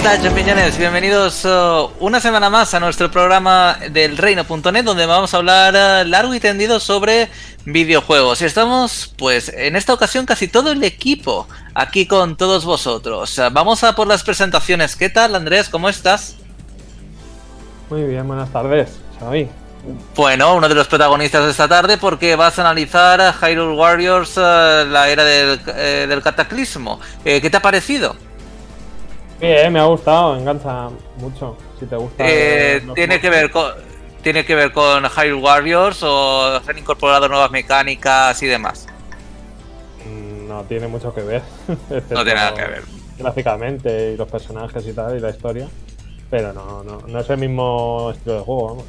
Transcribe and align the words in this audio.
¿Qué 0.00 0.04
tal, 0.04 0.22
champiñones? 0.22 0.78
Bienvenidos 0.78 1.44
uh, 1.44 1.90
una 2.00 2.20
semana 2.20 2.48
más 2.48 2.72
a 2.72 2.80
nuestro 2.80 3.10
programa 3.10 3.76
del 3.90 4.16
reino.net 4.16 4.82
donde 4.82 5.04
vamos 5.04 5.34
a 5.34 5.36
hablar 5.36 5.74
uh, 5.74 6.08
largo 6.08 6.34
y 6.34 6.40
tendido 6.40 6.80
sobre 6.80 7.28
videojuegos. 7.66 8.40
Y 8.40 8.46
estamos, 8.46 9.12
pues, 9.18 9.50
en 9.50 9.76
esta 9.76 9.92
ocasión 9.92 10.24
casi 10.24 10.48
todo 10.48 10.72
el 10.72 10.82
equipo 10.84 11.46
aquí 11.74 12.06
con 12.06 12.38
todos 12.38 12.64
vosotros. 12.64 13.36
Uh, 13.36 13.50
vamos 13.52 13.84
a 13.84 13.94
por 13.94 14.06
las 14.06 14.24
presentaciones. 14.24 14.96
¿Qué 14.96 15.10
tal, 15.10 15.34
Andrés? 15.34 15.68
¿Cómo 15.68 15.90
estás? 15.90 16.36
Muy 17.90 18.04
bien, 18.04 18.26
buenas 18.26 18.50
tardes. 18.50 18.98
Soy. 19.18 19.50
Bueno, 20.16 20.54
uno 20.54 20.66
de 20.66 20.76
los 20.76 20.88
protagonistas 20.88 21.44
de 21.44 21.50
esta 21.50 21.68
tarde 21.68 21.98
porque 21.98 22.36
vas 22.36 22.58
a 22.58 22.62
analizar 22.62 23.20
a 23.20 23.34
Hyrule 23.34 23.76
Warriors, 23.76 24.34
la 24.38 25.10
era 25.10 25.24
del, 25.24 25.60
eh, 25.66 26.06
del 26.08 26.22
cataclismo. 26.22 27.00
Eh, 27.22 27.42
¿Qué 27.42 27.50
te 27.50 27.58
ha 27.58 27.62
parecido? 27.62 28.16
Bien, 29.40 29.72
me 29.72 29.80
ha 29.80 29.84
gustado, 29.84 30.34
me 30.34 30.40
engancha 30.40 30.88
mucho. 31.16 31.56
Si 31.78 31.86
te 31.86 31.96
gusta. 31.96 32.24
Eh, 32.26 32.82
tiene 32.94 33.20
que 33.20 33.30
ver 33.30 33.50
con. 33.50 33.72
¿Tiene 34.22 34.44
que 34.44 34.54
ver 34.54 34.70
con 34.70 35.02
Hyrule 35.04 35.42
Warriors 35.42 36.02
o 36.02 36.60
se 36.62 36.70
han 36.70 36.76
incorporado 36.76 37.26
nuevas 37.26 37.50
mecánicas 37.50 38.42
y 38.42 38.46
demás? 38.46 38.86
Mm, 40.04 40.46
No 40.46 40.62
tiene 40.64 40.88
mucho 40.88 41.14
que 41.14 41.22
ver. 41.22 41.42
No 42.10 42.22
tiene 42.22 42.34
nada 42.34 42.54
que 42.54 42.64
ver. 42.66 42.82
Gráficamente 43.18 44.12
y 44.12 44.16
los 44.18 44.28
personajes 44.28 44.86
y 44.86 44.92
tal, 44.92 45.16
y 45.16 45.20
la 45.20 45.30
historia. 45.30 45.68
Pero 46.30 46.52
no, 46.52 46.84
no, 46.84 46.98
no 47.06 47.20
es 47.20 47.30
el 47.30 47.38
mismo 47.38 48.10
estilo 48.14 48.36
de 48.36 48.40
juego, 48.42 48.68
vamos. 48.68 48.84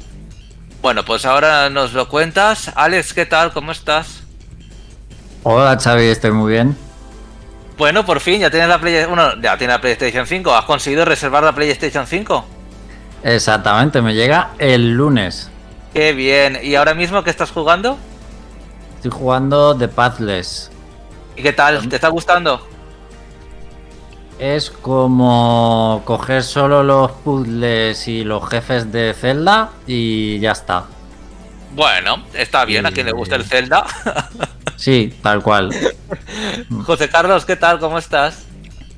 Bueno, 0.82 1.02
pues 1.04 1.24
ahora 1.24 1.70
nos 1.70 1.92
lo 1.94 2.08
cuentas. 2.08 2.70
Alex, 2.74 3.14
¿qué 3.14 3.24
tal? 3.24 3.52
¿Cómo 3.52 3.72
estás? 3.72 4.22
Hola 5.44 5.78
Xavi, 5.80 6.04
estoy 6.04 6.32
muy 6.32 6.52
bien. 6.52 6.76
Bueno, 7.76 8.04
por 8.04 8.20
fin, 8.20 8.40
ya 8.40 8.50
tienes 8.50 8.68
la 8.68 8.78
Play... 8.78 9.04
Bueno, 9.06 9.40
ya 9.40 9.56
tienes 9.56 9.76
la 9.76 9.80
PlayStation 9.80 10.26
5. 10.26 10.54
¿Has 10.54 10.64
conseguido 10.64 11.04
reservar 11.04 11.42
la 11.42 11.54
PlayStation 11.54 12.06
5? 12.06 12.44
Exactamente, 13.24 14.02
me 14.02 14.14
llega 14.14 14.50
el 14.58 14.92
lunes. 14.92 15.50
Qué 15.94 16.12
bien. 16.12 16.58
¿Y 16.62 16.74
ahora 16.74 16.94
mismo 16.94 17.22
qué 17.22 17.30
estás 17.30 17.50
jugando? 17.50 17.98
Estoy 18.96 19.10
jugando 19.10 19.76
The 19.76 19.88
Pathless. 19.88 20.70
¿Y 21.36 21.42
qué 21.42 21.52
tal? 21.52 21.88
¿Te 21.88 21.96
está 21.96 22.08
gustando? 22.08 22.66
Es 24.38 24.70
como 24.70 26.02
coger 26.04 26.42
solo 26.42 26.82
los 26.82 27.10
puzzles 27.12 28.08
y 28.08 28.24
los 28.24 28.48
jefes 28.48 28.90
de 28.90 29.14
Zelda 29.14 29.70
y 29.86 30.40
ya 30.40 30.52
está. 30.52 30.86
Bueno, 31.74 32.22
está 32.34 32.64
bien, 32.64 32.84
a 32.86 32.90
quien 32.90 33.06
le 33.06 33.12
gusta 33.12 33.36
el 33.36 33.44
Zelda. 33.44 33.84
Sí, 34.76 35.14
tal 35.22 35.42
cual. 35.42 35.70
José 36.84 37.08
Carlos, 37.08 37.44
¿qué 37.44 37.56
tal? 37.56 37.78
¿Cómo 37.78 37.98
estás? 37.98 38.46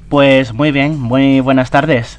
Pues 0.08 0.52
muy 0.52 0.72
bien, 0.72 0.98
muy 0.98 1.40
buenas 1.40 1.70
tardes. 1.70 2.18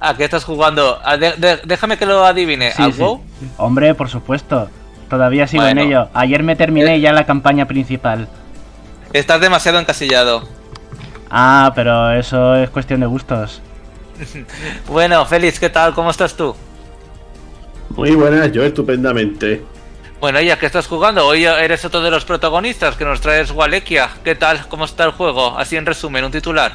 ¿A 0.00 0.14
qué 0.16 0.24
estás 0.24 0.44
jugando? 0.44 0.98
Ah, 1.04 1.16
de- 1.16 1.32
de- 1.36 1.60
déjame 1.64 1.96
que 1.96 2.04
lo 2.04 2.24
adivine. 2.26 2.72
Sí, 2.72 2.82
¿Al 2.82 2.92
sí. 2.92 3.00
WoW? 3.00 3.22
Hombre, 3.56 3.94
por 3.94 4.08
supuesto. 4.10 4.68
Todavía 5.08 5.46
sigo 5.46 5.62
Bueno. 5.62 5.80
en 5.80 5.86
ello. 5.88 6.08
Ayer 6.12 6.42
me 6.42 6.56
terminé 6.56 7.00
ya 7.00 7.12
la 7.12 7.24
campaña 7.24 7.66
principal. 7.66 8.28
Estás 9.12 9.40
demasiado 9.40 9.78
encasillado. 9.78 10.46
Ah, 11.30 11.72
pero 11.74 12.12
eso 12.12 12.54
es 12.56 12.68
cuestión 12.70 13.00
de 13.00 13.06
gustos. 13.06 13.62
Bueno, 14.88 15.24
Félix, 15.26 15.58
¿qué 15.58 15.70
tal? 15.70 15.94
¿Cómo 15.94 16.10
estás 16.10 16.34
tú? 16.36 16.54
Muy 17.90 18.10
buenas, 18.14 18.52
yo 18.52 18.62
estupendamente. 18.62 19.62
Bueno, 20.20 20.40
ya 20.40 20.58
que 20.58 20.66
estás 20.66 20.86
jugando, 20.86 21.26
hoy 21.26 21.44
eres 21.44 21.84
otro 21.84 22.00
de 22.00 22.10
los 22.10 22.24
protagonistas 22.24 22.96
que 22.96 23.04
nos 23.04 23.20
traes 23.20 23.50
Walekia. 23.50 24.08
¿Qué 24.24 24.34
tal? 24.34 24.66
¿Cómo 24.68 24.84
está 24.86 25.04
el 25.04 25.10
juego? 25.12 25.56
Así 25.58 25.76
en 25.76 25.84
resumen, 25.86 26.24
un 26.24 26.32
titular. 26.32 26.72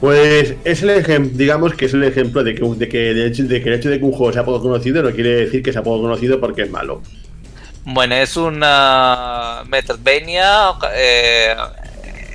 Pues 0.00 0.54
es 0.64 0.82
el 0.82 0.90
ejemplo, 0.90 1.38
digamos 1.38 1.74
que 1.74 1.86
es 1.86 1.94
el 1.94 2.04
ejemplo 2.04 2.44
de 2.44 2.54
que, 2.54 2.62
de, 2.62 2.88
que 2.88 3.10
el 3.12 3.26
hecho, 3.26 3.44
de 3.44 3.62
que 3.62 3.68
el 3.70 3.74
hecho 3.76 3.88
de 3.88 3.98
que 3.98 4.04
un 4.04 4.12
juego 4.12 4.32
sea 4.32 4.44
poco 4.44 4.60
conocido 4.62 5.02
no 5.02 5.10
quiere 5.12 5.30
decir 5.36 5.62
que 5.62 5.72
sea 5.72 5.82
poco 5.82 6.02
conocido 6.02 6.38
porque 6.40 6.62
es 6.62 6.70
malo. 6.70 7.00
Bueno, 7.84 8.16
es 8.16 8.36
una 8.36 9.62
Metroidvania. 9.68 10.72
eh, 10.92 11.54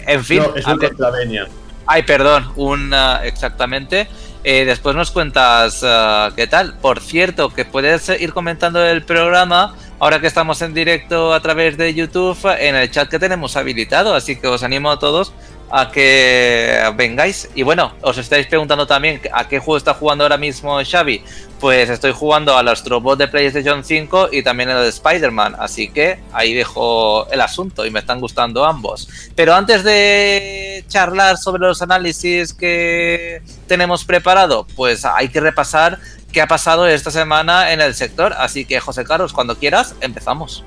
en 0.08 0.24
fin. 0.24 0.40
no, 0.40 0.56
es 0.56 0.66
un 0.66 0.72
ante- 0.74 0.88
Contravenia. 0.88 1.48
Ay, 1.86 2.04
perdón, 2.04 2.52
un 2.56 2.94
ah, 2.94 3.22
exactamente. 3.26 4.08
Eh, 4.44 4.66
después 4.66 4.96
nos 4.96 5.12
cuentas 5.12 5.82
ah, 5.84 6.32
qué 6.36 6.48
tal. 6.48 6.78
Por 6.80 7.00
cierto, 7.00 7.50
que 7.50 7.66
puedes 7.66 8.10
ir 8.10 8.34
comentando 8.34 8.84
el 8.84 9.04
programa 9.04 9.76
ahora 10.00 10.20
que 10.20 10.26
estamos 10.26 10.62
en 10.64 10.74
directo 10.74 11.32
a 11.34 11.40
través 11.42 11.78
de 11.78 11.94
YouTube 11.94 12.38
en 12.60 12.76
el 12.76 12.90
chat 12.90 13.08
que 13.08 13.20
tenemos 13.20 13.56
habilitado. 13.56 14.16
Así 14.16 14.36
que 14.36 14.48
os 14.48 14.64
animo 14.64 14.90
a 14.90 14.98
todos 14.98 15.32
a 15.72 15.90
que 15.92 16.92
vengáis. 16.96 17.50
Y 17.56 17.64
bueno, 17.64 17.94
os 18.02 18.18
estáis 18.18 18.48
preguntando 18.48 18.86
también 18.86 19.22
a 19.34 19.48
qué 19.48 19.60
juego 19.60 19.78
está 19.78 19.94
jugando 19.94 20.24
ahora 20.24 20.38
mismo 20.38 20.80
Xavi. 20.84 21.24
Pues 21.60 21.90
estoy 21.90 22.12
jugando 22.12 22.58
al 22.58 22.68
Astrobot 22.68 23.18
de 23.18 23.28
PlayStation 23.28 23.84
5 23.84 24.30
y 24.32 24.44
también 24.44 24.70
el 24.70 24.82
de 24.82 24.90
Spider-Man. 24.90 25.56
Así 25.60 25.90
que 25.90 26.20
ahí 26.34 26.54
dejo 26.54 27.30
el 27.32 27.40
asunto 27.42 27.86
y 27.86 27.92
me 27.92 28.00
están 28.00 28.20
gustando 28.20 28.66
ambos. 28.66 29.08
Pero 29.36 29.54
antes 29.54 29.84
de 29.84 30.84
charlar 30.88 31.38
sobre 31.38 31.62
los 31.62 31.82
análisis 31.82 32.54
que 32.54 33.42
tenemos 33.68 34.04
preparado, 34.04 34.66
pues 34.76 35.06
hay 35.06 35.30
que 35.30 35.40
repasar 35.40 36.00
qué 36.32 36.42
ha 36.42 36.48
pasado 36.48 36.88
esta 36.88 37.12
semana 37.12 37.72
en 37.72 37.82
el 37.82 37.94
sector. 37.94 38.34
Así 38.38 38.66
que 38.66 38.80
José 38.80 39.04
Carlos, 39.04 39.34
cuando 39.34 39.58
quieras, 39.58 39.96
empezamos. 40.02 40.64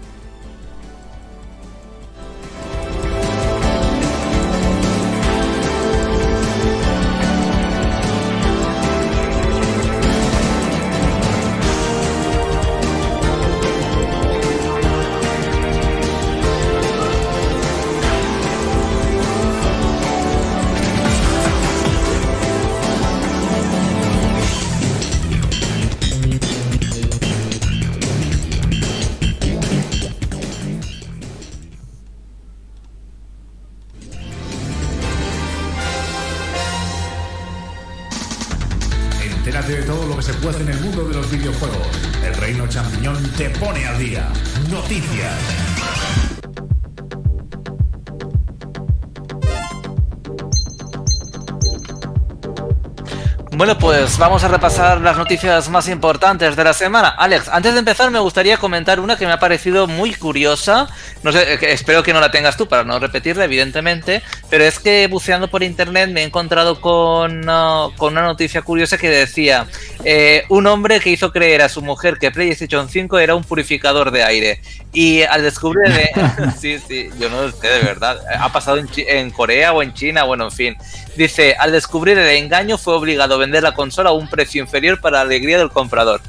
Bueno, 53.65 53.79
pues 53.79 54.19
vamos 54.19 54.45
a 54.45 54.49
repasar 54.49 55.01
las 55.01 55.17
noticias 55.17 55.71
más 55.71 55.89
importantes 55.89 56.55
de 56.55 56.65
la 56.65 56.75
semana. 56.75 57.09
Alex, 57.09 57.49
antes 57.49 57.73
de 57.73 57.79
empezar 57.79 58.11
me 58.11 58.19
gustaría 58.19 58.59
comentar 58.59 59.01
una 59.01 59.17
que 59.17 59.25
me 59.25 59.33
ha 59.33 59.39
parecido 59.39 59.87
muy 59.87 60.13
curiosa. 60.13 60.87
No 61.23 61.33
sé, 61.33 61.55
eh, 61.55 61.59
espero 61.73 62.03
que 62.03 62.13
no 62.13 62.21
la 62.21 62.31
tengas 62.31 62.59
tú 62.59 62.69
para 62.69 62.85
no 62.85 62.99
repetirla, 62.99 63.45
evidentemente. 63.45 64.23
Pero 64.51 64.65
es 64.65 64.79
que 64.79 65.07
buceando 65.07 65.49
por 65.49 65.63
internet 65.63 66.11
me 66.11 66.21
he 66.21 66.25
encontrado 66.25 66.83
con, 66.83 67.49
ah, 67.49 67.89
con 67.97 68.13
una 68.13 68.25
noticia 68.25 68.61
curiosa 68.61 68.99
que 68.99 69.09
decía 69.09 69.67
eh, 70.05 70.45
un 70.51 70.67
hombre 70.67 71.01
que 71.01 71.09
hizo 71.09 71.33
creer 71.33 71.63
a 71.63 71.71
su 71.71 71.81
mujer 71.81 72.19
que 72.19 72.31
PlayStation 72.31 72.87
5 72.91 73.19
era 73.19 73.35
un 73.35 73.45
purificador 73.45 74.11
de 74.11 74.25
aire. 74.25 74.61
Y 74.93 75.23
al 75.23 75.43
descubrir... 75.43 75.91
sí, 76.61 76.79
sí, 76.87 77.09
yo 77.19 77.31
no 77.31 77.51
sé 77.51 77.67
de 77.67 77.81
verdad. 77.81 78.21
Ha 78.39 78.53
pasado 78.53 78.77
en, 78.77 78.91
en 78.95 79.31
Corea 79.31 79.73
o 79.73 79.83
en 79.83 79.95
China, 79.95 80.25
bueno, 80.25 80.45
en 80.45 80.53
fin. 80.53 80.77
Dice, 81.17 81.57
al 81.59 81.73
descubrir 81.73 82.19
el 82.19 82.29
engaño 82.29 82.77
fue 82.77 82.95
obligado 82.95 83.37
a 83.37 83.39
vender 83.39 83.54
la 83.61 83.75
consola 83.75 84.11
a 84.11 84.13
un 84.13 84.29
precio 84.29 84.63
inferior 84.63 85.01
para 85.01 85.19
la 85.19 85.23
alegría 85.23 85.59
del 85.59 85.71
comprador. 85.71 86.21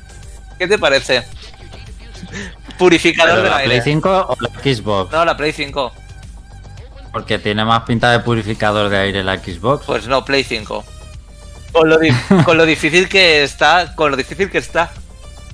¿Qué 0.58 0.68
te 0.68 0.78
parece? 0.78 1.24
Purificador 2.78 3.36
¿Pero 3.36 3.44
del 3.44 3.52
la 3.52 3.58
aire. 3.58 3.82
Play 3.82 3.94
5 3.94 4.26
o 4.30 4.38
la 4.40 4.50
Xbox? 4.50 5.12
No, 5.12 5.26
la 5.26 5.38
Play 5.38 5.52
5. 5.52 5.94
Porque 7.12 7.40
tiene 7.40 7.64
más 7.64 7.84
pinta 7.84 8.12
de 8.12 8.20
purificador 8.20 8.90
de 8.90 8.98
aire 8.98 9.24
la 9.24 9.38
Xbox. 9.38 9.86
Pues 9.86 10.08
no, 10.08 10.26
Play 10.26 10.44
5. 10.44 10.84
Con 11.72 11.90
lo, 11.90 11.98
con 12.46 12.58
lo 12.58 12.66
difícil 12.66 13.08
que 13.08 13.44
está, 13.44 13.96
con 13.96 14.12
lo 14.12 14.18
difícil 14.18 14.50
que 14.50 14.58
está 14.58 14.92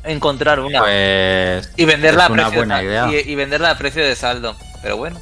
encontrar 0.03 0.59
una. 0.59 0.79
Pues 0.79 1.71
y 1.77 1.85
venderla 1.85 2.23
es 2.23 2.29
a 2.29 2.33
una 2.33 2.44
precio 2.44 2.59
buena 2.59 2.77
de, 2.79 2.85
idea. 2.85 3.09
Y, 3.12 3.31
y 3.31 3.35
venderla 3.35 3.71
a 3.71 3.77
precio 3.77 4.03
de 4.03 4.15
saldo. 4.15 4.56
Pero 4.81 4.97
bueno. 4.97 5.19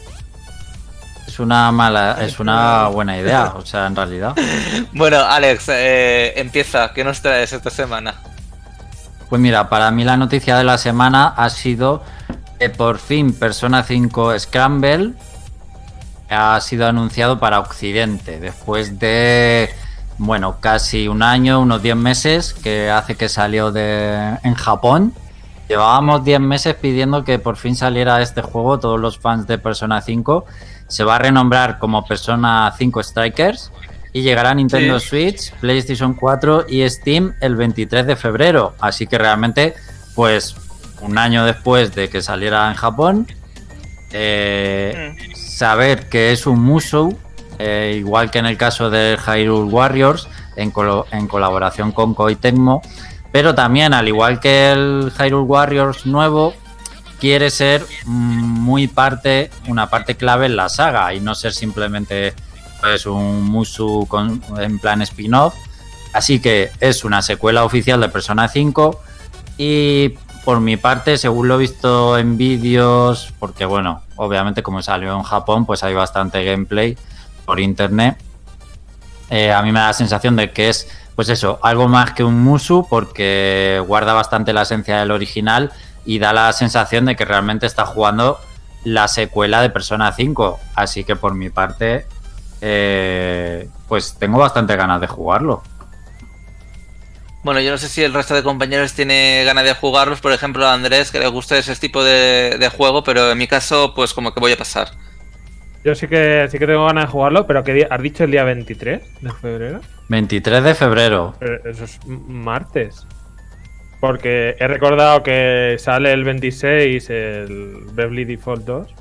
Es 1.39 1.44
una 1.45 1.71
mala, 1.71 2.18
es 2.19 2.38
una 2.41 2.89
buena 2.89 3.18
idea, 3.18 3.53
o 3.56 3.65
sea, 3.65 3.88
en 3.88 3.95
realidad. 3.95 4.36
Bueno, 4.91 5.19
Alex, 5.19 5.69
eh, 5.69 6.33
empieza. 6.36 6.91
¿Qué 6.91 7.06
nos 7.06 7.21
traes 7.21 7.53
esta 7.53 7.69
semana? 7.69 8.15
Pues 9.30 9.41
mira, 9.41 9.69
para 9.69 9.89
mí 9.91 10.03
la 10.03 10.18
noticia 10.18 10.57
de 10.57 10.65
la 10.65 10.77
semana 10.77 11.27
ha 11.30 11.50
sido 11.50 12.03
que 12.59 12.69
por 12.69 12.97
fin 12.97 13.31
Persona 13.31 13.83
5 13.83 14.38
Scramble 14.38 15.13
ha 16.30 16.59
sido 16.59 16.88
anunciado 16.88 17.39
para 17.39 17.62
Occidente, 17.62 18.42
después 18.42 19.00
de 19.00 19.74
bueno, 20.18 20.57
casi 20.59 21.07
un 21.07 21.24
año, 21.24 21.62
unos 21.62 21.81
10 21.81 21.95
meses, 21.95 22.53
que 22.53 22.92
hace 22.92 23.15
que 23.15 23.30
salió 23.30 23.71
de, 23.71 24.38
en 24.44 24.56
Japón. 24.56 25.13
Llevábamos 25.69 26.25
10 26.25 26.42
meses 26.42 26.75
pidiendo 26.75 27.24
que 27.24 27.39
por 27.39 27.56
fin 27.56 27.77
saliera 27.77 28.21
este 28.21 28.42
juego, 28.42 28.77
todos 28.77 29.00
los 29.00 29.19
fans 29.19 29.47
de 29.47 29.57
Persona 29.57 30.01
5. 30.01 30.45
Se 30.89 31.03
va 31.06 31.15
a 31.15 31.19
renombrar 31.19 31.80
como 31.80 32.06
Persona 32.06 32.74
5 32.77 33.01
Strikers 33.03 33.71
y 34.12 34.21
llegará 34.24 34.50
a 34.50 34.56
Nintendo 34.56 35.00
Sí. 35.00 35.07
Switch, 35.07 35.53
PlayStation 35.62 36.13
4 36.15 36.65
y 36.68 36.88
Steam 36.89 37.36
el 37.39 37.56
23 37.56 38.06
de 38.07 38.15
febrero. 38.18 38.74
Así 38.81 39.07
que 39.07 39.18
realmente, 39.18 39.74
pues 40.15 40.56
un 41.01 41.18
año 41.18 41.45
después 41.45 41.95
de 41.95 42.09
que 42.09 42.21
saliera 42.21 42.68
en 42.69 42.74
Japón, 42.75 43.27
eh, 44.12 45.15
saber 45.36 46.09
que 46.09 46.31
es 46.31 46.47
un 46.47 46.59
Musou, 46.62 47.18
eh, 47.59 47.95
igual 47.97 48.31
que 48.31 48.39
en 48.39 48.45
el 48.45 48.57
caso 48.57 48.89
de 48.89 49.18
Hyrule 49.18 49.69
Warriors, 49.71 50.27
en, 50.56 50.71
colo- 50.71 51.06
en 51.12 51.27
colaboración 51.27 51.92
con 51.92 52.13
Koei 52.13 52.35
Tecmo, 52.35 52.81
pero 53.31 53.53
también, 53.53 53.94
al 53.94 54.07
igual 54.07 54.39
que 54.39 54.71
el 54.71 55.12
Hyrule 55.18 55.44
Warriors 55.45 56.06
nuevo, 56.06 56.53
quiere 57.19 57.50
ser 57.51 57.86
muy 58.06 58.88
parte, 58.88 59.51
una 59.68 59.89
parte 59.89 60.16
clave 60.16 60.48
en 60.48 60.56
la 60.56 60.69
saga 60.69 61.13
y 61.13 61.19
no 61.19 61.36
ser 61.36 61.54
simplemente 61.54 62.33
pues, 62.81 63.06
un 63.06 63.44
Musou 63.44 64.07
con, 64.07 64.42
en 64.57 64.80
plan 64.80 65.01
spin-off. 65.01 65.54
Así 66.13 66.39
que 66.39 66.71
es 66.80 67.04
una 67.04 67.21
secuela 67.21 67.63
oficial 67.63 68.01
de 68.01 68.10
Persona 68.10 68.48
5 68.48 69.00
y 69.57 70.16
por 70.44 70.60
mi 70.60 70.77
parte, 70.77 71.18
según 71.18 71.48
lo 71.48 71.56
he 71.56 71.57
visto 71.60 72.18
en 72.18 72.38
vídeos, 72.38 73.33
porque 73.39 73.66
bueno, 73.66 74.01
obviamente 74.16 74.63
como 74.63 74.81
salió 74.81 75.16
en 75.16 75.24
Japón, 75.24 75.66
pues 75.66 75.83
hay 75.83 75.94
bastante 75.94 76.44
gameplay 76.44 76.98
por 77.45 77.60
internet. 77.60 78.18
Eh, 79.30 79.51
a 79.51 79.62
mí 79.62 79.71
me 79.71 79.80
da 79.80 79.88
la 79.88 79.94
sensación 79.94 80.36
de 80.36 80.51
que 80.51 80.69
es, 80.69 80.88
pues 81.16 81.30
eso, 81.30 81.60
algo 81.62 81.88
más 81.88 82.13
que 82.13 82.24
un 82.24 82.42
Musu, 82.42 82.88
porque 82.89 83.83
guarda 83.86 84.13
bastante 84.13 84.54
la 84.54 84.63
esencia 84.63 84.98
del 84.98 85.12
original 85.12 85.71
y 86.09 86.17
da 86.17 86.33
la 86.33 86.51
sensación 86.53 87.06
de 87.06 87.15
que 87.15 87.23
realmente 87.23 87.67
está 87.67 87.85
jugando 87.85 88.39
la 88.83 89.07
secuela 89.07 89.61
de 89.61 89.69
Persona 89.69 90.11
5. 90.11 90.59
Así 90.73 91.03
que 91.03 91.15
por 91.15 91.35
mi 91.35 91.51
parte, 91.51 92.07
eh, 92.61 93.69
pues 93.88 94.15
tengo 94.17 94.39
bastante 94.39 94.75
ganas 94.75 95.01
de 95.01 95.06
jugarlo. 95.06 95.61
Bueno, 97.44 97.59
yo 97.59 97.69
no 97.69 97.77
sé 97.77 97.88
si 97.88 98.03
el 98.03 98.11
resto 98.11 98.33
de 98.33 98.41
compañeros 98.41 98.94
tiene 98.94 99.44
ganas 99.45 99.65
de 99.65 99.75
jugarlos, 99.75 100.19
por 100.19 100.31
ejemplo 100.31 100.65
a 100.65 100.73
Andrés, 100.73 101.11
que 101.11 101.19
le 101.19 101.27
gusta 101.27 101.59
ese 101.59 101.75
tipo 101.75 102.03
de, 102.03 102.57
de 102.59 102.69
juego, 102.69 103.03
pero 103.03 103.31
en 103.31 103.38
mi 103.38 103.45
caso, 103.45 103.94
pues 103.94 104.15
como 104.15 104.33
que 104.33 104.39
voy 104.39 104.53
a 104.53 104.57
pasar. 104.57 104.89
Yo 105.83 105.94
sí 105.94 106.07
que 106.07 106.47
sí 106.50 106.57
que 106.57 106.65
tengo 106.65 106.88
ganas 106.88 107.06
de 107.06 107.11
jugarlo, 107.11 107.45
pero 107.45 107.63
¿qué 107.63 107.73
día? 107.73 107.88
¿Has 107.91 108.01
dicho 108.01 108.23
el 108.23 108.31
día 108.31 108.44
23 108.44 109.21
de 109.21 109.31
febrero? 109.31 109.81
23 110.07 110.63
de 110.63 110.73
febrero. 110.73 111.35
Pero 111.39 111.69
eso 111.69 111.83
es 111.83 112.00
martes. 112.07 113.06
Porque 113.99 114.55
he 114.59 114.67
recordado 114.67 115.23
que 115.23 115.75
sale 115.79 116.11
el 116.13 116.23
26 116.23 117.09
el 117.09 117.85
Bravely 117.93 118.25
Default 118.25 118.65
2. 118.65 118.95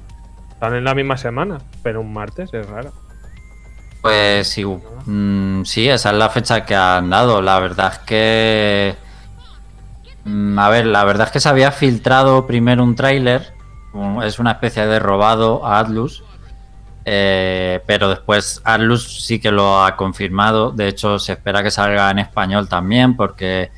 Salen 0.60 0.84
la 0.84 0.94
misma 0.94 1.16
semana, 1.16 1.58
pero 1.82 2.00
un 2.00 2.12
martes 2.12 2.52
es 2.52 2.66
raro. 2.68 2.92
Pues 4.00 4.48
sí, 4.48 4.64
mm, 4.64 5.64
sí, 5.64 5.88
esa 5.88 6.10
es 6.10 6.16
la 6.16 6.30
fecha 6.30 6.64
que 6.64 6.74
han 6.74 7.10
dado. 7.10 7.42
La 7.42 7.58
verdad 7.60 7.92
es 7.94 7.98
que. 8.00 8.96
mm, 10.24 10.58
a 10.58 10.68
ver, 10.68 10.86
la 10.86 11.04
verdad 11.04 11.26
es 11.28 11.32
que 11.32 11.40
se 11.40 11.48
había 11.48 11.72
filtrado 11.72 12.46
primero 12.46 12.82
un 12.84 12.94
tráiler. 12.94 13.54
Es 14.24 14.38
una 14.38 14.52
especie 14.52 14.86
de 14.86 14.98
robado 15.00 15.64
a 15.66 15.80
Atlus. 15.80 16.24
eh, 17.04 17.80
pero 17.86 18.08
después 18.10 18.60
Atlus 18.64 19.24
sí 19.24 19.40
que 19.40 19.50
lo 19.52 19.82
ha 19.84 19.96
confirmado. 19.96 20.72
De 20.72 20.88
hecho, 20.88 21.18
se 21.18 21.32
espera 21.32 21.62
que 21.62 21.70
salga 21.70 22.10
en 22.10 22.18
español 22.20 22.68
también, 22.68 23.16
porque 23.16 23.70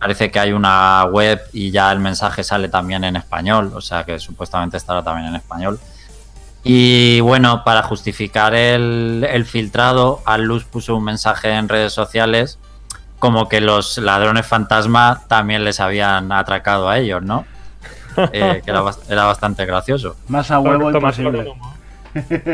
parece 0.00 0.30
que 0.30 0.40
hay 0.40 0.52
una 0.52 1.04
web 1.04 1.40
y 1.52 1.70
ya 1.70 1.92
el 1.92 2.00
mensaje 2.00 2.42
sale 2.42 2.68
también 2.68 3.04
en 3.04 3.14
español. 3.14 3.70
O 3.74 3.80
sea 3.80 4.02
que 4.04 4.18
supuestamente 4.18 4.76
estará 4.76 5.04
también 5.04 5.28
en 5.28 5.36
español. 5.36 5.78
Y 6.64 7.20
bueno, 7.20 7.62
para 7.64 7.82
justificar 7.84 8.54
el, 8.54 9.26
el 9.30 9.44
filtrado, 9.44 10.20
Atlus 10.26 10.64
puso 10.64 10.96
un 10.96 11.04
mensaje 11.04 11.52
en 11.52 11.68
redes 11.68 11.92
sociales 11.92 12.58
como 13.20 13.48
que 13.48 13.60
los 13.60 13.98
ladrones 13.98 14.46
fantasma 14.46 15.22
también 15.28 15.62
les 15.62 15.78
habían 15.78 16.32
atracado 16.32 16.88
a 16.88 16.98
ellos, 16.98 17.22
¿no? 17.22 17.44
Eh, 18.32 18.60
que 18.64 18.70
era, 18.70 18.82
era 19.08 19.24
bastante 19.24 19.64
gracioso. 19.64 20.16
Más 20.26 20.50
a 20.50 20.58
huevo 20.58 20.90
Toma 20.90 21.10
imposible. 21.10 21.54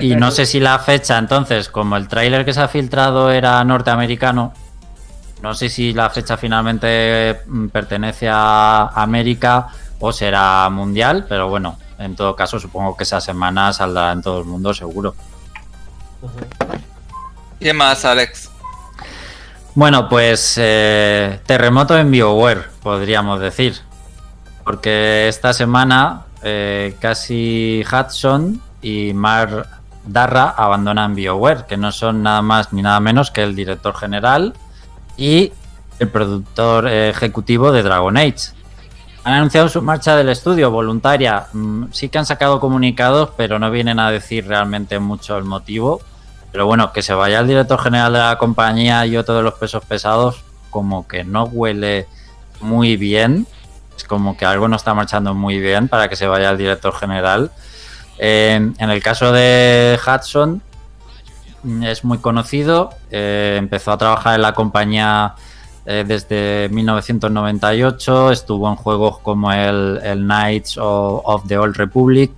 Y 0.02 0.14
no 0.14 0.30
sé 0.30 0.44
si 0.44 0.60
la 0.60 0.78
fecha, 0.78 1.16
entonces, 1.16 1.70
como 1.70 1.96
el 1.96 2.08
tráiler 2.08 2.44
que 2.44 2.52
se 2.52 2.60
ha 2.60 2.68
filtrado 2.68 3.30
era 3.30 3.64
norteamericano, 3.64 4.52
no 5.42 5.54
sé 5.54 5.68
si 5.68 5.92
la 5.92 6.10
fecha 6.10 6.36
finalmente 6.36 7.42
mm, 7.46 7.68
pertenece 7.68 8.28
a 8.30 8.88
América 8.94 9.68
o 10.00 10.12
será 10.12 10.68
mundial, 10.70 11.26
pero 11.28 11.48
bueno, 11.48 11.78
en 11.98 12.16
todo 12.16 12.36
caso 12.36 12.58
supongo 12.58 12.96
que 12.96 13.04
esa 13.04 13.20
semana 13.20 13.72
saldrá 13.72 14.12
en 14.12 14.22
todo 14.22 14.40
el 14.40 14.44
mundo 14.44 14.72
seguro. 14.74 15.14
¿Y 17.60 17.64
qué 17.64 17.72
más, 17.72 18.04
Alex? 18.04 18.50
Bueno, 19.74 20.08
pues 20.08 20.54
eh, 20.56 21.40
terremoto 21.46 21.98
en 21.98 22.10
BioWare, 22.10 22.64
podríamos 22.82 23.40
decir. 23.40 23.76
Porque 24.64 25.28
esta 25.28 25.52
semana 25.52 26.22
eh, 26.42 26.96
casi 26.98 27.84
Hudson 27.84 28.60
y 28.82 29.12
Mar 29.12 29.66
Darra 30.06 30.54
abandonan 30.56 31.14
BioWare, 31.14 31.66
que 31.66 31.76
no 31.76 31.92
son 31.92 32.22
nada 32.22 32.42
más 32.42 32.72
ni 32.72 32.82
nada 32.82 33.00
menos 33.00 33.30
que 33.30 33.42
el 33.42 33.54
director 33.54 33.94
general 33.94 34.54
y 35.16 35.52
el 35.98 36.08
productor 36.08 36.88
ejecutivo 36.88 37.72
de 37.72 37.82
Dragon 37.82 38.16
Age. 38.16 38.52
Han 39.24 39.32
anunciado 39.32 39.68
su 39.68 39.82
marcha 39.82 40.14
del 40.14 40.28
estudio 40.28 40.70
voluntaria. 40.70 41.46
Mm, 41.52 41.86
Sí 41.90 42.08
que 42.08 42.18
han 42.18 42.26
sacado 42.26 42.60
comunicados, 42.60 43.30
pero 43.36 43.58
no 43.58 43.70
vienen 43.70 43.98
a 43.98 44.10
decir 44.10 44.46
realmente 44.46 44.98
mucho 44.98 45.36
el 45.36 45.44
motivo. 45.44 46.00
Pero 46.52 46.66
bueno, 46.66 46.92
que 46.92 47.02
se 47.02 47.12
vaya 47.12 47.40
el 47.40 47.48
director 47.48 47.80
general 47.80 48.12
de 48.12 48.18
la 48.20 48.38
compañía 48.38 49.04
y 49.04 49.16
otro 49.16 49.36
de 49.36 49.42
los 49.42 49.54
pesos 49.54 49.84
pesados, 49.84 50.44
como 50.70 51.08
que 51.08 51.24
no 51.24 51.44
huele 51.44 52.06
muy 52.60 52.96
bien. 52.96 53.46
Es 53.96 54.04
como 54.04 54.36
que 54.36 54.44
algo 54.44 54.68
no 54.68 54.76
está 54.76 54.94
marchando 54.94 55.34
muy 55.34 55.58
bien 55.58 55.88
para 55.88 56.08
que 56.08 56.16
se 56.16 56.26
vaya 56.26 56.50
el 56.50 56.58
director 56.58 56.94
general. 56.94 57.50
En 58.18 58.74
el 58.78 59.02
caso 59.02 59.32
de 59.32 59.98
Hudson, 60.06 60.62
es 61.82 62.04
muy 62.04 62.18
conocido. 62.18 62.90
eh, 63.10 63.56
empezó 63.58 63.92
a 63.92 63.98
trabajar 63.98 64.36
en 64.36 64.42
la 64.42 64.52
compañía 64.52 65.34
eh, 65.84 66.04
desde 66.06 66.68
1998. 66.70 68.32
Estuvo 68.32 68.68
en 68.68 68.76
juegos 68.76 69.18
como 69.18 69.52
el, 69.52 70.00
Knights 70.16 70.78
of, 70.78 71.46
the 71.46 71.58
Old 71.58 71.76
Republic 71.76 72.32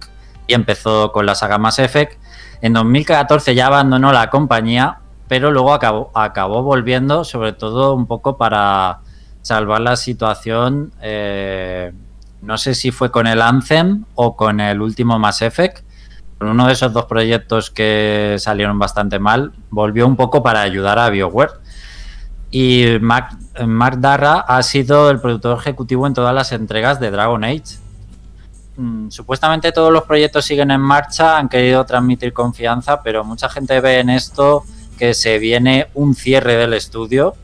y 0.47 0.55
empezó 0.55 1.13
con 1.13 1.27
la 1.27 1.35
saga 1.35 1.59
Mass 1.59 1.79
Effect. 1.79 2.19
En 2.61 2.73
2014 2.73 3.55
ya 3.55 3.67
abandonó 3.67 4.13
la 4.13 4.31
compañía, 4.31 4.99
pero 5.29 5.51
luego 5.51 5.73
acabó, 5.73 6.11
acabó 6.15 6.63
volviendo, 6.63 7.25
sobre 7.25 7.53
todo 7.53 7.95
un 7.95 8.07
poco 8.07 8.37
para 8.37 9.01
salvar 9.43 9.81
la 9.81 9.97
situación. 9.97 10.93
eh, 11.01 11.93
no 12.41 12.57
sé 12.57 12.75
si 12.75 12.91
fue 12.93 13.11
con 13.11 13.27
el 13.27 13.43
Anthem 13.43 14.05
o 14.15 14.37
con 14.37 14.61
el 14.61 14.81
último 14.81 15.19
Mass 15.19 15.43
Effect. 15.43 15.88
Uno 16.41 16.69
de 16.69 16.73
esos 16.73 16.93
dos 16.93 17.07
proyectos 17.07 17.71
que 17.71 18.37
salieron 18.39 18.79
bastante 18.79 19.19
mal, 19.19 19.53
volvió 19.71 20.07
un 20.07 20.17
poco 20.17 20.43
para 20.43 20.61
ayudar 20.61 20.99
a 20.99 21.11
BioWare. 21.11 21.53
Y 22.51 22.99
Mark, 23.01 23.37
Mark 23.67 24.01
Darra 24.01 24.41
ha 24.41 24.63
sido 24.63 25.11
el 25.11 25.21
productor 25.21 25.59
ejecutivo 25.59 26.07
en 26.07 26.15
todas 26.15 26.35
las 26.35 26.53
entregas 26.53 27.01
de 27.01 27.11
Dragon 27.11 27.43
Age. 27.43 27.79
Mm, 28.77 29.11
Supuestamente 29.11 29.73
todos 29.73 29.93
los 29.93 30.05
proyectos 30.05 30.45
siguen 30.45 30.71
en 30.71 30.81
marcha, 30.81 31.39
han 31.39 31.49
querido 31.49 31.85
transmitir 31.85 32.33
confianza, 32.33 33.03
pero 33.03 33.25
mucha 33.25 33.49
gente 33.49 33.81
ve 33.81 33.99
en 33.99 34.09
esto 34.09 34.63
que 34.97 35.15
se 35.15 35.39
viene 35.39 35.89
un 35.95 36.15
cierre 36.15 36.55
del 36.55 36.73
estudio. 36.75 37.35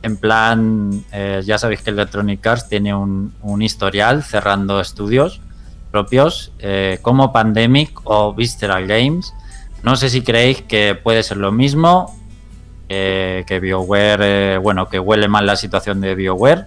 En 0.00 0.16
plan, 0.16 1.04
eh, 1.12 1.42
ya 1.44 1.58
sabéis 1.58 1.82
que 1.82 1.90
Electronic 1.90 2.46
Arts 2.46 2.68
tiene 2.68 2.94
un 2.94 3.62
historial 3.62 4.22
cerrando 4.22 4.80
estudios 4.80 5.40
propios 5.90 6.52
eh, 6.58 6.98
como 7.02 7.32
Pandemic 7.32 8.00
o 8.04 8.34
Visceral 8.34 8.86
Games. 8.86 9.34
No 9.82 9.96
sé 9.96 10.10
si 10.10 10.22
creéis 10.22 10.62
que 10.62 10.94
puede 10.94 11.22
ser 11.22 11.36
lo 11.36 11.52
mismo, 11.52 12.16
eh, 12.88 13.44
que 13.46 13.60
BioWare, 13.60 14.54
eh, 14.54 14.58
bueno, 14.58 14.88
que 14.88 14.98
huele 14.98 15.28
mal 15.28 15.46
la 15.46 15.56
situación 15.56 16.00
de 16.00 16.14
BioWare, 16.14 16.66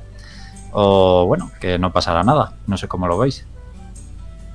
o 0.71 1.25
bueno, 1.25 1.51
que 1.59 1.77
no 1.77 1.91
pasará 1.91 2.23
nada. 2.23 2.53
No 2.67 2.77
sé 2.77 2.87
cómo 2.87 3.07
lo 3.07 3.17
veis. 3.17 3.45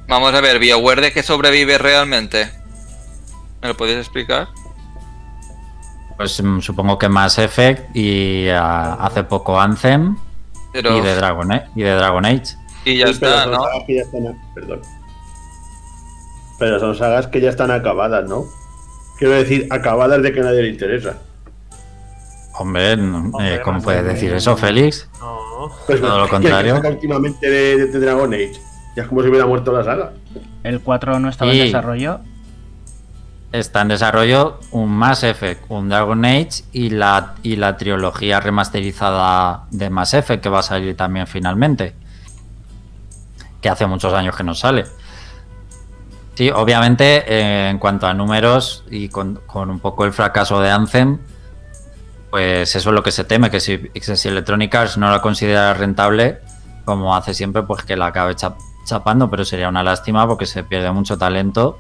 Vamos 0.09 0.33
a 0.35 0.41
ver, 0.41 0.59
BioWare 0.59 1.01
de 1.01 1.13
qué 1.13 1.23
sobrevive 1.23 1.79
realmente. 1.79 2.51
¿Me 3.61 3.69
lo 3.69 3.77
podéis 3.77 3.99
explicar? 3.99 4.49
Pues 6.17 6.43
mm, 6.43 6.61
supongo 6.61 6.99
que 6.99 7.09
Mass 7.09 7.39
Effect 7.39 7.95
y 7.95 8.49
ah, 8.49 8.95
hace 9.01 9.25
poco 9.25 9.61
Anthem 9.61 10.17
Pero, 10.73 10.97
y, 10.97 11.01
de 11.01 11.15
Dragon, 11.15 11.63
y 11.75 11.83
de 11.83 11.91
Dragon 11.91 12.25
Age. 12.25 12.57
Y 12.87 12.97
ya 12.99 13.09
Sí, 13.09 13.17
pero 13.21 13.33
está, 13.33 13.43
son 13.45 13.53
¿no? 13.53 13.63
sagas 13.65 13.83
que 13.87 13.95
ya 13.97 14.03
están- 14.03 14.39
Perdón. 14.55 14.81
Pero 16.59 16.81
son 16.81 16.95
sagas 16.97 17.27
que 17.27 17.41
ya 17.41 17.51
están 17.51 17.71
acabadas, 17.71 18.27
¿no? 18.29 18.45
Quiero 19.19 19.35
decir, 19.35 19.67
acabadas 19.71 20.23
de 20.23 20.33
que 20.33 20.41
a 20.41 20.45
nadie 20.45 20.63
le 20.63 20.69
interesa. 20.71 21.19
Hombre, 22.59 22.97
no- 22.97 23.19
Hombre, 23.19 23.57
eh, 23.57 23.61
¿cómo 23.63 23.83
puedes 23.83 24.03
bien. 24.03 24.15
decir 24.15 24.33
eso, 24.33 24.57
Félix? 24.57 25.09
No. 25.21 25.37
Pues, 25.87 26.01
Todo 26.01 26.17
lo 26.19 26.25
¿qué- 26.25 26.31
qué 26.31 26.37
contrario. 26.37 26.81
últimamente 26.89 27.51
de, 27.51 27.77
de- 27.77 27.87
de 27.87 27.99
Dragon 28.01 28.33
Age. 28.33 28.53
Ya 28.97 29.03
es 29.03 29.09
como 29.09 29.23
si 29.23 29.29
hubiera 29.29 29.45
muerto 29.47 29.73
la 29.73 29.85
saga. 29.85 30.13
El 30.63 30.81
4 30.81 31.19
no 31.21 31.29
estaba 31.29 31.53
en 31.53 31.59
desarrollo. 31.59 32.21
Está 33.53 33.83
en 33.83 33.89
desarrollo 33.89 34.59
un 34.71 34.91
Mass 34.91 35.23
Effect, 35.23 35.65
un 35.69 35.89
Dragon 35.89 36.25
Age 36.25 36.65
y 36.73 36.91
la, 36.91 37.35
y 37.43 37.57
la 37.57 37.77
trilogía 37.77 38.41
remasterizada 38.41 39.65
de 39.71 39.89
Mass 39.91 40.15
Effect 40.15 40.43
que 40.43 40.49
va 40.49 40.61
a 40.61 40.63
salir 40.63 40.97
también 40.97 41.27
finalmente. 41.27 41.95
Que 43.67 43.71
hace 43.71 43.85
muchos 43.89 44.15
años 44.15 44.37
que 44.37 44.45
no 44.45 44.55
sale. 44.55 44.85
Sí, 46.37 46.51
obviamente 46.51 47.25
eh, 47.27 47.69
en 47.69 47.81
cuanto 47.81 48.07
a 48.07 48.15
números 48.15 48.85
y 48.89 49.09
con, 49.09 49.41
con 49.45 49.71
un 49.71 49.81
poco 49.81 50.05
el 50.05 50.13
fracaso 50.13 50.61
de 50.61 50.71
Anthem, 50.71 51.19
pues 52.31 52.77
eso 52.77 52.91
es 52.91 52.95
lo 52.95 53.03
que 53.03 53.11
se 53.11 53.25
teme, 53.25 53.51
que 53.51 53.59
si, 53.59 53.91
Electronic 54.29 54.73
Arts 54.73 54.99
no 54.99 55.11
la 55.11 55.21
considera 55.21 55.75
rentable, 55.75 56.39
como 56.85 57.17
hace 57.17 57.35
siempre, 57.35 57.65
pues 57.65 57.83
que 57.83 57.97
la 57.97 58.07
acabe 58.07 58.37
chap- 58.37 58.55
chapando, 58.85 59.29
pero 59.29 59.45
sería 59.45 59.69
una 59.69 59.83
lástima 59.83 60.29
porque 60.29 60.47
se 60.47 60.63
pierde 60.63 60.93
mucho 60.93 61.19
talento 61.19 61.77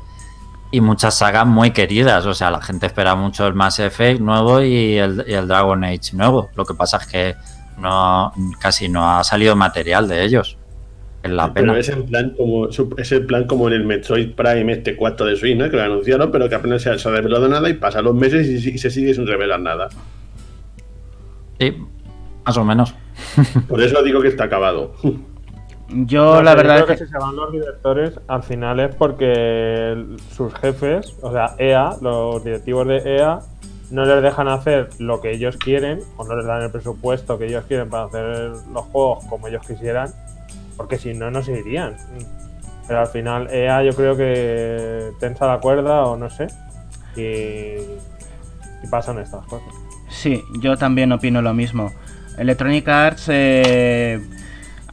y 0.72 0.80
muchas 0.80 1.14
sagas 1.16 1.46
muy 1.46 1.70
queridas. 1.70 2.26
O 2.26 2.34
sea, 2.34 2.50
la 2.50 2.60
gente 2.60 2.86
espera 2.86 3.14
mucho 3.14 3.46
el 3.46 3.54
Mass 3.54 3.78
Effect 3.78 4.20
nuevo 4.20 4.60
y 4.60 4.98
el, 4.98 5.24
y 5.28 5.34
el 5.34 5.46
Dragon 5.46 5.84
Age 5.84 6.14
nuevo. 6.14 6.50
Lo 6.56 6.64
que 6.64 6.74
pasa 6.74 6.96
es 6.96 7.06
que 7.06 7.36
no 7.78 8.32
casi 8.58 8.88
no 8.88 9.18
ha 9.18 9.22
salido 9.22 9.54
material 9.54 10.08
de 10.08 10.24
ellos. 10.24 10.58
Es 11.26 11.32
la 11.32 11.52
Pero 11.52 11.66
pena. 11.68 11.78
es 11.78 11.88
en 11.88 12.06
plan 12.06 12.30
como 12.36 12.68
es 12.68 13.12
el 13.12 13.26
plan 13.26 13.46
como 13.46 13.68
en 13.68 13.74
el 13.74 13.84
Metroid 13.84 14.34
Prime 14.34 14.72
este 14.72 14.96
4 14.96 15.26
de 15.26 15.36
Switch, 15.36 15.56
¿no? 15.56 15.68
Que 15.70 15.76
lo 15.76 15.82
anunciaron, 15.82 16.30
pero 16.30 16.48
que 16.48 16.54
apenas 16.54 16.82
se 16.82 16.90
ha, 16.90 16.98
se 16.98 17.08
ha 17.08 17.12
revelado 17.12 17.48
nada 17.48 17.68
y 17.68 17.74
pasan 17.74 18.04
los 18.04 18.14
meses 18.14 18.46
y, 18.48 18.70
y 18.70 18.78
se 18.78 18.90
sigue 18.90 19.14
sin 19.14 19.26
revelar 19.26 19.60
nada. 19.60 19.88
Sí, 21.58 21.76
más 22.44 22.56
o 22.58 22.64
menos. 22.64 22.94
Por 23.68 23.82
eso 23.82 24.02
digo 24.02 24.20
que 24.20 24.28
está 24.28 24.44
acabado. 24.44 24.94
Yo 25.88 26.36
No 26.36 26.42
la 26.42 26.54
verdad 26.54 26.74
creo 26.84 26.86
es 26.86 26.90
que 26.92 26.98
que... 26.98 27.06
si 27.06 27.12
se 27.12 27.18
van 27.18 27.36
los 27.36 27.52
directores, 27.52 28.18
al 28.26 28.42
final 28.42 28.80
es 28.80 28.94
porque 28.94 29.92
el- 29.92 30.16
sus 30.34 30.52
jefes, 30.54 31.14
o 31.22 31.32
sea, 31.32 31.54
EA, 31.58 31.90
los 32.02 32.42
directivos 32.44 32.86
de 32.88 32.96
EA, 33.16 33.38
no 33.90 34.04
les 34.04 34.20
dejan 34.20 34.48
hacer 34.48 34.88
lo 34.98 35.20
que 35.20 35.30
ellos 35.32 35.56
quieren, 35.56 36.00
o 36.16 36.24
no 36.24 36.36
les 36.36 36.44
dan 36.44 36.62
el 36.62 36.70
presupuesto 36.72 37.38
que 37.38 37.46
ellos 37.46 37.64
quieren 37.68 37.88
para 37.88 38.06
hacer 38.06 38.50
los 38.72 38.84
juegos 38.86 39.24
como 39.26 39.46
ellos 39.46 39.62
quisieran, 39.66 40.10
porque 40.76 40.98
si 40.98 41.14
no, 41.14 41.30
no 41.30 41.42
se 41.42 41.58
irían. 41.58 41.96
Pero 42.86 43.00
al 43.00 43.06
final 43.08 43.48
EA 43.50 43.82
yo 43.82 43.92
creo 43.92 44.16
que 44.16 45.12
tensa 45.18 45.46
la 45.46 45.58
cuerda 45.58 46.02
o 46.02 46.16
no 46.16 46.30
sé, 46.30 46.46
y, 47.16 47.76
pasan 48.90 49.18
estas 49.18 49.44
cosas. 49.46 49.68
Sí, 50.08 50.42
yo 50.60 50.76
también 50.76 51.10
opino 51.12 51.42
lo 51.42 51.52
mismo. 51.52 51.92
Electronic 52.38 52.86
Arts 52.86 53.24
eh, 53.28 54.24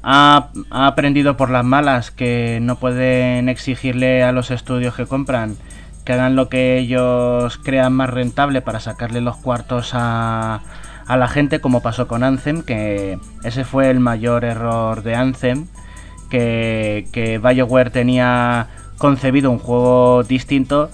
ha, 0.02 0.50
ha 0.72 0.88
aprendido 0.88 1.38
por 1.38 1.50
las 1.52 1.64
malas 1.64 2.10
que 2.10 2.60
no 2.62 2.78
pueden 2.78 3.50
exigirle 3.50 4.24
a 4.24 4.32
los 4.32 4.50
estudios 4.50 4.96
que 4.96 5.06
compran 5.06 5.58
que 6.04 6.14
hagan 6.14 6.36
lo 6.36 6.50
que 6.50 6.78
ellos 6.78 7.58
crean 7.58 7.94
más 7.94 8.10
rentable 8.10 8.62
para 8.62 8.80
sacarle 8.80 9.22
los 9.22 9.38
cuartos 9.38 9.92
a, 9.94 10.62
a 11.08 11.18
la 11.18 11.28
gente, 11.28 11.60
como 11.60 11.82
pasó 11.82 12.08
con 12.08 12.24
Anthem, 12.24 12.64
que 12.64 13.20
ese 13.44 13.64
fue 13.64 13.90
el 13.90 14.00
mayor 14.00 14.46
error 14.46 15.04
de 15.04 15.16
Anthem, 15.16 15.68
que, 16.30 17.08
que 17.12 17.38
BioWare 17.38 17.92
tenía 17.92 18.68
concebido 18.98 19.52
un 19.52 19.60
juego 19.60 20.24
distinto 20.24 20.90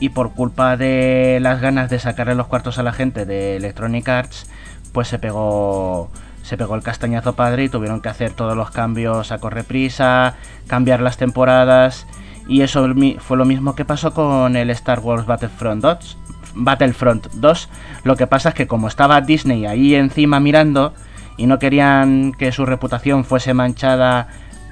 y 0.00 0.10
por 0.10 0.32
culpa 0.32 0.76
de 0.76 1.38
las 1.40 1.60
ganas 1.60 1.88
de 1.90 1.98
sacarle 1.98 2.34
los 2.34 2.46
cuartos 2.46 2.78
a 2.78 2.82
la 2.82 2.92
gente 2.92 3.24
de 3.24 3.56
Electronic 3.56 4.08
Arts, 4.08 4.50
pues 4.92 5.08
se 5.08 5.18
pegó 5.18 6.10
se 6.42 6.58
pegó 6.58 6.74
el 6.74 6.82
castañazo 6.82 7.34
padre 7.34 7.64
y 7.64 7.68
tuvieron 7.70 8.02
que 8.02 8.10
hacer 8.10 8.32
todos 8.32 8.54
los 8.54 8.70
cambios 8.70 9.32
a 9.32 9.38
correprisa, 9.38 10.34
cambiar 10.66 11.00
las 11.00 11.16
temporadas 11.16 12.06
y 12.46 12.60
eso 12.60 12.86
fue 13.18 13.36
lo 13.36 13.44
mismo 13.44 13.74
que 13.74 13.84
pasó 13.84 14.12
con 14.12 14.56
el 14.56 14.70
Star 14.70 15.00
Wars 15.00 15.24
Battlefront 15.24 15.82
2. 15.82 16.18
Battlefront 16.54 17.28
2. 17.34 17.68
Lo 18.04 18.16
que 18.16 18.26
pasa 18.26 18.50
es 18.50 18.54
que 18.54 18.66
como 18.66 18.88
estaba 18.88 19.20
Disney 19.20 19.66
ahí 19.66 19.94
encima 19.94 20.40
mirando 20.40 20.94
y 21.36 21.46
no 21.46 21.58
querían 21.58 22.32
que 22.32 22.52
su 22.52 22.66
reputación 22.66 23.24
fuese 23.24 23.54
manchada 23.54 24.28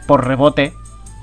por 0.06 0.26
rebote 0.26 0.74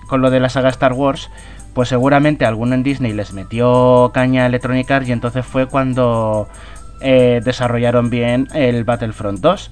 con 0.07 0.21
lo 0.21 0.31
de 0.31 0.39
la 0.39 0.49
saga 0.49 0.69
Star 0.69 0.93
Wars, 0.93 1.29
pues 1.73 1.89
seguramente 1.89 2.45
alguno 2.45 2.73
en 2.75 2.83
Disney 2.83 3.13
les 3.13 3.33
metió 3.33 4.11
caña 4.13 4.43
a 4.43 4.47
Electronic 4.47 4.89
Arts 4.89 5.09
y 5.09 5.11
entonces 5.11 5.45
fue 5.45 5.67
cuando 5.67 6.47
eh, 7.01 7.41
desarrollaron 7.43 8.09
bien 8.09 8.47
el 8.53 8.83
Battlefront 8.83 9.39
2. 9.39 9.71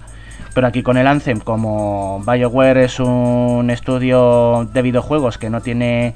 Pero 0.53 0.67
aquí 0.67 0.81
con 0.81 0.97
el 0.97 1.07
Anthem, 1.07 1.39
como 1.39 2.23
BioWare 2.25 2.83
es 2.83 2.99
un 2.99 3.69
estudio 3.69 4.67
de 4.73 4.81
videojuegos 4.81 5.37
que 5.37 5.49
no 5.49 5.61
tiene 5.61 6.15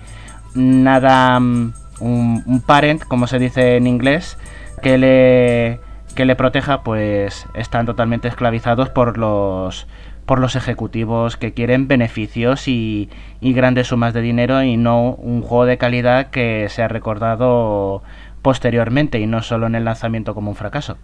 nada, 0.55 1.39
mm, 1.39 1.73
un, 1.99 2.43
un 2.45 2.61
parent, 2.61 3.03
como 3.03 3.27
se 3.27 3.37
dice 3.37 3.75
en 3.75 3.85
inglés, 3.85 4.37
que 4.81 4.97
le, 4.97 5.79
que 6.15 6.25
le 6.25 6.35
proteja, 6.35 6.83
pues 6.83 7.47
están 7.53 7.85
totalmente 7.85 8.27
esclavizados 8.27 8.89
por 8.89 9.17
los 9.17 9.87
por 10.25 10.39
los 10.39 10.55
ejecutivos 10.55 11.35
que 11.35 11.53
quieren 11.53 11.87
beneficios 11.87 12.67
y, 12.67 13.09
y 13.41 13.53
grandes 13.53 13.87
sumas 13.87 14.13
de 14.13 14.21
dinero 14.21 14.63
y 14.63 14.77
no 14.77 15.13
un 15.15 15.41
juego 15.41 15.65
de 15.65 15.77
calidad 15.77 16.29
que 16.29 16.67
sea 16.69 16.87
recordado 16.87 18.01
posteriormente 18.41 19.19
y 19.19 19.27
no 19.27 19.41
solo 19.41 19.67
en 19.67 19.75
el 19.75 19.83
lanzamiento 19.83 20.33
como 20.33 20.51
un 20.51 20.55
fracaso. 20.55 20.97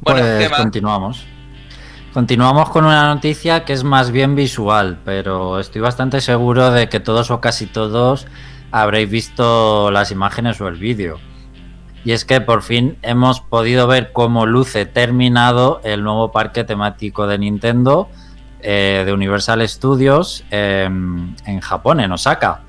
Bueno, 0.00 0.20
pues 0.20 0.50
continuamos. 0.50 1.24
Continuamos 2.12 2.68
con 2.68 2.84
una 2.84 3.06
noticia 3.06 3.64
que 3.64 3.72
es 3.72 3.84
más 3.84 4.10
bien 4.10 4.34
visual, 4.34 4.98
pero 5.04 5.58
estoy 5.60 5.80
bastante 5.80 6.20
seguro 6.20 6.70
de 6.70 6.88
que 6.88 7.00
todos 7.00 7.30
o 7.30 7.40
casi 7.40 7.66
todos 7.66 8.26
habréis 8.72 9.10
visto 9.10 9.90
las 9.90 10.10
imágenes 10.10 10.60
o 10.60 10.68
el 10.68 10.76
vídeo. 10.76 11.18
Y 12.04 12.12
es 12.12 12.24
que 12.24 12.40
por 12.40 12.62
fin 12.62 12.98
hemos 13.02 13.40
podido 13.40 13.86
ver 13.86 14.10
cómo 14.12 14.46
luce 14.46 14.86
terminado 14.86 15.80
el 15.84 16.02
nuevo 16.02 16.32
parque 16.32 16.64
temático 16.64 17.28
de 17.28 17.38
Nintendo 17.38 18.08
eh, 18.60 19.02
de 19.06 19.12
Universal 19.12 19.66
Studios 19.68 20.44
eh, 20.50 20.84
en 20.84 21.60
Japón, 21.60 22.00
en 22.00 22.10
Osaka. 22.10 22.62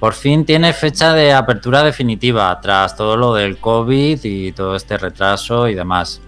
Por 0.00 0.14
fin 0.14 0.44
tiene 0.44 0.72
fecha 0.72 1.12
de 1.12 1.32
apertura 1.32 1.84
definitiva 1.84 2.58
tras 2.60 2.96
todo 2.96 3.16
lo 3.16 3.34
del 3.34 3.58
COVID 3.58 4.18
y 4.24 4.50
todo 4.50 4.74
este 4.74 4.98
retraso 4.98 5.68
y 5.68 5.74
demás 5.76 6.20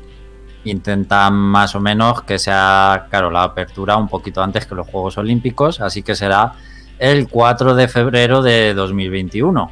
intentan 0.64 1.34
más 1.34 1.74
o 1.74 1.80
menos 1.80 2.22
que 2.22 2.38
sea, 2.38 3.06
claro, 3.10 3.30
la 3.30 3.42
apertura 3.42 3.96
un 3.96 4.08
poquito 4.08 4.42
antes 4.42 4.66
que 4.66 4.74
los 4.74 4.86
Juegos 4.86 5.18
Olímpicos, 5.18 5.80
así 5.80 6.02
que 6.02 6.14
será 6.14 6.54
el 6.98 7.28
4 7.28 7.74
de 7.74 7.88
febrero 7.88 8.42
de 8.42 8.74
2021. 8.74 9.70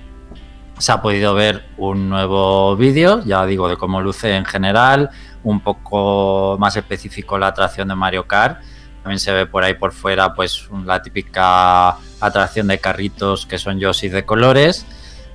Se 0.79 0.93
ha 0.93 1.01
podido 1.01 1.35
ver 1.35 1.65
un 1.77 2.09
nuevo 2.09 2.77
vídeo, 2.77 3.23
ya 3.25 3.45
digo, 3.47 3.69
de 3.69 3.77
cómo 3.77 4.01
luce 4.01 4.35
en 4.37 4.45
general, 4.45 5.11
un 5.45 5.61
poco 5.61 6.57
más 6.59 6.77
específico 6.77 7.39
la 7.39 7.49
atracción 7.49 7.89
de 7.89 7.95
Mario 7.95 8.27
Kart. 8.27 8.61
También 9.03 9.19
se 9.19 9.33
ve 9.33 9.47
por 9.47 9.65
ahí 9.65 9.75
por 9.75 9.93
fuera, 9.93 10.35
pues, 10.35 10.69
la 10.85 11.03
típica 11.03 11.97
atracción 12.21 12.69
de 12.69 12.79
carritos 12.79 13.47
que 13.47 13.59
son 13.59 13.79
Yoshi 13.79 14.09
de 14.09 14.25
colores. 14.25 14.87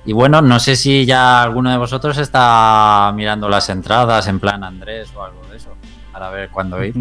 Y 0.04 0.12
bueno, 0.12 0.40
no 0.40 0.58
sé 0.58 0.76
si 0.76 1.04
ya 1.04 1.42
alguno 1.42 1.70
de 1.70 1.76
vosotros 1.76 2.16
está 2.18 3.12
mirando 3.14 3.48
las 3.48 3.68
entradas 3.68 4.26
en 4.26 4.40
plan 4.40 4.64
Andrés 4.64 5.10
o 5.14 5.22
algo 5.22 5.42
de 5.50 5.58
eso, 5.58 5.74
para 6.12 6.30
ver 6.30 6.48
cuándo 6.50 6.82
ir. 6.82 6.94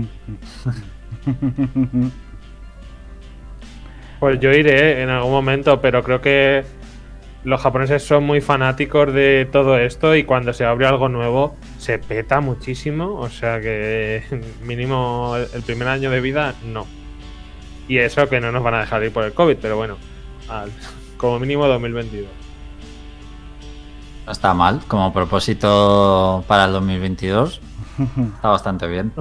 Pues 4.20 4.40
yo 4.40 4.52
iré 4.52 5.02
en 5.04 5.10
algún 5.10 5.32
momento, 5.32 5.80
pero 5.82 6.04
creo 6.04 6.22
que 6.22 6.64
los 7.44 7.62
japoneses 7.62 8.04
son 8.04 8.24
muy 8.24 8.42
fanáticos 8.42 9.14
de 9.14 9.48
todo 9.52 9.78
esto 9.78 10.16
y 10.16 10.24
cuando 10.24 10.54
se 10.54 10.66
abre 10.66 10.88
algo 10.88 11.08
nuevo 11.08 11.56
se 11.78 12.00
peta 12.00 12.42
muchísimo. 12.42 13.16
O 13.16 13.30
sea 13.30 13.62
que 13.62 14.24
mínimo 14.64 15.36
el 15.54 15.62
primer 15.62 15.88
año 15.88 16.10
de 16.10 16.20
vida 16.22 16.56
no. 16.66 16.86
Y 17.88 18.00
eso 18.00 18.28
que 18.28 18.42
no 18.42 18.52
nos 18.52 18.64
van 18.64 18.74
a 18.74 18.80
dejar 18.82 19.04
ir 19.04 19.14
por 19.14 19.24
el 19.24 19.34
COVID, 19.34 19.58
pero 19.62 19.78
bueno, 19.78 19.98
al- 20.50 20.72
como 21.18 21.40
mínimo 21.40 21.68
2022. 21.68 22.28
No 24.26 24.32
está 24.34 24.54
mal, 24.54 24.82
como 24.90 25.14
propósito 25.14 26.44
para 26.48 26.66
el 26.66 26.74
2022. 26.74 27.62
Está 28.36 28.50
bastante 28.50 28.88
bien, 28.88 29.14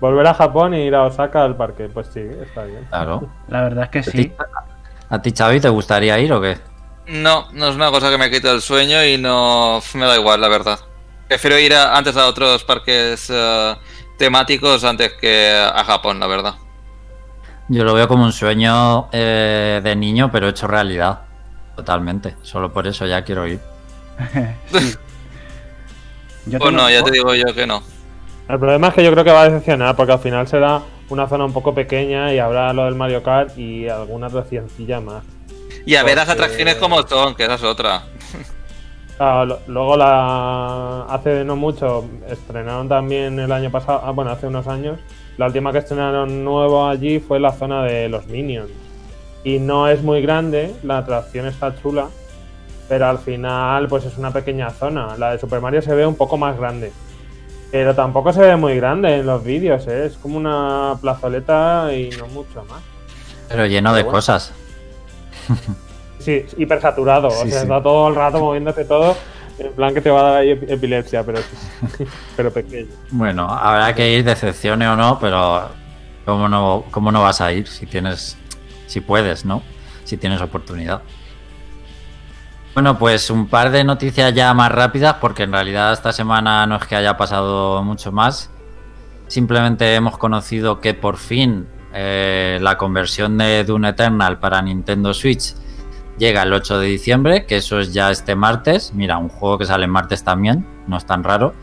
Volver 0.00 0.26
a 0.26 0.34
Japón 0.34 0.74
y 0.74 0.82
ir 0.82 0.94
a 0.94 1.04
Osaka 1.04 1.44
al 1.44 1.56
parque, 1.56 1.88
pues 1.92 2.08
sí, 2.12 2.20
está 2.20 2.64
bien. 2.64 2.84
claro. 2.90 3.28
La 3.48 3.62
verdad 3.62 3.84
es 3.84 3.90
que 3.90 4.02
sí. 4.10 4.32
¿A 5.08 5.22
ti, 5.22 5.32
Xavi, 5.36 5.60
te 5.60 5.68
gustaría 5.68 6.18
ir 6.18 6.32
o 6.32 6.40
qué? 6.40 6.58
No, 7.06 7.46
no 7.52 7.68
es 7.68 7.74
una 7.76 7.90
cosa 7.90 8.10
que 8.10 8.18
me 8.18 8.30
quite 8.30 8.50
el 8.50 8.60
sueño 8.60 9.04
y 9.04 9.18
no 9.18 9.80
me 9.94 10.06
da 10.06 10.16
igual, 10.16 10.40
la 10.40 10.48
verdad. 10.48 10.78
Prefiero 11.28 11.58
ir 11.58 11.74
a- 11.74 11.96
antes 11.96 12.16
a 12.16 12.26
otros 12.26 12.64
parques 12.64 13.30
eh, 13.32 13.74
temáticos 14.18 14.84
antes 14.84 15.12
que 15.20 15.52
a 15.54 15.84
Japón, 15.84 16.18
la 16.20 16.26
verdad. 16.26 16.54
Yo 17.68 17.84
lo 17.84 17.94
veo 17.94 18.06
como 18.08 18.24
un 18.24 18.32
sueño 18.32 19.08
eh, 19.12 19.80
de 19.82 19.96
niño, 19.96 20.30
pero 20.30 20.48
hecho 20.48 20.66
realidad. 20.66 21.20
Totalmente. 21.76 22.36
Solo 22.42 22.72
por 22.72 22.86
eso 22.86 23.06
ya 23.06 23.22
quiero 23.24 23.46
ir. 23.46 23.60
Sí. 24.72 24.94
Yo 26.46 26.58
Pues 26.58 26.72
no, 26.74 26.90
ya 26.90 27.02
te 27.02 27.10
digo 27.10 27.34
yo 27.34 27.54
que 27.54 27.66
no. 27.66 27.82
El 28.48 28.58
problema 28.58 28.88
es 28.88 28.94
que 28.94 29.02
yo 29.02 29.10
creo 29.10 29.24
que 29.24 29.32
va 29.32 29.42
a 29.42 29.48
decepcionar 29.48 29.96
porque 29.96 30.12
al 30.12 30.18
final 30.18 30.46
será 30.46 30.82
una 31.08 31.26
zona 31.26 31.44
un 31.44 31.52
poco 31.52 31.74
pequeña 31.74 32.32
y 32.32 32.38
habrá 32.38 32.72
lo 32.72 32.84
del 32.84 32.94
Mario 32.94 33.22
Kart 33.22 33.56
y 33.58 33.88
alguna 33.88 34.26
atraccioncilla 34.26 35.00
más. 35.00 35.24
Y 35.86 35.96
a 35.96 36.02
ver 36.02 36.16
las 36.16 36.28
atracciones 36.28 36.76
como 36.76 37.02
son, 37.06 37.34
que 37.34 37.44
esa 37.44 37.54
es 37.54 37.62
otra. 37.62 38.04
Claro, 39.16 39.60
luego 39.68 39.96
la 39.96 41.04
hace 41.04 41.44
no 41.44 41.54
mucho 41.54 42.04
estrenaron 42.28 42.88
también 42.88 43.38
el 43.38 43.52
año 43.52 43.70
pasado, 43.70 44.02
ah, 44.04 44.10
bueno, 44.10 44.32
hace 44.32 44.48
unos 44.48 44.66
años, 44.66 44.98
la 45.36 45.46
última 45.46 45.70
que 45.70 45.78
estrenaron 45.78 46.44
nuevo 46.44 46.86
allí 46.88 47.20
fue 47.20 47.38
la 47.38 47.52
zona 47.52 47.84
de 47.84 48.08
los 48.08 48.26
Minions. 48.26 48.70
Y 49.44 49.58
no 49.58 49.88
es 49.88 50.02
muy 50.02 50.20
grande, 50.20 50.74
la 50.82 50.98
atracción 50.98 51.46
está 51.46 51.76
chula, 51.80 52.08
pero 52.88 53.06
al 53.06 53.18
final 53.18 53.86
pues 53.88 54.04
es 54.04 54.18
una 54.18 54.32
pequeña 54.32 54.70
zona. 54.70 55.16
La 55.16 55.32
de 55.32 55.38
Super 55.38 55.60
Mario 55.60 55.80
se 55.82 55.94
ve 55.94 56.06
un 56.06 56.16
poco 56.16 56.36
más 56.36 56.58
grande. 56.58 56.92
Pero 57.74 57.92
tampoco 57.92 58.32
se 58.32 58.40
ve 58.40 58.54
muy 58.54 58.76
grande 58.76 59.16
en 59.16 59.26
los 59.26 59.42
vídeos, 59.42 59.84
¿eh? 59.88 60.06
es 60.06 60.16
como 60.18 60.38
una 60.38 60.96
plazoleta 61.00 61.92
y 61.92 62.08
no 62.10 62.28
mucho 62.28 62.64
más. 62.66 62.80
Pero 63.48 63.66
lleno 63.66 63.92
de 63.92 64.04
bueno. 64.04 64.16
cosas. 64.16 64.52
Sí, 66.20 66.46
hiper 66.56 66.80
saturado, 66.80 67.30
Sí, 67.30 67.36
o 67.36 67.40
sea, 67.50 67.58
sí. 67.58 67.62
está 67.64 67.82
todo 67.82 68.08
el 68.08 68.14
rato 68.14 68.38
moviéndose 68.38 68.84
todo, 68.86 69.14
en 69.58 69.72
plan 69.72 69.92
que 69.92 70.00
te 70.00 70.08
va 70.08 70.20
a 70.20 70.32
dar 70.34 70.44
epilepsia, 70.44 71.22
pero, 71.22 71.40
pero 72.36 72.50
pequeño. 72.52 72.88
Bueno, 73.10 73.46
habrá 73.50 73.94
que 73.94 74.10
ir, 74.18 74.24
decepcione 74.24 74.88
o 74.88 74.96
no, 74.96 75.18
pero 75.18 75.68
¿cómo 76.24 76.48
no, 76.48 76.84
cómo 76.92 77.10
no 77.12 77.20
vas 77.22 77.40
a 77.42 77.52
ir 77.52 77.66
si 77.66 77.84
tienes, 77.86 78.38
si 78.86 79.00
puedes, 79.00 79.44
¿no? 79.44 79.62
Si 80.04 80.16
tienes 80.16 80.40
oportunidad. 80.40 81.02
Bueno, 82.74 82.98
pues 82.98 83.30
un 83.30 83.46
par 83.46 83.70
de 83.70 83.84
noticias 83.84 84.34
ya 84.34 84.52
más 84.52 84.70
rápidas, 84.72 85.14
porque 85.20 85.44
en 85.44 85.52
realidad 85.52 85.92
esta 85.92 86.12
semana 86.12 86.66
no 86.66 86.76
es 86.76 86.84
que 86.86 86.96
haya 86.96 87.16
pasado 87.16 87.82
mucho 87.84 88.10
más. 88.10 88.50
Simplemente 89.28 89.94
hemos 89.94 90.18
conocido 90.18 90.80
que 90.80 90.92
por 90.92 91.16
fin 91.16 91.68
eh, 91.94 92.58
la 92.60 92.76
conversión 92.76 93.38
de 93.38 93.62
Dune 93.64 93.90
Eternal 93.90 94.38
para 94.40 94.60
Nintendo 94.60 95.14
Switch 95.14 95.54
llega 96.18 96.42
el 96.42 96.52
8 96.52 96.80
de 96.80 96.86
diciembre, 96.86 97.46
que 97.46 97.56
eso 97.58 97.78
es 97.78 97.92
ya 97.92 98.10
este 98.10 98.34
martes. 98.34 98.92
Mira, 98.92 99.18
un 99.18 99.28
juego 99.28 99.56
que 99.58 99.66
sale 99.66 99.84
en 99.84 99.90
martes 99.90 100.24
también, 100.24 100.66
no 100.88 100.96
es 100.96 101.06
tan 101.06 101.22
raro. 101.22 101.54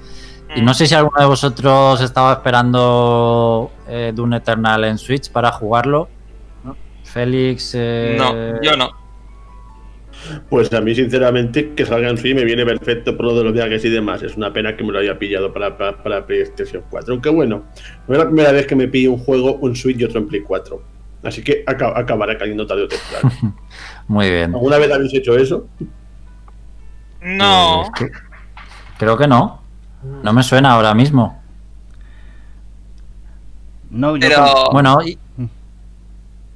Y 0.55 0.61
no 0.61 0.73
sé 0.73 0.85
si 0.85 0.95
alguno 0.95 1.17
de 1.19 1.25
vosotros 1.27 2.01
estaba 2.01 2.33
esperando 2.33 3.71
eh, 3.87 4.11
Dune 4.13 4.37
Eternal 4.37 4.83
en 4.85 4.97
Switch 4.97 5.29
para 5.31 5.51
jugarlo. 5.51 6.09
¿No? 6.63 6.75
Félix. 7.03 7.71
eh, 7.75 8.15
No, 8.17 8.61
yo 8.61 8.75
no. 8.75 9.00
Pues 10.49 10.71
a 10.73 10.81
mí, 10.81 10.93
sinceramente, 10.95 11.73
que 11.73 11.85
salga 11.85 12.09
en 12.09 12.17
Switch 12.17 12.35
me 12.35 12.43
viene 12.45 12.65
perfecto 12.65 13.15
por 13.17 13.25
lo 13.27 13.35
de 13.37 13.43
los 13.43 13.53
viajes 13.53 13.83
y 13.85 13.89
demás. 13.89 14.21
Es 14.23 14.35
una 14.37 14.51
pena 14.53 14.75
que 14.77 14.83
me 14.83 14.91
lo 14.91 14.99
haya 14.99 15.17
pillado 15.17 15.51
para, 15.53 15.77
para, 15.77 16.01
para 16.03 16.25
PlayStation 16.25 16.83
4. 16.89 17.13
Aunque 17.13 17.29
bueno, 17.29 17.63
no 18.07 18.13
es 18.13 18.19
la 18.19 18.25
primera 18.25 18.51
vez 18.51 18.67
que 18.67 18.75
me 18.75 18.87
pillo 18.87 19.13
un 19.13 19.19
juego, 19.19 19.55
un 19.55 19.75
Switch 19.75 19.99
y 19.99 20.03
otro 20.03 20.19
en 20.19 20.27
Play 20.27 20.41
4. 20.41 20.81
Así 21.23 21.43
que 21.43 21.63
aca- 21.67 21.93
acabará 21.97 22.37
cayendo 22.37 22.65
tarde 22.65 22.83
o 22.83 22.87
temprano. 22.87 23.55
Muy 24.07 24.29
bien. 24.29 24.53
¿Alguna 24.53 24.77
vez 24.77 24.91
habéis 24.91 25.13
hecho 25.13 25.35
eso? 25.37 25.67
No. 27.21 27.83
Eh, 27.85 27.89
que- 27.97 28.09
creo 28.97 29.17
que 29.17 29.27
no. 29.27 29.61
No 30.23 30.33
me 30.33 30.41
suena 30.43 30.71
ahora 30.73 30.93
mismo. 30.93 31.41
No, 33.89 34.15
yo 34.15 34.27
Pero. 34.27 34.45
Bueno, 34.71 34.97
y- 35.05 35.17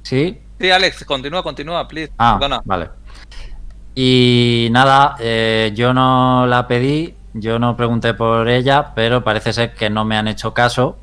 sí. 0.02 0.40
Sí, 0.58 0.70
Alex, 0.70 1.04
continúa, 1.04 1.42
continúa, 1.42 1.86
please. 1.86 2.10
Ah, 2.18 2.36
Perdona. 2.40 2.62
vale. 2.64 2.88
Y 3.98 4.68
nada, 4.72 5.16
eh, 5.18 5.72
yo 5.74 5.94
no 5.94 6.46
la 6.46 6.68
pedí, 6.68 7.14
yo 7.32 7.58
no 7.58 7.78
pregunté 7.78 8.12
por 8.12 8.46
ella, 8.46 8.92
pero 8.94 9.24
parece 9.24 9.54
ser 9.54 9.72
que 9.72 9.88
no 9.88 10.04
me 10.04 10.18
han 10.18 10.28
hecho 10.28 10.52
caso, 10.52 10.98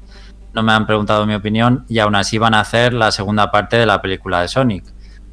no 0.54 0.62
me 0.62 0.74
han 0.74 0.86
preguntado 0.86 1.26
mi 1.26 1.34
opinión 1.34 1.86
y 1.90 1.98
aún 1.98 2.14
así 2.14 2.38
van 2.38 2.54
a 2.54 2.60
hacer 2.60 2.94
la 2.94 3.12
segunda 3.12 3.50
parte 3.50 3.78
de 3.78 3.88
la 3.88 4.00
película 4.00 4.42
de 4.42 4.48
Sonic, 4.48 4.86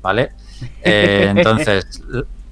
¿vale? 0.03 0.31
Eh, 0.83 1.33
entonces, 1.35 2.03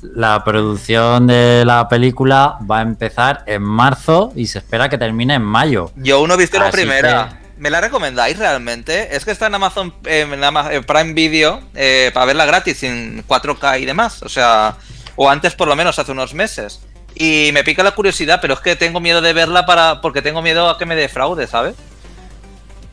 la 0.01 0.43
producción 0.43 1.27
de 1.27 1.65
la 1.67 1.89
película 1.91 2.57
va 2.71 2.79
a 2.79 2.83
empezar 2.83 3.45
en 3.47 3.63
marzo 3.63 4.33
y 4.35 4.47
se 4.47 4.59
espera 4.59 4.89
que 4.89 4.97
termine 4.97 5.35
en 5.35 5.43
mayo. 5.43 5.91
Yo 5.97 6.17
aún 6.17 6.29
no 6.29 6.35
he 6.35 6.39
visto 6.39 6.59
la 6.59 6.71
primera. 6.71 7.39
¿Me 7.59 7.71
la 7.71 7.81
recomendáis 7.81 8.39
realmente? 8.39 9.15
Es 9.15 9.25
que 9.25 9.33
está 9.33 9.49
en 9.49 9.57
Amazon 9.57 9.93
eh, 10.05 10.27
en 10.71 10.85
Prime 10.85 11.13
Video 11.13 11.61
eh, 11.75 12.11
para 12.15 12.27
verla 12.27 12.47
gratis 12.47 12.83
en 12.85 13.27
4K 13.27 13.81
y 13.81 13.85
demás. 13.85 14.23
O 14.23 14.29
sea, 14.29 14.77
o 15.19 15.29
antes 15.29 15.55
por 15.55 15.69
lo 15.69 15.77
menos, 15.77 15.99
hace 15.99 16.13
unos 16.13 16.33
meses. 16.33 16.81
Y 17.15 17.51
me 17.53 17.65
pica 17.65 17.83
la 17.83 17.91
curiosidad, 17.91 18.39
pero 18.41 18.55
es 18.55 18.61
que 18.61 18.77
tengo 18.77 19.01
miedo 19.01 19.21
de 19.21 19.33
verla 19.33 19.67
para 19.67 20.01
porque 20.01 20.23
tengo 20.23 20.41
miedo 20.41 20.71
a 20.71 20.79
que 20.79 20.87
me 20.87 20.95
defraude, 20.95 21.47
¿sabes? 21.47 21.75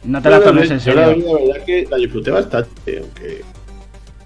no 0.04 0.22
te 0.22 0.30
la 0.30 0.40
tomes 0.40 0.70
en 0.70 0.80
yo 0.80 0.94
la, 0.94 1.08
serio. 1.08 1.26
la 1.26 1.46
verdad 1.46 1.66
que 1.66 1.88
la 1.90 1.98
disfruté 1.98 2.32
bastante, 2.32 3.00
aunque 3.00 3.42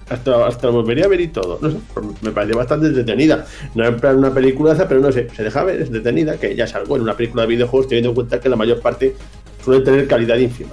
hasta, 0.09 0.47
hasta 0.47 0.67
la 0.67 0.73
volvería 0.73 1.05
a 1.05 1.07
ver 1.07 1.21
y 1.21 1.27
todo. 1.27 1.59
No 1.61 1.69
sé, 1.69 1.77
me 2.21 2.31
pareció 2.31 2.57
bastante 2.57 2.87
entretenida. 2.87 3.45
No 3.75 3.85
en 3.85 3.97
plan 3.97 4.17
una 4.17 4.33
película, 4.33 4.75
pero 4.87 4.99
no 4.99 5.11
sé, 5.11 5.27
se 5.35 5.43
deja 5.43 5.63
ver, 5.63 5.81
es 5.81 5.87
entretenida, 5.87 6.37
que 6.37 6.55
ya 6.55 6.63
es 6.63 6.75
algo 6.75 6.95
en 6.95 7.03
una 7.03 7.15
película 7.15 7.43
de 7.43 7.49
videojuegos, 7.49 7.87
teniendo 7.87 8.09
en 8.09 8.15
cuenta 8.15 8.39
que 8.39 8.49
la 8.49 8.55
mayor 8.55 8.81
parte 8.81 9.15
suele 9.63 9.83
tener 9.83 10.07
calidad 10.07 10.37
ínfima. 10.37 10.71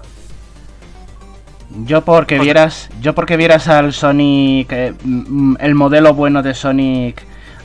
Yo 1.85 2.03
porque 2.03 2.39
vieras, 2.39 2.89
yo 3.01 3.15
porque 3.15 3.37
vieras 3.37 3.69
al 3.69 3.93
Sonic, 3.93 4.73
eh, 4.73 4.95
mm, 5.05 5.57
el 5.61 5.75
modelo 5.75 6.15
bueno 6.15 6.43
de 6.43 6.55
Sonic 6.55 7.23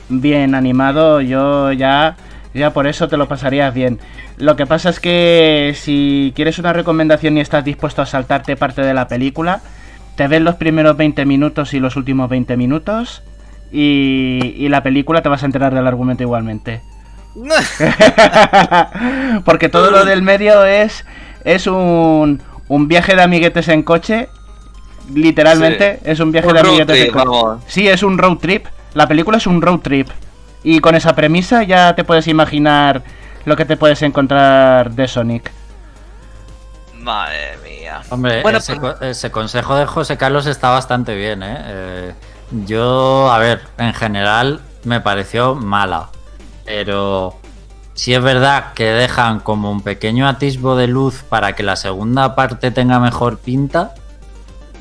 bien 0.08 0.54
animado, 0.54 1.20
yo 1.20 1.72
ya, 1.72 2.16
ya 2.52 2.72
por 2.72 2.86
eso 2.86 3.08
te 3.08 3.16
lo 3.16 3.28
pasarías 3.28 3.72
bien. 3.72 3.98
Lo 4.36 4.56
que 4.56 4.66
pasa 4.66 4.90
es 4.90 5.00
que 5.00 5.72
si 5.76 6.32
quieres 6.34 6.58
una 6.58 6.72
recomendación 6.72 7.38
y 7.38 7.40
estás 7.40 7.64
dispuesto 7.64 8.02
a 8.02 8.06
saltarte 8.06 8.56
parte 8.56 8.82
de 8.82 8.92
la 8.92 9.08
película, 9.08 9.60
te 10.16 10.28
ves 10.28 10.42
los 10.42 10.56
primeros 10.56 10.96
20 10.96 11.24
minutos 11.24 11.72
y 11.74 11.80
los 11.80 11.96
últimos 11.96 12.28
20 12.28 12.56
minutos 12.56 13.22
y, 13.70 14.54
y 14.56 14.68
la 14.68 14.82
película 14.82 15.22
te 15.22 15.28
vas 15.28 15.42
a 15.42 15.46
enterar 15.46 15.74
del 15.74 15.86
argumento 15.86 16.22
igualmente. 16.22 16.82
Porque 19.44 19.68
todo 19.68 19.90
lo 19.90 20.04
del 20.04 20.22
medio 20.22 20.64
es, 20.64 21.06
es 21.44 21.66
un, 21.66 22.42
un 22.72 22.88
viaje 22.88 23.14
de 23.14 23.22
amiguetes 23.22 23.68
en 23.68 23.82
coche. 23.82 24.28
Literalmente 25.12 26.00
es 26.04 26.20
un 26.20 26.32
viaje 26.32 26.48
Un 26.48 26.54
de 26.54 26.60
amiguetes 26.60 26.96
en 27.06 27.12
coche. 27.12 27.24
vamos. 27.26 27.62
Sí, 27.66 27.86
es 27.86 28.02
un 28.02 28.16
road 28.16 28.38
trip. 28.38 28.66
La 28.94 29.06
película 29.06 29.36
es 29.36 29.46
un 29.46 29.60
road 29.60 29.80
trip. 29.80 30.08
Y 30.64 30.80
con 30.80 30.94
esa 30.94 31.14
premisa 31.14 31.64
ya 31.64 31.94
te 31.94 32.02
puedes 32.04 32.26
imaginar 32.28 33.02
lo 33.44 33.56
que 33.56 33.64
te 33.66 33.76
puedes 33.76 34.00
encontrar 34.02 34.90
de 34.92 35.06
Sonic. 35.06 35.50
Madre 36.94 37.58
mía. 37.62 38.00
Hombre, 38.10 38.40
Bueno, 38.42 38.58
ese, 38.58 38.76
pues- 38.76 38.96
ese 39.02 39.30
consejo 39.30 39.74
de 39.76 39.84
José 39.86 40.16
Carlos 40.16 40.46
está 40.46 40.70
bastante 40.70 41.14
bien, 41.16 41.42
¿eh? 41.42 41.56
Eh, 41.66 42.14
Yo, 42.64 43.30
a 43.32 43.38
ver, 43.38 43.60
en 43.78 43.92
general 43.94 44.60
me 44.84 45.00
pareció 45.00 45.54
mala, 45.54 46.08
pero 46.64 47.36
sí 47.94 48.14
es 48.14 48.22
verdad 48.22 48.72
que 48.74 48.84
dejan 48.84 49.40
como 49.40 49.70
un 49.70 49.82
pequeño 49.82 50.28
atisbo 50.28 50.76
de 50.76 50.86
luz 50.86 51.22
para 51.28 51.54
que 51.54 51.62
la 51.62 51.76
segunda 51.76 52.34
parte 52.34 52.70
tenga 52.70 52.98
mejor 52.98 53.38
pinta. 53.38 53.94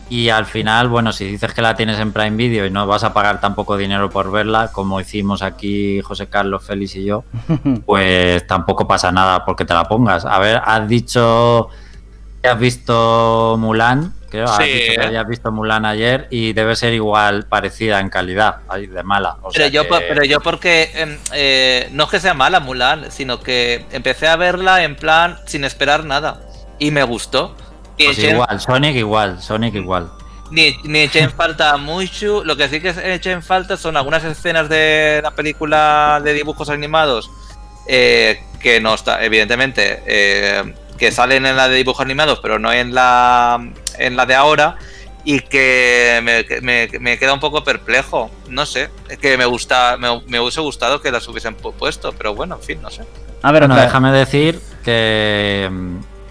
Y 0.09 0.27
al 0.27 0.45
final, 0.45 0.89
bueno, 0.89 1.13
si 1.13 1.23
dices 1.23 1.53
que 1.53 1.61
la 1.61 1.75
tienes 1.75 1.97
en 1.97 2.11
Prime 2.11 2.35
Video 2.35 2.65
y 2.65 2.69
no 2.69 2.85
vas 2.85 3.05
a 3.05 3.13
pagar 3.13 3.39
tampoco 3.39 3.77
dinero 3.77 4.09
por 4.09 4.29
verla, 4.29 4.69
como 4.73 4.99
hicimos 4.99 5.41
aquí 5.41 6.01
José 6.01 6.27
Carlos, 6.27 6.65
Félix 6.65 6.97
y 6.97 7.05
yo, 7.05 7.23
pues 7.85 8.45
tampoco 8.45 8.85
pasa 8.85 9.09
nada 9.13 9.45
porque 9.45 9.63
te 9.63 9.73
la 9.73 9.85
pongas. 9.85 10.25
A 10.25 10.37
ver, 10.39 10.61
has 10.65 10.85
dicho 10.89 11.69
has 12.47 12.59
visto 12.59 13.55
Mulan, 13.59 14.13
creo, 14.29 14.45
has 14.45 14.57
Sí. 14.57 14.63
dicho 14.71 14.93
que 14.99 15.05
habías 15.07 15.27
visto 15.27 15.51
Mulan 15.51 15.85
ayer 15.85 16.27
y 16.31 16.53
debe 16.53 16.75
ser 16.75 16.93
igual 16.93 17.45
parecida 17.45 17.99
en 17.99 18.09
calidad, 18.09 18.57
ay, 18.67 18.87
de 18.87 19.03
mala. 19.03 19.37
O 19.41 19.49
Pero 19.51 19.65
sea 19.65 19.67
yo, 19.67 19.83
que- 19.83 19.89
po- 19.89 19.99
pero 20.07 20.23
yo 20.23 20.39
porque 20.39 20.89
em, 20.95 21.17
eh, 21.33 21.89
no 21.91 22.05
es 22.05 22.09
que 22.09 22.19
sea 22.19 22.33
mala 22.33 22.59
Mulan, 22.59 23.11
sino 23.11 23.39
que 23.41 23.85
empecé 23.91 24.27
a 24.27 24.35
verla 24.35 24.83
en 24.83 24.95
plan 24.95 25.37
sin 25.45 25.63
esperar 25.63 26.03
nada 26.05 26.41
y 26.79 26.91
me 26.91 27.03
gustó. 27.03 27.55
Y 27.97 28.05
pues 28.05 28.19
igual, 28.19 28.59
Sonic 28.59 28.95
igual, 28.95 29.41
Sonic 29.41 29.75
igual. 29.75 30.09
ni, 30.49 30.75
ni 30.83 30.99
eché 31.01 31.19
en 31.19 31.31
falta 31.31 31.77
mucho. 31.77 32.43
Lo 32.43 32.57
que 32.57 32.67
sí 32.69 32.81
que 32.81 32.89
eché 33.13 33.31
en 33.31 33.43
falta 33.43 33.77
son 33.77 33.95
algunas 33.97 34.23
escenas 34.23 34.67
de 34.69 35.19
la 35.23 35.31
película 35.31 36.19
de 36.23 36.33
dibujos 36.33 36.69
animados 36.69 37.29
eh, 37.87 38.43
que 38.59 38.79
no 38.79 38.93
está, 38.93 39.23
evidentemente, 39.23 40.03
eh, 40.05 40.73
que 41.01 41.11
salen 41.11 41.47
en 41.47 41.57
la 41.57 41.67
de 41.67 41.77
dibujos 41.77 42.05
animados, 42.05 42.39
pero 42.41 42.59
no 42.59 42.71
en 42.71 42.93
la 42.93 43.59
en 43.97 44.15
la 44.15 44.27
de 44.27 44.35
ahora. 44.35 44.77
Y 45.23 45.39
que 45.39 46.19
me, 46.23 46.45
me, 46.61 46.89
me 46.99 47.17
queda 47.17 47.33
un 47.33 47.39
poco 47.39 47.63
perplejo. 47.63 48.29
No 48.49 48.67
sé. 48.67 48.89
Es 49.09 49.17
que 49.17 49.35
me 49.35 49.45
gusta. 49.45 49.97
Me, 49.97 50.21
me 50.27 50.39
hubiese 50.39 50.61
gustado 50.61 51.01
que 51.01 51.11
las 51.11 51.27
hubiesen 51.27 51.57
pu- 51.57 51.73
puesto. 51.73 52.11
Pero 52.13 52.35
bueno, 52.35 52.55
en 52.55 52.61
fin, 52.61 52.81
no 52.83 52.91
sé. 52.91 53.01
A 53.41 53.51
ver, 53.51 53.63
Bueno, 53.63 53.73
otra- 53.73 53.85
déjame 53.85 54.11
decir 54.11 54.61
que, 54.83 55.69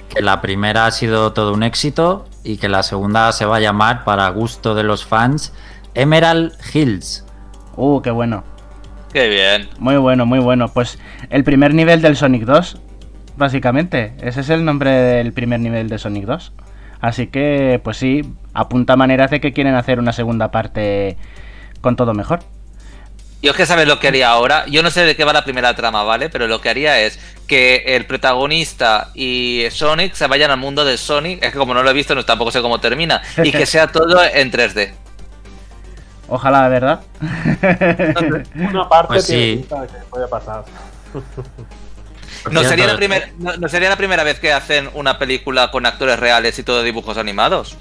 que 0.08 0.22
la 0.22 0.40
primera 0.40 0.86
ha 0.86 0.90
sido 0.92 1.32
todo 1.32 1.52
un 1.52 1.64
éxito 1.64 2.26
y 2.44 2.58
que 2.58 2.68
la 2.68 2.84
segunda 2.84 3.32
se 3.32 3.44
va 3.44 3.56
a 3.56 3.60
llamar, 3.60 4.04
para 4.04 4.28
gusto 4.30 4.74
de 4.76 4.84
los 4.84 5.04
fans, 5.04 5.52
Emerald 5.94 6.52
Hills. 6.72 7.24
Uh, 7.76 8.00
qué 8.02 8.10
bueno. 8.12 8.44
Qué 9.12 9.28
bien. 9.28 9.68
Muy 9.78 9.96
bueno, 9.96 10.26
muy 10.26 10.38
bueno. 10.38 10.68
Pues 10.68 10.98
el 11.30 11.42
primer 11.42 11.74
nivel 11.74 12.00
del 12.02 12.16
Sonic 12.16 12.42
2, 12.44 12.76
básicamente. 13.36 14.12
Ese 14.22 14.40
es 14.40 14.50
el 14.50 14.64
nombre 14.64 14.90
del 14.90 15.32
primer 15.32 15.60
nivel 15.60 15.88
de 15.88 15.98
Sonic 15.98 16.24
2. 16.24 16.52
Así 17.00 17.28
que, 17.28 17.80
pues 17.82 17.96
sí, 17.96 18.22
apunta 18.52 18.96
maneras 18.96 19.30
de 19.30 19.40
que 19.40 19.52
quieren 19.52 19.74
hacer 19.74 19.98
una 19.98 20.12
segunda 20.12 20.50
parte 20.50 21.16
con 21.80 21.96
todo 21.96 22.12
mejor. 22.14 22.40
Yo 23.42 23.52
es 23.52 23.56
que 23.56 23.64
sabes 23.64 23.88
lo 23.88 23.98
que 23.98 24.08
haría 24.08 24.28
ahora. 24.30 24.66
Yo 24.66 24.82
no 24.82 24.90
sé 24.90 25.06
de 25.06 25.16
qué 25.16 25.24
va 25.24 25.32
la 25.32 25.44
primera 25.44 25.74
trama, 25.74 26.02
¿vale? 26.02 26.28
Pero 26.28 26.46
lo 26.46 26.60
que 26.60 26.68
haría 26.68 27.00
es 27.00 27.18
que 27.46 27.84
el 27.96 28.04
protagonista 28.04 29.08
y 29.14 29.64
Sonic 29.70 30.12
se 30.12 30.26
vayan 30.26 30.50
al 30.50 30.58
mundo 30.58 30.84
de 30.84 30.98
Sonic. 30.98 31.42
Es 31.42 31.52
que 31.52 31.58
como 31.58 31.72
no 31.72 31.82
lo 31.82 31.88
he 31.88 31.94
visto, 31.94 32.14
no, 32.14 32.22
tampoco 32.26 32.50
sé 32.50 32.60
cómo 32.60 32.80
termina. 32.80 33.22
Y 33.42 33.50
que 33.50 33.64
sea 33.66 33.86
todo 33.86 34.22
en 34.22 34.52
3D. 34.52 34.90
Ojalá, 36.28 36.68
¿verdad? 36.68 37.00
Una 38.54 38.88
parte 38.88 39.14
Pues 39.14 39.24
sí. 39.24 39.56
de 39.56 39.86
que 39.86 40.04
puede 40.10 40.28
pasar. 40.28 40.64
No 42.50 42.62
sería, 42.64 42.86
la 42.86 42.96
primer- 42.96 43.32
no, 43.38 43.56
no 43.56 43.68
sería 43.68 43.88
la 43.90 43.96
primera 43.96 44.22
vez 44.24 44.38
que 44.40 44.52
hacen 44.52 44.88
una 44.94 45.18
película 45.18 45.70
con 45.70 45.84
actores 45.86 46.18
reales 46.18 46.58
y 46.58 46.62
todo 46.62 46.82
dibujos 46.82 47.16
animados. 47.18 47.76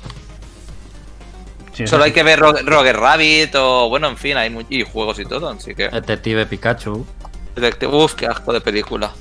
Sí, 1.73 1.87
Solo 1.87 2.03
sí. 2.03 2.07
hay 2.09 2.13
que 2.13 2.23
ver 2.23 2.39
Ro- 2.39 2.55
Roger 2.65 2.97
Rabbit 2.97 3.55
o, 3.55 3.87
bueno, 3.89 4.09
en 4.09 4.17
fin, 4.17 4.35
hay 4.37 4.53
y 4.69 4.83
juegos 4.83 5.17
y 5.19 5.25
todo, 5.25 5.49
así 5.49 5.73
que... 5.75 5.87
Detective 5.89 6.45
Pikachu. 6.45 7.05
Uf, 7.91 8.13
qué 8.13 8.25
asco 8.27 8.53
de 8.53 8.61
película. 8.61 9.11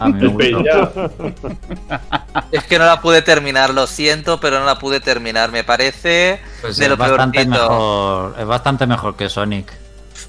A 0.00 0.08
mí 0.08 0.22
me 0.22 0.28
gustó. 0.28 0.64
Ya. 0.64 0.90
Es 2.52 2.64
que 2.64 2.78
no 2.78 2.86
la 2.86 3.00
pude 3.00 3.20
terminar, 3.22 3.70
lo 3.74 3.86
siento, 3.86 4.40
pero 4.40 4.58
no 4.60 4.64
la 4.64 4.78
pude 4.78 5.00
terminar. 5.00 5.50
Me 5.52 5.64
parece 5.64 6.40
Pues 6.62 6.76
de 6.78 6.84
es 6.84 6.90
lo 6.90 6.96
bastante 6.96 7.38
peorcito. 7.44 7.62
mejor. 7.70 8.36
Es 8.40 8.46
bastante 8.46 8.86
mejor 8.86 9.16
que 9.16 9.28
Sonic. 9.28 9.70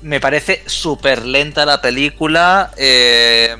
Me 0.01 0.19
parece 0.19 0.63
súper 0.65 1.25
lenta 1.25 1.65
la 1.65 1.79
película. 1.81 2.71
eh, 2.77 3.55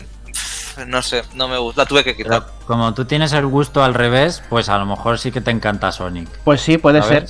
no 0.88 1.01
sé, 1.01 1.23
no 1.33 1.47
me 1.47 1.57
gusta. 1.57 1.81
La 1.81 1.85
tuve 1.88 2.03
que 2.03 2.15
quitar. 2.15 2.43
Pero 2.45 2.65
como 2.67 2.93
tú 2.93 3.05
tienes 3.05 3.33
el 3.33 3.45
gusto 3.45 3.83
al 3.83 3.93
revés, 3.93 4.43
pues 4.49 4.69
a 4.69 4.77
lo 4.77 4.85
mejor 4.85 5.17
sí 5.19 5.31
que 5.31 5.41
te 5.41 5.51
encanta 5.51 5.91
Sonic. 5.91 6.27
Pues 6.43 6.61
sí, 6.61 6.77
puede 6.77 7.01
ser. 7.01 7.25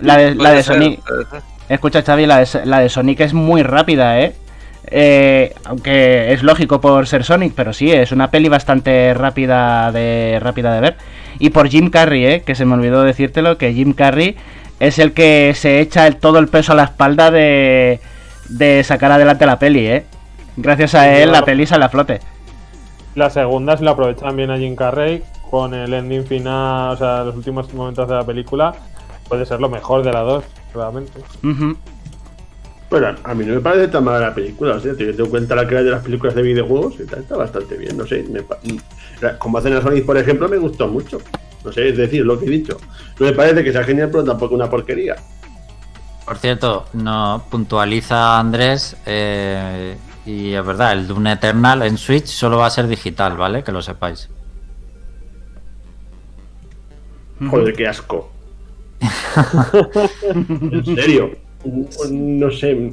La 0.00 0.16
de, 0.16 0.34
la 0.34 0.50
de 0.52 0.62
ser, 0.62 0.74
Sonic. 0.76 1.00
Escucha, 1.68 2.02
Xavi, 2.02 2.26
la 2.26 2.38
de, 2.38 2.48
la 2.66 2.80
de 2.80 2.88
Sonic 2.88 3.20
es 3.20 3.32
muy 3.34 3.62
rápida, 3.62 4.20
¿eh? 4.20 4.34
Eh, 4.86 5.54
Aunque 5.64 6.32
es 6.32 6.42
lógico 6.42 6.80
por 6.80 7.06
ser 7.06 7.24
Sonic, 7.24 7.54
pero 7.56 7.72
sí, 7.72 7.90
es 7.90 8.12
una 8.12 8.30
peli 8.30 8.48
bastante 8.48 9.14
rápida 9.14 9.90
de, 9.92 10.38
rápida 10.42 10.74
de 10.74 10.80
ver. 10.80 10.96
Y 11.38 11.50
por 11.50 11.68
Jim 11.68 11.90
Carrey, 11.90 12.26
¿eh? 12.26 12.42
Que 12.44 12.54
se 12.54 12.64
me 12.66 12.74
olvidó 12.74 13.02
decírtelo, 13.02 13.56
que 13.56 13.72
Jim 13.72 13.94
Carrey 13.94 14.36
es 14.80 14.98
el 14.98 15.12
que 15.12 15.52
se 15.56 15.80
echa 15.80 16.06
el- 16.06 16.16
todo 16.16 16.38
el 16.38 16.48
peso 16.48 16.72
a 16.72 16.74
la 16.76 16.84
espalda 16.84 17.30
de, 17.30 18.00
de 18.48 18.84
sacar 18.84 19.10
adelante 19.12 19.46
la 19.46 19.58
peli, 19.58 19.86
¿eh? 19.86 20.04
Gracias 20.56 20.94
a 20.94 21.16
él 21.16 21.32
la 21.32 21.44
peli 21.44 21.66
sale 21.66 21.84
a 21.86 21.88
flote. 21.88 22.20
La 23.14 23.30
segunda, 23.30 23.76
si 23.76 23.84
la 23.84 23.92
aprovechan 23.92 24.36
bien 24.36 24.50
a 24.50 24.58
Jim 24.58 24.74
Carrey, 24.74 25.22
con 25.50 25.72
el 25.72 25.94
ending 25.94 26.24
final, 26.26 26.94
o 26.94 26.96
sea, 26.96 27.24
los 27.24 27.36
últimos 27.36 27.72
momentos 27.72 28.08
de 28.08 28.14
la 28.14 28.24
película, 28.24 28.74
puede 29.28 29.46
ser 29.46 29.60
lo 29.60 29.68
mejor 29.68 30.02
de 30.02 30.12
las 30.12 30.26
dos, 30.26 30.44
realmente. 30.74 31.12
Bueno, 32.90 33.08
a 33.24 33.34
mí 33.34 33.44
no 33.44 33.54
me 33.54 33.60
parece 33.60 33.88
tan 33.88 34.04
mala 34.04 34.20
la 34.20 34.34
película. 34.34 34.74
O 34.74 34.80
sea, 34.80 34.94
teniendo 34.94 35.24
en 35.24 35.30
cuenta 35.30 35.54
la 35.54 35.66
que 35.66 35.78
hay 35.78 35.84
de 35.84 35.90
las 35.90 36.02
películas 36.02 36.34
de 36.34 36.42
videojuegos, 36.42 36.94
y 37.00 37.06
tal, 37.06 37.20
está 37.20 37.36
bastante 37.36 37.76
bien. 37.76 37.96
No 37.96 38.06
sé, 38.06 38.24
me 38.24 38.42
como 39.38 39.58
hacen 39.58 39.74
a 39.74 39.80
Sonic, 39.80 40.04
por 40.04 40.16
ejemplo, 40.16 40.48
me 40.48 40.58
gustó 40.58 40.88
mucho. 40.88 41.18
No 41.64 41.72
sé, 41.72 41.88
es 41.88 41.96
decir, 41.96 42.24
lo 42.26 42.38
que 42.38 42.46
he 42.46 42.50
dicho. 42.50 42.76
No 43.18 43.26
me 43.26 43.32
parece 43.32 43.64
que 43.64 43.72
sea 43.72 43.84
genial, 43.84 44.10
pero 44.10 44.24
tampoco 44.24 44.54
una 44.54 44.68
porquería. 44.68 45.16
Por 46.24 46.36
cierto, 46.38 46.86
no 46.94 47.44
puntualiza 47.50 48.38
Andrés. 48.38 48.96
eh, 49.06 49.96
y 50.26 50.54
es 50.54 50.64
verdad, 50.64 50.92
el 50.92 51.06
Doom 51.06 51.26
Eternal 51.28 51.82
en 51.82 51.98
Switch 51.98 52.26
solo 52.26 52.58
va 52.58 52.66
a 52.66 52.70
ser 52.70 52.86
digital, 52.86 53.36
¿vale? 53.36 53.62
Que 53.62 53.72
lo 53.72 53.82
sepáis. 53.82 54.28
Joder, 57.50 57.74
qué 57.74 57.86
asco. 57.88 58.30
en 60.22 60.84
serio. 60.96 61.30
No 62.10 62.50
sé. 62.50 62.92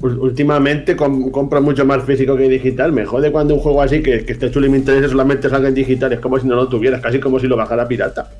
Últimamente 0.00 0.96
com- 0.96 1.30
compro 1.30 1.62
mucho 1.62 1.84
más 1.84 2.02
físico 2.04 2.36
que 2.36 2.48
digital. 2.48 2.92
Me 2.92 3.06
jode 3.06 3.30
cuando 3.30 3.54
un 3.54 3.60
juego 3.60 3.82
así 3.82 4.02
que, 4.02 4.24
que 4.24 4.32
esté 4.32 4.50
chulo 4.50 4.66
y 4.66 4.70
me 4.70 4.78
interesa 4.78 5.08
solamente 5.08 5.48
salga 5.48 5.68
en 5.68 5.74
digital. 5.74 6.12
Es 6.12 6.20
como 6.20 6.38
si 6.40 6.46
no 6.46 6.56
lo 6.56 6.68
tuvieras, 6.68 7.00
casi 7.00 7.20
como 7.20 7.38
si 7.38 7.46
lo 7.46 7.56
bajara 7.56 7.86
pirata. 7.86 8.30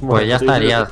Pues 0.00 0.28
ya 0.28 0.36
estaría. 0.36 0.86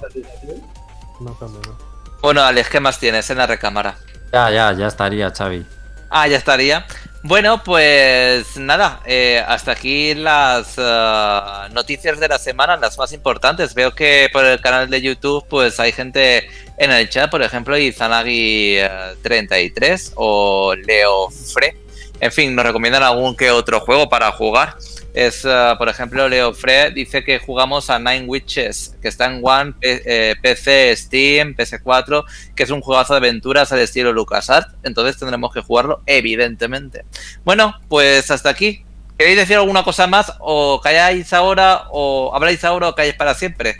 Bueno, 2.22 2.40
Alex, 2.42 2.70
¿qué 2.70 2.80
más 2.80 2.98
tienes 2.98 3.28
en 3.30 3.38
la 3.38 3.46
recámara? 3.46 3.96
Ya, 4.32 4.50
ya, 4.50 4.72
ya 4.72 4.86
estaría, 4.86 5.30
Xavi. 5.30 5.66
Ah, 6.10 6.28
ya 6.28 6.36
estaría. 6.36 6.86
Bueno, 7.22 7.64
pues 7.64 8.56
nada, 8.56 9.00
eh, 9.04 9.42
hasta 9.48 9.72
aquí 9.72 10.14
las 10.14 10.74
ah, 10.78 11.68
noticias 11.72 12.20
de 12.20 12.28
la 12.28 12.38
semana, 12.38 12.76
las 12.76 12.96
más 12.98 13.12
importantes. 13.12 13.74
Veo 13.74 13.92
que 13.92 14.28
por 14.32 14.44
el 14.44 14.60
canal 14.60 14.88
de 14.88 15.02
YouTube 15.02 15.44
pues 15.48 15.80
hay 15.80 15.90
gente 15.90 16.48
en 16.78 16.92
el 16.92 17.08
chat, 17.08 17.28
por 17.28 17.42
ejemplo, 17.42 17.76
Izanagi33 17.76 20.12
o 20.14 20.76
Leo 20.76 21.28
Fre. 21.30 21.76
En 22.20 22.30
fin, 22.30 22.54
nos 22.54 22.64
recomiendan 22.64 23.02
algún 23.02 23.36
que 23.36 23.50
otro 23.50 23.80
juego 23.80 24.08
para 24.08 24.30
jugar. 24.30 24.76
Es, 25.16 25.46
ah, 25.46 25.76
por 25.78 25.88
ejemplo, 25.88 26.28
Leo 26.28 26.52
Fre 26.52 26.90
dice 26.90 27.24
que 27.24 27.38
jugamos 27.38 27.88
a 27.88 27.98
Nine 27.98 28.26
Witches, 28.26 28.96
que 29.00 29.08
está 29.08 29.24
en 29.24 29.40
One, 29.42 29.72
P- 29.80 30.02
eh, 30.04 30.34
PC, 30.42 30.94
Steam, 30.94 31.54
PS4, 31.56 32.24
que 32.54 32.62
es 32.64 32.70
un 32.70 32.82
juegazo 32.82 33.14
de 33.14 33.18
aventuras 33.18 33.72
al 33.72 33.78
estilo 33.78 34.12
LucasArts. 34.12 34.74
Entonces 34.82 35.16
tendremos 35.18 35.54
que 35.54 35.62
jugarlo, 35.62 36.02
evidentemente. 36.04 37.06
Bueno, 37.44 37.74
pues 37.88 38.30
hasta 38.30 38.50
aquí. 38.50 38.84
¿Queréis 39.18 39.38
decir 39.38 39.56
alguna 39.56 39.82
cosa 39.84 40.06
más? 40.06 40.34
¿O 40.40 40.82
calláis 40.82 41.32
ahora? 41.32 41.84
¿O 41.92 42.32
habláis 42.34 42.62
ahora 42.62 42.90
o 42.90 42.94
calláis 42.94 43.14
para 43.14 43.32
siempre? 43.32 43.78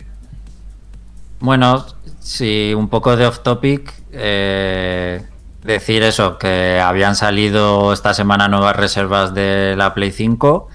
Bueno, 1.39 1.85
sí, 2.19 2.73
un 2.75 2.89
poco 2.89 3.15
de 3.15 3.27
off 3.27 3.39
topic. 3.43 3.93
eh, 4.11 5.21
decir 5.61 6.01
eso, 6.01 6.37
que 6.39 6.79
habían 6.83 7.15
salido 7.15 7.93
esta 7.93 8.13
semana 8.15 8.47
nuevas 8.47 8.75
reservas 8.75 9.33
de 9.35 9.75
la 9.77 9.93
Play 9.93 10.11
5. 10.11 10.69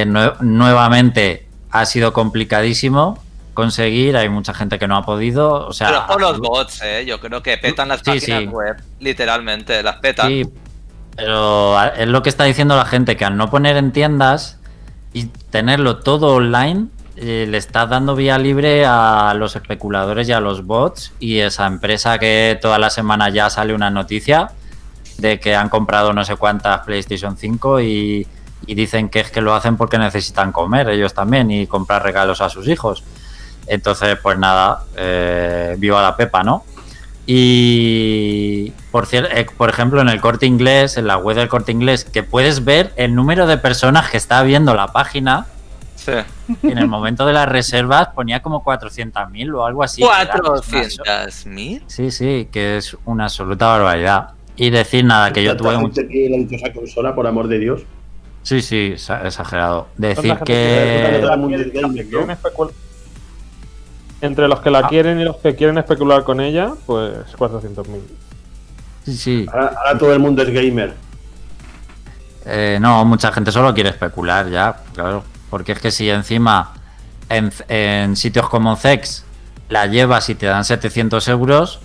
Que 0.00 0.06
nue- 0.08 0.34
nuevamente 0.40 1.46
ha 1.70 1.84
sido 1.84 2.14
complicadísimo 2.14 3.22
conseguir. 3.52 4.16
Hay 4.16 4.30
mucha 4.30 4.54
gente 4.54 4.78
que 4.78 4.88
no 4.88 4.96
ha 4.96 5.04
podido. 5.04 5.66
O 5.66 5.72
sea, 5.74 5.88
Pero 5.88 6.06
por 6.06 6.20
los 6.22 6.38
bots, 6.38 6.80
¿eh? 6.82 7.04
Yo 7.06 7.20
creo 7.20 7.42
que 7.42 7.58
petan 7.58 7.88
las 7.88 8.02
páginas 8.02 8.40
sí. 8.40 8.46
web. 8.46 8.76
Literalmente, 8.98 9.82
las 9.82 9.96
petan. 9.96 10.28
Sí, 10.28 10.48
pero 11.16 11.82
es 11.92 12.08
lo 12.08 12.22
que 12.22 12.30
está 12.30 12.44
diciendo 12.44 12.76
la 12.76 12.86
gente, 12.86 13.18
que 13.18 13.26
al 13.26 13.36
no 13.36 13.50
poner 13.50 13.76
en 13.76 13.92
tiendas 13.92 14.58
y 15.12 15.26
tenerlo 15.26 15.98
todo 15.98 16.34
online, 16.36 16.86
eh, 17.16 17.44
le 17.46 17.58
estás 17.58 17.90
dando 17.90 18.14
vía 18.16 18.38
libre 18.38 18.86
a 18.86 19.34
los 19.36 19.54
especuladores 19.54 20.26
y 20.30 20.32
a 20.32 20.40
los 20.40 20.64
bots 20.64 21.12
y 21.20 21.40
esa 21.40 21.66
empresa 21.66 22.18
que 22.18 22.58
toda 22.62 22.78
la 22.78 22.88
semana 22.88 23.28
ya 23.28 23.50
sale 23.50 23.74
una 23.74 23.90
noticia 23.90 24.52
de 25.18 25.38
que 25.38 25.54
han 25.54 25.68
comprado 25.68 26.14
no 26.14 26.24
sé 26.24 26.36
cuántas 26.36 26.80
PlayStation 26.86 27.36
5 27.36 27.80
y, 27.82 28.26
y 28.70 28.74
dicen 28.76 29.08
que 29.08 29.18
es 29.18 29.32
que 29.32 29.40
lo 29.40 29.52
hacen 29.52 29.76
porque 29.76 29.98
necesitan 29.98 30.52
comer 30.52 30.88
ellos 30.90 31.12
también 31.12 31.50
y 31.50 31.66
comprar 31.66 32.04
regalos 32.04 32.40
a 32.40 32.48
sus 32.48 32.68
hijos. 32.68 33.02
Entonces, 33.66 34.16
pues 34.22 34.38
nada, 34.38 34.84
eh, 34.96 35.74
viva 35.76 36.00
la 36.00 36.14
Pepa, 36.16 36.44
¿no? 36.44 36.62
Y 37.26 38.72
por, 38.92 39.08
eh, 39.10 39.46
por 39.56 39.70
ejemplo, 39.70 40.00
en 40.00 40.08
el 40.08 40.20
corte 40.20 40.46
inglés, 40.46 40.96
en 40.96 41.08
la 41.08 41.16
web 41.16 41.36
del 41.36 41.48
corte 41.48 41.72
inglés, 41.72 42.04
que 42.04 42.22
puedes 42.22 42.64
ver 42.64 42.92
el 42.94 43.12
número 43.16 43.48
de 43.48 43.58
personas 43.58 44.08
que 44.08 44.18
está 44.18 44.44
viendo 44.44 44.72
la 44.74 44.86
página. 44.88 45.46
Sí. 45.96 46.12
en 46.62 46.78
el 46.78 46.86
momento 46.86 47.26
de 47.26 47.32
las 47.34 47.46
reservas 47.48 48.08
ponía 48.14 48.40
como 48.40 48.62
400.000 48.64 49.52
o 49.54 49.66
algo 49.66 49.82
así. 49.82 50.00
que 50.00 50.08
era 50.08 50.34
una 50.36 50.62
so- 50.62 51.02
400.000. 51.02 51.82
Sí, 51.88 52.10
sí, 52.12 52.48
que 52.52 52.76
es 52.76 52.96
una 53.04 53.24
absoluta 53.24 53.66
barbaridad. 53.66 54.30
Y 54.56 54.70
decir 54.70 55.04
nada, 55.04 55.32
que 55.32 55.42
yo 55.42 55.56
tuve 55.56 55.76
gente 55.76 56.06
que 56.06 56.28
dichosa 56.48 56.72
consola, 56.72 57.14
por 57.16 57.26
amor 57.26 57.48
de 57.48 57.58
Dios. 57.58 57.82
Sí, 58.42 58.62
sí, 58.62 58.92
exa- 58.94 59.24
exagerado. 59.26 59.88
Decir 59.96 60.36
que- 60.44 61.20
Entre 64.22 64.48
los 64.48 64.60
que 64.60 64.70
la 64.70 64.80
Ah. 64.80 64.88
quieren 64.88 65.20
y 65.20 65.24
los 65.24 65.36
que 65.38 65.54
quieren 65.56 65.78
especular 65.78 66.24
con 66.24 66.40
ella, 66.40 66.72
pues 66.86 67.12
400.000. 67.38 68.02
Sí, 69.04 69.16
sí. 69.16 69.46
Ahora, 69.50 69.72
ahora 69.78 69.98
todo 69.98 70.12
el 70.12 70.18
mundo 70.18 70.42
es 70.42 70.50
gamer. 70.50 70.94
Eh, 72.44 72.78
no, 72.80 73.04
mucha 73.04 73.32
gente 73.32 73.50
solo 73.50 73.72
quiere 73.74 73.90
especular 73.90 74.48
ya, 74.50 74.76
claro. 74.94 75.24
Porque 75.48 75.72
es 75.72 75.80
que 75.80 75.90
si 75.90 76.10
encima 76.10 76.74
en, 77.28 77.50
en 77.68 78.14
sitios 78.16 78.48
como 78.48 78.76
Zex 78.76 79.24
la 79.68 79.86
llevas 79.86 80.28
y 80.28 80.34
te 80.34 80.46
dan 80.46 80.64
700 80.64 81.26
euros, 81.28 81.80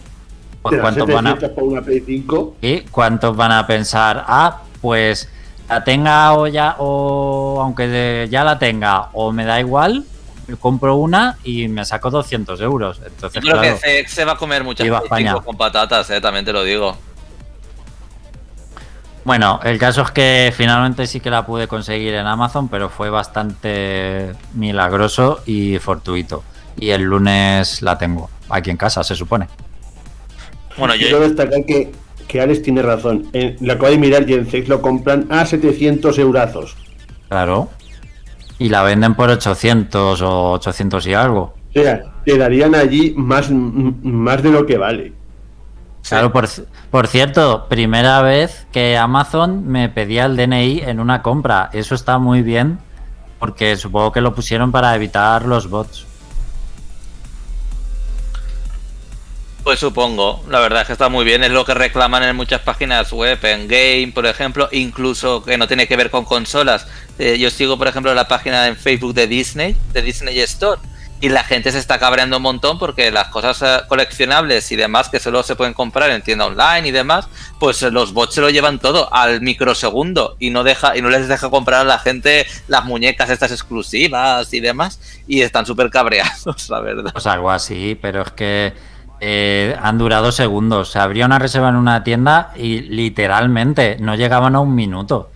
pues 0.61 0.79
¿cuántos 0.81 1.07
van 1.07 1.27
a, 1.27 1.31
700 1.31 1.51
por 1.55 1.63
una 1.71 1.81
Play 1.81 2.03
5. 2.05 2.55
¿y 2.61 2.81
cuántos 2.81 3.35
van 3.35 3.51
a 3.53 3.65
pensar? 3.65 4.25
Ah, 4.27 4.61
pues 4.81 5.29
la 5.69 5.83
tenga 5.83 6.33
o 6.33 6.47
ya, 6.47 6.75
o 6.79 7.59
aunque 7.61 7.87
de- 7.87 8.27
ya 8.29 8.43
la 8.43 8.57
tenga, 8.59 9.09
o 9.13 9.31
me 9.31 9.45
da 9.45 9.59
igual, 9.59 10.05
compro 10.59 10.95
una 10.95 11.37
y 11.43 11.67
me 11.67 11.83
saco 11.85 12.11
200 12.11 12.61
euros. 12.61 13.01
Entonces, 13.05 13.41
Yo 13.43 13.49
creo 13.49 13.61
claro, 13.61 13.77
que 13.81 14.07
se 14.07 14.25
va 14.25 14.33
a 14.33 14.37
comer 14.37 14.63
muchas. 14.63 14.87
5 15.15 15.41
con 15.43 15.57
patatas, 15.57 16.09
eh, 16.11 16.21
también 16.21 16.45
te 16.45 16.53
lo 16.53 16.63
digo. 16.63 16.95
Bueno, 19.23 19.59
el 19.63 19.79
caso 19.79 20.03
es 20.03 20.11
que 20.11 20.53
finalmente 20.55 21.07
sí 21.07 21.19
que 21.19 21.31
la 21.31 21.47
pude 21.47 21.67
conseguir 21.67 22.13
en 22.13 22.27
Amazon, 22.27 22.67
pero 22.67 22.89
fue 22.89 23.09
bastante 23.09 24.33
milagroso 24.53 25.41
y 25.47 25.79
fortuito. 25.79 26.43
Y 26.77 26.91
el 26.91 27.01
lunes 27.03 27.81
la 27.81 27.97
tengo 27.97 28.29
aquí 28.49 28.69
en 28.69 28.77
casa, 28.77 29.03
se 29.03 29.15
supone. 29.15 29.47
Bueno, 30.77 30.93
yo, 30.93 31.07
Quiero 31.07 31.21
destacar 31.21 31.65
que, 31.65 31.91
que 32.35 32.41
Alex 32.41 32.63
tiene 32.63 32.81
razón. 32.81 33.27
En, 33.31 33.55
lo 33.61 33.71
acabo 33.71 33.91
de 33.91 33.97
mirar 33.97 34.29
y 34.29 34.33
en 34.33 34.51
Sex 34.51 34.67
lo 34.67 34.81
compran 34.81 35.25
a 35.29 35.45
700 35.45 36.19
eurazos. 36.19 36.75
Claro. 37.29 37.69
Y 38.59 38.67
la 38.67 38.83
venden 38.83 39.15
por 39.15 39.29
800 39.29 40.21
o 40.21 40.51
800 40.51 41.07
y 41.07 41.13
algo. 41.13 41.53
O 41.69 41.81
sea, 41.81 42.03
te 42.25 42.37
darían 42.37 42.75
allí 42.75 43.13
más, 43.15 43.49
más 43.49 44.43
de 44.43 44.49
lo 44.49 44.65
que 44.65 44.77
vale. 44.77 45.13
Claro, 46.05 46.33
por, 46.33 46.49
por 46.91 47.07
cierto, 47.07 47.67
primera 47.69 48.21
vez 48.21 48.67
que 48.73 48.97
Amazon 48.97 49.65
me 49.65 49.87
pedía 49.87 50.25
el 50.25 50.35
DNI 50.35 50.81
en 50.81 50.99
una 50.99 51.21
compra. 51.21 51.69
Eso 51.71 51.95
está 51.95 52.19
muy 52.19 52.41
bien, 52.41 52.79
porque 53.39 53.77
supongo 53.77 54.11
que 54.11 54.19
lo 54.19 54.35
pusieron 54.35 54.73
para 54.73 54.93
evitar 54.93 55.45
los 55.45 55.69
bots. 55.69 56.05
Pues 59.65 59.79
supongo, 59.79 60.43
la 60.47 60.59
verdad 60.59 60.81
es 60.81 60.87
que 60.87 60.93
está 60.93 61.09
muy 61.09 61.25
bien, 61.25 61.43
es 61.43 61.49
lo 61.49 61.65
que 61.65 61.73
reclaman 61.73 62.21
en 62.21 62.35
muchas 62.35 62.61
páginas 62.61 63.11
web, 63.11 63.39
en 63.45 63.67
Game, 63.67 64.11
por 64.13 64.27
ejemplo, 64.27 64.69
incluso 64.71 65.43
que 65.43 65.57
no 65.57 65.67
tiene 65.67 65.87
que 65.87 65.95
ver 65.95 66.11
con 66.11 66.23
consolas. 66.23 66.85
Eh, 67.17 67.39
yo 67.39 67.49
sigo, 67.49 67.75
por 67.75 67.87
ejemplo, 67.87 68.13
la 68.13 68.27
página 68.27 68.67
en 68.67 68.77
Facebook 68.77 69.15
de 69.15 69.25
Disney, 69.25 69.75
de 69.91 70.03
Disney 70.03 70.39
Store, 70.41 70.79
y 71.19 71.29
la 71.29 71.43
gente 71.43 71.71
se 71.71 71.79
está 71.79 71.97
cabreando 71.97 72.37
un 72.37 72.43
montón 72.43 72.77
porque 72.77 73.09
las 73.09 73.29
cosas 73.29 73.59
eh, 73.63 73.83
coleccionables 73.87 74.71
y 74.71 74.75
demás 74.75 75.09
que 75.09 75.19
solo 75.19 75.41
se 75.41 75.55
pueden 75.55 75.73
comprar 75.73 76.11
en 76.11 76.21
tienda 76.21 76.45
online 76.45 76.87
y 76.87 76.91
demás, 76.91 77.27
pues 77.59 77.81
los 77.81 78.13
bots 78.13 78.35
se 78.35 78.41
lo 78.41 78.51
llevan 78.51 78.77
todo 78.77 79.11
al 79.11 79.41
microsegundo 79.41 80.35
y 80.37 80.51
no 80.51 80.63
deja 80.63 80.95
y 80.95 81.01
no 81.01 81.09
les 81.09 81.27
deja 81.27 81.49
comprar 81.49 81.81
a 81.81 81.85
la 81.85 81.97
gente 81.97 82.45
las 82.67 82.85
muñecas 82.85 83.31
estas 83.31 83.51
exclusivas 83.51 84.53
y 84.53 84.59
demás 84.59 84.99
y 85.25 85.41
están 85.41 85.65
súper 85.65 85.89
cabreados, 85.89 86.69
la 86.69 86.81
verdad. 86.81 87.13
Pues 87.13 87.25
algo 87.25 87.49
así, 87.49 87.97
pero 87.99 88.21
es 88.21 88.31
que 88.33 88.94
eh, 89.27 89.75
han 89.81 89.97
durado 89.97 90.31
segundos. 90.31 90.91
Se 90.91 90.99
abría 90.99 91.25
una 91.25 91.39
reserva 91.39 91.69
en 91.69 91.75
una 91.77 92.03
tienda 92.03 92.51
y 92.55 92.81
literalmente 92.81 93.97
no 93.99 94.13
llegaban 94.15 94.55
a 94.55 94.59
un 94.59 94.75
minuto. 94.75 95.31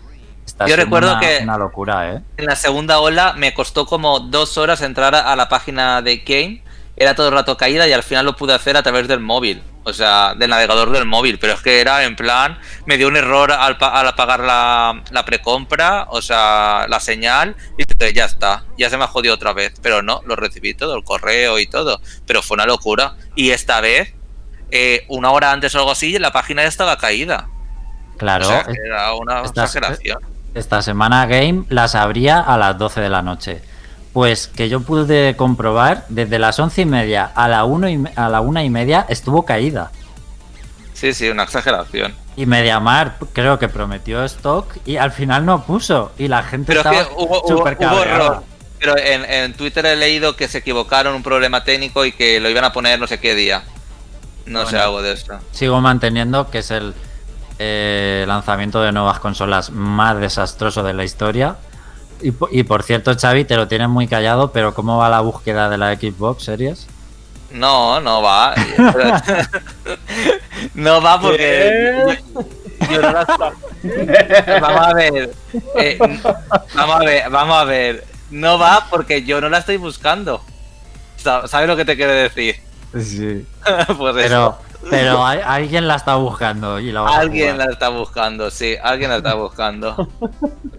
Está 0.45 0.67
Yo 0.67 0.75
recuerdo 0.75 1.11
una, 1.11 1.19
que- 1.19 1.39
una 1.41 1.57
locura, 1.57 2.11
¿eh? 2.13 2.21
En 2.37 2.45
la 2.45 2.55
segunda 2.55 2.99
ola 2.99 3.33
me 3.35 3.53
costó 3.53 3.85
como 3.85 4.19
dos 4.19 4.57
horas 4.57 4.81
entrar 4.81 5.15
a 5.15 5.31
a 5.31 5.35
la 5.35 5.49
página 5.49 6.01
de 6.03 6.17
Game. 6.17 6.61
Era 6.99 7.15
todo 7.15 7.29
el 7.29 7.33
rato 7.33 7.55
caída 7.55 7.87
y 7.87 7.93
al 7.93 8.03
final 8.03 8.25
lo 8.25 8.35
pude 8.35 8.53
hacer 8.53 8.75
a 8.75 8.83
través 8.83 9.07
del 9.07 9.21
móvil. 9.21 9.63
O 9.85 9.93
sea, 9.93 10.35
del 10.35 10.49
navegador 10.49 10.91
del 10.91 11.05
móvil. 11.05 11.39
Pero 11.39 11.53
es 11.53 11.61
que 11.61 11.79
era 11.79 12.03
en 12.03 12.17
plan, 12.17 12.59
me 12.85 12.97
dio 12.97 13.07
un 13.07 13.15
error 13.15 13.53
al, 13.53 13.77
al 13.79 14.07
apagar 14.07 14.41
la, 14.41 15.01
la 15.09 15.23
precompra, 15.23 16.07
o 16.09 16.21
sea, 16.21 16.85
la 16.89 16.99
señal, 16.99 17.55
y 17.77 18.13
ya 18.13 18.25
está, 18.25 18.65
ya 18.77 18.89
se 18.89 18.97
me 18.97 19.05
ha 19.05 19.07
jodido 19.07 19.33
otra 19.33 19.53
vez. 19.53 19.73
Pero 19.81 20.01
no, 20.01 20.21
lo 20.25 20.35
recibí 20.35 20.73
todo, 20.73 20.95
el 20.97 21.05
correo 21.05 21.57
y 21.57 21.67
todo. 21.67 22.01
Pero 22.27 22.41
fue 22.41 22.55
una 22.55 22.65
locura. 22.65 23.15
Y 23.33 23.51
esta 23.51 23.79
vez, 23.79 24.13
eh, 24.69 25.05
una 25.07 25.31
hora 25.31 25.53
antes 25.53 25.73
o 25.75 25.79
algo 25.79 25.91
así, 25.91 26.19
la 26.19 26.33
página 26.33 26.63
ya 26.63 26.67
estaba 26.67 26.97
caída. 26.97 27.47
Claro, 28.17 28.45
o 28.45 28.49
sea, 28.49 28.65
era 28.85 29.13
una 29.13 29.39
exageración. 29.39 30.19
esta 30.53 30.81
semana 30.81 31.25
Game 31.25 31.63
las 31.69 31.95
abría 31.95 32.41
a 32.41 32.57
las 32.57 32.77
12 32.77 32.99
de 32.99 33.09
la 33.09 33.21
noche. 33.21 33.61
Pues 34.13 34.47
que 34.47 34.69
yo 34.69 34.81
pude 34.81 35.35
comprobar, 35.35 36.05
desde 36.09 36.39
las 36.39 36.59
once 36.59 36.81
y 36.81 36.85
media 36.85 37.25
a 37.25 37.47
la, 37.47 37.63
uno 37.65 37.87
y, 37.89 38.03
a 38.15 38.29
la 38.29 38.41
una 38.41 38.63
y 38.63 38.69
media 38.69 39.05
estuvo 39.07 39.45
caída. 39.45 39.91
Sí, 40.93 41.13
sí, 41.13 41.29
una 41.29 41.43
exageración. 41.43 42.13
Y 42.35 42.45
Mediamar 42.45 43.17
creo 43.33 43.59
que 43.59 43.69
prometió 43.69 44.23
stock 44.25 44.77
y 44.85 44.97
al 44.97 45.11
final 45.11 45.45
no 45.45 45.63
puso. 45.63 46.11
Y 46.17 46.27
la 46.27 46.43
gente 46.43 46.73
Pero 46.73 46.81
es 46.81 46.87
que 46.87 47.01
estaba 47.01 47.93
hubo, 47.93 48.03
error. 48.03 48.43
Pero 48.79 48.97
en, 48.97 49.25
en 49.25 49.53
Twitter 49.53 49.85
he 49.85 49.95
leído 49.95 50.35
que 50.35 50.47
se 50.47 50.59
equivocaron, 50.59 51.13
un 51.13 51.23
problema 51.23 51.63
técnico 51.63 52.05
y 52.05 52.11
que 52.11 52.39
lo 52.39 52.49
iban 52.49 52.63
a 52.63 52.73
poner 52.73 52.99
no 52.99 53.07
sé 53.07 53.19
qué 53.19 53.35
día. 53.35 53.63
No 54.45 54.61
sé 54.65 54.71
Bueno. 54.71 54.83
algo 54.83 55.01
de 55.01 55.13
eso. 55.13 55.39
Sigo 55.51 55.79
manteniendo 55.81 56.49
que 56.49 56.59
es 56.59 56.71
el 56.71 56.93
eh, 57.59 58.23
lanzamiento 58.27 58.81
de 58.81 58.91
nuevas 58.91 59.19
consolas 59.19 59.69
más 59.69 60.19
desastroso 60.19 60.81
de 60.81 60.93
la 60.93 61.03
historia. 61.03 61.57
Y, 62.21 62.31
po- 62.31 62.49
y 62.51 62.63
por 62.63 62.83
cierto, 62.83 63.13
Xavi, 63.17 63.45
te 63.45 63.55
lo 63.55 63.67
tienes 63.67 63.87
muy 63.89 64.07
callado, 64.07 64.51
pero 64.51 64.73
¿cómo 64.73 64.97
va 64.97 65.09
la 65.09 65.21
búsqueda 65.21 65.69
de 65.69 65.77
la 65.77 65.95
Xbox 65.95 66.43
Series? 66.43 66.87
No, 67.51 67.99
no 68.01 68.21
va. 68.21 68.53
no 70.75 71.01
va 71.01 71.19
porque. 71.19 72.17
yo- 72.33 72.41
yo 72.91 73.01
no 73.01 73.11
la- 73.11 73.53
Vamos 74.61 74.87
a 74.87 74.93
ver. 74.93 75.31
eh, 75.77 75.97
vamos 76.75 76.95
a 76.95 76.99
ver, 77.05 77.29
vamos 77.29 77.57
a 77.57 77.63
ver. 77.65 78.05
No 78.31 78.59
va 78.59 78.87
porque 78.89 79.23
yo 79.23 79.41
no 79.41 79.49
la 79.49 79.59
estoy 79.59 79.77
buscando. 79.77 80.41
Sa- 81.17 81.47
¿Sabes 81.47 81.67
lo 81.67 81.75
que 81.75 81.85
te 81.85 81.95
quiero 81.95 82.11
decir? 82.13 82.57
Sí. 82.99 83.45
pues 83.97 84.15
eso. 84.25 84.57
Pero, 84.81 84.89
pero 84.89 85.25
hay- 85.25 85.41
alguien 85.43 85.87
la 85.87 85.95
está 85.95 86.15
buscando 86.15 86.79
y 86.79 86.91
la 86.91 87.05
Alguien 87.05 87.57
la 87.57 87.65
está 87.65 87.89
buscando, 87.89 88.49
sí, 88.51 88.75
alguien 88.81 89.09
la 89.09 89.17
está 89.17 89.33
buscando. 89.33 90.07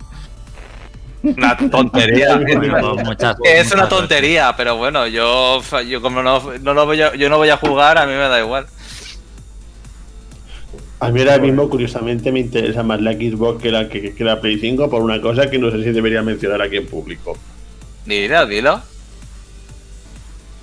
Una 1.22 1.56
tontería. 1.56 2.40
Es 3.44 3.72
una 3.72 3.88
tontería, 3.88 4.54
pero 4.56 4.76
bueno, 4.76 5.06
yo, 5.06 5.62
yo 5.86 6.00
como 6.00 6.22
no, 6.22 6.40
no 6.60 6.74
lo 6.74 6.86
voy 6.86 7.02
a, 7.02 7.14
yo 7.14 7.28
no 7.28 7.36
voy 7.36 7.50
a 7.50 7.56
jugar, 7.56 7.98
a 7.98 8.06
mí 8.06 8.12
me 8.12 8.28
da 8.28 8.40
igual. 8.40 8.66
A 11.00 11.10
mí 11.10 11.20
ahora 11.20 11.38
mismo, 11.38 11.68
curiosamente, 11.68 12.30
me 12.30 12.40
interesa 12.40 12.82
más 12.82 13.00
la 13.00 13.12
Xbox 13.12 13.62
que 13.62 13.70
la, 13.70 13.88
que, 13.88 14.14
que 14.14 14.24
la 14.24 14.40
Play 14.40 14.58
5 14.58 14.90
por 14.90 15.02
una 15.02 15.20
cosa 15.20 15.50
que 15.50 15.58
no 15.58 15.70
sé 15.70 15.82
si 15.82 15.90
debería 15.90 16.22
mencionar 16.22 16.60
aquí 16.60 16.76
en 16.76 16.86
público. 16.86 17.38
Dilo, 18.04 18.46
dilo. 18.46 18.82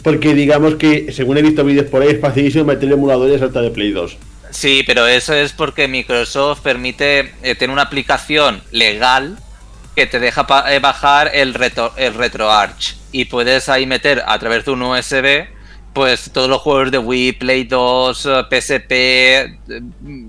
Porque 0.03 0.33
digamos 0.33 0.75
que, 0.75 1.11
según 1.11 1.37
he 1.37 1.41
visto 1.41 1.63
vídeos 1.63 1.87
por 1.87 2.01
ahí, 2.01 2.09
es 2.09 2.21
facilísimo 2.21 2.65
meter 2.65 2.91
emuladores 2.91 3.41
hasta 3.41 3.61
de 3.61 3.71
Play 3.71 3.91
2. 3.91 4.17
Sí, 4.51 4.83
pero 4.85 5.07
eso 5.07 5.33
es 5.33 5.53
porque 5.53 5.87
Microsoft 5.87 6.61
permite 6.61 7.33
eh, 7.43 7.55
tener 7.55 7.71
una 7.71 7.81
aplicación 7.81 8.61
legal 8.71 9.37
que 9.97 10.05
te 10.05 10.19
deja 10.19 10.45
eh, 10.69 10.77
bajar 10.77 11.31
el, 11.33 11.55
retro, 11.55 11.91
el 11.97 12.13
RetroArch 12.13 12.95
y 13.11 13.25
puedes 13.25 13.67
ahí 13.67 13.87
meter 13.87 14.23
a 14.27 14.37
través 14.37 14.63
de 14.63 14.69
un 14.69 14.83
USB 14.83 15.47
pues 15.91 16.29
todos 16.31 16.47
los 16.47 16.61
juegos 16.61 16.91
de 16.91 16.99
Wii, 16.99 17.31
Play 17.31 17.63
2, 17.63 18.25
eh, 18.27 18.43
PSP, 18.47 18.91
eh, 18.91 19.57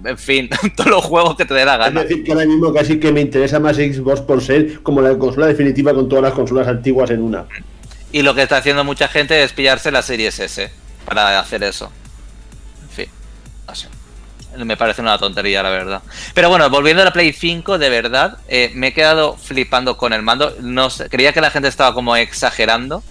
en 0.06 0.16
fin, 0.16 0.48
todos 0.74 0.88
los 0.88 1.04
juegos 1.04 1.36
que 1.36 1.44
te 1.44 1.52
dé 1.52 1.66
la 1.66 1.74
Es 1.74 1.78
gana. 1.80 2.02
decir, 2.02 2.24
que 2.24 2.32
ahora 2.32 2.46
mismo 2.46 2.72
casi 2.72 2.98
que 2.98 3.12
me 3.12 3.20
interesa 3.20 3.60
más 3.60 3.76
Xbox 3.76 4.22
por 4.22 4.40
ser 4.40 4.82
como 4.82 5.02
la 5.02 5.18
consola 5.18 5.48
definitiva 5.48 5.92
con 5.92 6.08
todas 6.08 6.22
las 6.22 6.32
consolas 6.32 6.66
antiguas 6.66 7.10
en 7.10 7.20
una. 7.20 7.44
Y 8.10 8.22
lo 8.22 8.34
que 8.34 8.44
está 8.44 8.56
haciendo 8.56 8.84
mucha 8.84 9.06
gente 9.08 9.42
es 9.42 9.52
pillarse 9.52 9.90
la 9.90 10.00
Series 10.00 10.40
S 10.40 10.70
para 11.04 11.38
hacer 11.38 11.62
eso. 11.62 11.92
En 12.84 12.88
fin, 12.88 13.08
sé. 13.74 13.88
Me 14.56 14.76
parece 14.76 15.02
una 15.02 15.18
tontería, 15.18 15.62
la 15.62 15.70
verdad. 15.70 16.02
Pero 16.34 16.48
bueno, 16.48 16.68
volviendo 16.70 17.02
a 17.02 17.04
la 17.04 17.12
Play 17.12 17.32
5, 17.32 17.78
de 17.78 17.90
verdad, 17.90 18.38
eh, 18.48 18.72
me 18.74 18.88
he 18.88 18.92
quedado 18.92 19.36
flipando 19.36 19.96
con 19.96 20.12
el 20.12 20.22
mando. 20.22 20.54
No 20.60 20.90
sé, 20.90 21.08
creía 21.08 21.32
que 21.32 21.40
la 21.40 21.50
gente 21.50 21.68
estaba 21.68 21.94
como 21.94 22.16
exagerando. 22.16 23.02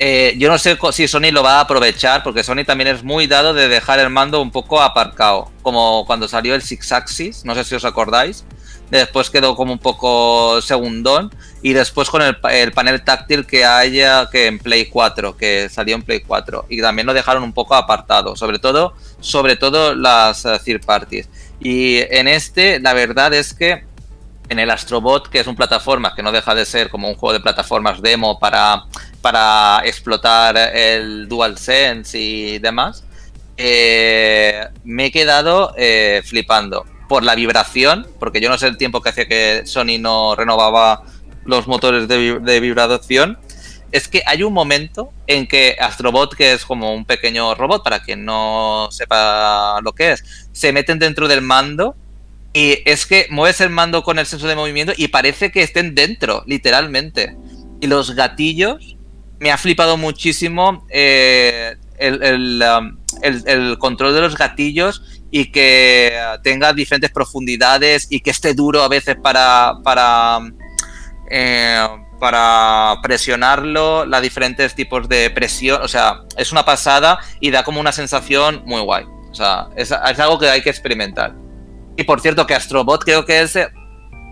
Eh, 0.00 0.36
yo 0.38 0.48
no 0.48 0.58
sé 0.58 0.78
si 0.92 1.08
Sony 1.08 1.32
lo 1.32 1.42
va 1.42 1.56
a 1.56 1.60
aprovechar, 1.60 2.22
porque 2.22 2.44
Sony 2.44 2.64
también 2.64 2.88
es 2.88 3.02
muy 3.02 3.26
dado 3.26 3.52
de 3.52 3.68
dejar 3.68 3.98
el 3.98 4.10
mando 4.10 4.40
un 4.40 4.50
poco 4.50 4.80
aparcado. 4.80 5.50
Como 5.62 6.06
cuando 6.06 6.28
salió 6.28 6.54
el 6.54 6.62
Six 6.62 6.92
Axis, 6.92 7.44
no 7.44 7.54
sé 7.54 7.64
si 7.64 7.74
os 7.74 7.84
acordáis. 7.84 8.44
Después 8.90 9.28
quedó 9.30 9.54
como 9.54 9.72
un 9.72 9.78
poco 9.78 10.60
segundón. 10.62 11.32
Y 11.62 11.72
después 11.72 12.08
con 12.08 12.22
el, 12.22 12.36
pa- 12.36 12.54
el 12.54 12.72
panel 12.72 13.02
táctil 13.02 13.46
que 13.46 13.64
haya 13.64 14.28
que 14.30 14.46
en 14.46 14.58
Play 14.58 14.86
4, 14.86 15.36
que 15.36 15.68
salió 15.68 15.94
en 15.96 16.02
Play 16.02 16.20
4. 16.20 16.66
Y 16.68 16.80
también 16.80 17.06
lo 17.06 17.12
dejaron 17.14 17.42
un 17.42 17.52
poco 17.52 17.74
apartado. 17.74 18.36
Sobre 18.36 18.58
todo, 18.58 18.94
sobre 19.20 19.56
todo 19.56 19.94
las 19.94 20.44
eh, 20.44 20.58
third 20.64 20.84
parties. 20.84 21.28
Y 21.60 21.98
en 22.10 22.28
este, 22.28 22.78
la 22.80 22.92
verdad 22.94 23.34
es 23.34 23.52
que 23.54 23.84
en 24.48 24.58
el 24.58 24.70
Astrobot, 24.70 25.28
que 25.28 25.40
es 25.40 25.46
un 25.46 25.56
plataforma 25.56 26.14
que 26.14 26.22
no 26.22 26.32
deja 26.32 26.54
de 26.54 26.64
ser 26.64 26.88
como 26.88 27.08
un 27.08 27.16
juego 27.16 27.34
de 27.34 27.40
plataformas 27.40 28.00
demo 28.00 28.38
para, 28.38 28.84
para 29.20 29.82
explotar 29.84 30.56
el 30.56 31.28
DualSense 31.28 32.18
y 32.18 32.58
demás, 32.58 33.04
eh, 33.58 34.66
me 34.84 35.06
he 35.06 35.10
quedado 35.12 35.74
eh, 35.76 36.22
flipando 36.24 36.86
por 37.08 37.22
la 37.24 37.34
vibración, 37.34 38.06
porque 38.18 38.40
yo 38.40 38.48
no 38.48 38.58
sé 38.58 38.66
el 38.66 38.76
tiempo 38.76 39.00
que 39.00 39.08
hacía 39.08 39.26
que 39.26 39.62
Sony 39.64 39.98
no 39.98 40.34
renovaba 40.36 41.02
los 41.44 41.66
motores 41.66 42.06
de, 42.08 42.38
de 42.40 42.60
vibración. 42.60 43.38
Es 43.90 44.06
que 44.06 44.22
hay 44.26 44.42
un 44.42 44.52
momento 44.52 45.10
en 45.26 45.46
que 45.46 45.74
Astrobot, 45.80 46.34
que 46.34 46.52
es 46.52 46.64
como 46.66 46.92
un 46.94 47.06
pequeño 47.06 47.54
robot, 47.54 47.82
para 47.82 48.00
quien 48.00 48.24
no 48.26 48.88
sepa 48.90 49.80
lo 49.82 49.92
que 49.94 50.12
es, 50.12 50.48
se 50.52 50.72
meten 50.74 50.98
dentro 50.98 51.26
del 51.26 51.40
mando 51.40 51.96
y 52.52 52.78
es 52.84 53.06
que 53.06 53.26
mueves 53.30 53.60
el 53.62 53.70
mando 53.70 54.02
con 54.02 54.18
el 54.18 54.26
sensor 54.26 54.48
de 54.50 54.56
movimiento 54.56 54.92
y 54.96 55.08
parece 55.08 55.50
que 55.50 55.62
estén 55.62 55.94
dentro, 55.94 56.42
literalmente. 56.46 57.34
Y 57.80 57.86
los 57.86 58.10
gatillos 58.14 58.96
me 59.38 59.52
ha 59.52 59.56
flipado 59.56 59.96
muchísimo 59.96 60.84
eh, 60.90 61.76
el, 61.98 62.22
el, 62.22 62.62
um, 62.78 62.98
el- 63.22 63.44
el 63.46 63.78
control 63.78 64.14
de 64.14 64.20
los 64.20 64.36
gatillos 64.36 65.02
y 65.30 65.50
que 65.50 66.18
tenga 66.42 66.72
diferentes 66.72 67.10
profundidades 67.10 68.06
y 68.10 68.20
que 68.20 68.30
esté 68.30 68.54
duro 68.54 68.82
a 68.82 68.88
veces 68.88 69.16
para, 69.22 69.74
para, 69.84 70.40
eh, 71.30 71.86
presionarlo, 73.02 74.06
los 74.06 74.22
diferentes 74.22 74.74
tipos 74.74 75.08
de 75.08 75.30
presión. 75.30 75.82
O 75.82 75.88
sea, 75.88 76.22
es 76.36 76.50
una 76.50 76.64
pasada 76.64 77.18
y 77.40 77.50
da 77.50 77.62
como 77.62 77.80
una 77.80 77.92
sensación 77.92 78.62
muy 78.64 78.80
guay. 78.80 79.04
O 79.30 79.34
sea, 79.34 79.68
es, 79.76 79.92
algo 79.92 80.38
que 80.38 80.48
hay 80.48 80.62
que 80.62 80.70
experimentar. 80.70 81.34
Y 81.96 82.04
por 82.04 82.20
cierto, 82.20 82.46
que 82.46 82.54
Astrobot 82.54 83.04
creo 83.04 83.24
que 83.24 83.42
es 83.42 83.58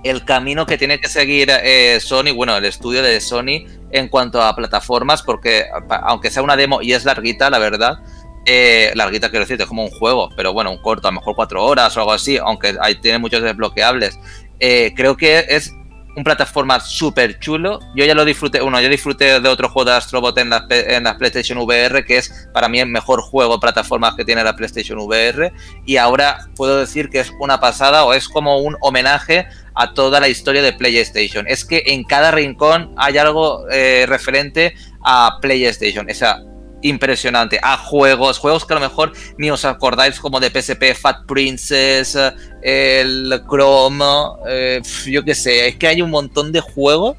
el 0.04 0.24
camino 0.24 0.66
que 0.66 0.78
tiene 0.78 1.00
que 1.00 1.08
seguir 1.08 1.50
eh, 1.50 1.98
Sony, 2.00 2.32
bueno, 2.34 2.56
el 2.56 2.64
estudio 2.64 3.02
de 3.02 3.20
Sony 3.20 3.66
en 3.90 4.08
cuanto 4.08 4.42
a 4.42 4.54
plataformas, 4.54 5.22
porque 5.22 5.66
aunque 6.02 6.30
sea 6.30 6.42
una 6.42 6.56
demo 6.56 6.80
y 6.80 6.92
es 6.92 7.04
larguita, 7.04 7.50
la 7.50 7.58
verdad, 7.58 7.98
eh, 8.46 8.92
larguita 8.94 9.28
quiero 9.28 9.44
decir, 9.44 9.60
es 9.60 9.66
como 9.66 9.84
un 9.84 9.90
juego, 9.90 10.30
pero 10.36 10.52
bueno, 10.52 10.70
un 10.70 10.78
corto, 10.78 11.08
a 11.08 11.10
lo 11.10 11.16
mejor 11.16 11.34
cuatro 11.34 11.64
horas 11.64 11.96
o 11.96 12.00
algo 12.00 12.12
así, 12.12 12.38
aunque 12.38 12.76
ahí 12.80 12.94
tiene 12.94 13.18
muchos 13.18 13.42
desbloqueables. 13.42 14.18
Eh, 14.60 14.92
creo 14.96 15.16
que 15.16 15.44
es 15.48 15.72
un 16.16 16.24
plataforma 16.24 16.80
súper 16.80 17.38
chulo. 17.38 17.80
Yo 17.94 18.04
ya 18.04 18.14
lo 18.14 18.24
disfruté, 18.24 18.60
bueno, 18.60 18.80
yo 18.80 18.88
disfruté 18.88 19.38
de 19.38 19.48
otro 19.48 19.68
juego 19.68 19.90
de 19.90 19.96
Astrobot 19.96 20.38
en 20.38 20.48
la, 20.48 20.66
en 20.70 21.04
la 21.04 21.18
PlayStation 21.18 21.58
VR, 21.58 22.04
que 22.04 22.16
es 22.16 22.48
para 22.54 22.68
mí 22.68 22.80
el 22.80 22.88
mejor 22.88 23.20
juego 23.20 23.54
de 23.54 23.60
plataformas 23.60 24.14
que 24.14 24.24
tiene 24.24 24.42
la 24.42 24.56
PlayStation 24.56 24.98
VR. 24.98 25.52
Y 25.84 25.98
ahora 25.98 26.48
puedo 26.56 26.78
decir 26.78 27.10
que 27.10 27.20
es 27.20 27.30
una 27.38 27.60
pasada 27.60 28.04
o 28.04 28.14
es 28.14 28.28
como 28.28 28.58
un 28.58 28.76
homenaje 28.80 29.46
a 29.74 29.92
toda 29.92 30.18
la 30.20 30.28
historia 30.28 30.62
de 30.62 30.72
PlayStation. 30.72 31.46
Es 31.48 31.64
que 31.64 31.82
en 31.86 32.02
cada 32.04 32.30
rincón 32.30 32.94
hay 32.96 33.18
algo 33.18 33.68
eh, 33.70 34.06
referente 34.08 34.74
a 35.02 35.38
PlayStation. 35.42 36.08
O 36.10 36.14
sea, 36.14 36.38
impresionante. 36.82 37.58
A 37.62 37.76
juegos, 37.76 38.38
juegos 38.38 38.64
que 38.64 38.74
a 38.74 38.76
lo 38.76 38.88
mejor 38.88 39.12
ni 39.38 39.50
os 39.50 39.64
acordáis 39.64 40.20
como 40.20 40.40
de 40.40 40.50
PSP, 40.50 40.94
Fat 40.94 41.26
Princess, 41.26 42.16
eh, 42.62 43.00
el 43.00 43.42
Chrome, 43.48 44.04
eh, 44.48 44.82
yo 45.06 45.24
qué 45.24 45.34
sé. 45.34 45.68
Es 45.68 45.76
que 45.76 45.88
hay 45.88 46.02
un 46.02 46.10
montón 46.10 46.52
de 46.52 46.60
juegos 46.60 47.16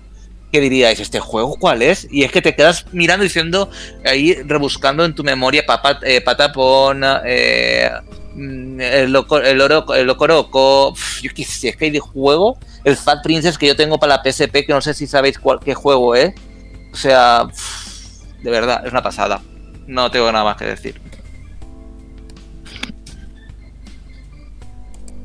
que 0.51 0.61
diríais, 0.61 0.99
¿este 0.99 1.19
juego 1.19 1.57
cuál 1.59 1.81
es? 1.81 2.07
Y 2.09 2.23
es 2.23 2.31
que 2.31 2.41
te 2.41 2.55
quedas 2.55 2.85
mirando 2.91 3.23
diciendo, 3.23 3.69
ahí 4.05 4.33
rebuscando 4.33 5.03
en 5.03 5.13
tu 5.13 5.23
memoria 5.23 5.65
papa, 5.65 5.99
eh, 6.03 6.21
Patapón, 6.21 7.01
eh, 7.25 7.91
mm, 8.33 8.79
el, 8.79 9.15
el, 9.15 10.07
yo 11.21 11.33
qué 11.35 11.43
sé, 11.43 11.69
es 11.69 11.75
que 11.75 11.85
hay 11.85 11.91
de 11.91 11.99
juego, 11.99 12.57
el 12.83 12.95
Fat 12.95 13.21
Princess 13.23 13.57
que 13.57 13.67
yo 13.67 13.75
tengo 13.75 13.99
para 13.99 14.17
la 14.17 14.23
PSP, 14.23 14.65
que 14.65 14.73
no 14.73 14.81
sé 14.81 14.93
si 14.93 15.07
sabéis 15.07 15.37
cuál, 15.37 15.59
qué 15.59 15.73
juego 15.73 16.15
es. 16.15 16.33
O 16.93 16.95
sea, 16.95 17.47
de 18.41 18.51
verdad, 18.51 18.85
es 18.85 18.91
una 18.91 19.03
pasada. 19.03 19.41
No 19.87 20.11
tengo 20.11 20.31
nada 20.31 20.43
más 20.43 20.57
que 20.57 20.65
decir. 20.65 21.01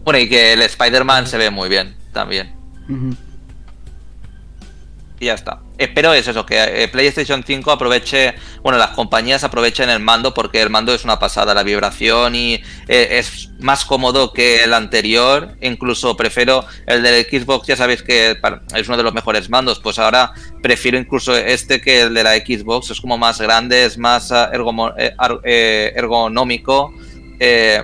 Bueno, 0.05 0.19
y 0.19 0.29
que 0.29 0.53
el 0.53 0.63
Spider-Man 0.63 1.27
se 1.27 1.39
ve 1.39 1.51
muy 1.51 1.69
bien 1.69 1.97
también. 2.13 2.55
Y 5.21 5.27
ya 5.27 5.35
está. 5.35 5.61
Espero 5.79 6.13
es 6.13 6.29
eso, 6.29 6.45
que 6.47 6.85
eh, 6.85 6.89
PlayStation 6.89 7.43
5 7.45 7.73
aproveche, 7.73 8.35
bueno, 8.63 8.79
las 8.79 8.91
compañías 8.91 9.43
aprovechen 9.43 9.89
el 9.89 10.01
mando 10.01 10.35
porque 10.35 10.61
el 10.61 10.71
mando 10.71 10.95
es 10.95 11.05
una 11.05 11.19
pasada, 11.19 11.55
la 11.55 11.63
vibración 11.63 12.35
y 12.35 12.55
eh, 12.89 13.09
es 13.19 13.51
más 13.59 13.85
cómodo 13.85 14.33
que 14.33 14.63
el 14.63 14.75
anterior. 14.75 15.57
Incluso 15.61 16.17
prefiero 16.17 16.65
el 16.87 17.03
del 17.03 17.25
Xbox, 17.25 17.67
ya 17.67 17.77
sabéis 17.77 18.03
que 18.03 18.39
es 18.75 18.89
uno 18.89 18.97
de 18.97 19.03
los 19.03 19.15
mejores 19.15 19.49
mandos, 19.51 19.81
pues 19.81 19.99
ahora 19.99 20.33
prefiero 20.63 20.99
incluso 20.99 21.37
este 21.37 21.81
que 21.81 22.03
el 22.03 22.15
de 22.15 22.23
la 22.23 22.37
Xbox, 22.37 22.91
es 22.91 23.01
como 23.01 23.19
más 23.19 23.41
grande, 23.41 23.85
es 23.85 23.99
más 23.99 24.31
ah, 24.31 24.51
eh, 25.45 25.93
ergonómico. 25.97 26.93
eh, 27.41 27.83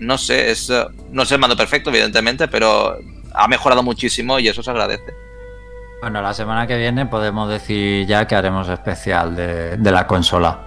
no 0.00 0.18
sé, 0.18 0.50
es, 0.50 0.70
eh, 0.70 0.84
no 1.10 1.22
es 1.22 1.32
el 1.32 1.38
mando 1.38 1.56
perfecto, 1.56 1.90
evidentemente, 1.90 2.48
pero 2.48 2.98
ha 3.32 3.48
mejorado 3.48 3.82
muchísimo 3.82 4.38
y 4.38 4.48
eso 4.48 4.62
se 4.62 4.70
agradece. 4.70 5.23
Bueno, 6.04 6.20
la 6.20 6.34
semana 6.34 6.66
que 6.66 6.76
viene 6.76 7.06
podemos 7.06 7.48
decir 7.48 8.06
ya 8.06 8.26
que 8.26 8.34
haremos 8.34 8.68
especial 8.68 9.34
de, 9.34 9.78
de 9.78 9.90
la 9.90 10.06
consola. 10.06 10.58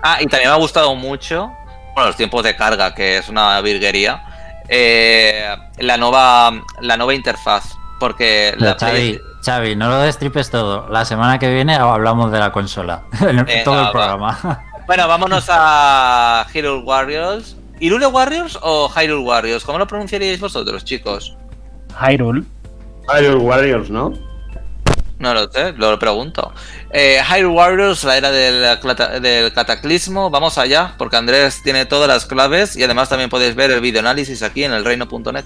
Ah, 0.00 0.18
y 0.20 0.26
también 0.26 0.48
me 0.50 0.54
ha 0.54 0.58
gustado 0.58 0.94
mucho, 0.94 1.50
bueno, 1.94 2.06
los 2.06 2.16
tiempos 2.16 2.44
de 2.44 2.54
carga, 2.54 2.94
que 2.94 3.16
es 3.18 3.28
una 3.28 3.60
virguería, 3.62 4.22
eh, 4.68 5.44
la 5.78 5.96
nueva 5.96 6.52
la 6.82 6.96
nueva 6.96 7.14
interfaz, 7.14 7.74
porque 7.98 8.54
la 8.58 8.76
Xavi, 8.78 8.92
Play- 8.92 9.20
Xavi, 9.44 9.74
no 9.74 9.88
lo 9.88 9.98
destripes 9.98 10.50
todo. 10.50 10.88
La 10.88 11.04
semana 11.04 11.40
que 11.40 11.52
viene 11.52 11.74
hablamos 11.74 12.30
de 12.30 12.38
la 12.38 12.52
consola. 12.52 13.02
En 13.22 13.44
Venga, 13.44 13.64
todo 13.64 13.80
el 13.80 13.86
va. 13.86 13.90
programa. 13.90 14.64
Bueno, 14.86 15.08
vámonos 15.08 15.46
a 15.50 16.46
Hyrule 16.54 16.84
Warriors. 16.84 17.56
¿Hyrule 17.80 18.06
Warriors 18.06 18.56
o 18.62 18.88
Hyrule 18.88 19.24
Warriors? 19.24 19.64
¿Cómo 19.64 19.78
lo 19.78 19.88
pronunciaríais 19.88 20.38
vosotros, 20.38 20.84
chicos? 20.84 21.36
Hyrule. 22.00 22.44
Hyrule 23.08 23.36
Warriors, 23.36 23.90
¿no? 23.90 24.12
No 25.20 25.34
lo 25.34 25.52
sé, 25.52 25.74
lo 25.74 25.98
pregunto. 25.98 26.50
Eh, 26.90 27.20
Hyrule 27.22 27.54
Warriors, 27.54 28.04
la 28.04 28.16
era 28.16 28.30
del, 28.30 28.78
del 29.20 29.52
cataclismo. 29.52 30.30
Vamos 30.30 30.56
allá, 30.56 30.94
porque 30.96 31.16
Andrés 31.18 31.62
tiene 31.62 31.84
todas 31.84 32.08
las 32.08 32.24
claves 32.24 32.74
y 32.74 32.82
además 32.82 33.10
también 33.10 33.28
podéis 33.28 33.54
ver 33.54 33.70
el 33.70 33.82
videoanálisis 33.82 34.42
aquí 34.42 34.64
en 34.64 34.72
elreino.net. 34.72 35.44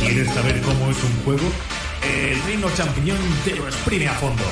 ¿Quieres 0.00 0.32
saber 0.32 0.62
cómo 0.62 0.90
es 0.90 1.04
un 1.04 1.24
juego? 1.26 1.52
El 2.02 2.42
Reino 2.44 2.68
Champiñón 2.74 3.18
te 3.44 3.54
lo 3.54 3.66
exprime 3.66 4.08
a 4.08 4.14
fondo. 4.14 4.44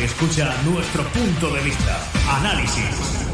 Escucha 0.00 0.52
nuestro 0.64 1.04
punto 1.04 1.48
de 1.54 1.60
vista. 1.60 1.96
Análisis. 2.28 3.31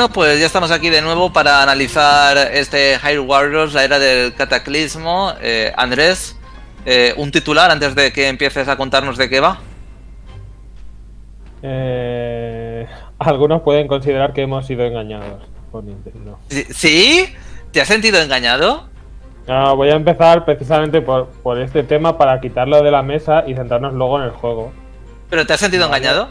Bueno, 0.00 0.14
pues 0.14 0.40
ya 0.40 0.46
estamos 0.46 0.70
aquí 0.70 0.88
de 0.88 1.02
nuevo 1.02 1.30
para 1.30 1.62
analizar 1.62 2.34
este 2.54 2.96
Hyrule 2.96 3.28
Warriors, 3.28 3.74
la 3.74 3.84
era 3.84 3.98
del 3.98 4.32
cataclismo. 4.34 5.34
Eh, 5.42 5.74
Andrés, 5.76 6.38
eh, 6.86 7.12
un 7.18 7.30
titular 7.30 7.70
antes 7.70 7.94
de 7.94 8.10
que 8.10 8.26
empieces 8.28 8.66
a 8.66 8.78
contarnos 8.78 9.18
de 9.18 9.28
qué 9.28 9.40
va. 9.40 9.58
Eh, 11.62 12.86
algunos 13.18 13.60
pueden 13.60 13.88
considerar 13.88 14.32
que 14.32 14.40
hemos 14.40 14.64
sido 14.64 14.86
engañados 14.86 15.42
por 15.70 15.84
Nintendo. 15.84 16.38
¿Sí? 16.48 17.34
¿Te 17.70 17.82
has 17.82 17.88
sentido 17.88 18.22
engañado? 18.22 18.88
No, 19.46 19.76
voy 19.76 19.90
a 19.90 19.96
empezar 19.96 20.46
precisamente 20.46 21.02
por, 21.02 21.28
por 21.42 21.60
este 21.60 21.82
tema 21.82 22.16
para 22.16 22.40
quitarlo 22.40 22.82
de 22.82 22.90
la 22.90 23.02
mesa 23.02 23.44
y 23.46 23.54
centrarnos 23.54 23.92
luego 23.92 24.18
en 24.18 24.24
el 24.24 24.30
juego. 24.30 24.72
¿Pero 25.28 25.44
te 25.44 25.52
has 25.52 25.60
sentido 25.60 25.84
engañado? 25.84 26.30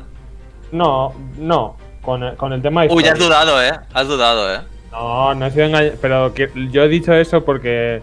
No, 0.71 1.13
no, 1.37 1.75
con 2.09 2.23
el, 2.23 2.35
con 2.35 2.53
el 2.53 2.61
tema 2.61 2.85
Uy, 2.89 3.03
ya 3.03 3.13
has 3.13 3.19
dudado, 3.19 3.61
¿eh? 3.61 3.71
Has 3.93 4.07
dudado, 4.07 4.51
¿eh? 4.51 4.59
No, 4.91 5.35
no 5.35 5.45
he 5.45 5.51
sido 5.51 5.65
engañado. 5.65 5.95
Pero 6.01 6.33
que, 6.33 6.49
yo 6.71 6.83
he 6.83 6.87
dicho 6.87 7.13
eso 7.13 7.45
porque 7.45 8.01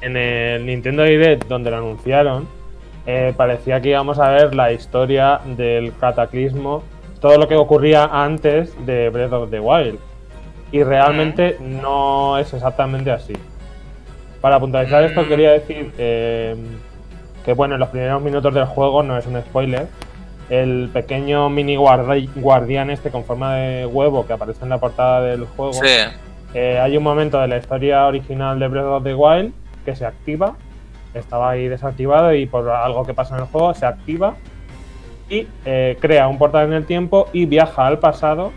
en 0.00 0.16
el 0.16 0.64
Nintendo 0.64 1.02
Direct, 1.02 1.48
donde 1.48 1.70
lo 1.72 1.78
anunciaron, 1.78 2.46
eh, 3.06 3.34
parecía 3.36 3.80
que 3.80 3.88
íbamos 3.88 4.20
a 4.20 4.30
ver 4.30 4.54
la 4.54 4.70
historia 4.72 5.40
del 5.44 5.92
cataclismo, 5.98 6.84
todo 7.20 7.36
lo 7.38 7.48
que 7.48 7.56
ocurría 7.56 8.04
antes 8.04 8.72
de 8.86 9.10
Breath 9.10 9.32
of 9.32 9.50
the 9.50 9.58
Wild. 9.58 9.98
Y 10.70 10.84
realmente 10.84 11.56
no 11.60 12.38
es 12.38 12.54
exactamente 12.54 13.10
así. 13.10 13.32
Para 14.40 14.60
puntualizar 14.60 15.02
esto, 15.02 15.22
Mm. 15.22 15.28
quería 15.28 15.50
decir 15.50 15.92
eh, 15.98 16.54
que, 17.44 17.52
bueno, 17.54 17.74
en 17.74 17.80
los 17.80 17.88
primeros 17.88 18.22
minutos 18.22 18.54
del 18.54 18.66
juego, 18.66 19.02
no 19.02 19.18
es 19.18 19.26
un 19.26 19.40
spoiler, 19.40 19.88
el 20.50 20.90
pequeño 20.92 21.48
mini 21.48 21.76
guardi- 21.76 22.28
guardián 22.34 22.90
este 22.90 23.10
con 23.10 23.24
forma 23.24 23.54
de 23.54 23.86
huevo 23.86 24.26
que 24.26 24.32
aparece 24.34 24.64
en 24.64 24.68
la 24.70 24.78
portada 24.78 25.22
del 25.22 25.46
juego. 25.46 25.72
Sí. 25.72 25.86
Eh, 26.54 26.78
hay 26.80 26.96
un 26.96 27.02
momento 27.04 27.40
de 27.40 27.46
la 27.48 27.56
historia 27.58 28.06
original 28.06 28.58
de 28.58 28.68
Breath 28.68 28.84
of 28.86 29.04
the 29.04 29.14
Wild 29.14 29.52
que 29.84 29.94
se 29.96 30.04
activa. 30.04 30.56
Estaba 31.14 31.50
ahí 31.50 31.68
desactivado 31.68 32.34
y 32.34 32.46
por 32.46 32.68
algo 32.68 33.06
que 33.06 33.14
pasa 33.14 33.36
en 33.36 33.42
el 33.42 33.46
juego 33.46 33.72
se 33.74 33.86
activa 33.86 34.34
y 35.28 35.46
eh, 35.64 35.96
crea 36.00 36.26
un 36.26 36.38
portal 36.38 36.66
en 36.66 36.72
el 36.72 36.84
tiempo 36.86 37.28
y 37.32 37.46
viaja 37.46 37.86
al 37.86 37.98
pasado 38.00 38.50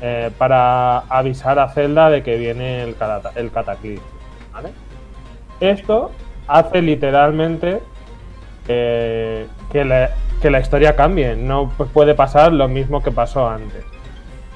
eh, 0.00 0.30
para 0.38 0.98
avisar 1.08 1.58
a 1.58 1.68
Zelda 1.68 2.10
de 2.10 2.22
que 2.22 2.36
viene 2.36 2.82
el, 2.84 2.94
el 3.34 3.50
cataclismo. 3.50 4.06
¿vale? 4.52 4.70
Esto 5.60 6.12
hace 6.46 6.82
literalmente 6.82 7.80
eh, 8.68 9.46
que, 9.70 9.84
la, 9.84 10.10
que 10.40 10.50
la 10.50 10.60
historia 10.60 10.94
cambie. 10.96 11.36
No 11.36 11.68
puede 11.92 12.14
pasar 12.14 12.52
lo 12.52 12.68
mismo 12.68 13.02
que 13.02 13.10
pasó 13.10 13.48
antes. 13.48 13.84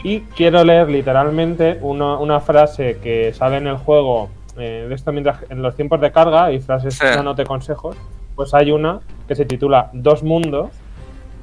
Y 0.04 0.20
quiero 0.20 0.62
leer 0.64 0.88
literalmente 0.88 1.78
una, 1.80 2.18
una 2.18 2.40
frase 2.40 2.98
que 3.02 3.32
sale 3.32 3.56
en 3.56 3.66
el 3.66 3.76
juego 3.76 4.30
eh, 4.56 4.86
de 4.88 4.94
esto 4.94 5.12
mientras 5.12 5.38
en 5.50 5.60
los 5.62 5.74
tiempos 5.76 6.00
de 6.00 6.12
carga 6.12 6.52
y 6.52 6.60
frases 6.60 6.94
Sí. 6.94 7.04
dándote 7.04 7.44
consejos. 7.44 7.96
Pues 8.36 8.54
hay 8.54 8.70
una 8.70 9.00
que 9.26 9.34
se 9.34 9.44
titula 9.44 9.90
Dos 9.92 10.22
mundos 10.22 10.70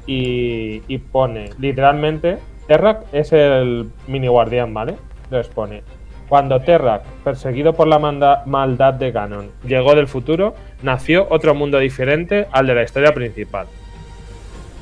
y, 0.07 0.81
y 0.87 0.97
pone 0.99 1.49
literalmente 1.59 2.37
Terrak 2.67 3.01
es 3.13 3.31
el 3.33 3.89
mini 4.07 4.27
guardián, 4.27 4.73
¿vale? 4.73 4.95
Entonces 5.25 5.53
pone 5.53 5.83
cuando 6.27 6.59
Terrak, 6.59 7.03
perseguido 7.23 7.73
por 7.73 7.87
la 7.87 7.99
manda- 7.99 8.41
maldad 8.47 8.95
de 8.95 9.11
Ganon, 9.11 9.51
llegó 9.67 9.93
del 9.93 10.07
futuro, 10.07 10.55
nació 10.85 11.27
otro 11.29 11.53
mundo 11.53 11.79
diferente 11.79 12.47
al 12.51 12.67
de 12.67 12.75
la 12.75 12.83
historia 12.83 13.13
principal. 13.13 13.67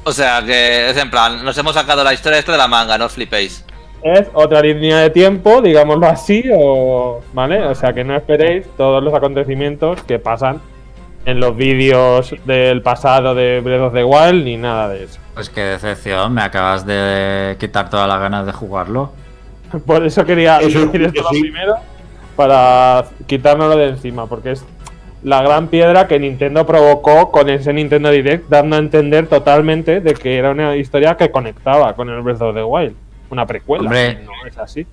O 0.04 0.12
sea, 0.12 0.44
que 0.46 0.90
es 0.90 0.98
en 0.98 1.10
plan, 1.10 1.44
nos 1.44 1.58
hemos 1.58 1.74
sacado 1.74 2.04
la 2.04 2.14
historia 2.14 2.38
esta 2.38 2.52
de 2.52 2.58
la 2.58 2.68
manga, 2.68 2.98
no 2.98 3.06
os 3.06 3.14
flipéis. 3.14 3.66
Es 4.04 4.28
otra 4.34 4.62
línea 4.62 4.98
de 4.98 5.10
tiempo, 5.10 5.62
digámoslo 5.62 6.08
así, 6.08 6.44
o 6.54 7.22
¿vale? 7.32 7.66
O 7.66 7.74
sea 7.74 7.94
que 7.94 8.04
no 8.04 8.16
esperéis 8.16 8.66
todos 8.76 9.02
los 9.02 9.14
acontecimientos 9.14 10.04
que 10.04 10.20
pasan 10.20 10.60
en 11.26 11.40
los 11.40 11.56
vídeos 11.56 12.36
del 12.44 12.82
pasado 12.82 13.34
de 13.34 13.62
Breath 13.62 13.82
of 13.82 13.94
the 13.94 14.04
Wild 14.04 14.44
ni 14.44 14.58
nada 14.58 14.90
de 14.90 15.06
eso. 15.06 15.22
Pues 15.34 15.50
qué 15.50 15.62
decepción, 15.62 16.34
me 16.34 16.42
acabas 16.42 16.86
de 16.86 17.56
quitar 17.62 17.90
todas 17.90 18.10
las 18.10 18.20
ganas 18.20 18.46
de 18.46 18.52
jugarlo. 18.52 19.14
Por 19.86 20.06
eso 20.06 20.26
quería 20.26 20.60
Eso, 20.60 20.86
decir 20.86 21.04
esto 21.04 21.24
sí. 21.32 21.40
primero 21.42 21.76
para 22.36 23.06
quitárnoslo 23.26 23.78
de 23.78 23.90
encima, 23.90 24.28
porque 24.28 24.52
es 24.52 24.66
la 25.24 25.42
gran 25.42 25.68
piedra 25.68 26.08
que 26.08 26.20
Nintendo 26.20 26.66
provocó 26.66 27.32
con 27.32 27.50
ese 27.50 27.74
Nintendo 27.74 28.10
Direct, 28.12 28.50
dando 28.50 28.76
a 28.76 28.80
entender 28.80 29.28
totalmente 29.28 30.02
de 30.02 30.14
que 30.14 30.38
era 30.38 30.52
una 30.52 30.76
historia 30.76 31.16
que 31.16 31.32
conectaba 31.32 31.94
con 31.96 32.10
el 32.10 32.22
Breath 32.22 32.42
of 32.42 32.56
the 32.56 32.64
Wild, 32.64 32.96
una 33.30 33.46
precuela. 33.46 33.84
Hombre. 33.86 34.20
No 34.26 34.32
es 34.46 34.58
así, 34.58 34.86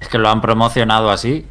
Es 0.00 0.08
que 0.08 0.18
lo 0.18 0.28
han 0.28 0.40
promocionado 0.40 1.10
así. 1.10 1.46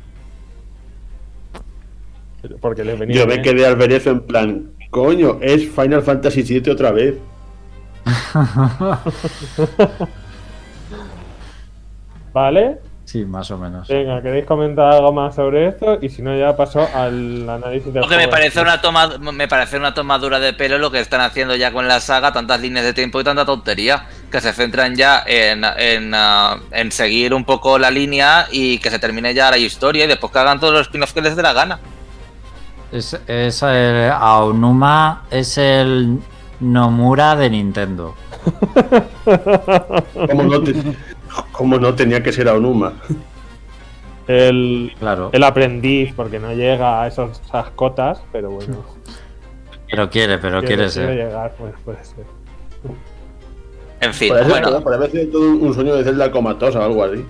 porque 2.61 2.83
les 2.83 2.97
venía 2.97 3.15
Yo 3.17 3.27
me 3.27 3.37
bien. 3.39 3.43
quedé 3.43 3.65
al 3.65 3.75
ver 3.75 3.91
eso 3.91 4.09
en 4.09 4.21
plan, 4.21 4.71
coño, 4.89 5.37
es 5.41 5.69
Final 5.69 6.01
Fantasy 6.01 6.43
VII 6.43 6.71
otra 6.71 6.91
vez. 6.91 7.15
¿Vale? 12.33 12.77
Sí, 13.07 13.23
más 13.23 13.49
o 13.51 13.57
menos. 13.57 13.87
Venga, 13.87 14.21
¿queréis 14.21 14.45
comentar 14.45 14.91
algo 14.91 15.13
más 15.13 15.33
sobre 15.33 15.69
esto? 15.69 15.97
Y 16.01 16.09
si 16.09 16.21
no, 16.21 16.37
ya 16.37 16.57
paso 16.57 16.85
al 16.93 17.49
análisis 17.49 17.93
del 17.93 18.01
Lo 18.01 18.09
que 18.09 18.17
me 18.17 18.27
parece 18.27 18.59
una 18.59 18.81
toma, 18.81 19.17
me 19.17 19.47
parece 19.47 19.77
una 19.77 19.93
tomadura 19.93 20.41
de 20.41 20.51
pelo 20.51 20.77
lo 20.77 20.91
que 20.91 20.99
están 20.99 21.21
haciendo 21.21 21.55
ya 21.55 21.71
con 21.71 21.87
la 21.87 22.01
saga, 22.01 22.33
tantas 22.33 22.59
líneas 22.59 22.83
de 22.83 22.93
tiempo 22.93 23.21
y 23.21 23.23
tanta 23.23 23.45
tontería, 23.45 24.07
que 24.29 24.41
se 24.41 24.51
centran 24.51 24.97
ya 24.97 25.23
en, 25.25 25.63
en, 25.77 26.11
ah, 26.13 26.57
en 26.71 26.91
seguir 26.91 27.33
un 27.33 27.45
poco 27.45 27.79
la 27.79 27.89
línea 27.91 28.45
y 28.51 28.77
que 28.79 28.89
se 28.89 28.99
termine 28.99 29.33
ya 29.33 29.49
la 29.51 29.57
historia 29.57 30.03
y 30.03 30.07
después 30.07 30.33
que 30.33 30.39
hagan 30.39 30.59
todos 30.59 30.73
los 30.73 30.81
spin-offs 30.87 31.13
que 31.13 31.21
les 31.21 31.37
dé 31.37 31.41
la 31.41 31.53
gana. 31.53 31.79
Es, 32.91 33.17
es 33.25 33.63
el 33.63 34.11
Aonuma 34.11 35.23
es 35.31 35.57
el 35.57 36.19
Nomura 36.59 37.37
de 37.37 37.49
Nintendo. 37.51 38.15
Como 40.29 40.43
no, 40.43 40.61
te- 40.61 40.73
como 41.51 41.77
no 41.79 41.93
tenía 41.95 42.21
que 42.23 42.31
ser 42.31 42.47
Aonuma. 42.47 42.93
El, 44.27 44.93
Claro. 44.99 45.29
el 45.31 45.43
aprendiz, 45.43 46.13
porque 46.13 46.39
no 46.39 46.53
llega 46.53 47.01
a 47.01 47.07
esas 47.07 47.39
cotas, 47.75 48.21
pero 48.31 48.49
bueno. 48.51 48.83
Pero 49.89 50.09
quiere, 50.09 50.37
pero 50.37 50.59
quiere 50.59 50.75
quiere 50.75 50.89
ser. 50.89 51.15
llegar, 51.15 51.53
pues 51.57 51.73
puede 51.85 52.03
ser. 52.03 52.25
En 54.01 54.13
fin, 54.13 54.29
Parece, 54.29 54.49
bueno, 54.49 54.83
parece 54.83 55.25
todo 55.27 55.49
un 55.49 55.73
sueño 55.73 55.95
de 55.95 56.03
Zelda 56.03 56.29
comatosa 56.29 56.79
o 56.79 56.83
algo 56.83 57.03
así. 57.03 57.25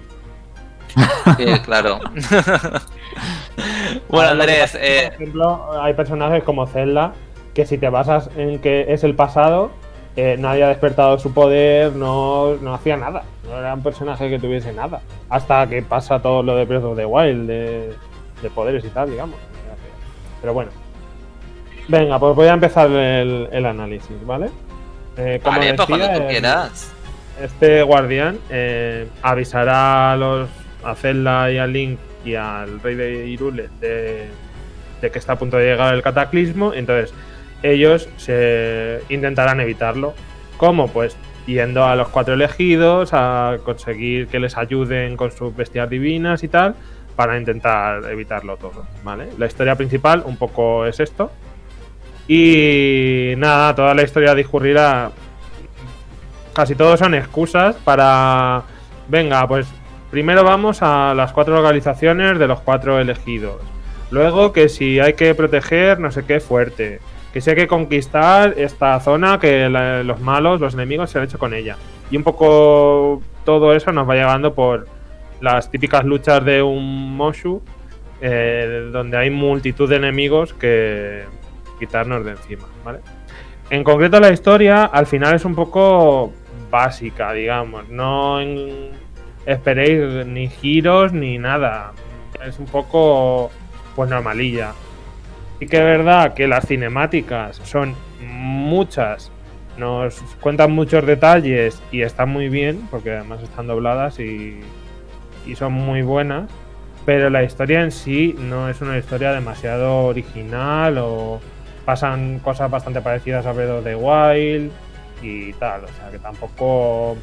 sí, 1.38 1.60
claro. 1.64 2.00
bueno, 4.10 4.32
Andrés, 4.32 4.72
que, 4.72 4.98
eh, 5.00 5.04
por 5.12 5.14
ejemplo, 5.22 5.82
hay 5.82 5.94
personajes 5.94 6.44
como 6.44 6.66
Zelda 6.68 7.14
que 7.54 7.66
si 7.66 7.78
te 7.78 7.90
basas 7.90 8.30
en 8.38 8.60
que 8.60 8.86
es 8.90 9.04
el 9.04 9.16
pasado, 9.16 9.72
eh, 10.18 10.36
nadie 10.38 10.64
ha 10.64 10.68
despertado 10.70 11.18
su 11.20 11.32
poder, 11.32 11.94
no, 11.96 12.56
no 12.56 12.74
hacía 12.74 12.98
nada. 12.98 13.24
No 13.46 13.58
era 13.58 13.76
un 13.76 13.84
personaje 13.84 14.30
que 14.30 14.40
tuviese 14.40 14.74
nada. 14.74 15.00
Hasta 15.30 15.68
que 15.68 15.84
pasa 15.84 16.20
todo 16.20 16.42
lo 16.42 16.56
de 16.56 16.66
Breath 16.66 16.84
of 16.84 16.98
the 16.98 17.06
Wild, 17.06 17.48
de, 17.48 17.94
de 18.42 18.50
poderes 18.50 18.84
y 18.84 18.90
tal, 18.90 19.12
digamos. 19.12 19.38
Pero 20.42 20.54
bueno. 20.54 20.72
Venga, 21.88 22.20
pues 22.20 22.36
voy 22.36 22.48
a 22.48 22.54
empezar 22.54 22.90
el, 22.90 23.48
el 23.52 23.66
análisis, 23.66 24.26
¿vale? 24.26 24.50
Eh, 25.18 25.40
como 25.42 25.58
vale, 25.58 25.74
pues 25.76 25.88
cuando 25.88 26.08
decía, 26.08 26.22
tú 26.22 26.28
quieras. 26.28 26.94
este 27.42 27.84
guardián 27.84 28.40
eh, 28.50 29.08
avisará 29.22 30.14
a 30.14 30.18
los 30.18 30.50
a 30.84 30.96
Zelda 30.96 31.52
y 31.52 31.58
a 31.58 31.68
Link 31.68 32.00
y 32.26 32.36
al 32.36 32.82
rey 32.82 32.96
de 32.96 33.28
Irule 33.28 33.70
de, 33.80 34.28
de 35.02 35.12
que 35.12 35.20
está 35.20 35.34
a 35.34 35.36
punto 35.38 35.58
de 35.58 35.66
llegar 35.66 35.94
el 35.94 36.02
cataclismo. 36.02 36.74
Entonces, 36.74 37.14
ellos 37.64 38.10
se 38.18 39.02
intentarán 39.10 39.60
evitarlo. 39.60 40.14
¿Cómo? 40.58 40.88
Pues 40.88 41.18
yendo 41.46 41.86
a 41.86 41.96
los 41.96 42.10
cuatro 42.10 42.34
elegidos 42.34 43.12
a 43.14 43.58
conseguir 43.64 44.28
que 44.28 44.40
les 44.40 44.58
ayuden 44.58 45.16
con 45.16 45.32
sus 45.32 45.56
bestias 45.56 45.90
divinas 45.90 46.44
y 46.44 46.48
tal, 46.48 46.76
para 47.16 47.38
intentar 47.38 48.04
evitarlo 48.12 48.58
todo. 48.58 48.86
¿Vale? 49.04 49.30
La 49.38 49.46
historia 49.46 49.76
principal 49.76 50.24
un 50.26 50.38
poco 50.38 50.86
es 50.86 51.00
esto. 51.00 51.32
Y 52.28 53.34
nada, 53.38 53.74
toda 53.74 53.94
la 53.94 54.04
historia 54.04 54.36
discurrirá 54.36 55.12
casi 56.58 56.74
todos 56.74 56.98
son 56.98 57.14
excusas 57.14 57.76
para. 57.76 58.64
Venga, 59.08 59.48
pues 59.48 59.68
primero 60.10 60.44
vamos 60.44 60.80
a 60.82 61.14
las 61.14 61.32
cuatro 61.32 61.56
localizaciones 61.56 62.40
de 62.40 62.48
los 62.48 62.62
cuatro 62.62 63.00
elegidos. 63.00 63.62
Luego 64.10 64.54
que 64.54 64.68
si 64.68 65.00
hay 65.00 65.14
que 65.14 65.36
proteger 65.36 66.00
no 66.00 66.12
sé 66.12 66.26
qué 66.26 66.40
fuerte. 66.40 67.00
Que 67.38 67.42
si 67.42 67.52
hay 67.52 67.56
que 67.56 67.68
conquistar 67.68 68.56
esta 68.58 69.00
zona 69.00 69.38
que 69.38 69.70
los 69.70 70.20
malos, 70.22 70.60
los 70.60 70.74
enemigos 70.74 71.12
se 71.12 71.20
han 71.20 71.26
hecho 71.26 71.38
con 71.38 71.54
ella. 71.54 71.78
Y 72.10 72.18
un 72.18 72.24
poco 72.24 73.22
todo 73.46 73.76
eso 73.76 73.92
nos 73.92 74.10
va 74.10 74.16
llevando 74.16 74.56
por 74.56 74.88
las 75.40 75.70
típicas 75.70 76.04
luchas 76.04 76.44
de 76.44 76.64
un 76.64 77.16
Moshu. 77.16 77.62
eh, 78.22 78.90
donde 78.92 79.18
hay 79.18 79.30
multitud 79.30 79.88
de 79.88 79.98
enemigos 79.98 80.56
que 80.56 81.26
quitarnos 81.78 82.26
de 82.26 82.32
encima, 82.32 82.66
¿vale? 82.84 83.02
En 83.70 83.84
concreto 83.84 84.20
la 84.20 84.32
historia 84.32 84.86
al 84.86 85.06
final 85.06 85.36
es 85.36 85.46
un 85.46 85.54
poco 85.54 86.34
básica, 86.72 87.34
digamos. 87.34 87.88
No 87.88 88.40
esperéis 89.46 90.26
ni 90.26 90.48
giros 90.48 91.14
ni 91.14 91.38
nada. 91.38 91.92
Es 92.44 92.58
un 92.58 92.66
poco 92.66 93.52
pues 93.96 94.10
normalilla. 94.10 94.72
Y 95.60 95.66
que 95.66 95.78
es 95.78 95.84
verdad 95.84 96.34
que 96.34 96.48
las 96.48 96.68
cinemáticas 96.68 97.58
son 97.64 97.96
muchas. 98.22 99.32
Nos 99.78 100.22
cuentan 100.40 100.72
muchos 100.72 101.06
detalles 101.06 101.82
y 101.92 102.02
están 102.02 102.30
muy 102.30 102.50
bien, 102.50 102.88
porque 102.90 103.12
además 103.12 103.44
están 103.44 103.68
dobladas 103.68 104.20
y, 104.20 104.60
y 105.46 105.56
son 105.56 105.74
muy 105.74 106.02
buenas. 106.02 106.50
Pero 107.06 107.30
la 107.30 107.44
historia 107.44 107.84
en 107.84 107.92
sí 107.92 108.36
no 108.38 108.70
es 108.70 108.82
una 108.82 108.98
historia 108.98 109.32
demasiado 109.32 110.06
original 110.06 110.98
o 110.98 111.40
pasan 111.86 112.40
cosas 112.40 112.70
bastante 112.70 113.00
parecidas 113.00 113.46
a 113.46 113.54
Breath 113.54 113.70
of 113.70 113.84
the 113.86 113.96
Wild 113.96 114.72
y 115.22 115.54
tal, 115.54 115.86
o 115.86 115.88
sea 115.88 116.12
que 116.12 116.20
tampoco 116.20 117.16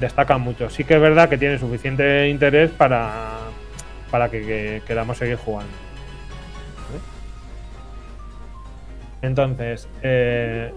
destaca 0.00 0.36
mucho. 0.36 0.68
Sí 0.68 0.82
que 0.82 0.94
es 0.94 1.00
verdad 1.00 1.28
que 1.28 1.38
tiene 1.38 1.58
suficiente 1.58 2.28
interés 2.28 2.70
para, 2.70 3.38
para 4.10 4.28
que 4.28 4.82
queramos 4.86 5.16
seguir 5.16 5.36
jugando. 5.36 5.72
Entonces, 9.22 9.88
eh, 10.02 10.72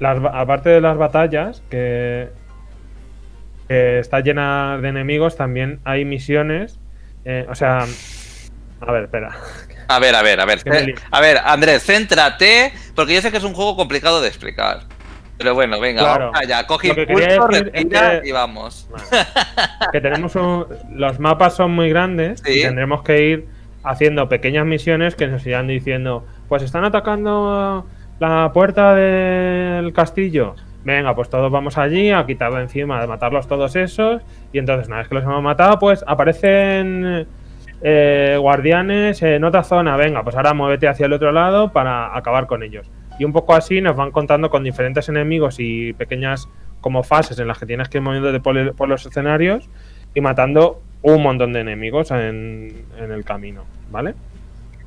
las 0.00 0.18
aparte 0.32 0.68
de 0.70 0.80
las 0.80 0.96
batallas, 0.96 1.62
que, 1.70 2.28
que 3.68 3.98
está 3.98 4.20
llena 4.20 4.78
de 4.80 4.88
enemigos, 4.88 5.36
también 5.36 5.80
hay 5.84 6.04
misiones. 6.04 6.78
eh, 7.24 7.46
o 7.48 7.54
sea, 7.54 7.84
a 8.80 8.92
ver, 8.92 9.04
espera. 9.04 9.30
A 9.88 9.98
ver, 9.98 10.14
a 10.14 10.22
ver, 10.22 10.40
a 10.40 10.44
ver. 10.46 10.60
Eh. 10.66 10.94
A 11.10 11.20
ver, 11.20 11.38
Andrés, 11.44 11.82
céntrate, 11.84 12.72
porque 12.94 13.14
yo 13.14 13.20
sé 13.22 13.30
que 13.30 13.38
es 13.38 13.44
un 13.44 13.54
juego 13.54 13.74
complicado 13.76 14.20
de 14.20 14.28
explicar. 14.28 14.80
Pero 15.38 15.54
bueno, 15.54 15.78
venga, 15.80 16.00
Claro. 16.02 16.26
vamos 16.26 16.40
allá. 16.40 16.66
Coge 16.66 16.88
impulso, 16.88 17.46
respira 17.48 18.20
que- 18.20 18.28
y 18.28 18.32
vamos. 18.32 18.88
Que 19.92 20.00
tenemos 20.00 20.34
un- 20.36 20.66
los 20.94 21.18
mapas 21.20 21.54
son 21.54 21.70
muy 21.72 21.88
grandes 21.90 22.42
Sí. 22.44 22.58
y 22.58 22.62
tendremos 22.62 23.02
que 23.02 23.22
ir 23.22 23.48
haciendo 23.84 24.28
pequeñas 24.28 24.66
misiones 24.66 25.14
que 25.14 25.26
nos 25.28 25.46
irán 25.46 25.68
diciendo, 25.68 26.26
pues 26.48 26.62
están 26.62 26.84
atacando 26.84 27.86
la 28.18 28.50
puerta 28.52 28.94
del 28.94 29.92
castillo. 29.92 30.54
Venga, 30.84 31.14
pues 31.14 31.28
todos 31.28 31.50
vamos 31.50 31.76
allí 31.76 32.10
a 32.10 32.24
quitarlo 32.24 32.60
encima, 32.60 33.02
a 33.02 33.06
matarlos 33.06 33.46
todos 33.46 33.76
esos. 33.76 34.22
Y 34.52 34.58
entonces, 34.58 34.88
una 34.88 34.98
vez 34.98 35.08
que 35.08 35.14
los 35.16 35.24
hemos 35.24 35.42
matado, 35.42 35.78
pues 35.78 36.04
aparecen 36.06 37.26
eh, 37.82 38.36
guardianes 38.40 39.22
en 39.22 39.44
otra 39.44 39.62
zona. 39.64 39.96
Venga, 39.96 40.22
pues 40.22 40.36
ahora 40.36 40.54
muévete 40.54 40.88
hacia 40.88 41.06
el 41.06 41.12
otro 41.12 41.32
lado 41.32 41.72
para 41.72 42.16
acabar 42.16 42.46
con 42.46 42.62
ellos. 42.62 42.90
Y 43.18 43.24
un 43.24 43.32
poco 43.32 43.54
así 43.54 43.80
nos 43.80 43.96
van 43.96 44.12
contando 44.12 44.48
con 44.48 44.64
diferentes 44.64 45.08
enemigos 45.08 45.56
y 45.58 45.92
pequeñas 45.92 46.48
como 46.80 47.02
fases 47.02 47.38
en 47.38 47.48
las 47.48 47.58
que 47.58 47.66
tienes 47.66 47.88
que 47.88 47.98
ir 47.98 48.02
moviéndote 48.02 48.40
por, 48.40 48.88
los 48.88 49.04
escenarios 49.04 49.68
y 50.14 50.20
matando 50.20 50.80
un 51.02 51.22
montón 51.22 51.52
de 51.52 51.60
enemigos 51.60 52.12
en, 52.12 52.84
en 52.96 53.10
el 53.10 53.24
camino, 53.24 53.64
¿vale? 53.90 54.14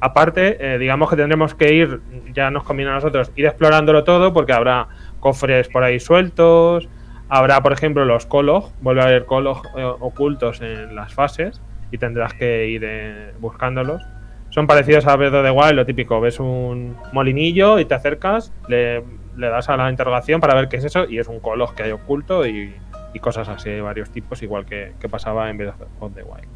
Aparte, 0.03 0.57
eh, 0.59 0.79
digamos 0.79 1.11
que 1.11 1.15
tendremos 1.15 1.53
que 1.53 1.75
ir, 1.75 2.01
ya 2.33 2.49
nos 2.49 2.63
conviene 2.63 2.89
a 2.89 2.95
nosotros, 2.95 3.31
ir 3.35 3.45
explorándolo 3.45 4.03
todo 4.03 4.33
porque 4.33 4.51
habrá 4.51 4.87
cofres 5.19 5.67
por 5.67 5.83
ahí 5.83 5.99
sueltos, 5.99 6.89
habrá, 7.29 7.61
por 7.61 7.71
ejemplo, 7.71 8.03
los 8.03 8.25
colos, 8.25 8.73
vuelve 8.81 9.01
a 9.01 9.05
haber 9.05 9.25
colos 9.25 9.61
eh, 9.77 9.83
ocultos 9.83 10.59
en 10.61 10.95
las 10.95 11.13
fases 11.13 11.61
y 11.91 11.99
tendrás 11.99 12.33
que 12.33 12.67
ir 12.67 12.81
eh, 12.83 13.33
buscándolos. 13.39 14.01
Son 14.49 14.65
parecidos 14.65 15.05
a 15.05 15.15
Breath 15.15 15.35
of 15.35 15.43
the 15.43 15.51
Wild, 15.51 15.73
lo 15.73 15.85
típico, 15.85 16.19
ves 16.19 16.39
un 16.39 16.97
molinillo 17.13 17.77
y 17.77 17.85
te 17.85 17.93
acercas, 17.93 18.51
le, 18.67 19.03
das 19.37 19.69
a 19.69 19.77
la 19.77 19.87
interrogación 19.91 20.41
para 20.41 20.55
ver 20.55 20.67
qué 20.67 20.77
es 20.77 20.83
eso 20.83 21.05
y 21.07 21.19
es 21.19 21.27
un 21.27 21.39
colos 21.39 21.73
que 21.73 21.83
hay 21.83 21.91
oculto 21.91 22.47
y, 22.47 22.73
cosas 23.21 23.47
así 23.49 23.69
de 23.69 23.81
varios 23.81 24.09
tipos, 24.09 24.41
igual 24.41 24.65
que, 24.65 24.93
pasaba 25.11 25.47
en 25.51 25.57
Breath 25.57 25.75
of 25.99 26.15
the 26.15 26.23
Wild. 26.23 26.47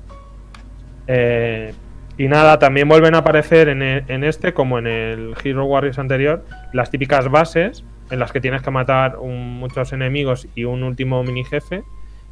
Y 2.17 2.27
nada, 2.27 2.59
también 2.59 2.87
vuelven 2.87 3.15
a 3.15 3.19
aparecer 3.19 3.69
en, 3.69 3.81
e- 3.81 4.03
en 4.07 4.23
este, 4.23 4.53
como 4.53 4.79
en 4.79 4.87
el 4.87 5.33
Hero 5.43 5.65
Warriors 5.65 5.99
anterior, 5.99 6.45
las 6.73 6.89
típicas 6.89 7.29
bases 7.29 7.83
en 8.11 8.19
las 8.19 8.31
que 8.31 8.39
tienes 8.39 8.61
que 8.61 8.71
matar 8.71 9.17
muchos 9.17 9.91
enemigos 9.93 10.47
y 10.55 10.63
un 10.63 10.83
último 10.83 11.23
mini 11.23 11.43
jefe 11.43 11.83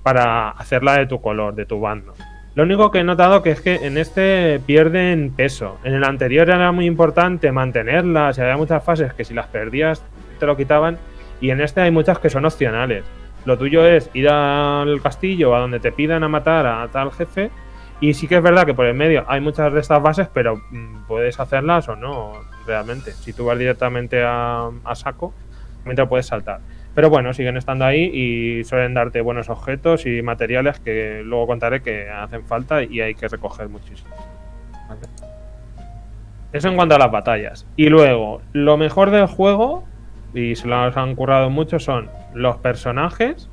para 0.04 0.50
hacerla 0.50 0.98
de 0.98 1.08
tu 1.08 1.22
color, 1.22 1.56
de 1.56 1.66
tu 1.66 1.80
bando. 1.80 2.14
Lo 2.56 2.64
único 2.64 2.92
que 2.92 3.00
he 3.00 3.04
notado 3.04 3.42
que 3.42 3.50
es 3.50 3.62
que 3.62 3.76
en 3.88 3.98
este 3.98 4.60
pierden 4.66 5.34
peso. 5.36 5.80
En 5.84 5.96
el 5.96 6.04
anterior 6.04 6.48
era 6.50 6.72
muy 6.72 6.86
importante 6.86 7.52
mantenerlas, 7.52 8.38
y 8.38 8.42
había 8.42 8.58
muchas 8.58 8.84
fases 8.84 9.14
que 9.14 9.26
si 9.26 9.34
las 9.34 9.48
perdías 9.48 10.04
te 10.40 10.46
lo 10.46 10.56
quitaban, 10.56 11.00
y 11.42 11.50
en 11.50 11.62
este 11.62 11.82
hay 11.82 11.90
muchas 11.90 12.20
que 12.20 12.30
son 12.30 12.46
opcionales. 12.46 13.04
Lo 13.46 13.58
tuyo 13.58 13.86
es 13.86 14.10
ir 14.14 14.30
al 14.30 15.02
castillo 15.02 15.56
a 15.56 15.60
donde 15.60 15.80
te 15.80 15.92
pidan 15.92 16.24
a 16.24 16.30
matar 16.30 16.66
a 16.68 16.88
tal 16.90 17.12
jefe 17.12 17.50
y 18.04 18.14
sí 18.16 18.28
que 18.28 18.36
es 18.36 18.44
verdad 18.44 18.66
que 18.66 18.74
por 18.74 18.86
el 18.86 18.96
medio 18.96 19.24
hay 19.30 19.40
muchas 19.40 19.72
de 19.72 19.80
estas 19.80 20.04
bases, 20.04 20.28
pero 20.34 20.58
mm, 20.58 21.08
puedes 21.08 21.40
hacerlas 21.40 21.88
o 21.88 21.96
no, 21.96 22.34
realmente. 22.68 23.14
Si 23.14 23.32
tú 23.32 23.46
vas 23.46 23.58
directamente 23.58 24.22
a, 24.22 24.70
a 24.84 24.96
saco, 24.96 25.34
lo 25.86 26.10
puedes 26.10 26.26
saltar. 26.26 26.60
Pero 26.94 27.10
bueno, 27.10 27.34
siguen 27.34 27.56
estando 27.56 27.86
ahí 27.86 28.04
y 28.04 28.66
suelen 28.66 28.94
darte 28.94 29.22
buenos 29.22 29.50
objetos 29.50 30.06
y 30.06 30.22
materiales 30.22 30.82
que 30.82 31.22
luego 31.24 31.48
contaré 31.48 31.82
que 31.82 32.10
hacen 32.10 32.44
falta 32.44 32.84
y 32.84 33.00
hay 33.00 33.16
que 33.16 33.30
recoger 33.30 33.70
muchísimo. 33.70 34.14
Eso 36.52 36.68
en 36.68 36.76
cuanto 36.76 36.96
a 36.96 37.00
las 37.00 37.10
batallas. 37.10 37.66
Y 37.78 37.88
luego, 37.88 38.42
lo 38.52 38.76
mejor 38.76 39.12
del 39.12 39.28
juego, 39.28 39.86
y 40.34 40.58
se 40.58 40.68
lo 40.68 40.76
han 40.76 41.16
currado 41.16 41.50
mucho, 41.50 41.80
son 41.80 42.10
los 42.34 42.58
personajes 42.58 43.50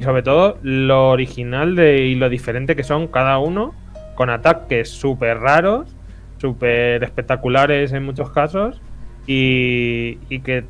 y 0.00 0.04
sobre 0.04 0.22
todo 0.22 0.56
lo 0.62 1.10
original 1.10 1.76
de, 1.76 1.98
y 1.98 2.14
lo 2.14 2.30
diferente 2.30 2.74
que 2.74 2.84
son 2.84 3.06
cada 3.06 3.36
uno, 3.36 3.74
con 4.14 4.30
ataques 4.30 4.90
súper 4.90 5.38
raros, 5.38 5.94
súper 6.38 7.02
espectaculares 7.04 7.92
en 7.92 8.04
muchos 8.04 8.30
casos, 8.30 8.80
y, 9.26 10.16
que 10.40 10.64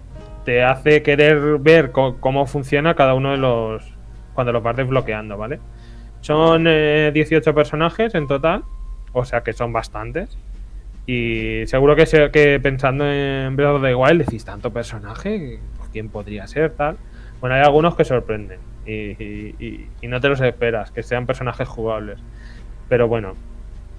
te 0.45 0.62
hace 0.62 1.03
querer 1.03 1.59
ver 1.59 1.93
cómo 1.93 2.47
funciona 2.47 2.95
cada 2.95 3.14
uno 3.14 3.30
de 3.30 3.38
los. 3.38 3.95
cuando 4.34 4.53
los 4.53 4.62
vas 4.62 4.76
desbloqueando, 4.76 5.36
¿vale? 5.36 5.61
Son 6.20 6.66
eh, 6.68 7.11
18 7.12 7.55
personajes 7.55 8.14
en 8.14 8.26
total, 8.26 8.64
o 9.12 9.24
sea 9.24 9.43
que 9.43 9.53
son 9.53 9.72
bastantes. 9.72 10.36
Y 11.07 11.66
seguro 11.66 11.97
que, 11.97 12.05
que 12.32 12.61
pensando 12.61 13.05
en 13.05 13.57
Breath 13.57 13.76
of 13.76 13.82
the 13.82 13.95
Wild 13.95 14.24
decís, 14.24 14.45
¿tanto 14.45 14.72
personaje? 14.72 15.59
¿Quién 15.93 16.09
podría 16.09 16.47
ser 16.47 16.70
tal? 16.70 16.97
Bueno, 17.40 17.57
hay 17.57 17.62
algunos 17.62 17.97
que 17.97 18.05
sorprenden 18.05 18.61
y 18.86 19.86
no 20.03 20.20
te 20.20 20.28
los 20.28 20.40
esperas, 20.40 20.90
que 20.90 21.03
sean 21.03 21.26
personajes 21.26 21.68
jugables. 21.68 22.20
Pero 22.93 23.09
bueno, 23.09 23.36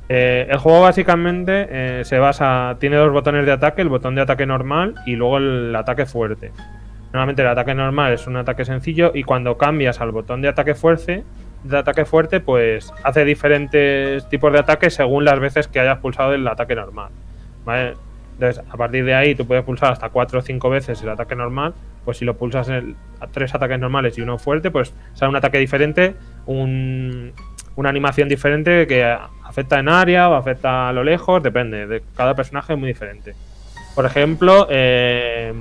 eh, 0.08 0.46
el 0.52 0.60
juego 0.60 0.82
básicamente 0.82 1.68
eh, 1.72 2.06
se 2.06 2.20
basa, 2.20 2.78
tiene 2.80 2.96
dos 2.98 3.12
botones 3.12 3.44
de 3.44 3.52
ataque, 3.52 3.82
el 3.82 3.90
botón 3.90 4.14
de 4.14 4.22
ataque 4.22 4.46
normal 4.46 4.94
y 5.08 5.16
luego 5.16 5.40
el 5.40 5.76
ataque 5.76 6.06
fuerte. 6.06 6.52
Normalmente 7.12 7.42
el 7.42 7.48
ataque 7.48 7.74
normal 7.74 8.14
es 8.14 8.28
un 8.28 8.38
ataque 8.38 8.66
sencillo 8.66 9.10
y 9.16 9.24
cuando 9.24 9.58
cambias 9.58 10.00
al 10.00 10.12
botón 10.12 10.44
de 10.44 10.50
ataque 10.50 10.76
fuerte, 10.76 11.24
de 11.64 11.76
ataque 11.76 12.06
fuerte, 12.06 12.40
pues 12.40 12.94
hace 13.04 13.26
diferentes 13.26 14.30
tipos 14.30 14.54
de 14.54 14.60
ataques 14.60 14.94
según 14.94 15.26
las 15.26 15.40
veces 15.40 15.68
que 15.68 15.80
hayas 15.80 15.98
pulsado 15.98 16.36
el 16.36 16.48
ataque 16.48 16.76
normal. 16.76 17.10
Entonces, 18.36 18.64
a 18.70 18.78
partir 18.78 19.06
de 19.06 19.16
ahí 19.16 19.34
tú 19.34 19.48
puedes 19.48 19.64
pulsar 19.64 19.92
hasta 19.94 20.10
4 20.10 20.38
o 20.38 20.42
5 20.44 20.70
veces 20.70 21.02
el 21.02 21.10
ataque 21.10 21.36
normal. 21.36 21.74
Pues 22.06 22.18
si 22.18 22.26
lo 22.26 22.36
pulsas 22.38 22.70
en 22.70 22.96
a 23.22 23.26
tres 23.26 23.56
ataques 23.56 23.80
normales 23.80 24.20
y 24.20 24.22
uno 24.22 24.38
fuerte, 24.38 24.70
pues 24.70 24.94
sale 25.14 25.32
un 25.32 25.36
ataque 25.38 25.58
diferente, 25.58 26.14
un- 26.46 27.32
una 27.76 27.90
animación 27.90 28.30
diferente 28.30 28.88
que 28.88 29.04
afecta 29.44 29.80
en 29.80 29.90
área 29.90 30.30
o 30.30 30.36
afecta 30.36 30.90
a 30.90 30.94
lo 30.94 31.04
lejos, 31.04 31.42
depende. 31.42 31.88
De 31.88 32.04
cada 32.16 32.36
personaje 32.36 32.74
es 32.74 32.80
muy 32.80 32.88
diferente. 32.88 33.34
Por 33.96 34.06
ejemplo, 34.06 34.68
eh, 34.70 35.54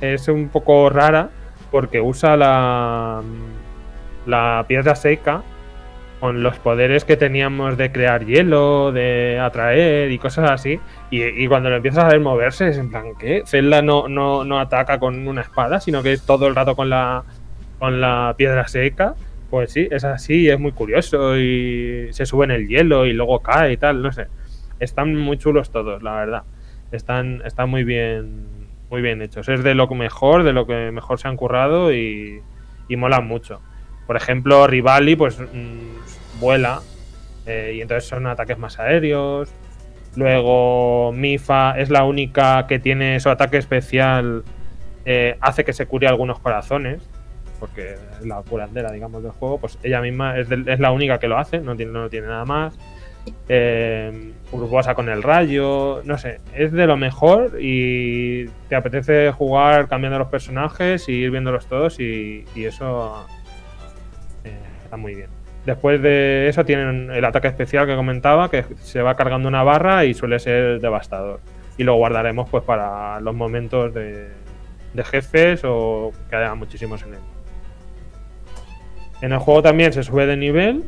es 0.00 0.28
un 0.28 0.48
poco 0.48 0.90
rara 0.90 1.30
porque 1.70 2.00
usa 2.00 2.36
la, 2.36 3.22
la 4.26 4.64
piedra 4.68 4.94
seca 4.94 5.42
con 6.24 6.42
los 6.42 6.56
poderes 6.58 7.04
que 7.04 7.16
teníamos 7.16 7.76
de 7.76 7.92
crear 7.92 8.24
hielo, 8.24 8.92
de 8.92 9.38
atraer 9.38 10.10
y 10.10 10.18
cosas 10.18 10.50
así. 10.50 10.80
Y, 11.10 11.46
cuando 11.48 11.68
lo 11.68 11.76
empiezas 11.76 12.04
a 12.04 12.08
ver 12.08 12.20
moverse, 12.20 12.68
es 12.68 12.78
en 12.78 12.90
plan, 12.90 13.08
¿qué? 13.18 13.42
Zelda 13.46 13.82
no, 13.82 14.08
no, 14.08 14.42
no 14.42 14.58
ataca 14.58 14.98
con 14.98 15.28
una 15.28 15.42
espada, 15.42 15.80
sino 15.80 16.02
que 16.02 16.14
es 16.14 16.22
todo 16.22 16.46
el 16.46 16.54
rato 16.54 16.74
con 16.76 16.88
la, 16.88 17.24
con 17.78 18.00
la 18.00 18.34
piedra 18.38 18.66
seca. 18.68 19.14
Pues 19.54 19.70
sí, 19.70 19.86
es 19.88 20.02
así, 20.02 20.48
es 20.48 20.58
muy 20.58 20.72
curioso. 20.72 21.38
Y 21.38 22.08
se 22.10 22.26
sube 22.26 22.44
en 22.46 22.50
el 22.50 22.66
hielo 22.66 23.06
y 23.06 23.12
luego 23.12 23.38
cae 23.38 23.74
y 23.74 23.76
tal, 23.76 24.02
no 24.02 24.10
sé. 24.10 24.26
Están 24.80 25.14
muy 25.14 25.38
chulos 25.38 25.70
todos, 25.70 26.02
la 26.02 26.12
verdad. 26.16 26.42
Están, 26.90 27.40
están 27.44 27.70
muy 27.70 27.84
bien 27.84 28.48
muy 28.90 29.00
bien 29.00 29.22
hechos. 29.22 29.48
Es 29.48 29.62
de 29.62 29.76
lo 29.76 29.86
mejor, 29.86 30.42
de 30.42 30.52
lo 30.52 30.66
que 30.66 30.90
mejor 30.90 31.20
se 31.20 31.28
han 31.28 31.36
currado 31.36 31.94
y, 31.94 32.42
y 32.88 32.96
molan 32.96 33.28
mucho. 33.28 33.60
Por 34.08 34.16
ejemplo, 34.16 34.66
Rivali, 34.66 35.14
pues 35.14 35.38
mm, 35.38 36.40
vuela 36.40 36.80
eh, 37.46 37.74
y 37.76 37.80
entonces 37.80 38.08
son 38.08 38.26
ataques 38.26 38.58
más 38.58 38.80
aéreos. 38.80 39.54
Luego, 40.16 41.12
Mifa 41.12 41.78
es 41.78 41.90
la 41.90 42.02
única 42.02 42.66
que 42.66 42.80
tiene 42.80 43.20
su 43.20 43.28
ataque 43.28 43.58
especial, 43.58 44.42
eh, 45.04 45.36
hace 45.40 45.64
que 45.64 45.72
se 45.72 45.86
cure 45.86 46.08
algunos 46.08 46.40
corazones, 46.40 47.08
porque 47.66 47.94
es 48.20 48.26
la 48.26 48.42
curandera, 48.42 48.92
digamos, 48.92 49.22
del 49.22 49.32
juego. 49.32 49.58
Pues 49.58 49.78
ella 49.82 50.00
misma 50.00 50.38
es, 50.38 50.48
del- 50.48 50.68
es 50.68 50.78
la 50.80 50.90
única 50.92 51.18
que 51.18 51.28
lo 51.28 51.38
hace, 51.38 51.58
no 51.60 51.74
tiene, 51.76 51.92
no 51.92 52.08
tiene 52.10 52.26
nada 52.26 52.44
más. 52.44 52.78
Eh, 53.48 54.32
Urbosa 54.52 54.94
con 54.94 55.08
el 55.08 55.22
rayo, 55.22 56.02
no 56.04 56.18
sé, 56.18 56.40
es 56.54 56.72
de 56.72 56.86
lo 56.86 56.96
mejor 56.98 57.52
y 57.58 58.46
te 58.68 58.76
apetece 58.76 59.32
jugar 59.32 59.88
cambiando 59.88 60.18
los 60.18 60.28
personajes 60.28 61.08
y 61.08 61.12
ir 61.12 61.30
viéndolos 61.30 61.66
todos 61.66 61.98
y, 62.00 62.44
y 62.54 62.64
eso 62.66 63.26
eh, 64.44 64.52
está 64.84 64.96
muy 64.98 65.14
bien. 65.14 65.30
Después 65.64 66.02
de 66.02 66.48
eso 66.48 66.64
tienen 66.66 67.10
el 67.10 67.24
ataque 67.24 67.48
especial 67.48 67.86
que 67.86 67.96
comentaba, 67.96 68.50
que 68.50 68.64
se 68.82 69.00
va 69.00 69.14
cargando 69.16 69.48
una 69.48 69.62
barra 69.62 70.04
y 70.04 70.12
suele 70.12 70.38
ser 70.38 70.78
devastador. 70.80 71.40
Y 71.78 71.84
lo 71.84 71.94
guardaremos 71.94 72.48
pues 72.50 72.62
para 72.62 73.18
los 73.20 73.34
momentos 73.34 73.92
de, 73.94 74.28
de 74.92 75.04
jefes 75.04 75.62
o 75.64 76.12
que 76.28 76.36
haya 76.36 76.54
muchísimos 76.54 77.00
enemigos. 77.02 77.33
En 79.20 79.32
el 79.32 79.38
juego 79.38 79.62
también 79.62 79.92
se 79.92 80.02
sube 80.02 80.26
de 80.26 80.36
nivel 80.36 80.84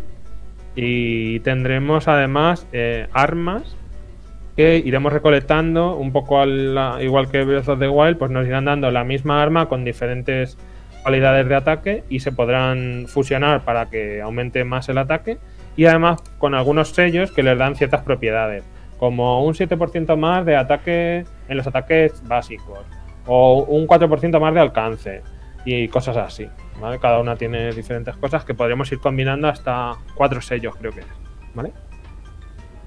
y 0.75 1.41
tendremos 1.41 2.07
además 2.07 2.67
eh, 2.73 3.09
armas 3.13 3.77
que 4.57 4.79
iremos 4.79 5.13
recolectando 5.13 5.97
un 5.97 6.13
poco 6.13 6.45
igual 6.45 7.31
que 7.31 7.45
Breath 7.45 7.69
of 7.69 7.79
the 7.79 7.89
Wild, 7.89 8.17
pues 8.17 8.31
nos 8.31 8.47
irán 8.47 8.65
dando 8.65 8.91
la 8.91 9.05
misma 9.05 9.43
arma 9.43 9.69
con 9.69 9.85
diferentes 9.85 10.57
cualidades 11.03 11.49
de 11.49 11.55
ataque 11.55 12.05
y 12.09 12.21
se 12.21 12.33
podrán 12.33 13.05
fusionar 13.07 13.65
para 13.65 13.91
que 13.91 14.21
aumente 14.23 14.65
más 14.65 14.89
el 14.89 14.99
ataque 14.99 15.39
y 15.77 15.85
además 15.85 16.23
con 16.39 16.55
algunos 16.55 16.89
sellos 16.89 17.31
que 17.31 17.43
les 17.43 17.59
dan 17.59 17.77
ciertas 17.77 18.01
propiedades, 18.01 18.65
como 18.99 19.45
un 19.45 19.55
7% 19.55 20.17
más 20.17 20.45
de 20.47 20.57
ataque 20.57 21.25
en 21.49 21.57
los 21.57 21.67
ataques 21.67 22.23
básicos 22.27 22.81
o 23.27 23.63
un 23.65 23.87
4% 23.87 24.41
más 24.41 24.55
de 24.55 24.61
alcance 24.61 25.23
y 25.65 25.89
cosas 25.89 26.17
así. 26.17 26.49
Cada 27.01 27.21
una 27.21 27.37
tiene 27.37 27.73
diferentes 27.73 28.17
cosas 28.17 28.45
que 28.45 28.55
podremos 28.55 28.91
ir 28.93 28.99
combinando 29.01 29.49
hasta 29.49 29.95
cuatro 30.15 30.41
sellos, 30.41 30.75
creo 30.77 30.93
que 30.93 31.01
es. 31.01 31.07
¿Vale? 31.55 31.73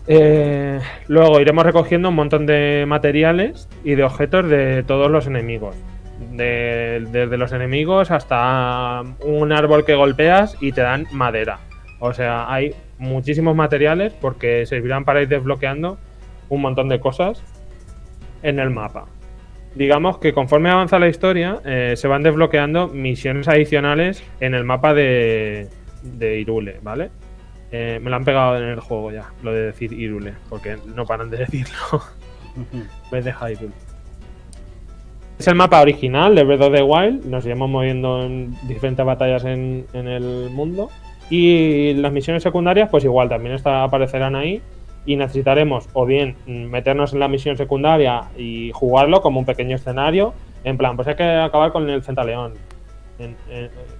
Eh, 0.07 0.79
luego 1.07 1.39
iremos 1.39 1.63
recogiendo 1.65 2.09
un 2.09 2.15
montón 2.15 2.45
de 2.45 2.85
materiales 2.87 3.67
y 3.83 3.95
de 3.95 4.03
objetos 4.03 4.49
de 4.49 4.83
todos 4.83 5.11
los 5.11 5.27
enemigos. 5.27 5.75
De- 6.31 7.05
desde 7.11 7.37
los 7.37 7.51
enemigos 7.51 8.11
hasta 8.11 9.03
un 9.23 9.51
árbol 9.51 9.85
que 9.85 9.95
golpeas 9.95 10.57
y 10.59 10.71
te 10.71 10.81
dan 10.81 11.05
madera. 11.11 11.59
O 11.99 12.13
sea, 12.13 12.51
hay 12.51 12.73
muchísimos 12.97 13.55
materiales 13.55 14.13
porque 14.13 14.65
servirán 14.65 15.05
para 15.05 15.21
ir 15.21 15.27
desbloqueando 15.27 15.97
un 16.49 16.61
montón 16.61 16.89
de 16.89 16.99
cosas 16.99 17.43
en 18.41 18.59
el 18.59 18.69
mapa. 18.69 19.05
Digamos 19.75 20.17
que 20.17 20.33
conforme 20.33 20.69
avanza 20.69 20.97
la 20.99 21.07
historia, 21.07 21.59
eh, 21.65 21.93
se 21.95 22.07
van 22.07 22.23
desbloqueando 22.23 22.87
misiones 22.87 23.47
adicionales 23.47 24.23
en 24.39 24.53
el 24.55 24.63
mapa 24.63 24.93
de, 24.93 25.67
de 26.01 26.39
Irule, 26.39 26.79
¿vale? 26.81 27.11
Eh, 27.71 27.99
me 28.01 28.09
lo 28.09 28.15
han 28.15 28.25
pegado 28.25 28.57
en 28.57 28.63
el 28.69 28.79
juego 28.79 29.11
ya, 29.11 29.29
lo 29.43 29.53
de 29.53 29.61
decir 29.67 29.93
Irule, 29.93 30.33
porque 30.49 30.75
no 30.95 31.05
paran 31.05 31.29
de 31.29 31.37
decirlo. 31.45 31.75
Vez 33.11 33.23
de 33.25 33.31
Hyrule. 33.31 33.73
Es 35.37 35.47
el 35.47 35.55
mapa 35.55 35.79
original 35.81 36.35
de 36.35 36.43
Breath 36.43 36.61
of 36.61 36.73
the 36.73 36.81
Wild. 36.81 37.25
Nos 37.25 37.45
iremos 37.45 37.69
moviendo 37.69 38.23
en 38.25 38.55
diferentes 38.67 39.05
batallas 39.05 39.45
en, 39.45 39.85
en 39.93 40.07
el 40.07 40.49
mundo. 40.51 40.89
Y 41.29 41.93
las 41.93 42.11
misiones 42.11 42.43
secundarias, 42.43 42.89
pues 42.89 43.05
igual, 43.05 43.29
también 43.29 43.55
está- 43.55 43.83
aparecerán 43.83 44.35
ahí. 44.35 44.61
Y 45.09 45.15
necesitaremos 45.15 45.89
o 45.93 46.05
bien 46.05 46.35
mm, 46.45 46.65
meternos 46.65 47.13
en 47.13 47.19
la 47.19 47.27
misión 47.27 47.57
secundaria 47.57 48.25
y 48.37 48.69
jugarlo 48.75 49.21
como 49.21 49.39
un 49.39 49.45
pequeño 49.45 49.75
escenario. 49.75 50.33
En 50.63 50.77
plan, 50.77 50.95
pues 50.95 51.07
hay 51.07 51.15
que 51.15 51.23
acabar 51.23 51.71
con 51.71 51.89
el 51.89 52.03
Centaleón. 52.03 52.53
En- 53.17 53.35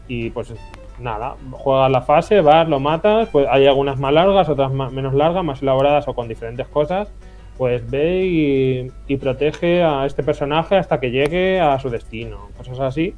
y 0.08 0.30
pues 0.30 0.54
nada, 1.00 1.36
juegas 1.52 1.90
la 1.90 2.02
fase, 2.02 2.42
vas, 2.42 2.70
lo 2.70 2.80
matas. 2.80 3.28
Pues 3.30 3.48
hay 3.50 3.66
algunas 3.66 3.98
más 4.00 4.14
largas, 4.14 4.50
otras 4.50 4.72
más- 4.72 4.92
menos 4.92 5.16
largas, 5.16 5.44
más 5.44 5.64
elaboradas 5.64 6.08
o 6.08 6.14
con 6.14 6.28
diferentes 6.28 6.68
cosas 6.68 7.12
pues 7.58 7.90
ve 7.92 8.24
y, 8.26 8.92
y 9.12 9.18
protege 9.18 9.84
a 9.84 10.06
este 10.06 10.24
personaje 10.24 10.78
hasta 10.78 11.00
que 11.02 11.12
llegue 11.12 11.60
a 11.60 11.78
su 11.80 11.90
destino, 11.90 12.50
cosas 12.58 12.80
así. 12.80 13.16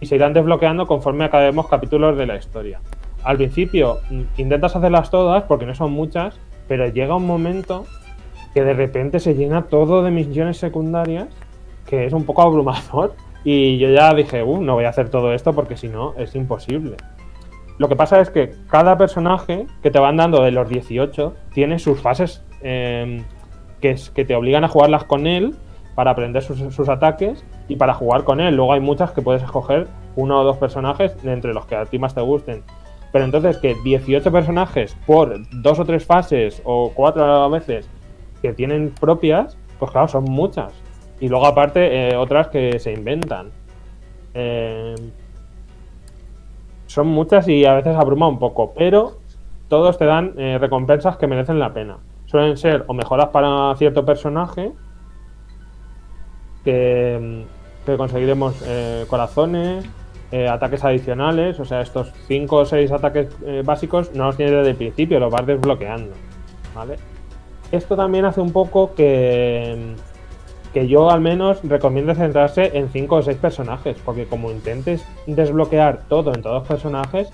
Y 0.00 0.06
se 0.06 0.16
irán 0.16 0.34
desbloqueando 0.34 0.86
conforme 0.86 1.24
acabemos 1.24 1.66
capítulos 1.68 2.18
de 2.18 2.26
la 2.26 2.36
historia. 2.36 2.80
Al 3.24 3.36
principio 3.38 3.98
mm, 4.10 4.22
intentas 4.36 4.76
hacerlas 4.76 5.08
todas 5.10 5.44
porque 5.44 5.64
no 5.66 5.74
son 5.74 5.90
muchas, 5.92 6.38
pero 6.68 6.88
llega 6.88 7.16
un 7.16 7.26
momento 7.26 7.86
que 8.54 8.64
de 8.64 8.74
repente 8.74 9.20
se 9.20 9.34
llena 9.34 9.66
todo 9.66 10.02
de 10.02 10.10
misiones 10.10 10.56
secundarias, 10.56 11.28
que 11.86 12.06
es 12.06 12.12
un 12.12 12.24
poco 12.24 12.42
abrumador. 12.42 13.14
Y 13.44 13.78
yo 13.78 13.90
ya 13.90 14.12
dije, 14.14 14.42
uh, 14.42 14.60
no 14.60 14.74
voy 14.74 14.86
a 14.86 14.88
hacer 14.88 15.08
todo 15.08 15.32
esto 15.32 15.52
porque 15.52 15.76
si 15.76 15.88
no 15.88 16.14
es 16.16 16.34
imposible. 16.34 16.96
Lo 17.78 17.88
que 17.88 17.96
pasa 17.96 18.20
es 18.20 18.30
que 18.30 18.54
cada 18.68 18.96
personaje 18.96 19.66
que 19.82 19.90
te 19.90 19.98
van 19.98 20.16
dando 20.16 20.42
de 20.42 20.50
los 20.50 20.68
18 20.68 21.34
tiene 21.52 21.78
sus 21.78 22.00
fases 22.00 22.42
eh, 22.62 23.22
que, 23.80 23.90
es, 23.90 24.10
que 24.10 24.24
te 24.24 24.34
obligan 24.34 24.64
a 24.64 24.68
jugarlas 24.68 25.04
con 25.04 25.26
él 25.26 25.54
para 25.94 26.12
aprender 26.12 26.42
sus, 26.42 26.74
sus 26.74 26.88
ataques 26.88 27.44
y 27.68 27.76
para 27.76 27.94
jugar 27.94 28.24
con 28.24 28.40
él. 28.40 28.56
Luego 28.56 28.72
hay 28.72 28.80
muchas 28.80 29.12
que 29.12 29.22
puedes 29.22 29.42
escoger 29.42 29.86
uno 30.16 30.40
o 30.40 30.44
dos 30.44 30.56
personajes 30.56 31.14
entre 31.24 31.52
los 31.52 31.66
que 31.66 31.76
a 31.76 31.84
ti 31.84 31.98
más 31.98 32.14
te 32.14 32.22
gusten. 32.22 32.62
Pero 33.16 33.24
entonces 33.24 33.56
que 33.56 33.74
18 33.82 34.30
personajes 34.30 34.94
por 35.06 35.40
dos 35.50 35.78
o 35.78 35.86
tres 35.86 36.04
fases 36.04 36.60
o 36.64 36.92
cuatro 36.94 37.24
a 37.24 37.48
veces 37.48 37.88
que 38.42 38.52
tienen 38.52 38.90
propias, 38.90 39.56
pues 39.78 39.90
claro, 39.90 40.06
son 40.06 40.24
muchas. 40.24 40.74
Y 41.18 41.30
luego 41.30 41.46
aparte 41.46 42.10
eh, 42.10 42.16
otras 42.18 42.48
que 42.48 42.78
se 42.78 42.92
inventan. 42.92 43.52
Eh, 44.34 44.96
son 46.88 47.06
muchas 47.06 47.48
y 47.48 47.64
a 47.64 47.72
veces 47.72 47.96
abruma 47.96 48.28
un 48.28 48.38
poco, 48.38 48.74
pero 48.74 49.16
todos 49.68 49.96
te 49.96 50.04
dan 50.04 50.34
eh, 50.36 50.58
recompensas 50.60 51.16
que 51.16 51.26
merecen 51.26 51.58
la 51.58 51.72
pena. 51.72 51.96
Suelen 52.26 52.58
ser 52.58 52.84
o 52.86 52.92
mejoras 52.92 53.28
para 53.28 53.74
cierto 53.76 54.04
personaje, 54.04 54.72
que, 56.64 57.18
mm, 57.18 57.86
que 57.86 57.96
conseguiremos 57.96 58.62
corazones, 59.08 59.88
eh, 60.32 60.48
ataques 60.48 60.82
adicionales, 60.84 61.60
o 61.60 61.64
sea, 61.64 61.80
estos 61.80 62.12
5 62.26 62.56
o 62.56 62.64
6 62.64 62.90
ataques 62.90 63.28
eh, 63.44 63.62
básicos 63.64 64.12
no 64.12 64.24
los 64.24 64.36
tienes 64.36 64.56
desde 64.56 64.70
el 64.70 64.76
principio, 64.76 65.20
los 65.20 65.32
vas 65.32 65.46
desbloqueando, 65.46 66.14
¿vale? 66.74 66.96
Esto 67.70 67.96
también 67.96 68.24
hace 68.24 68.40
un 68.40 68.52
poco 68.52 68.94
que, 68.94 69.94
que 70.72 70.88
yo 70.88 71.10
al 71.10 71.20
menos 71.20 71.60
recomiendo 71.62 72.12
centrarse 72.14 72.76
en 72.76 72.88
5 72.88 73.14
o 73.14 73.22
6 73.22 73.36
personajes, 73.38 73.96
porque 74.04 74.26
como 74.26 74.50
intentes 74.50 75.06
desbloquear 75.26 76.08
todo 76.08 76.34
en 76.34 76.42
todos 76.42 76.60
los 76.60 76.68
personajes, 76.68 77.28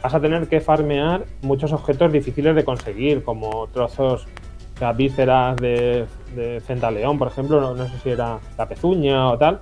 vas 0.00 0.14
a 0.14 0.20
tener 0.20 0.48
que 0.48 0.60
farmear 0.60 1.24
muchos 1.42 1.72
objetos 1.72 2.12
difíciles 2.12 2.54
de 2.54 2.64
conseguir, 2.64 3.24
como 3.24 3.66
trozos, 3.72 4.26
o 4.76 4.78
sea, 4.78 4.92
vísceras 4.92 5.56
de, 5.56 6.06
de 6.36 6.60
Centaleón, 6.60 7.18
por 7.18 7.28
ejemplo, 7.28 7.60
no, 7.60 7.74
no 7.74 7.84
sé 7.88 7.98
si 7.98 8.10
era 8.10 8.38
la 8.56 8.68
pezuña 8.68 9.28
o 9.30 9.36
tal. 9.36 9.58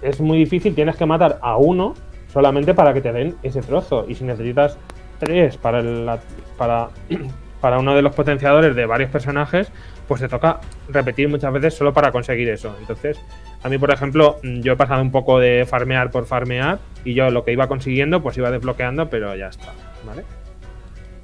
Es 0.00 0.22
muy 0.22 0.38
difícil, 0.38 0.74
tienes 0.74 0.96
que 0.96 1.04
matar 1.04 1.38
a 1.42 1.58
uno 1.58 1.92
solamente 2.34 2.74
para 2.74 2.92
que 2.92 3.00
te 3.00 3.12
den 3.12 3.36
ese 3.42 3.62
trozo. 3.62 4.04
Y 4.08 4.16
si 4.16 4.24
necesitas 4.24 4.76
tres 5.18 5.56
para, 5.56 5.78
el- 5.78 6.10
para, 6.58 6.88
para 7.62 7.78
uno 7.78 7.94
de 7.94 8.02
los 8.02 8.14
potenciadores 8.14 8.76
de 8.76 8.84
varios 8.84 9.08
personajes, 9.10 9.72
pues 10.06 10.20
te 10.20 10.28
toca 10.28 10.60
repetir 10.90 11.28
muchas 11.30 11.50
veces 11.52 11.72
solo 11.74 11.94
para 11.94 12.12
conseguir 12.12 12.50
eso. 12.50 12.76
Entonces, 12.78 13.18
a 13.62 13.70
mí, 13.70 13.78
por 13.78 13.90
ejemplo, 13.90 14.38
mm, 14.42 14.60
yo 14.60 14.72
he 14.74 14.76
pasado 14.76 15.00
un 15.00 15.10
poco 15.10 15.38
de 15.38 15.64
farmear 15.66 16.10
por 16.10 16.26
farmear 16.26 16.78
y 17.06 17.14
yo 17.14 17.30
lo 17.30 17.44
que 17.44 17.52
iba 17.52 17.68
consiguiendo, 17.68 18.20
pues 18.22 18.36
iba 18.36 18.50
desbloqueando, 18.50 19.08
pero 19.08 19.34
ya 19.34 19.46
está, 19.48 19.72
¿vale? 20.04 20.24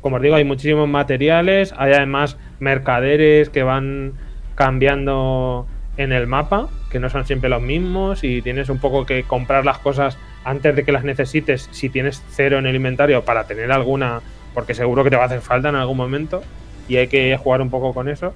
Como 0.00 0.16
os 0.16 0.22
digo, 0.22 0.36
hay 0.36 0.44
muchísimos 0.44 0.88
materiales, 0.88 1.74
hay 1.76 1.92
además 1.92 2.38
mercaderes 2.58 3.50
que 3.50 3.62
van 3.64 4.14
cambiando 4.54 5.66
en 5.98 6.12
el 6.12 6.26
mapa, 6.26 6.68
que 6.90 7.00
no 7.00 7.10
son 7.10 7.26
siempre 7.26 7.50
los 7.50 7.60
mismos, 7.60 8.24
y 8.24 8.40
tienes 8.40 8.70
un 8.70 8.78
poco 8.78 9.04
que 9.04 9.24
comprar 9.24 9.66
las 9.66 9.78
cosas 9.78 10.16
antes 10.44 10.74
de 10.74 10.84
que 10.84 10.92
las 10.92 11.04
necesites, 11.04 11.68
si 11.70 11.88
tienes 11.88 12.22
cero 12.30 12.58
en 12.58 12.66
el 12.66 12.76
inventario, 12.76 13.24
para 13.24 13.44
tener 13.44 13.70
alguna, 13.72 14.20
porque 14.54 14.74
seguro 14.74 15.04
que 15.04 15.10
te 15.10 15.16
va 15.16 15.22
a 15.22 15.26
hacer 15.26 15.40
falta 15.40 15.68
en 15.68 15.76
algún 15.76 15.96
momento, 15.96 16.42
y 16.88 16.96
hay 16.96 17.08
que 17.08 17.36
jugar 17.36 17.62
un 17.62 17.70
poco 17.70 17.94
con 17.94 18.08
eso. 18.08 18.34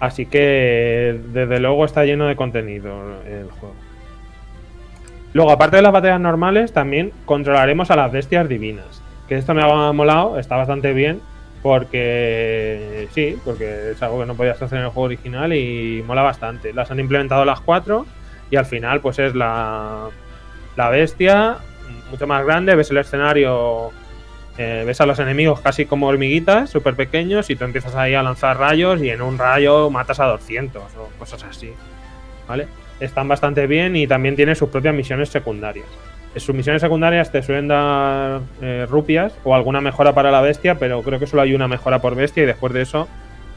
Así 0.00 0.26
que 0.26 1.20
desde 1.32 1.60
luego 1.60 1.84
está 1.84 2.04
lleno 2.04 2.26
de 2.26 2.34
contenido 2.34 3.20
el 3.26 3.50
juego. 3.50 3.74
Luego, 5.32 5.50
aparte 5.50 5.76
de 5.76 5.82
las 5.82 5.92
batallas 5.92 6.20
normales, 6.20 6.72
también 6.72 7.12
controlaremos 7.24 7.90
a 7.90 7.96
las 7.96 8.10
bestias 8.10 8.48
divinas. 8.48 9.02
Que 9.28 9.36
esto 9.36 9.54
me 9.54 9.62
ha 9.62 9.92
molado, 9.92 10.38
está 10.38 10.56
bastante 10.56 10.92
bien. 10.92 11.20
Porque 11.62 13.06
sí, 13.12 13.38
porque 13.44 13.92
es 13.92 14.02
algo 14.02 14.18
que 14.18 14.26
no 14.26 14.34
podías 14.34 14.60
hacer 14.60 14.78
en 14.78 14.84
el 14.84 14.90
juego 14.90 15.06
original 15.06 15.52
y 15.52 16.02
mola 16.04 16.22
bastante. 16.22 16.72
Las 16.72 16.90
han 16.90 16.98
implementado 16.98 17.44
las 17.44 17.60
cuatro 17.60 18.04
y 18.50 18.56
al 18.56 18.66
final 18.66 19.00
pues 19.00 19.20
es 19.20 19.36
la, 19.36 20.08
la 20.76 20.88
bestia 20.88 21.58
mucho 22.12 22.26
más 22.26 22.44
grande, 22.44 22.74
ves 22.74 22.90
el 22.90 22.98
escenario, 22.98 23.90
eh, 24.58 24.84
ves 24.86 25.00
a 25.00 25.06
los 25.06 25.18
enemigos 25.18 25.60
casi 25.60 25.86
como 25.86 26.06
hormiguitas, 26.06 26.70
súper 26.70 26.94
pequeños 26.94 27.48
y 27.50 27.56
tú 27.56 27.64
empiezas 27.64 27.94
ahí 27.94 28.14
a 28.14 28.22
lanzar 28.22 28.58
rayos 28.58 29.02
y 29.02 29.08
en 29.08 29.22
un 29.22 29.38
rayo 29.38 29.90
matas 29.90 30.20
a 30.20 30.26
200 30.26 30.82
o 30.96 31.08
cosas 31.18 31.42
así. 31.44 31.72
¿Vale? 32.46 32.68
Están 33.00 33.28
bastante 33.28 33.66
bien 33.66 33.96
y 33.96 34.06
también 34.06 34.36
tiene 34.36 34.54
sus 34.54 34.68
propias 34.68 34.94
misiones 34.94 35.30
secundarias. 35.30 35.86
Sus 36.36 36.54
misiones 36.54 36.80
secundarias 36.80 37.32
te 37.32 37.42
suelen 37.42 37.68
dar 37.68 38.40
eh, 38.60 38.86
rupias 38.88 39.34
o 39.44 39.54
alguna 39.54 39.80
mejora 39.80 40.14
para 40.14 40.30
la 40.30 40.40
bestia, 40.40 40.76
pero 40.76 41.02
creo 41.02 41.18
que 41.18 41.26
solo 41.26 41.42
hay 41.42 41.54
una 41.54 41.68
mejora 41.68 42.00
por 42.00 42.14
bestia 42.14 42.42
y 42.42 42.46
después 42.46 42.72
de 42.72 42.82
eso 42.82 43.08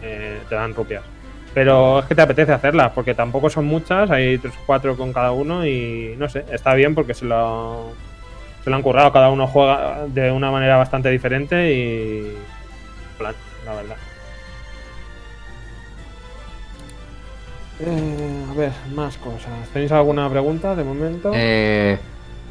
eh, 0.01 0.39
te 0.49 0.55
dan 0.55 0.73
rupias. 0.73 1.03
Pero 1.55 1.99
es 1.99 2.05
que 2.05 2.15
te 2.15 2.21
apetece 2.21 2.51
hacerlas, 2.51 2.91
porque 2.91 3.15
tampoco 3.15 3.49
son 3.49 3.65
muchas, 3.65 4.11
hay 4.11 4.37
3 4.37 4.53
o 4.53 4.59
4 4.65 4.97
con 4.97 5.13
cada 5.13 5.31
uno 5.31 5.65
y 5.65 6.13
no 6.17 6.27
sé, 6.27 6.43
está 6.51 6.73
bien 6.73 6.93
porque 6.93 7.13
se 7.13 7.23
lo, 7.23 7.93
se 8.61 8.69
lo 8.69 8.75
han 8.75 8.81
currado, 8.81 9.13
cada 9.13 9.29
uno 9.29 9.47
juega 9.47 10.05
de 10.05 10.31
una 10.31 10.51
manera 10.51 10.75
bastante 10.75 11.09
diferente 11.09 11.73
y... 11.73 12.37
plan, 13.17 13.33
la 13.65 13.73
verdad. 13.73 13.95
Eh, 17.79 18.45
a 18.51 18.53
ver, 18.53 18.71
más 18.93 19.15
cosas. 19.17 19.69
¿Tenéis 19.71 19.93
alguna 19.93 20.29
pregunta 20.29 20.75
de 20.75 20.83
momento? 20.83 21.31
Eh, 21.33 21.97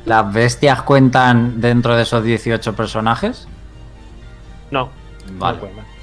¿Las 0.07 0.33
bestias 0.33 0.81
cuentan 0.81 1.61
dentro 1.61 1.95
de 1.95 2.05
esos 2.05 2.25
18 2.25 2.75
personajes? 2.75 3.47
no. 4.71 4.89
Vale. 5.39 5.59
no 5.59 5.94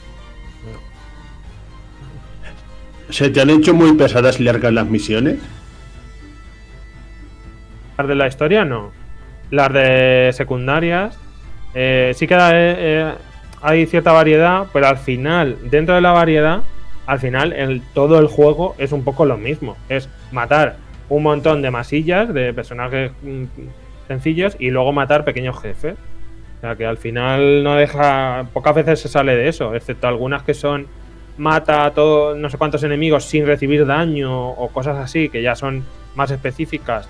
¿Se 3.12 3.30
te 3.30 3.42
han 3.42 3.50
hecho 3.50 3.74
muy 3.74 3.94
pesadas 3.94 4.40
y 4.40 4.44
largas 4.44 4.72
las 4.72 4.88
misiones? 4.88 5.38
Las 7.98 8.08
de 8.08 8.16
la 8.16 8.28
historia 8.28 8.64
no. 8.64 8.92
Las 9.52 9.74
de 9.74 10.32
secundarias 10.34 11.20
eh, 11.74 12.14
sí 12.16 12.26
que 12.26 12.36
eh, 12.36 12.40
eh, 12.54 13.14
hay 13.62 13.86
cierta 13.86 14.14
variedad, 14.14 14.68
pero 14.72 14.88
al 14.88 14.98
final, 14.98 15.58
dentro 15.70 15.94
de 15.94 16.02
la 16.02 16.14
variedad, 16.14 16.62
al 17.06 17.20
final 17.20 17.82
todo 17.94 18.18
el 18.18 18.28
juego 18.28 18.76
es 18.78 18.94
un 18.94 19.04
poco 19.04 19.26
lo 19.26 19.38
mismo. 19.38 19.76
Es 19.90 20.08
matar 20.32 20.78
un 21.10 21.24
montón 21.24 21.62
de 21.62 21.70
masillas 21.70 22.34
de 22.34 22.54
personajes 22.54 23.12
mm, 23.22 23.44
sencillos 24.08 24.56
y 24.58 24.72
luego 24.72 24.94
matar 24.94 25.26
pequeños 25.26 25.62
jefes. 25.62 25.96
O 26.58 26.62
sea 26.62 26.78
que 26.78 26.86
al 26.86 26.98
final 26.98 27.62
no 27.64 27.76
deja. 27.76 28.46
Pocas 28.54 28.74
veces 28.74 29.02
se 29.02 29.10
sale 29.10 29.36
de 29.36 29.50
eso, 29.50 29.76
excepto 29.76 30.08
algunas 30.08 30.44
que 30.44 30.54
son 30.54 30.88
mata 31.38 31.86
a 31.86 31.92
todo, 31.94 32.36
no 32.36 32.50
sé 32.50 32.58
cuántos 32.58 32.84
enemigos 32.84 33.26
sin 33.26 33.46
recibir 33.46 33.86
daño 33.86 34.50
o 34.50 34.70
cosas 34.70 34.98
así, 34.98 35.30
que 35.30 35.42
ya 35.42 35.56
son 35.56 35.84
más 36.16 36.32
específicas 36.32 37.08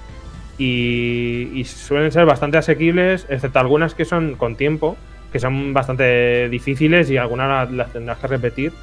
y, 0.62 1.64
suelen 1.66 2.12
ser 2.12 2.26
bastante 2.26 2.58
asequibles, 2.58 3.26
excepto 3.30 3.60
algunas 3.60 3.96
que 3.96 4.06
son 4.06 4.36
con 4.36 4.56
tiempo, 4.56 4.96
que 5.32 5.40
son 5.40 5.74
bastante 5.74 6.50
difíciles 6.50 7.10
y 7.10 7.18
algunas 7.18 7.50
las, 7.50 7.72
las 7.72 7.94
tendrás 7.94 8.20
que 8.20 8.28
repetir. 8.28 8.74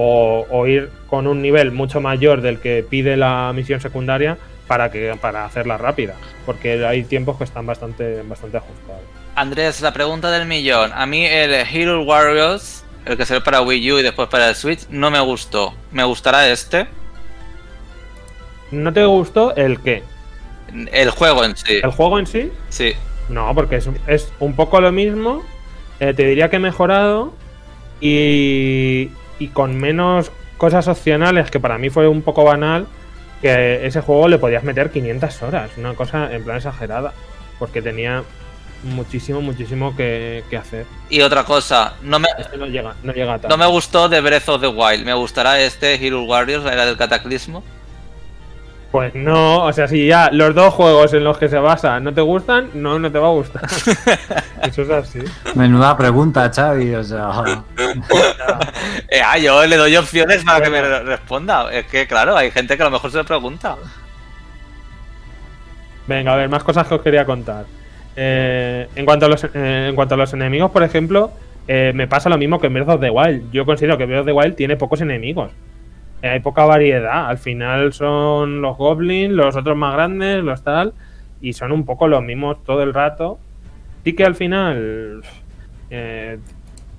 O, 0.00 0.46
o 0.48 0.66
ir 0.68 0.90
con 1.08 1.26
un 1.26 1.42
nivel 1.42 1.72
mucho 1.72 2.00
mayor 2.00 2.40
del 2.40 2.60
que 2.60 2.86
pide 2.88 3.16
la 3.16 3.52
misión 3.52 3.80
secundaria 3.80 4.38
para 4.68 4.92
que 4.92 5.12
para 5.20 5.44
hacerla 5.44 5.76
rápida. 5.76 6.14
Porque 6.46 6.86
hay 6.86 7.02
tiempos 7.02 7.36
que 7.36 7.42
están 7.42 7.66
bastante, 7.66 8.22
bastante 8.22 8.58
ajustados. 8.58 9.02
Andrés, 9.34 9.80
la 9.80 9.92
pregunta 9.92 10.30
del 10.30 10.46
millón. 10.46 10.92
A 10.94 11.04
mí 11.06 11.26
el 11.26 11.52
Hero 11.52 12.04
Warriors, 12.04 12.84
el 13.08 13.16
que 13.16 13.26
salió 13.26 13.42
para 13.42 13.62
Wii 13.62 13.92
U 13.92 13.98
y 13.98 14.02
después 14.02 14.28
para 14.28 14.48
el 14.48 14.54
Switch, 14.54 14.86
no 14.90 15.10
me 15.10 15.20
gustó. 15.20 15.74
¿Me 15.90 16.04
gustará 16.04 16.48
este? 16.48 16.86
¿No 18.70 18.92
te 18.92 19.04
gustó 19.04 19.54
el 19.56 19.80
qué? 19.80 20.02
El 20.92 21.10
juego 21.10 21.44
en 21.44 21.56
sí. 21.56 21.80
¿El 21.82 21.90
juego 21.90 22.18
en 22.18 22.26
sí? 22.26 22.52
Sí. 22.68 22.92
No, 23.28 23.54
porque 23.54 23.76
es, 23.76 23.88
es 24.06 24.32
un 24.38 24.54
poco 24.54 24.80
lo 24.80 24.92
mismo. 24.92 25.42
eh, 26.00 26.14
te 26.14 26.24
diría 26.26 26.50
que 26.50 26.58
mejorado 26.58 27.32
y, 28.00 29.10
y 29.38 29.48
con 29.48 29.76
menos 29.76 30.30
cosas 30.58 30.86
opcionales, 30.88 31.50
que 31.50 31.60
para 31.60 31.78
mí 31.78 31.88
fue 31.90 32.08
un 32.08 32.22
poco 32.22 32.44
banal, 32.44 32.86
que 33.40 33.86
ese 33.86 34.00
juego 34.00 34.28
le 34.28 34.38
podías 34.38 34.64
meter 34.64 34.90
500 34.90 35.42
horas, 35.42 35.70
una 35.76 35.94
cosa 35.94 36.32
en 36.34 36.44
plan 36.44 36.56
exagerada, 36.58 37.12
porque 37.58 37.80
tenía 37.82 38.24
muchísimo, 38.82 39.40
muchísimo 39.40 39.94
que, 39.96 40.44
que 40.50 40.56
hacer. 40.56 40.86
Y 41.10 41.20
otra 41.20 41.44
cosa, 41.44 41.94
no 42.02 42.18
me, 42.18 42.28
Este 42.38 42.56
no 42.56 42.66
llega, 42.66 42.94
no 43.02 43.12
llega 43.12 43.38
no 43.48 43.56
me 43.56 43.66
gustó 43.66 44.08
de 44.08 44.20
Breath 44.20 44.48
of 44.48 44.60
the 44.60 44.68
Wild. 44.68 45.04
¿Me 45.04 45.14
gustará 45.14 45.60
este 45.60 45.94
Hero 45.94 46.22
Warriors, 46.22 46.64
la 46.64 46.72
era 46.72 46.86
del 46.86 46.96
cataclismo? 46.96 47.62
Pues 48.90 49.14
no, 49.14 49.64
o 49.64 49.72
sea, 49.74 49.86
si 49.86 50.06
ya 50.06 50.30
los 50.32 50.54
dos 50.54 50.72
juegos 50.72 51.12
en 51.12 51.22
los 51.22 51.36
que 51.36 51.50
se 51.50 51.58
basa 51.58 52.00
no 52.00 52.14
te 52.14 52.22
gustan, 52.22 52.70
no, 52.72 52.98
no 52.98 53.12
te 53.12 53.18
va 53.18 53.26
a 53.28 53.32
gustar. 53.32 53.62
Eso 54.62 54.82
es 54.82 54.90
así. 54.90 55.20
Menuda 55.54 55.94
pregunta, 55.94 56.50
Xavi. 56.50 56.94
O 56.94 57.04
sea, 57.04 57.28
Eh, 59.10 59.20
ah, 59.22 59.36
yo 59.38 59.66
le 59.66 59.76
doy 59.76 59.94
opciones 59.96 60.42
para 60.42 60.62
que 60.64 60.70
me 60.70 60.80
re- 60.80 61.02
responda. 61.02 61.70
Es 61.70 61.86
que, 61.86 62.06
claro, 62.06 62.34
hay 62.36 62.50
gente 62.50 62.76
que 62.76 62.82
a 62.82 62.86
lo 62.86 62.90
mejor 62.92 63.10
se 63.10 63.22
pregunta. 63.24 63.76
Venga, 66.06 66.32
a 66.32 66.36
ver, 66.36 66.48
más 66.48 66.64
cosas 66.64 66.86
que 66.86 66.94
os 66.94 67.02
quería 67.02 67.26
contar. 67.26 67.66
Eh, 68.20 68.88
en, 68.96 69.04
cuanto 69.04 69.26
a 69.26 69.28
los, 69.28 69.44
eh, 69.44 69.86
en 69.90 69.94
cuanto 69.94 70.14
a 70.14 70.18
los 70.18 70.32
enemigos, 70.34 70.72
por 70.72 70.82
ejemplo, 70.82 71.30
eh, 71.68 71.92
me 71.94 72.08
pasa 72.08 72.28
lo 72.28 72.36
mismo 72.36 72.58
que 72.60 72.66
en 72.66 72.74
Breath 72.74 72.88
of 72.88 73.00
the 73.00 73.10
Wild. 73.10 73.52
Yo 73.52 73.64
considero 73.64 73.96
que 73.96 74.06
Breath 74.06 74.20
of 74.22 74.26
the 74.26 74.32
Wild 74.32 74.56
tiene 74.56 74.76
pocos 74.76 75.00
enemigos. 75.00 75.52
Hay 76.22 76.40
poca 76.40 76.64
variedad. 76.64 77.28
Al 77.28 77.38
final 77.38 77.92
son 77.92 78.60
los 78.60 78.76
goblins, 78.76 79.32
los 79.32 79.54
otros 79.54 79.76
más 79.76 79.94
grandes, 79.94 80.42
los 80.42 80.64
tal. 80.64 80.94
Y 81.40 81.52
son 81.52 81.70
un 81.70 81.84
poco 81.84 82.08
los 82.08 82.22
mismos 82.24 82.64
todo 82.64 82.82
el 82.82 82.92
rato. 82.92 83.38
Sí 84.02 84.14
que 84.14 84.24
al 84.24 84.34
final 84.34 85.22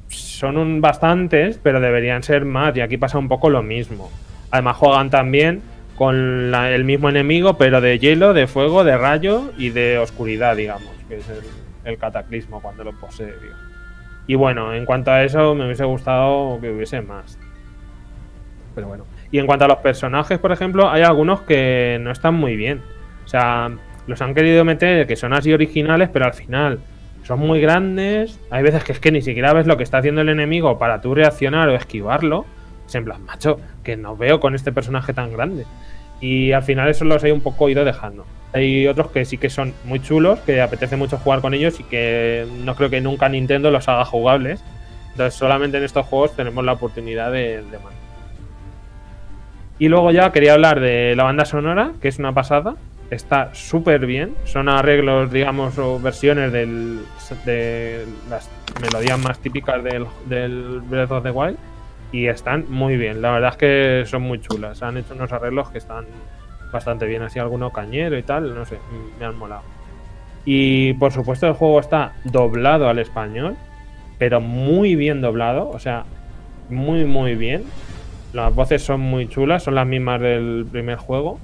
son 0.07 0.79
bastantes, 0.81 1.59
pero 1.61 1.81
deberían 1.81 2.23
ser 2.23 2.45
más. 2.45 2.77
Y 2.77 2.81
aquí 2.81 2.95
pasa 2.95 3.17
un 3.17 3.27
poco 3.27 3.49
lo 3.49 3.61
mismo. 3.61 4.09
Además 4.51 4.77
juegan 4.77 5.09
también 5.09 5.61
con 5.97 6.49
la- 6.51 6.71
el 6.71 6.85
mismo 6.85 7.09
enemigo, 7.09 7.57
pero 7.57 7.81
de 7.81 7.99
hielo, 7.99 8.33
de 8.33 8.47
fuego, 8.47 8.85
de 8.85 8.97
rayo 8.97 9.51
y 9.57 9.69
de 9.71 9.97
oscuridad, 9.97 10.55
digamos, 10.55 10.89
que 11.09 11.17
es 11.17 11.25
el, 11.83 11.97
cataclismo 11.97 12.61
cuando 12.61 12.85
lo 12.85 12.93
posee. 12.93 13.25
digo. 13.25 13.55
Y 14.27 14.35
bueno, 14.35 14.73
en 14.73 14.85
cuanto 14.85 15.11
a 15.11 15.23
eso, 15.23 15.55
me 15.55 15.65
hubiese 15.65 15.83
gustado 15.83 16.59
que 16.61 16.71
hubiese 16.71 17.01
más. 17.01 17.37
Pero 18.75 18.87
bueno. 18.87 19.05
Y 19.31 19.39
en 19.39 19.47
cuanto 19.47 19.65
a 19.65 19.67
los 19.67 19.79
personajes, 19.79 20.39
por 20.39 20.51
ejemplo, 20.51 20.89
hay 20.89 21.01
algunos 21.01 21.41
que 21.41 21.97
no 22.01 22.11
están 22.11 22.35
muy 22.35 22.55
bien. 22.55 22.81
O 23.25 23.27
sea, 23.27 23.69
los 24.07 24.21
han 24.21 24.33
querido 24.33 24.63
meter 24.63 25.05
que 25.07 25.15
son 25.15 25.33
así 25.33 25.51
originales, 25.51 26.09
pero 26.13 26.25
al 26.25 26.33
final 26.33 26.79
son 27.23 27.39
muy 27.39 27.59
grandes. 27.59 28.39
Hay 28.49 28.63
veces 28.63 28.83
que 28.83 28.91
es 28.91 28.99
que 28.99 29.11
ni 29.11 29.21
siquiera 29.21 29.53
ves 29.53 29.67
lo 29.67 29.77
que 29.77 29.83
está 29.83 29.99
haciendo 29.99 30.21
el 30.21 30.29
enemigo 30.29 30.79
para 30.79 31.01
tú 31.01 31.13
reaccionar 31.13 31.69
o 31.69 31.75
esquivarlo. 31.75 32.45
Es 32.87 32.95
en 32.95 33.05
plan, 33.05 33.23
macho, 33.23 33.59
que 33.83 33.97
no 33.97 34.15
veo 34.15 34.39
con 34.39 34.55
este 34.55 34.71
personaje 34.71 35.13
tan 35.13 35.31
grande. 35.31 35.65
Y 36.21 36.51
al 36.51 36.63
final 36.63 36.89
eso 36.89 37.05
los 37.05 37.23
he 37.23 37.31
un 37.31 37.41
poco 37.41 37.69
ido 37.69 37.85
dejando. 37.85 38.25
Hay 38.53 38.87
otros 38.87 39.11
que 39.11 39.25
sí 39.25 39.37
que 39.37 39.49
son 39.49 39.73
muy 39.85 40.01
chulos, 40.01 40.39
que 40.39 40.61
apetece 40.61 40.97
mucho 40.97 41.17
jugar 41.17 41.41
con 41.41 41.53
ellos 41.53 41.79
y 41.79 41.83
que 41.83 42.47
no 42.63 42.75
creo 42.75 42.89
que 42.89 42.99
nunca 42.99 43.29
Nintendo 43.29 43.71
los 43.71 43.87
haga 43.87 44.05
jugables. 44.05 44.63
Entonces 45.11 45.33
solamente 45.35 45.77
en 45.77 45.83
estos 45.83 46.05
juegos 46.05 46.35
tenemos 46.35 46.63
la 46.63 46.73
oportunidad 46.73 47.31
de, 47.31 47.57
de 47.57 47.77
mantener. 47.77 47.99
Y 49.77 49.87
luego 49.87 50.11
ya 50.11 50.31
quería 50.31 50.53
hablar 50.53 50.81
de 50.81 51.15
la 51.15 51.23
banda 51.23 51.45
sonora, 51.45 51.93
que 52.01 52.09
es 52.09 52.19
una 52.19 52.33
pasada. 52.33 52.75
Está 53.11 53.53
súper 53.55 54.05
bien. 54.05 54.35
Son 54.43 54.67
arreglos, 54.67 55.31
digamos, 55.31 55.77
o 55.77 55.99
versiones 55.99 56.51
de 56.51 58.05
las 58.29 58.49
melodías 58.81 59.17
más 59.19 59.39
típicas 59.39 59.81
del 59.83 60.81
Breath 60.81 61.11
of 61.11 61.23
the 61.23 61.31
Wild. 61.31 61.57
Y 62.11 62.27
están 62.27 62.65
muy 62.69 62.97
bien. 62.97 63.21
La 63.21 63.31
verdad 63.31 63.51
es 63.51 63.57
que 63.57 64.03
son 64.05 64.23
muy 64.23 64.39
chulas. 64.39 64.81
Han 64.81 64.97
hecho 64.97 65.13
unos 65.13 65.31
arreglos 65.31 65.69
que 65.69 65.77
están 65.77 66.05
bastante 66.71 67.05
bien. 67.05 67.21
Así 67.21 67.39
alguno 67.39 67.71
cañero 67.71 68.17
y 68.17 68.23
tal. 68.23 68.53
No 68.55 68.65
sé, 68.65 68.79
me 69.19 69.25
han 69.25 69.37
molado. 69.37 69.63
Y 70.45 70.93
por 70.93 71.11
supuesto 71.11 71.47
el 71.47 71.53
juego 71.53 71.79
está 71.79 72.13
doblado 72.23 72.89
al 72.89 72.99
español. 72.99 73.55
Pero 74.17 74.41
muy 74.41 74.95
bien 74.95 75.21
doblado. 75.21 75.69
O 75.69 75.79
sea, 75.79 76.05
muy, 76.69 77.05
muy 77.05 77.35
bien. 77.35 77.63
Las 78.33 78.53
voces 78.53 78.83
son 78.83 79.01
muy 79.01 79.27
chulas, 79.27 79.63
son 79.63 79.75
las 79.75 79.87
mismas 79.87 80.21
del 80.21 80.67
primer 80.71 80.97
juego. 80.97 81.39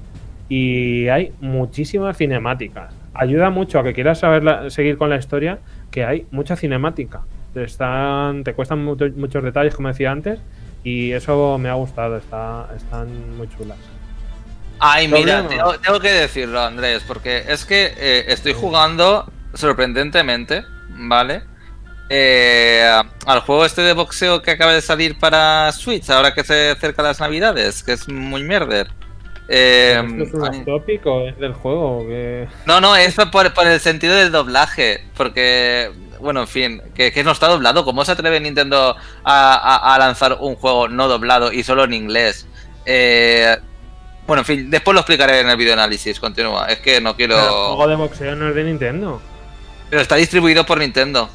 Y 0.48 1.08
hay 1.08 1.32
muchísimas 1.40 2.16
cinemáticas. 2.16 2.94
Ayuda 3.14 3.50
mucho 3.50 3.78
a 3.78 3.82
que 3.82 3.92
quieras 3.92 4.18
saber 4.18 4.70
seguir 4.70 4.98
con 4.98 5.10
la 5.10 5.16
historia, 5.16 5.58
que 5.90 6.04
hay 6.04 6.26
mucha 6.30 6.54
cinemática. 6.54 7.22
Te, 7.56 7.64
están, 7.64 8.44
te 8.44 8.52
cuestan 8.52 8.84
mucho- 8.84 9.08
muchos 9.16 9.42
detalles, 9.42 9.74
como 9.74 9.88
decía 9.88 10.10
antes, 10.10 10.38
y 10.84 11.12
eso 11.12 11.56
me 11.56 11.70
ha 11.70 11.72
gustado, 11.72 12.18
está, 12.18 12.68
están 12.76 13.34
muy 13.38 13.48
chulas. 13.48 13.78
Ay, 14.78 15.08
mira, 15.08 15.48
tengo, 15.48 15.72
tengo 15.78 15.98
que 15.98 16.12
decirlo, 16.12 16.60
Andrés, 16.60 17.02
porque 17.08 17.44
es 17.48 17.64
que 17.64 17.94
eh, 17.96 18.26
estoy 18.28 18.52
jugando 18.52 19.24
sorprendentemente, 19.54 20.64
¿vale? 20.90 21.44
Eh, 22.10 22.86
al 23.24 23.40
juego 23.40 23.64
este 23.64 23.80
de 23.80 23.94
boxeo 23.94 24.42
que 24.42 24.50
acaba 24.50 24.74
de 24.74 24.82
salir 24.82 25.18
para 25.18 25.72
Switch, 25.72 26.10
ahora 26.10 26.34
que 26.34 26.44
se 26.44 26.72
acerca 26.72 27.02
las 27.02 27.20
navidades, 27.20 27.82
que 27.82 27.92
es 27.92 28.06
muy 28.06 28.44
mierder. 28.44 28.88
Eh, 29.48 30.02
¿Esto 30.20 30.44
es 30.44 30.58
un 30.58 30.64
tópico 30.66 31.22
es 31.22 31.38
del 31.38 31.54
juego? 31.54 32.06
Que... 32.06 32.48
no, 32.66 32.82
no, 32.82 32.96
es 32.96 33.14
por, 33.32 33.54
por 33.54 33.66
el 33.66 33.80
sentido 33.80 34.14
del 34.14 34.30
doblaje, 34.30 35.04
porque, 35.16 35.90
bueno, 36.20 36.40
en 36.40 36.48
fin, 36.48 36.82
que, 36.94 37.12
que 37.12 37.24
no 37.24 37.32
está 37.32 37.48
doblado. 37.48 37.84
¿Cómo 37.84 38.04
se 38.04 38.12
atreve 38.12 38.40
Nintendo 38.40 38.96
a, 39.24 39.54
a- 39.54 39.94
a 39.94 39.98
lanzar 39.98 40.36
un 40.40 40.54
juego 40.56 40.88
no 40.88 41.08
doblado 41.08 41.52
y 41.52 41.62
solo 41.62 41.84
en 41.84 41.94
inglés? 41.94 42.46
Eh, 42.84 43.56
bueno, 44.26 44.40
en 44.42 44.46
fin, 44.46 44.70
después 44.70 44.94
lo 44.94 45.00
explicaré 45.00 45.40
en 45.40 45.48
el 45.50 45.56
video 45.56 45.74
análisis, 45.74 46.18
continúa. 46.18 46.66
Es 46.66 46.78
que 46.80 47.00
no 47.00 47.14
quiero... 47.16 47.36
El 47.36 47.48
juego 47.48 47.88
de 47.88 47.96
boxeo 47.96 48.34
no 48.36 48.48
es 48.48 48.54
de 48.54 48.64
Nintendo. 48.64 49.20
Pero 49.88 50.02
está 50.02 50.16
distribuido 50.16 50.66
por 50.66 50.78
Nintendo. 50.78 51.28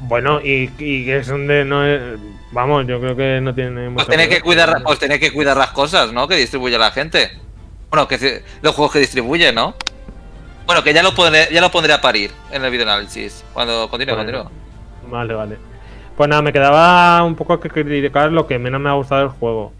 Bueno, 0.00 0.40
y, 0.42 0.70
y 0.78 1.04
que 1.06 1.18
es 1.18 1.26
donde 1.28 1.64
no 1.64 1.84
es... 1.86 2.18
Vamos, 2.52 2.86
yo 2.86 3.00
creo 3.00 3.16
que 3.16 3.40
no 3.40 3.54
tiene 3.54 3.88
mucho 3.88 4.06
Pues 4.06 4.08
tenéis 4.08 4.28
que 4.28 4.40
cuidar, 4.42 4.82
pues 4.82 4.98
tenéis 4.98 5.20
que 5.20 5.32
cuidar 5.32 5.56
las 5.56 5.70
cosas, 5.70 6.12
¿no? 6.12 6.28
Que 6.28 6.36
distribuye 6.36 6.78
la 6.78 6.90
gente. 6.90 7.30
Bueno, 7.90 8.06
que 8.06 8.42
los 8.62 8.74
juegos 8.74 8.92
que 8.92 8.98
distribuye, 9.00 9.52
¿no? 9.52 9.74
Bueno, 10.66 10.82
que 10.82 10.92
ya 10.92 11.02
lo 11.02 11.14
pondré, 11.14 11.48
ya 11.52 11.60
lo 11.60 11.70
pondré 11.70 11.92
a 11.92 12.00
parir 12.00 12.32
en 12.50 12.64
el 12.64 12.70
video 12.70 12.86
análisis. 12.86 13.44
Cuando 13.52 13.88
continúe, 13.88 14.16
Bueno. 14.16 14.50
Vale, 15.08 15.34
vale. 15.34 15.56
Pues 16.16 16.28
nada, 16.28 16.42
me 16.42 16.52
quedaba 16.52 17.22
un 17.22 17.36
poco 17.36 17.60
que 17.60 17.68
criticar 17.68 18.32
lo 18.32 18.46
que 18.46 18.58
menos 18.58 18.80
me 18.80 18.88
ha 18.88 18.94
gustado 18.94 19.20
del 19.20 19.30
juego. 19.30 19.72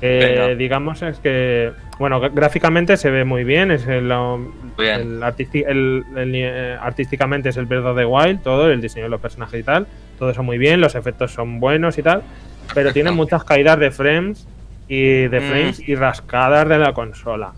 Eh, 0.00 0.56
digamos 0.58 1.00
es 1.02 1.18
que, 1.18 1.72
bueno, 1.98 2.20
gráficamente 2.20 2.96
se 2.96 3.10
ve 3.10 3.24
muy 3.24 3.44
bien, 3.44 3.70
es 3.70 3.86
el, 3.86 4.12
bien. 4.76 5.20
el 5.22 6.34
eh, 6.34 6.76
artísticamente 6.80 7.48
es 7.50 7.56
el 7.56 7.72
of 7.72 7.96
the 7.96 8.04
Wild, 8.04 8.42
todo, 8.42 8.70
el 8.70 8.80
diseño 8.80 9.04
de 9.04 9.10
los 9.10 9.20
personajes 9.20 9.60
y 9.60 9.62
tal, 9.62 9.86
todo 10.18 10.30
eso 10.30 10.42
muy 10.42 10.58
bien, 10.58 10.80
los 10.80 10.94
efectos 10.94 11.32
son 11.32 11.60
buenos 11.60 11.96
y 11.96 12.02
tal, 12.02 12.22
pero 12.74 12.92
tiene 12.92 13.12
muchas 13.12 13.44
caídas 13.44 13.78
de 13.78 13.90
frames 13.92 14.46
y 14.88 15.28
de 15.28 15.40
Mm. 15.40 15.48
frames 15.48 15.88
y 15.88 15.94
rascadas 15.94 16.68
de 16.68 16.78
la 16.78 16.92
consola. 16.92 17.52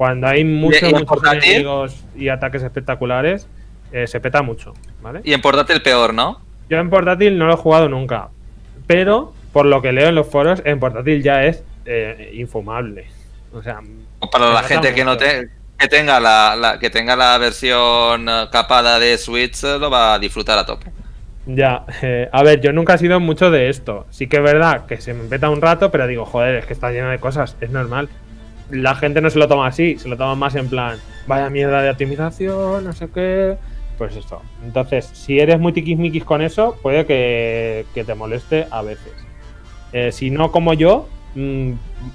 Cuando 0.00 0.28
hay 0.28 0.46
muchos, 0.46 0.88
y 0.88 0.94
muchos 0.94 1.22
enemigos 1.30 2.04
y 2.16 2.30
ataques 2.30 2.62
espectaculares, 2.62 3.46
eh, 3.92 4.06
se 4.06 4.18
peta 4.18 4.40
mucho, 4.40 4.72
¿vale? 5.02 5.20
Y 5.24 5.34
en 5.34 5.42
portátil 5.42 5.82
peor, 5.82 6.14
¿no? 6.14 6.40
Yo 6.70 6.78
en 6.78 6.88
portátil 6.88 7.36
no 7.36 7.46
lo 7.46 7.52
he 7.52 7.56
jugado 7.58 7.86
nunca. 7.90 8.30
Pero, 8.86 9.34
por 9.52 9.66
lo 9.66 9.82
que 9.82 9.92
leo 9.92 10.08
en 10.08 10.14
los 10.14 10.26
foros, 10.26 10.62
en 10.64 10.80
portátil 10.80 11.22
ya 11.22 11.44
es 11.44 11.62
eh, 11.84 12.30
infumable. 12.32 13.08
O 13.52 13.62
sea, 13.62 13.80
Para 14.32 14.46
Se 14.46 14.52
la 14.54 14.62
gente 14.62 14.94
que 14.94 15.04
no 15.04 15.18
te, 15.18 15.50
que 15.78 15.86
tenga 15.88 16.18
la, 16.18 16.56
la- 16.56 16.78
que 16.78 16.88
tenga 16.88 17.14
la 17.14 17.36
versión 17.36 18.26
eh, 18.26 18.46
capada 18.50 18.98
de 18.98 19.18
Switch 19.18 19.62
eh, 19.64 19.78
lo 19.78 19.90
va 19.90 20.14
a 20.14 20.18
disfrutar 20.18 20.58
a 20.58 20.64
tope. 20.64 20.86
ya. 21.44 21.84
eh, 22.00 22.26
a 22.32 22.42
ver, 22.42 22.62
yo 22.62 22.72
nunca 22.72 22.94
he 22.94 22.98
sido 22.98 23.20
mucho 23.20 23.50
de 23.50 23.68
esto. 23.68 24.06
Sí 24.08 24.28
que 24.28 24.38
es 24.38 24.42
verdad 24.42 24.86
que 24.86 24.98
se 24.98 25.12
me 25.12 25.24
peta 25.24 25.50
un 25.50 25.60
rato, 25.60 25.90
pero 25.90 26.06
digo, 26.06 26.24
joder, 26.24 26.54
es 26.56 26.64
que 26.64 26.72
está 26.72 26.90
lleno 26.90 27.10
de 27.10 27.18
cosas, 27.18 27.54
es 27.60 27.68
normal. 27.68 28.08
La 28.70 28.94
gente 28.94 29.20
no 29.20 29.30
se 29.30 29.38
lo 29.38 29.48
toma 29.48 29.66
así, 29.68 29.98
se 29.98 30.08
lo 30.08 30.16
toma 30.16 30.34
más 30.34 30.54
en 30.54 30.68
plan, 30.68 30.98
vaya 31.26 31.50
mierda 31.50 31.82
de 31.82 31.90
optimización, 31.90 32.84
no 32.84 32.92
sé 32.92 33.08
qué. 33.12 33.56
Pues 33.98 34.16
eso. 34.16 34.40
Entonces, 34.64 35.10
si 35.12 35.38
eres 35.40 35.58
muy 35.60 35.72
tiquismiquis 35.72 36.24
con 36.24 36.40
eso, 36.40 36.76
puede 36.82 37.04
que, 37.04 37.84
te 37.94 38.14
moleste 38.14 38.66
a 38.70 38.82
veces. 38.82 39.12
Eh, 39.92 40.10
si 40.12 40.30
no, 40.30 40.50
como 40.52 40.72
yo, 40.72 41.08
mm, 41.34 41.72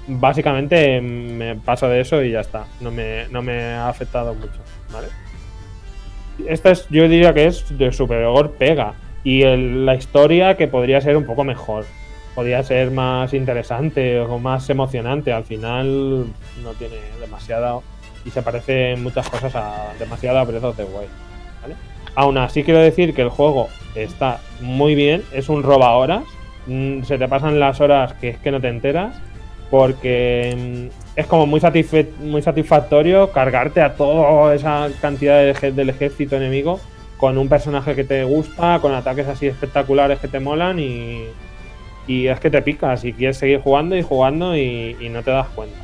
básicamente 0.08 1.00
me 1.00 1.54
paso 1.56 1.88
de 1.88 2.00
eso 2.00 2.22
y 2.22 2.32
ya 2.32 2.40
está. 2.40 2.66
No 2.80 2.90
me, 2.90 3.28
no 3.30 3.42
me 3.42 3.62
ha 3.74 3.88
afectado 3.88 4.34
mucho, 4.34 4.60
¿vale? 4.92 5.08
esta 6.48 6.70
es, 6.70 6.86
yo 6.90 7.08
diría 7.08 7.32
que 7.32 7.46
es 7.46 7.64
de 7.78 7.92
superior 7.92 8.52
pega. 8.58 8.94
Y 9.24 9.42
el- 9.42 9.86
la 9.86 9.94
historia 9.94 10.56
que 10.56 10.68
podría 10.68 11.00
ser 11.00 11.16
un 11.16 11.24
poco 11.24 11.44
mejor. 11.44 11.84
Podría 12.36 12.62
ser 12.62 12.92
más 12.92 13.34
interesante 13.34 14.20
o 14.20 14.38
más 14.38 14.70
emocionante. 14.70 15.32
Al 15.32 15.42
final 15.44 16.26
no 16.62 16.70
tiene 16.78 16.96
demasiado. 17.20 17.82
Y 18.24 18.30
se 18.30 18.42
parece 18.42 18.92
en 18.92 19.02
muchas 19.02 19.28
cosas 19.28 19.54
a 19.56 19.92
demasiado 19.98 20.38
a 20.38 20.44
Breath 20.44 20.62
of 20.64 20.76
the 20.76 20.84
Wild. 20.84 21.08
¿vale? 21.62 21.74
Aún 22.14 22.38
así 22.38 22.62
quiero 22.62 22.78
decir 22.80 23.12
que 23.14 23.22
el 23.22 23.30
juego 23.30 23.68
está 23.96 24.38
muy 24.60 24.94
bien. 24.94 25.22
Es 25.32 25.48
un 25.48 25.62
roba 25.64 25.92
horas. 25.96 26.22
Mm, 26.66 27.02
Se 27.02 27.18
te 27.18 27.26
pasan 27.26 27.58
las 27.58 27.80
horas 27.80 28.12
que 28.14 28.28
es 28.28 28.38
que 28.38 28.50
no 28.52 28.60
te 28.60 28.68
enteras. 28.68 29.16
Porque 29.70 30.90
mm, 30.94 31.18
es 31.18 31.26
como 31.26 31.46
muy, 31.46 31.60
satisfe- 31.60 32.14
muy 32.20 32.42
satisfactorio 32.42 33.32
cargarte 33.32 33.80
a 33.80 33.94
toda 33.94 34.54
esa 34.54 34.88
cantidad 35.00 35.38
de 35.40 35.72
del 35.72 35.88
ejército 35.90 36.36
enemigo 36.36 36.78
con 37.16 37.38
un 37.38 37.48
personaje 37.48 37.94
que 37.94 38.04
te 38.04 38.24
gusta, 38.24 38.78
con 38.82 38.92
ataques 38.94 39.26
así 39.26 39.46
espectaculares 39.46 40.18
que 40.18 40.28
te 40.28 40.38
molan 40.38 40.78
y, 40.78 41.22
y 42.06 42.28
es 42.28 42.40
que 42.40 42.50
te 42.50 42.62
picas 42.62 43.04
y 43.04 43.12
quieres 43.12 43.38
seguir 43.38 43.60
jugando 43.60 43.96
y 43.96 44.02
jugando 44.02 44.56
y, 44.56 44.96
y 45.00 45.08
no 45.08 45.22
te 45.22 45.30
das 45.30 45.48
cuenta. 45.48 45.78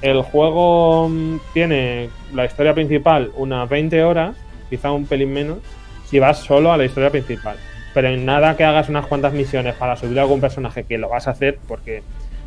El 0.00 0.22
juego 0.22 1.08
mm, 1.08 1.38
tiene 1.52 2.10
la 2.32 2.44
historia 2.44 2.74
principal 2.74 3.30
unas 3.36 3.68
20 3.68 4.04
horas, 4.04 4.36
quizá 4.70 4.92
un 4.92 5.06
pelín 5.06 5.32
menos, 5.32 5.58
si 6.06 6.18
vas 6.18 6.38
solo 6.38 6.72
a 6.72 6.76
la 6.76 6.84
historia 6.84 7.10
principal. 7.10 7.56
Pero 7.94 8.08
en 8.08 8.24
nada 8.24 8.56
que 8.56 8.64
hagas 8.64 8.88
unas 8.88 9.06
cuantas 9.06 9.32
misiones 9.32 9.74
para 9.74 9.96
subir 9.96 10.18
a 10.18 10.22
algún 10.22 10.40
personaje 10.40 10.84
que 10.84 10.98
lo 10.98 11.08
vas 11.08 11.26
a 11.26 11.32
hacer 11.32 11.58
porque 11.66 12.02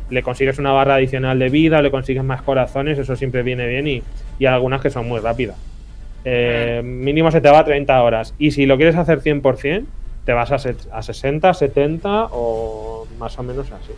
le 0.08 0.22
consigues 0.22 0.58
una 0.58 0.72
barra 0.72 0.96
adicional 0.96 1.38
de 1.38 1.48
vida, 1.48 1.82
le 1.82 1.90
consigues 1.90 2.24
más 2.24 2.42
corazones, 2.42 2.98
eso 2.98 3.16
siempre 3.16 3.42
viene 3.42 3.66
bien 3.66 3.86
y, 3.86 4.02
y 4.38 4.46
algunas 4.46 4.80
que 4.80 4.90
son 4.90 5.08
muy 5.08 5.20
rápidas. 5.20 5.56
Eh, 6.24 6.82
mínimo 6.84 7.30
se 7.30 7.40
te 7.40 7.50
va 7.50 7.60
a 7.60 7.64
30 7.64 8.02
horas. 8.02 8.34
Y 8.38 8.52
si 8.52 8.66
lo 8.66 8.76
quieres 8.76 8.96
hacer 8.96 9.20
100%, 9.20 9.84
te 10.24 10.32
vas 10.32 10.50
a, 10.52 10.56
a 10.92 11.02
60, 11.02 11.52
70 11.54 12.28
o 12.30 13.06
más 13.18 13.38
o 13.38 13.42
menos 13.42 13.66
así. 13.72 13.92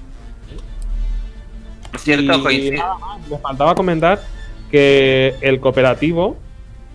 Cierto, 1.99 2.51
Y 2.51 2.71
nada 2.73 2.99
más, 2.99 3.29
me 3.29 3.39
faltaba 3.39 3.75
comentar 3.75 4.21
que 4.71 5.35
el 5.41 5.61
cooperativo 5.61 6.37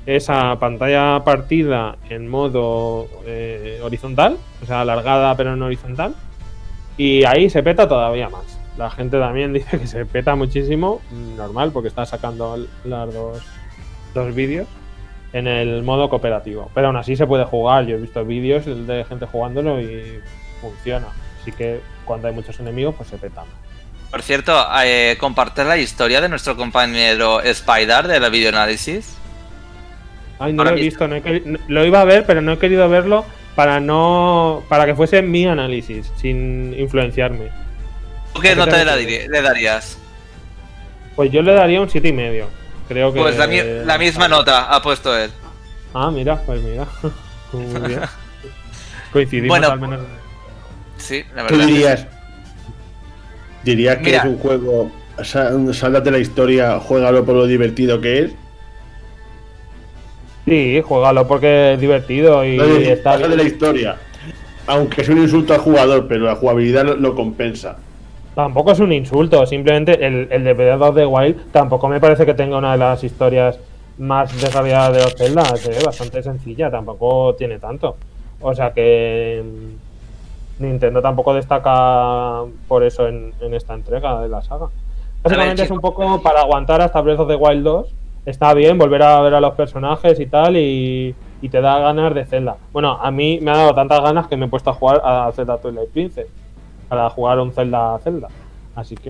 es 0.05 0.29
a 0.29 0.57
pantalla 0.59 1.23
partida 1.23 1.97
en 2.09 2.27
modo 2.27 3.07
eh, 3.25 3.79
horizontal, 3.83 4.37
o 4.61 4.65
sea, 4.65 4.81
alargada 4.81 5.35
pero 5.37 5.55
no 5.55 5.65
horizontal. 5.65 6.15
Y 6.97 7.23
ahí 7.23 7.49
se 7.49 7.63
peta 7.63 7.87
todavía 7.87 8.27
más. 8.29 8.59
La 8.77 8.89
gente 8.89 9.19
también 9.19 9.53
dice 9.53 9.79
que 9.79 9.87
se 9.87 10.05
peta 10.05 10.35
muchísimo, 10.35 10.99
normal, 11.37 11.71
porque 11.71 11.87
está 11.87 12.05
sacando 12.05 12.55
l- 12.55 12.67
las 12.83 13.13
dos, 13.13 13.41
dos 14.13 14.35
vídeos 14.35 14.67
en 15.33 15.47
el 15.47 15.83
modo 15.83 16.09
cooperativo. 16.09 16.71
Pero 16.73 16.87
aún 16.87 16.97
así 16.97 17.15
se 17.15 17.27
puede 17.27 17.45
jugar. 17.45 17.85
Yo 17.85 17.95
he 17.95 17.99
visto 17.99 18.23
vídeos 18.25 18.65
de 18.65 19.05
gente 19.05 19.25
jugándolo 19.25 19.79
y 19.81 20.19
funciona. 20.61 21.07
Así 21.41 21.51
que 21.51 21.81
cuando 22.05 22.27
hay 22.27 22.33
muchos 22.33 22.59
enemigos, 22.59 22.95
pues 22.95 23.09
se 23.09 23.17
peta. 23.17 23.43
por 24.09 24.21
cierto, 24.21 24.53
eh, 24.83 25.17
compartir 25.19 25.65
la 25.65 25.77
historia 25.77 26.21
de 26.21 26.29
nuestro 26.29 26.57
compañero 26.57 27.41
Spider 27.41 28.07
de 28.07 28.19
la 28.19 28.29
videoanálisis. 28.29 29.15
Ay, 30.39 30.53
no 30.53 30.63
lo 30.63 30.71
he 30.71 30.75
visto, 30.75 31.07
no 31.07 31.15
he 31.15 31.43
lo 31.67 31.85
iba 31.85 32.01
a 32.01 32.05
ver, 32.05 32.25
pero 32.25 32.41
no 32.41 32.53
he 32.53 32.57
querido 32.57 32.87
verlo 32.87 33.25
para 33.55 33.81
no 33.81 34.63
para 34.69 34.85
que 34.85 34.95
fuese 34.95 35.21
mi 35.21 35.45
análisis, 35.45 36.11
sin 36.15 36.73
influenciarme. 36.79 37.49
¿Tú 38.33 38.39
qué 38.39 38.49
¿A 38.49 38.51
qué 38.51 38.57
nota 38.57 38.77
le, 38.77 39.41
darías? 39.41 39.97
Pues 41.15 41.29
yo 41.31 41.41
le 41.41 41.51
daría 41.51 41.81
un 41.81 41.89
siete 41.89 42.07
y 42.07 42.13
medio. 42.13 42.47
Creo 42.89 43.13
que. 43.13 43.19
Pues 43.21 43.37
la, 43.37 43.47
mi- 43.47 43.61
la 43.85 43.97
misma 43.97 44.27
nota 44.27 44.63
ha 44.73 44.81
puesto 44.81 45.17
él. 45.17 45.31
Ah, 45.93 46.11
mira, 46.11 46.41
pues 46.45 46.61
mira. 46.61 46.85
Muy 47.53 47.87
bien. 47.87 48.01
Coincidimos 49.13 49.47
Bueno, 49.49 49.71
al 49.71 49.79
menos. 49.79 50.01
Sí, 50.97 51.23
la 51.33 51.47
¿Tú 51.47 51.53
verdad. 51.55 51.67
dirías? 51.67 52.07
¿Dirías 53.63 53.97
que 53.97 54.03
Mira. 54.03 54.17
es 54.19 54.25
un 54.25 54.37
juego, 54.37 54.91
sálvate 55.73 56.11
la 56.11 56.19
historia, 56.19 56.79
juégalo 56.79 57.25
por 57.25 57.35
lo 57.35 57.45
divertido 57.47 57.99
que 58.01 58.19
es? 58.23 58.31
Sí, 60.45 60.81
juégalo 60.83 61.27
porque 61.27 61.73
es 61.73 61.79
divertido 61.81 62.43
y 62.45 62.57
No, 62.57 62.63
está 62.65 63.17
de 63.17 63.35
la 63.35 63.43
historia. 63.43 63.97
Aunque 64.67 65.01
es 65.01 65.09
un 65.09 65.17
insulto 65.19 65.53
al 65.53 65.59
jugador, 65.59 66.07
pero 66.07 66.25
la 66.25 66.35
jugabilidad 66.35 66.85
lo, 66.85 66.95
lo 66.95 67.15
compensa. 67.15 67.77
Tampoco 68.35 68.71
es 68.71 68.79
un 68.79 68.93
insulto, 68.93 69.45
simplemente 69.45 70.05
el, 70.05 70.27
el 70.31 70.43
de 70.43 70.53
Breath 70.53 70.81
of 70.81 70.95
the 70.95 71.05
Wild 71.05 71.51
tampoco 71.51 71.87
me 71.87 71.99
parece 71.99 72.25
que 72.25 72.33
tenga 72.33 72.57
una 72.57 72.71
de 72.73 72.77
las 72.77 73.03
historias 73.03 73.59
más 73.97 74.31
desarrolladas 74.41 74.93
de 74.93 75.03
los 75.03 75.15
Zelda, 75.15 75.43
es 75.55 75.83
bastante 75.83 76.23
sencilla, 76.23 76.71
tampoco 76.71 77.35
tiene 77.35 77.59
tanto. 77.59 77.97
O 78.41 78.55
sea 78.55 78.71
que 78.71 79.43
mm, 79.43 80.63
Nintendo 80.63 81.01
tampoco 81.01 81.33
destaca 81.33 82.43
por 82.67 82.83
eso 82.83 83.07
en, 83.07 83.33
en 83.41 83.53
esta 83.53 83.73
entrega 83.73 84.21
de 84.21 84.29
la 84.29 84.41
saga. 84.41 84.67
Básicamente 85.21 85.63
es 85.63 85.71
un 85.71 85.81
poco 85.81 86.21
para 86.21 86.41
aguantar 86.41 86.81
hasta 86.81 87.01
Breath 87.01 87.19
of 87.19 87.27
the 87.27 87.35
Wild 87.35 87.63
2. 87.63 87.93
Está 88.25 88.53
bien 88.53 88.77
volver 88.77 89.03
a 89.03 89.21
ver 89.21 89.33
a 89.33 89.41
los 89.41 89.53
personajes 89.55 90.19
y 90.19 90.25
tal 90.27 90.55
y, 90.55 91.13
y 91.41 91.49
te 91.49 91.59
da 91.59 91.79
ganas 91.79 92.13
de 92.13 92.25
Zelda. 92.25 92.55
Bueno, 92.71 92.97
a 93.01 93.11
mí 93.11 93.39
me 93.41 93.51
ha 93.51 93.57
dado 93.57 93.73
tantas 93.73 94.01
ganas 94.01 94.27
que 94.27 94.37
me 94.37 94.45
he 94.45 94.49
puesto 94.49 94.69
a 94.69 94.73
jugar 94.73 95.01
a 95.03 95.29
Zelda 95.33 95.57
Twilight 95.57 95.89
Princess 95.89 96.27
para 96.89 97.09
jugar 97.09 97.39
un 97.39 97.53
Zelda 97.53 97.95
a 97.95 97.99
Zelda. 97.99 98.27
Así 98.75 98.95
que 98.95 99.09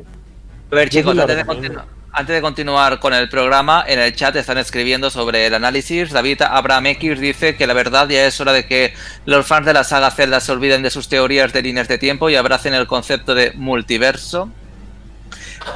A 0.72 0.76
ver, 0.76 0.90
chicos, 0.90 1.18
antes 1.18 1.28
de, 1.36 1.42
recomiendo. 1.44 1.80
continu- 1.80 1.86
antes 2.12 2.36
de 2.36 2.42
continuar 2.42 3.00
con 3.00 3.14
el 3.14 3.30
programa, 3.30 3.84
en 3.88 4.00
el 4.00 4.16
chat 4.16 4.36
están 4.36 4.58
escribiendo 4.58 5.10
sobre 5.12 5.46
el 5.46 5.54
análisis. 5.54 6.12
David 6.12 6.42
Abraham 6.42 6.88
X 6.88 7.20
dice 7.20 7.56
que 7.56 7.68
la 7.68 7.74
verdad 7.74 8.10
ya 8.10 8.26
es 8.26 8.40
hora 8.42 8.52
de 8.52 8.66
que 8.66 8.94
los 9.26 9.46
fans 9.46 9.66
de 9.68 9.74
la 9.74 9.84
saga 9.84 10.10
Zelda 10.12 10.40
se 10.40 10.52
olviden 10.52 10.82
de 10.82 10.90
sus 10.90 11.08
teorías 11.08 11.54
de 11.54 11.62
líneas 11.62 11.88
de 11.88 11.98
tiempo 12.00 12.30
y 12.30 12.36
abracen 12.36 12.74
el 12.74 12.88
concepto 12.88 13.34
de 13.36 13.52
multiverso. 13.56 14.50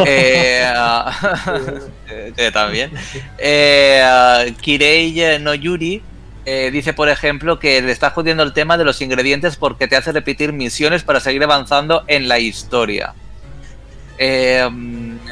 Eh, 0.08 0.64
eh, 2.10 2.34
que 2.36 2.51
también. 2.51 2.91
Eh, 3.38 4.54
Kirei 4.62 5.39
no 5.39 5.54
Yuri 5.54 6.01
eh, 6.45 6.69
dice, 6.71 6.93
por 6.93 7.09
ejemplo, 7.09 7.59
que 7.59 7.81
le 7.81 7.91
está 7.91 8.09
jodiendo 8.09 8.43
el 8.43 8.53
tema 8.53 8.77
de 8.77 8.83
los 8.85 9.01
ingredientes 9.01 9.55
porque 9.57 9.87
te 9.87 9.95
hace 9.95 10.11
repetir 10.11 10.53
misiones 10.53 11.03
para 11.03 11.19
seguir 11.19 11.43
avanzando 11.43 12.03
en 12.07 12.27
la 12.27 12.39
historia. 12.39 13.13
Eh, 14.17 14.69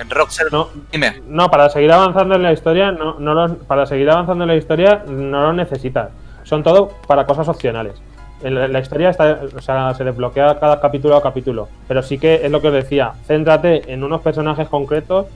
Roxer, 0.09 0.51
no, 0.51 0.69
dime. 0.91 1.21
no, 1.27 1.49
para 1.51 1.69
seguir 1.69 1.91
avanzando 1.91 2.35
en 2.35 2.43
la 2.43 2.51
historia, 2.53 2.91
no, 2.91 3.19
no 3.19 3.33
lo- 3.33 3.57
para 3.59 3.85
seguir 3.85 4.09
avanzando 4.09 4.43
en 4.43 4.47
la 4.49 4.55
historia 4.55 5.03
no 5.07 5.41
lo 5.43 5.53
necesitas. 5.53 6.09
Son 6.43 6.63
todo 6.63 6.89
para 7.07 7.25
cosas 7.25 7.47
opcionales. 7.47 7.93
La, 8.41 8.67
la 8.67 8.79
historia 8.79 9.11
está, 9.11 9.39
o 9.55 9.61
sea, 9.61 9.93
se 9.93 10.03
desbloquea 10.03 10.59
cada 10.59 10.81
capítulo 10.81 11.15
a 11.15 11.21
capítulo. 11.21 11.69
Pero 11.87 12.01
sí 12.01 12.17
que 12.17 12.41
es 12.43 12.49
lo 12.51 12.59
que 12.59 12.69
os 12.69 12.73
decía, 12.73 13.13
céntrate 13.27 13.93
en 13.93 14.03
unos 14.03 14.21
personajes 14.21 14.67
concretos, 14.67 15.27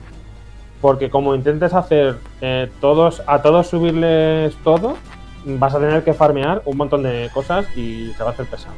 porque 0.80 1.08
como 1.08 1.34
intentes 1.34 1.72
hacer 1.72 2.16
eh, 2.40 2.68
todos, 2.80 3.22
a 3.28 3.42
todos 3.42 3.68
subirles 3.68 4.54
todo, 4.64 4.96
vas 5.46 5.74
a 5.74 5.80
tener 5.80 6.04
que 6.04 6.12
farmear 6.12 6.60
un 6.64 6.76
montón 6.76 7.02
de 7.02 7.30
cosas 7.32 7.66
y 7.74 8.08
te 8.10 8.22
va 8.22 8.30
a 8.30 8.32
hacer 8.32 8.46
pesado. 8.46 8.74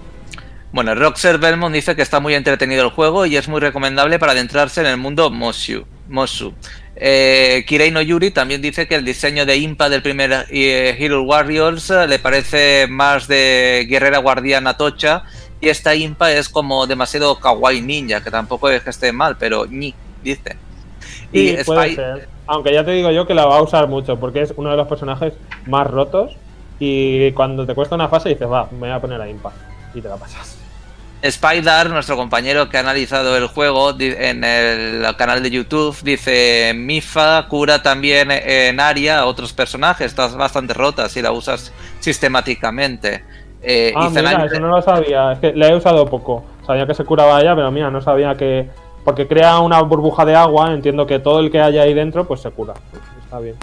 Bueno, 0.70 0.94
Roxer 0.94 1.38
Belmont 1.38 1.74
dice 1.74 1.96
que 1.96 2.02
está 2.02 2.20
muy 2.20 2.34
entretenido 2.34 2.84
el 2.84 2.90
juego 2.90 3.24
y 3.24 3.36
es 3.36 3.48
muy 3.48 3.58
recomendable 3.58 4.18
para 4.18 4.32
adentrarse 4.32 4.82
en 4.82 4.86
el 4.86 4.98
mundo 4.98 5.30
Mosu. 5.30 5.86
Mosu. 6.08 6.52
Eh, 6.94 7.64
Kirei 7.66 7.90
no 7.90 8.02
Yuri 8.02 8.30
también 8.30 8.60
dice 8.60 8.86
que 8.86 8.94
el 8.96 9.04
diseño 9.04 9.46
de 9.46 9.56
Impa 9.56 9.88
del 9.88 10.02
primer 10.02 10.46
eh, 10.50 10.96
Hero 10.98 11.22
Warriors 11.22 11.90
eh, 11.90 12.06
le 12.06 12.18
parece 12.18 12.86
más 12.88 13.28
de 13.28 13.86
guerrera 13.88 14.18
guardiana 14.18 14.76
tocha 14.76 15.22
y 15.60 15.68
esta 15.70 15.94
Impa 15.94 16.32
es 16.32 16.48
como 16.50 16.86
demasiado 16.86 17.38
kawaii 17.38 17.80
ninja, 17.80 18.22
que 18.22 18.30
tampoco 18.30 18.68
es 18.68 18.82
que 18.82 18.90
esté 18.90 19.10
mal, 19.12 19.36
pero 19.38 19.64
ni, 19.66 19.94
dice. 20.22 20.56
Y 21.32 21.56
puede 21.64 21.92
Spy- 21.92 21.94
ser. 21.96 22.28
Aunque 22.46 22.72
ya 22.72 22.84
te 22.84 22.90
digo 22.92 23.10
yo 23.10 23.26
que 23.26 23.34
la 23.34 23.44
va 23.46 23.58
a 23.58 23.62
usar 23.62 23.88
mucho, 23.88 24.18
porque 24.18 24.42
es 24.42 24.52
uno 24.56 24.70
de 24.70 24.76
los 24.76 24.88
personajes 24.88 25.34
más 25.66 25.86
rotos. 25.86 26.36
Y 26.78 27.32
cuando 27.32 27.66
te 27.66 27.74
cuesta 27.74 27.94
una 27.94 28.08
fase 28.08 28.30
dices, 28.30 28.48
va, 28.48 28.68
me 28.72 28.78
voy 28.78 28.90
a 28.90 29.00
poner 29.00 29.20
a 29.20 29.28
Impa. 29.28 29.52
Y 29.94 30.00
te 30.00 30.08
la 30.08 30.16
pasas. 30.16 30.56
Spydar, 31.28 31.90
nuestro 31.90 32.16
compañero 32.16 32.68
que 32.68 32.76
ha 32.76 32.80
analizado 32.80 33.36
el 33.36 33.48
juego 33.48 33.92
en 33.98 34.44
el 34.44 35.16
canal 35.16 35.42
de 35.42 35.50
YouTube, 35.50 35.96
dice 36.04 36.72
Mifa 36.76 37.48
cura 37.48 37.82
también 37.82 38.30
en 38.30 38.78
área 38.78 39.18
a 39.20 39.26
otros 39.26 39.52
personajes, 39.52 40.06
estás 40.06 40.36
bastante 40.36 40.74
rota 40.74 41.08
si 41.08 41.20
la 41.20 41.32
usas 41.32 41.72
sistemáticamente. 41.98 43.24
Eh, 43.62 43.92
Ah, 43.96 44.08
mira, 44.10 44.44
eso 44.44 44.60
no 44.60 44.68
lo 44.68 44.80
sabía. 44.80 45.32
Es 45.32 45.40
que 45.40 45.52
la 45.54 45.68
he 45.68 45.74
usado 45.74 46.06
poco. 46.06 46.44
Sabía 46.64 46.86
que 46.86 46.94
se 46.94 47.04
curaba 47.04 47.40
ella, 47.40 47.56
pero 47.56 47.70
mira, 47.72 47.90
no 47.90 48.00
sabía 48.00 48.36
que. 48.36 48.68
Porque 49.04 49.26
crea 49.26 49.58
una 49.58 49.80
burbuja 49.82 50.24
de 50.24 50.36
agua, 50.36 50.72
entiendo 50.72 51.06
que 51.06 51.18
todo 51.18 51.40
el 51.40 51.50
que 51.50 51.60
haya 51.60 51.82
ahí 51.82 51.94
dentro, 51.94 52.28
pues 52.28 52.42
se 52.42 52.50
cura. 52.50 52.74
Está 53.24 53.40
bien. 53.40 53.56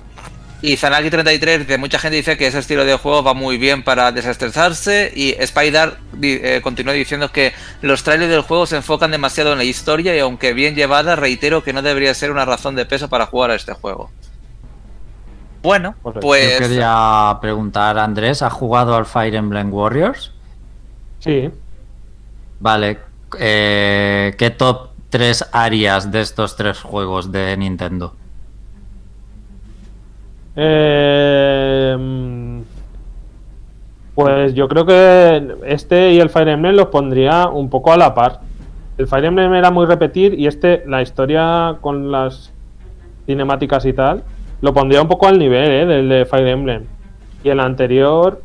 Y 0.65 0.77
Zanaki33 0.77 1.59
dice, 1.59 1.77
mucha 1.77 1.99
gente 1.99 2.15
dice 2.17 2.37
que 2.37 2.47
ese 2.47 2.57
estilo 2.57 2.85
de 2.85 2.97
juego 2.97 3.21
va 3.21 3.35
muy 3.35 3.59
bien 3.59 3.83
para 3.83 4.11
desestresarse 4.11 5.13
y 5.15 5.35
Spider 5.37 5.97
eh, 6.23 6.59
continúa 6.63 6.93
diciendo 6.93 7.31
que 7.31 7.53
los 7.83 8.01
trailers 8.01 8.31
del 8.31 8.41
juego 8.41 8.65
se 8.65 8.77
enfocan 8.77 9.11
demasiado 9.11 9.51
en 9.51 9.59
la 9.59 9.63
historia 9.63 10.15
y 10.15 10.19
aunque 10.19 10.53
bien 10.53 10.73
llevada, 10.73 11.15
reitero 11.15 11.63
que 11.63 11.71
no 11.71 11.83
debería 11.83 12.15
ser 12.15 12.31
una 12.31 12.45
razón 12.45 12.75
de 12.75 12.87
peso 12.87 13.09
para 13.09 13.27
jugar 13.27 13.51
a 13.51 13.55
este 13.55 13.73
juego. 13.73 14.09
Bueno, 15.61 15.93
pues. 16.01 16.59
Yo 16.59 16.67
quería 16.67 17.37
preguntar, 17.41 17.99
Andrés, 17.99 18.41
¿has 18.41 18.53
jugado 18.53 18.95
al 18.95 19.05
Fire 19.05 19.35
Emblem 19.35 19.71
Warriors? 19.71 20.31
Sí. 21.19 21.51
Vale. 22.59 22.97
eh, 23.37 24.33
¿Qué 24.35 24.49
top 24.49 24.89
3 25.11 25.45
harías 25.51 26.11
de 26.11 26.21
estos 26.21 26.55
tres 26.55 26.79
juegos 26.79 27.31
de 27.31 27.55
Nintendo? 27.55 28.15
Eh, 30.55 31.97
pues 34.15 34.53
yo 34.53 34.69
creo 34.69 34.85
que 34.85 35.55
este 35.65 36.13
y 36.13 36.19
el 36.19 36.29
Fire 36.29 36.47
Emblem 36.47 36.75
los 36.75 36.87
pondría 36.87 37.47
un 37.49 37.69
poco 37.69 37.91
a 37.91 37.97
la 37.97 38.13
par. 38.13 38.39
El 38.97 39.07
Fire 39.07 39.25
Emblem 39.25 39.53
era 39.53 39.71
muy 39.71 39.85
repetir 39.85 40.39
y 40.39 40.47
este, 40.47 40.83
la 40.87 41.01
historia 41.01 41.77
con 41.81 42.11
las 42.11 42.53
cinemáticas 43.25 43.85
y 43.85 43.91
tal, 43.91 44.23
lo 44.61 44.73
pondría 44.73 45.01
un 45.01 45.09
poco 45.09 45.27
al 45.27 45.37
nivel 45.37 45.69
¿eh? 45.69 45.85
del 45.85 46.07
de 46.07 46.25
Fire 46.25 46.47
Emblem. 46.47 46.83
Y 47.43 47.49
el 47.49 47.59
anterior, 47.59 48.41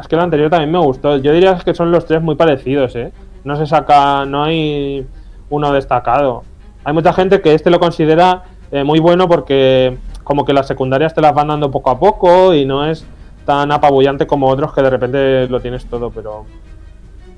es 0.00 0.08
que 0.08 0.16
el 0.16 0.22
anterior 0.22 0.50
también 0.50 0.72
me 0.72 0.78
gustó. 0.78 1.16
Yo 1.18 1.32
diría 1.32 1.56
que 1.64 1.74
son 1.74 1.92
los 1.92 2.06
tres 2.06 2.20
muy 2.20 2.34
parecidos, 2.34 2.96
¿eh? 2.96 3.12
No 3.44 3.56
se 3.56 3.66
saca, 3.66 4.24
no 4.24 4.42
hay 4.42 5.06
uno 5.48 5.72
destacado. 5.72 6.42
Hay 6.82 6.92
mucha 6.92 7.12
gente 7.12 7.40
que 7.40 7.54
este 7.54 7.70
lo 7.70 7.78
considera 7.78 8.42
eh, 8.72 8.82
muy 8.82 8.98
bueno 8.98 9.28
porque 9.28 9.96
como 10.24 10.44
que 10.44 10.52
las 10.52 10.66
secundarias 10.66 11.14
te 11.14 11.20
las 11.20 11.34
van 11.34 11.48
dando 11.48 11.70
poco 11.70 11.90
a 11.90 11.98
poco 11.98 12.52
y 12.54 12.64
no 12.64 12.84
es 12.84 13.04
tan 13.44 13.70
apabullante 13.70 14.26
como 14.26 14.48
otros 14.48 14.72
que 14.72 14.82
de 14.82 14.90
repente 14.90 15.46
lo 15.48 15.60
tienes 15.60 15.84
todo, 15.86 16.10
pero 16.10 16.46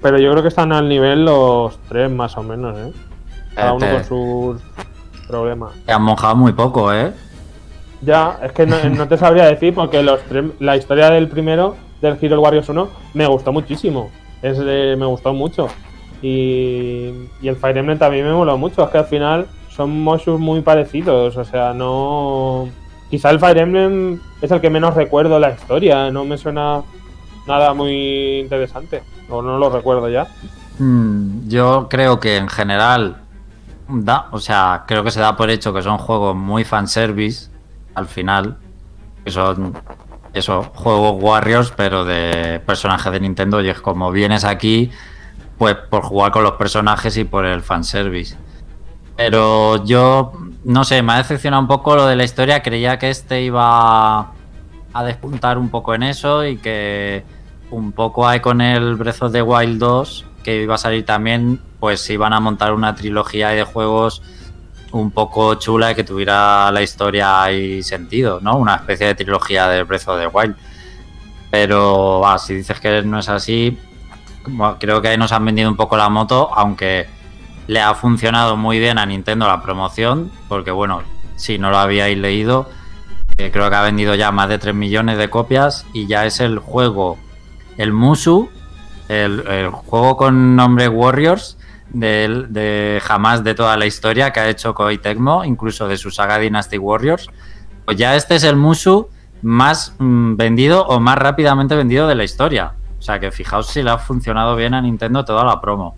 pero 0.01 0.19
yo 0.19 0.31
creo 0.31 0.43
que 0.43 0.49
están 0.49 0.73
al 0.73 0.89
nivel 0.89 1.25
los 1.25 1.79
tres 1.89 2.11
más 2.11 2.37
o 2.37 2.43
menos, 2.43 2.79
¿eh? 2.79 2.93
Cada 3.55 3.73
uno 3.73 3.87
con 3.91 4.05
sus 4.05 4.63
problemas. 5.27 5.73
te 5.85 5.93
han 5.93 6.03
mojado 6.03 6.37
muy 6.37 6.53
poco, 6.53 6.93
¿eh? 6.93 7.13
Ya, 8.03 8.39
es 8.43 8.53
que 8.53 8.67
no, 8.67 8.77
no 8.91 9.09
te 9.09 9.17
sabría 9.17 9.47
decir 9.47 9.75
porque 9.75 10.03
los 10.03 10.21
tres, 10.25 10.45
la 10.61 10.77
historia 10.77 11.11
del 11.11 11.29
primero, 11.29 11.75
del 12.03 12.17
Hero 12.21 12.41
Warriors 12.41 12.69
1, 12.69 12.89
me 13.15 13.27
gustó 13.27 13.53
muchísimo. 13.53 14.11
Es 14.43 14.59
de- 14.59 14.95
me 14.99 15.07
gustó 15.07 15.33
mucho. 15.33 15.69
Y, 16.23 17.11
y 17.41 17.49
el 17.49 17.57
Fire 17.57 17.79
Emblem 17.79 17.99
también 17.99 18.27
me 18.27 18.33
moló 18.33 18.57
mucho. 18.59 18.85
Es 18.85 18.91
que 18.91 18.99
al 18.99 19.07
final 19.07 19.47
son 19.77 20.03
moshus 20.03 20.41
muy 20.41 20.63
parecidos. 20.63 21.37
O 21.37 21.45
sea, 21.45 21.73
no. 21.75 22.69
Quizá 23.11 23.31
el 23.31 23.39
Fire 23.39 23.59
Emblem 23.59 24.21
es 24.41 24.51
el 24.51 24.61
que 24.61 24.71
menos 24.71 24.95
recuerdo 24.95 25.39
la 25.39 25.51
historia. 25.51 26.11
No 26.11 26.25
me 26.25 26.39
suena 26.39 26.83
nada 27.47 27.75
muy 27.75 28.41
interesante. 28.41 29.03
O 29.29 29.43
no 29.43 29.59
lo 29.59 29.71
recuerdo 29.71 30.09
ya. 30.09 30.27
Mm, 30.79 31.49
yo 31.49 31.87
creo 31.89 32.19
que 32.21 32.37
en 32.37 32.49
general 32.49 33.19
da, 33.89 34.27
o 34.33 34.39
sea, 34.39 34.85
creo 34.87 35.05
que 35.05 35.11
se 35.11 35.21
da 35.21 35.37
por 35.37 35.51
hecho 35.51 35.73
que 35.73 35.83
son 35.83 35.99
juegos 35.99 36.35
muy 36.35 36.65
fanservice 36.65 37.51
al 37.95 38.07
final, 38.07 38.57
que 39.25 39.31
son 39.31 39.75
eso, 40.35 40.65
juegos 40.75 41.23
Warriors, 41.23 41.73
pero 41.75 42.05
de 42.05 42.61
personajes 42.67 43.11
de 43.11 43.21
Nintendo 43.21 43.63
y 43.63 43.69
es 43.69 43.81
como 43.81 44.11
vienes 44.11 44.45
aquí 44.45 44.91
pues 45.57 45.75
por 45.75 46.03
jugar 46.03 46.33
con 46.33 46.43
los 46.43 46.53
personajes 46.53 47.17
y 47.17 47.25
por 47.25 47.47
el 47.47 47.63
fanservice. 47.63 48.37
Pero 49.17 49.85
yo 49.85 50.33
no 50.65 50.85
sé, 50.85 51.03
me 51.03 51.13
ha 51.13 51.17
decepcionado 51.19 51.63
un 51.63 51.69
poco 51.69 51.97
lo 51.97 52.07
de 52.07 52.17
la 52.17 52.25
historia, 52.25 52.63
creía 52.63 52.99
que 52.99 53.11
este 53.11 53.43
iba 53.43 54.33
a 54.93 55.05
despuntar 55.05 55.59
un 55.59 55.71
poco 55.71 55.95
en 55.95 56.03
eso 56.03 56.45
y 56.45 56.57
que 56.59 57.25
un 57.71 57.93
poco 57.93 58.27
hay 58.27 58.41
con 58.41 58.61
el 58.61 58.97
Breath 58.97 59.23
of 59.23 59.33
the 59.33 59.43
Wild 59.43 59.79
2 59.79 60.25
que 60.43 60.63
iba 60.63 60.77
a 60.77 60.79
salir 60.79 61.05
también, 61.05 61.61
pues 61.81 62.09
iban 62.11 62.33
a 62.33 62.41
montar 62.41 62.73
una 62.73 62.95
trilogía 62.95 63.49
de 63.49 63.65
juegos 63.65 64.23
un 64.93 65.11
poco 65.11 65.57
chula 65.57 65.91
y 65.91 65.95
que 65.97 66.05
tuviera 66.05 66.71
la 66.71 66.83
historia 66.83 67.51
y 67.53 67.83
sentido, 67.83 68.39
¿no? 68.41 68.57
Una 68.57 68.77
especie 68.77 69.09
de 69.09 69.15
trilogía 69.17 69.69
de 69.69 69.83
Breath 69.83 70.07
of 70.09 70.21
the 70.21 70.29
Wild. 70.29 70.57
Pero 71.51 72.23
si 72.39 72.55
dices 72.55 72.79
que 72.79 73.03
no 73.03 73.19
es 73.19 73.29
así, 73.29 73.77
creo 74.79 75.03
que 75.03 75.09
ahí 75.09 75.19
nos 75.19 75.33
han 75.33 75.45
vendido 75.45 75.69
un 75.69 75.77
poco 75.77 75.97
la 75.97 76.09
moto, 76.09 76.51
aunque 76.55 77.09
le 77.67 77.81
ha 77.81 77.95
funcionado 77.95 78.57
muy 78.57 78.79
bien 78.79 78.99
a 78.99 79.07
Nintendo 79.07 79.47
la 79.47 79.63
promoción, 79.63 80.31
porque 80.49 80.71
bueno, 80.71 81.03
si 81.37 81.59
no 81.59 81.71
lo 81.71 81.79
habíais 81.79 82.17
leído, 82.19 82.69
eh, 83.39 83.51
creo 83.53 83.69
que 83.69 83.77
ha 83.77 83.83
vendido 83.83 84.15
ya 84.15 84.31
más 84.33 84.49
de 84.49 84.59
3 84.59 84.75
millones 84.75 85.19
de 85.19 85.29
copias 85.29 85.85
y 85.93 86.07
ya 86.07 86.25
es 86.27 86.41
el 86.41 86.59
juego, 86.59 87.19
el 87.77 87.93
Musu, 87.93 88.49
el, 89.09 89.69
juego 89.71 90.17
con 90.17 90.57
nombre 90.57 90.89
Warriors 90.89 91.59
del- 91.91 92.53
de, 92.53 93.01
jamás 93.03 93.45
de 93.45 93.55
toda 93.55 93.77
la 93.77 93.87
historia 93.87 94.33
que 94.33 94.41
ha 94.41 94.49
hecho 94.49 94.75
Koei 94.75 94.99
Tecmo, 94.99 95.45
incluso 95.45 95.87
de 95.87 95.97
su 95.97 96.11
saga 96.11 96.39
Dynasty 96.39 96.79
Warriors. 96.79 97.29
Pues 97.85 97.97
ya 97.97 98.17
este 98.17 98.35
es 98.37 98.45
el 98.45 98.57
Musu 98.57 99.09
más 99.43 99.95
mm, 99.99 100.37
vendido 100.37 100.87
o 100.87 100.99
más 100.99 101.17
rápidamente 101.19 101.77
vendido 101.77 102.09
de 102.09 102.15
la 102.15 102.25
historia. 102.25 102.73
O 102.99 103.03
sea 103.03 103.21
que 103.21 103.31
fijaos 103.31 103.69
si 103.69 103.83
le 103.83 103.91
ha 103.91 103.99
funcionado 103.99 104.57
bien 104.57 104.75
a 104.75 104.81
Nintendo 104.81 105.25
toda 105.25 105.45
la 105.45 105.61
promo. 105.61 105.95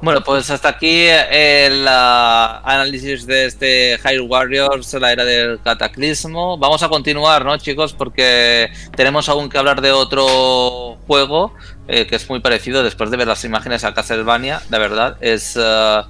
Bueno, 0.00 0.22
pues 0.22 0.50
hasta 0.50 0.68
aquí 0.68 1.06
el 1.08 1.84
ah, 1.88 2.62
análisis 2.64 3.26
de 3.26 3.46
este 3.46 3.98
Hyrule 3.98 4.28
Warriors, 4.28 4.94
la 4.94 5.12
era 5.12 5.24
del 5.24 5.60
cataclismo. 5.60 6.56
Vamos 6.58 6.82
a 6.84 6.88
continuar, 6.88 7.44
¿no, 7.44 7.56
chicos? 7.58 7.92
Porque 7.92 8.70
tenemos 8.94 9.28
aún 9.28 9.48
que 9.48 9.58
hablar 9.58 9.80
de 9.80 9.90
otro 9.90 10.96
juego 11.08 11.54
eh, 11.88 12.06
que 12.06 12.16
es 12.16 12.28
muy 12.28 12.40
parecido 12.40 12.84
después 12.84 13.10
de 13.10 13.16
ver 13.16 13.26
las 13.26 13.44
imágenes 13.44 13.82
a 13.82 13.94
Castlevania, 13.94 14.62
la 14.70 14.78
verdad. 14.78 15.16
Es 15.20 15.56
ah, 15.60 16.06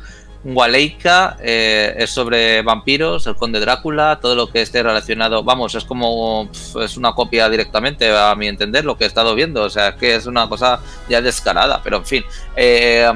Waleika, 0.55 1.37
eh, 1.43 1.95
es 1.99 2.11
sobre 2.11 2.63
vampiros, 2.63 3.27
el 3.27 3.37
conde 3.37 3.61
Drácula, 3.61 4.19
todo 4.21 4.35
lo 4.35 4.49
que 4.49 4.63
esté 4.63 4.83
relacionado. 4.83 5.43
Vamos, 5.43 5.75
es 5.75 5.85
como. 5.85 6.49
es 6.83 6.97
una 6.97 7.13
copia 7.13 7.49
directamente, 7.51 8.11
a 8.11 8.35
mi 8.35 8.49
entender, 8.49 8.85
lo 8.85 8.97
que 8.97 9.05
he 9.05 9.07
estado 9.07 9.35
viendo. 9.35 9.63
O 9.63 9.71
sea, 9.71 9.97
que 9.97 10.15
es 10.15 10.27
una 10.27 10.49
cosa 10.49 10.81
ya 11.09 11.21
descarada, 11.21 11.81
pero 11.83 11.99
en 11.99 12.07
fin. 12.07 12.25
Eh, 12.57 13.11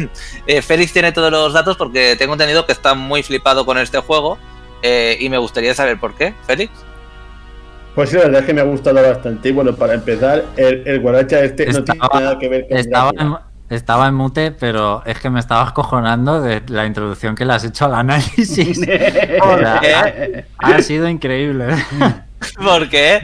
eh, 0.46 0.62
Félix 0.62 0.92
tiene 0.92 1.12
todos 1.12 1.30
los 1.30 1.52
datos 1.52 1.76
porque 1.76 2.14
tengo 2.16 2.34
entendido 2.34 2.66
que 2.66 2.72
está 2.72 2.94
muy 2.94 3.22
flipado 3.22 3.66
con 3.66 3.78
este 3.78 3.98
juego 3.98 4.38
eh, 4.82 5.16
y 5.20 5.28
me 5.28 5.38
gustaría 5.38 5.74
saber 5.74 5.98
por 5.98 6.14
qué. 6.14 6.34
Félix. 6.46 6.72
Pues 7.96 8.10
sí, 8.10 8.16
la 8.16 8.24
verdad 8.24 8.40
es 8.42 8.46
que 8.46 8.54
me 8.54 8.60
ha 8.60 8.64
gustado 8.64 9.02
bastante. 9.02 9.48
Y 9.48 9.52
bueno, 9.52 9.74
para 9.74 9.94
empezar, 9.94 10.44
el, 10.56 10.86
el 10.86 11.00
guaracha 11.00 11.40
este 11.42 11.66
no 11.66 11.82
tiene 11.82 12.00
nada 12.12 12.38
que 12.38 12.48
ver 12.48 12.68
con 12.68 12.76
Estaba 12.76 13.10
estaba 13.70 14.08
en 14.08 14.14
mute, 14.14 14.52
pero 14.52 15.02
es 15.04 15.18
que 15.18 15.30
me 15.30 15.40
estaba 15.40 15.72
cojonando 15.74 16.40
de 16.40 16.62
la 16.68 16.86
introducción 16.86 17.34
que 17.34 17.44
le 17.44 17.54
has 17.54 17.64
hecho 17.64 17.86
al 17.86 17.94
análisis. 17.94 18.78
O 19.42 19.58
sea, 19.58 19.80
ha, 20.58 20.68
ha 20.68 20.82
sido 20.82 21.08
increíble. 21.08 21.74
¿Por 22.56 22.88
qué? 22.88 23.20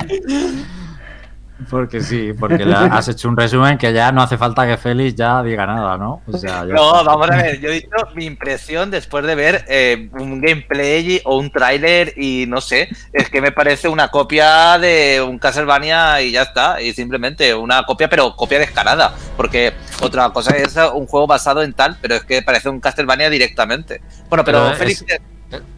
Porque 1.71 2.01
sí, 2.01 2.33
porque 2.39 2.63
has 2.65 3.09
hecho 3.09 3.29
un 3.29 3.37
resumen 3.37 3.79
que 3.79 3.93
ya 3.93 4.13
no 4.13 4.23
hace 4.23 4.37
falta 4.39 4.67
que 4.67 4.77
Félix 4.77 5.15
ya 5.17 5.43
diga 5.43 5.67
nada, 5.67 5.97
¿no? 5.97 6.23
O 6.27 6.37
sea, 6.37 6.65
ya 6.67 6.75
No, 6.75 6.91
está. 7.01 7.03
vamos 7.03 7.31
a 7.31 7.37
ver, 7.37 7.61
yo 7.61 7.69
he 7.69 7.73
dicho 7.73 7.89
mi 8.15 8.27
impresión 8.27 8.91
después 8.91 9.25
de 9.25 9.35
ver 9.35 9.65
eh, 9.69 10.09
un 10.13 10.41
gameplay 10.41 11.21
o 11.25 11.39
un 11.39 11.51
tráiler 11.51 12.13
y 12.17 12.47
no 12.49 12.61
sé, 12.61 12.89
es 13.13 13.29
que 13.31 13.41
me 13.41 13.53
parece 13.53 13.89
una 13.89 14.09
copia 14.09 14.79
de 14.79 15.23
un 15.27 15.39
Castlevania 15.39 16.21
y 16.23 16.33
ya 16.33 16.43
está, 16.43 16.81
y 16.81 16.93
simplemente 16.93 17.55
una 17.55 17.83
copia, 17.85 18.09
pero 18.09 18.35
copia 18.37 18.59
descarada, 18.59 19.15
porque 19.37 19.73
otra 20.01 20.31
cosa 20.31 20.57
es 20.57 20.77
un 20.95 21.07
juego 21.07 21.27
basado 21.27 21.63
en 21.63 21.73
tal, 21.73 21.97
pero 22.01 22.15
es 22.17 22.25
que 22.25 22.43
parece 22.43 22.69
un 22.69 22.81
Castlevania 22.81 23.31
directamente. 23.31 24.01
Bueno, 24.29 24.45
pero, 24.45 24.65
Pero 24.65 24.77
Félix, 24.77 25.05
es- 25.09 25.21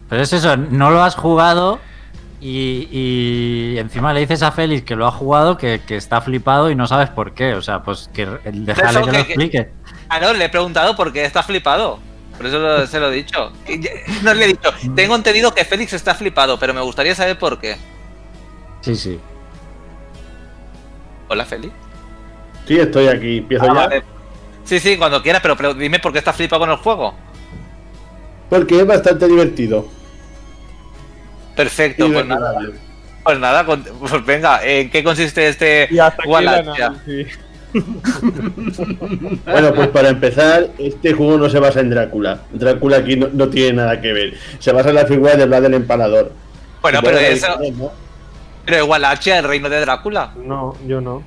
Pero 0.09 0.21
es 0.21 0.31
eso, 0.33 0.55
no 0.55 0.91
lo 0.91 1.03
has 1.03 1.15
jugado 1.15 1.79
y, 2.47 2.87
y 2.91 3.77
encima 3.79 4.13
le 4.13 4.19
dices 4.19 4.43
a 4.43 4.51
Félix 4.51 4.83
que 4.83 4.95
lo 4.95 5.07
ha 5.07 5.11
jugado, 5.11 5.57
que, 5.57 5.81
que 5.85 5.95
está 5.95 6.21
flipado 6.21 6.69
y 6.69 6.75
no 6.75 6.85
sabes 6.87 7.09
por 7.09 7.33
qué. 7.33 7.53
O 7.55 7.61
sea, 7.61 7.81
pues 7.83 8.09
que 8.13 8.25
déjale 8.43 8.99
que 8.99 9.05
lo 9.05 9.11
que- 9.11 9.19
explique. 9.19 9.69
Ah, 10.09 10.19
no, 10.19 10.33
le 10.33 10.45
he 10.45 10.49
preguntado 10.49 10.95
por 10.95 11.11
qué 11.11 11.25
está 11.25 11.41
flipado. 11.43 11.99
Por 12.37 12.45
eso 12.45 12.59
lo- 12.59 12.85
se 12.85 12.99
lo 12.99 13.11
he 13.11 13.15
dicho. 13.15 13.51
No 14.23 14.33
le 14.33 14.45
he 14.45 14.47
dicho. 14.49 14.69
Tengo 14.95 15.15
entendido 15.15 15.53
que 15.55 15.65
Félix 15.65 15.93
está 15.93 16.13
flipado, 16.13 16.59
pero 16.59 16.73
me 16.73 16.81
gustaría 16.81 17.15
saber 17.15 17.39
por 17.39 17.59
qué. 17.59 17.77
Sí, 18.81 18.95
sí. 18.95 19.19
Hola, 21.29 21.45
Félix. 21.45 21.73
Sí, 22.67 22.77
estoy 22.79 23.07
aquí. 23.07 23.37
Empiezo 23.37 23.63
Ah, 23.63 23.67
ya. 23.67 23.73
vale. 23.73 24.03
Sí, 24.63 24.79
sí, 24.79 24.97
cuando 24.97 25.21
quieras, 25.21 25.41
pero, 25.41 25.55
pero 25.55 25.73
dime 25.73 25.99
por 25.99 26.11
qué 26.11 26.19
está 26.19 26.33
flipado 26.33 26.61
con 26.61 26.69
el 26.71 26.77
juego. 26.77 27.13
Porque 28.49 28.79
es 28.79 28.85
bastante 28.87 29.27
divertido. 29.27 29.87
Perfecto, 31.55 32.11
pues 32.11 32.25
nada. 32.25 32.51
Divertido. 32.51 32.85
Pues 33.23 33.39
nada, 33.39 33.65
pues 33.65 34.25
venga, 34.25 34.63
¿en 34.63 34.91
qué 34.91 35.03
consiste 35.03 35.47
este 35.47 35.89
Wallachia? 36.25 36.93
Bueno, 39.45 39.73
pues 39.73 39.89
para 39.89 40.09
empezar, 40.09 40.69
este 40.77 41.11
juego 41.13 41.37
no 41.37 41.49
se 41.49 41.59
basa 41.59 41.81
en 41.81 41.89
Drácula. 41.89 42.39
Drácula 42.53 42.97
aquí 42.97 43.17
no, 43.17 43.27
no 43.33 43.49
tiene 43.49 43.73
nada 43.73 43.99
que 43.99 44.13
ver. 44.13 44.33
Se 44.59 44.71
basa 44.71 44.89
en 44.89 44.95
la 44.95 45.05
figura 45.05 45.35
de 45.35 45.45
Vlad 45.45 45.65
el 45.65 45.73
Empalador. 45.73 46.31
Bueno, 46.81 47.01
pero 47.03 47.17
eso, 47.17 47.47
¿no? 47.77 47.91
pero 48.65 48.93
H, 48.93 49.37
el 49.37 49.43
reino 49.43 49.69
de 49.69 49.81
Drácula. 49.81 50.33
No, 50.37 50.77
yo 50.87 51.01
no. 51.01 51.23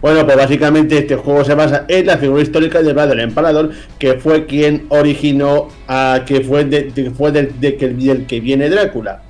Bueno, 0.00 0.24
pues 0.24 0.36
básicamente 0.36 0.96
este 0.98 1.16
juego 1.16 1.44
se 1.44 1.54
basa 1.54 1.84
en 1.88 2.06
la 2.06 2.16
figura 2.16 2.42
histórica 2.42 2.80
de 2.82 2.92
Vlad 2.94 3.12
el 3.12 3.20
Empalador, 3.20 3.70
que 3.98 4.14
fue 4.14 4.46
quien 4.46 4.86
originó 4.88 5.68
a 5.88 6.22
que 6.26 6.40
fue, 6.40 6.64
de, 6.64 6.84
de- 6.84 7.10
fue 7.10 7.30
del, 7.32 7.60
de 7.60 7.76
que- 7.76 7.88
del 7.88 8.26
que 8.26 8.40
viene 8.40 8.70
Drácula. 8.70 9.22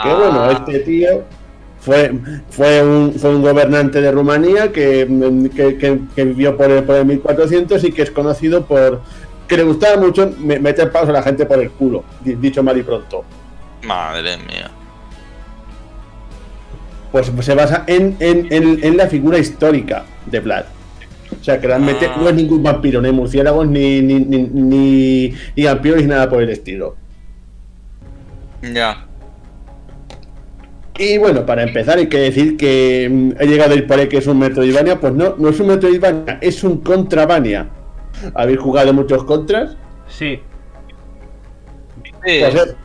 Que 0.00 0.08
Ah. 0.08 0.14
bueno, 0.14 0.50
este 0.50 0.78
tío 0.80 1.24
fue, 1.80 2.12
fue, 2.50 2.82
un, 2.84 3.12
fue 3.14 3.34
un 3.34 3.42
gobernante 3.42 4.00
de 4.00 4.12
Rumanía 4.12 4.70
que, 4.70 5.08
que, 5.56 5.76
que- 5.76 5.98
que 6.14 6.24
vivió 6.24 6.56
por 6.56 6.70
el, 6.70 6.84
por 6.84 6.94
el 6.96 7.04
1400 7.06 7.82
y 7.82 7.90
que 7.90 8.02
es 8.02 8.10
conocido 8.12 8.64
por 8.64 9.00
que 9.48 9.56
le 9.56 9.64
gustaba 9.64 10.00
mucho 10.00 10.32
me- 10.38 10.60
meter 10.60 10.90
palos 10.92 11.08
a 11.10 11.12
la 11.12 11.22
gente 11.22 11.44
por 11.46 11.58
el 11.60 11.70
culo, 11.72 12.04
di- 12.24 12.36
dicho 12.36 12.62
mal 12.62 12.78
y 12.78 12.82
pronto. 12.84 13.24
Madre 13.84 14.36
mía. 14.38 14.70
Pues 17.12 17.30
se 17.40 17.54
basa 17.54 17.84
en, 17.86 18.16
en, 18.20 18.48
en, 18.50 18.82
en 18.82 18.96
la 18.96 19.06
figura 19.06 19.38
histórica 19.38 20.04
de 20.26 20.40
Vlad. 20.40 20.64
O 21.40 21.44
sea, 21.44 21.60
que 21.60 21.66
realmente 21.66 22.06
Ah. 22.06 22.16
no 22.18 22.28
es 22.28 22.34
ningún 22.34 22.62
vampiro, 22.62 23.00
ni 23.00 23.10
murciélagos, 23.12 23.66
ni, 23.68 24.00
ni, 24.02 24.20
ni, 24.20 24.38
ni, 24.44 25.34
ni 25.56 25.64
vampiros, 25.64 26.00
ni 26.00 26.06
nada 26.06 26.28
por 26.28 26.42
el 26.42 26.50
estilo. 26.50 26.96
Ya. 28.72 29.06
Y 30.98 31.18
bueno, 31.18 31.44
para 31.46 31.62
empezar 31.62 31.98
hay 31.98 32.06
que 32.08 32.18
decir 32.18 32.56
que 32.56 33.08
mm, 33.10 33.42
he 33.42 33.46
llegado 33.46 33.72
a 33.72 33.76
ir 33.76 33.86
por 33.86 33.98
ahí 33.98 34.08
que 34.08 34.18
es 34.18 34.26
un 34.26 34.38
Metroidvania, 34.38 35.00
pues 35.00 35.12
no, 35.14 35.34
no 35.38 35.48
es 35.48 35.58
un 35.58 35.68
Metroidvania, 35.68 36.38
es 36.40 36.62
un 36.64 36.78
Contravania. 36.78 37.68
¿Habéis 38.34 38.58
jugado 38.60 38.92
muchos 38.92 39.24
contras? 39.24 39.76
Sí. 40.06 40.38
Sí. 42.24 42.40
Pues 42.40 42.54
es, 42.54 42.76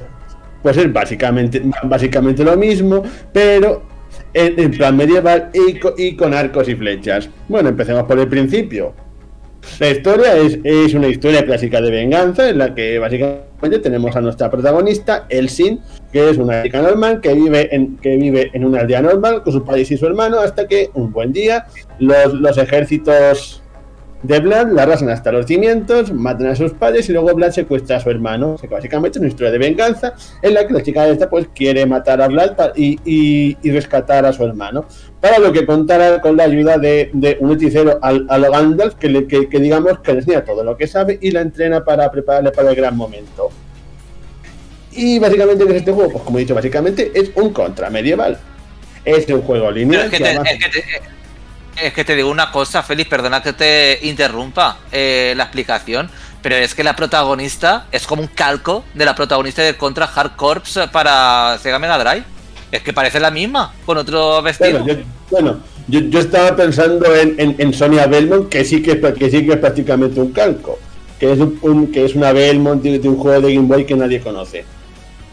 pues 0.63 0.77
es 0.77 0.91
básicamente, 0.91 1.61
básicamente 1.83 2.43
lo 2.43 2.55
mismo, 2.57 3.03
pero 3.33 3.83
en, 4.37 4.59
en 4.59 4.71
plan 4.71 4.95
medieval 4.95 5.49
y, 5.53 5.79
co- 5.79 5.93
y 5.97 6.15
con 6.15 6.33
arcos 6.33 6.69
y 6.69 6.75
flechas. 6.75 7.29
Bueno, 7.47 7.69
empecemos 7.69 8.03
por 8.03 8.19
el 8.19 8.27
principio. 8.27 8.93
La 9.79 9.89
historia 9.89 10.37
es, 10.37 10.93
una 10.93 11.07
historia 11.07 11.43
clásica 11.43 11.81
de 11.81 11.91
venganza 11.91 12.47
en 12.49 12.57
la 12.59 12.73
que 12.73 12.99
básicamente 12.99 13.79
tenemos 13.79 14.15
a 14.15 14.21
nuestra 14.21 14.49
protagonista, 14.49 15.25
Elsin, 15.27 15.81
que 16.13 16.29
es 16.29 16.37
una 16.37 16.63
chica 16.63 16.81
normal 16.81 17.19
que 17.19 17.33
vive 17.33 17.75
en, 17.75 17.97
que 17.97 18.15
vive 18.15 18.49
en 18.53 18.63
una 18.63 18.81
aldea 18.81 19.01
normal 19.01 19.43
con 19.43 19.51
su 19.51 19.65
padre 19.65 19.81
y 19.81 19.97
su 19.97 20.05
hermano 20.05 20.39
hasta 20.39 20.67
que 20.67 20.89
un 20.93 21.11
buen 21.11 21.33
día 21.33 21.65
los 21.99 22.57
ejércitos 22.57 23.61
de 24.27 24.39
Vlad 24.39 24.71
la 24.73 24.83
arrasan 24.83 25.09
hasta 25.09 25.31
los 25.31 25.45
cimientos, 25.45 26.11
matan 26.11 26.47
a 26.47 26.55
sus 26.55 26.73
padres 26.73 27.07
y 27.09 27.13
luego 27.13 27.33
Vlad 27.33 27.51
secuestra 27.51 27.97
a 27.97 27.99
su 27.99 28.09
hermano. 28.09 28.53
O 28.53 28.57
sea 28.57 28.67
que 28.67 28.75
básicamente 28.75 29.17
es 29.17 29.21
una 29.21 29.29
historia 29.29 29.51
de 29.51 29.57
venganza 29.57 30.13
en 30.41 30.53
la 30.53 30.67
que 30.67 30.73
la 30.73 30.83
chica 30.83 31.07
esta 31.07 31.29
pues 31.29 31.47
quiere 31.55 31.85
matar 31.85 32.21
a 32.21 32.27
Vlad 32.27 32.51
y, 32.75 32.99
y- 33.05 33.57
y 33.63 33.71
rescatar 33.71 34.25
a 34.25 34.33
su 34.33 34.43
hermano. 34.43 34.85
Para 35.21 35.39
lo 35.39 35.51
que 35.53 35.65
contará 35.65 36.19
con 36.21 36.35
la 36.35 36.43
ayuda 36.43 36.77
de, 36.77 37.09
de 37.13 37.37
un 37.39 37.51
hechicero 37.53 37.99
al, 38.01 38.25
a 38.29 38.37
lo 38.37 38.51
Gandalf 38.51 38.95
que, 38.95 39.07
le- 39.09 39.27
que- 39.27 39.47
que 39.47 39.59
digamos 39.59 39.99
que 39.99 40.11
le 40.13 40.19
enseña 40.19 40.43
todo 40.43 40.63
lo 40.63 40.75
que 40.75 40.87
sabe 40.87 41.17
y 41.21 41.31
la 41.31 41.41
entrena 41.41 41.85
para 41.85 42.11
prepararle 42.11 42.51
para 42.51 42.69
el 42.71 42.75
gran 42.75 42.97
momento. 42.97 43.49
Y 44.91 45.19
básicamente 45.19 45.63
¿qué 45.65 45.71
es 45.71 45.77
este 45.77 45.91
juego? 45.91 46.11
Pues 46.11 46.23
como 46.23 46.37
he 46.37 46.41
dicho, 46.41 46.55
básicamente 46.55 47.11
es 47.13 47.31
un 47.35 47.51
contra 47.53 47.89
medieval. 47.89 48.37
Es 49.05 49.27
un 49.29 49.41
juego 49.41 49.71
lineal. 49.71 50.05
es 50.05 50.11
que, 50.11 50.17
que 50.17 50.23
te, 50.23 50.29
avanza- 50.31 50.51
es, 50.51 50.63
que 50.65 50.69
te, 50.81 51.16
es 51.81 51.93
que 51.93 52.03
te 52.05 52.15
digo 52.15 52.29
una 52.29 52.51
cosa, 52.51 52.83
Félix, 52.83 53.09
perdona 53.09 53.41
que 53.41 53.53
te 53.53 53.99
interrumpa 54.03 54.77
eh, 54.91 55.33
la 55.35 55.43
explicación, 55.43 56.09
pero 56.41 56.55
es 56.55 56.73
que 56.75 56.83
la 56.83 56.95
protagonista 56.95 57.85
es 57.91 58.05
como 58.07 58.21
un 58.21 58.27
calco 58.29 58.83
de 58.93 59.05
la 59.05 59.15
protagonista 59.15 59.61
de 59.61 59.75
Contra 59.75 60.05
Hard 60.13 60.35
Corps 60.35 60.79
para 60.91 61.57
Sega 61.61 61.79
Mega 61.79 61.97
Drive. 61.97 62.23
Es 62.71 62.81
que 62.81 62.91
parece 62.93 63.19
la 63.19 63.31
misma, 63.31 63.73
con 63.85 63.97
otro 63.97 64.41
vestido. 64.41 64.79
Bueno, 64.83 64.87
yo, 64.87 65.05
bueno, 65.31 65.59
yo, 65.87 66.01
yo 66.01 66.19
estaba 66.19 66.53
pensando 66.55 67.15
en, 67.15 67.35
en, 67.39 67.55
en 67.59 67.73
Sonia 67.73 68.07
Belmont, 68.07 68.49
que 68.49 68.65
sí 68.65 68.81
que, 68.83 68.91
es, 68.91 69.13
que 69.17 69.29
sí 69.31 69.45
que 69.45 69.53
es 69.53 69.57
prácticamente 69.59 70.19
un 70.19 70.31
calco. 70.33 70.77
Que 71.17 71.31
es, 71.31 71.39
un, 71.39 71.57
un- 71.61 71.91
que 71.91 72.05
es 72.05 72.13
una 72.13 72.31
Belmont 72.33 72.83
de, 72.83 72.99
de 72.99 73.07
un 73.09 73.17
juego 73.17 73.47
de 73.47 73.55
Game 73.55 73.67
Boy 73.67 73.85
que 73.85 73.95
nadie 73.95 74.19
conoce. 74.19 74.65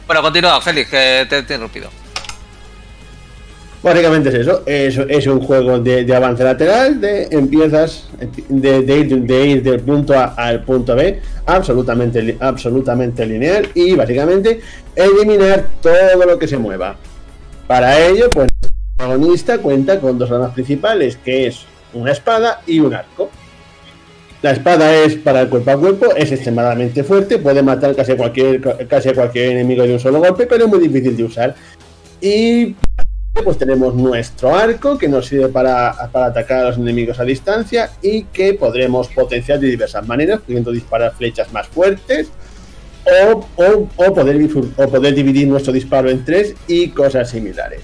Bueno, 0.07 0.23
continúa, 0.23 0.61
Félix, 0.61 0.91
que 0.91 0.97
te, 0.97 1.27
te 1.29 1.37
he 1.37 1.41
interrumpido. 1.41 1.91
Básicamente 3.85 4.31
es 4.31 4.35
eso, 4.37 4.63
es, 4.65 5.27
un 5.27 5.41
juego 5.41 5.79
de, 5.79 6.17
avance 6.17 6.43
lateral, 6.43 7.03
de 7.03 7.29
empiezas 7.31 8.09
de, 8.49 8.79
ir, 8.79 9.27
de 9.27 9.47
ir 9.47 9.63
del 9.63 9.81
punto 9.81 10.15
A 10.15 10.33
al 10.39 10.65
punto 10.65 10.97
B, 10.97 11.21
absolutamente, 11.45 12.35
absolutamente 12.41 13.27
lineal 13.27 13.69
y 13.75 13.95
básicamente 13.95 14.61
eliminar 14.97 15.67
todo 15.83 16.25
lo 16.27 16.39
que 16.39 16.49
se 16.49 16.57
mueva. 16.57 16.97
Para 17.67 18.01
ello, 18.07 18.31
pues 18.31 18.49
el 18.63 18.71
protagonista 18.97 19.59
cuenta 19.59 20.01
con 20.01 20.19
dos 20.19 20.31
armas 20.31 20.55
principales, 20.55 21.19
que 21.19 21.49
es 21.49 21.67
una 21.93 22.13
espada 22.13 22.63
y 22.67 22.81
un 22.81 22.95
arco. 22.95 23.29
La 24.41 24.53
espada 24.53 24.95
es 24.95 25.17
para 25.17 25.43
el 25.43 25.51
cuerpo 25.51 25.73
a 25.73 25.77
cuerpo, 25.79 26.07
es 26.17 26.33
extremadamente 26.33 27.05
fuerte, 27.05 27.37
puede 27.37 27.63
matar 27.63 27.95
casi 27.95 28.15
cualquier, 28.15 28.63
casi 28.89 29.13
cualquier 29.13 29.51
enemigo 29.51 29.83
de 29.83 29.93
un 29.93 30.01
solo 30.01 30.21
golpe, 30.21 30.47
pero 30.47 30.65
es 30.65 30.71
muy 30.71 30.79
difícil 30.79 31.15
de 31.15 31.25
usar. 31.25 31.55
Y 32.23 32.75
pues 33.43 33.59
tenemos 33.59 33.95
nuestro 33.97 34.55
arco 34.55 34.97
que 34.97 35.09
nos 35.09 35.27
sirve 35.27 35.49
para, 35.49 35.93
para 36.13 36.27
atacar 36.27 36.61
a 36.61 36.65
los 36.69 36.79
enemigos 36.79 37.19
a 37.19 37.25
distancia 37.25 37.91
y 38.01 38.23
que 38.25 38.55
podremos 38.55 39.09
potenciar 39.09 39.59
de 39.59 39.67
diversas 39.67 40.07
maneras, 40.07 40.41
pudiendo 40.47 40.71
disparar 40.71 41.13
flechas 41.17 41.53
más 41.53 41.67
fuertes 41.67 42.29
o, 43.33 43.45
o- 43.57 44.15
poder, 44.15 44.49
o 44.77 44.89
poder 44.89 45.15
dividir 45.15 45.49
nuestro 45.49 45.73
disparo 45.73 46.09
en 46.11 46.25
tres 46.25 46.55
y 46.69 46.89
cosas 46.91 47.29
similares. 47.29 47.81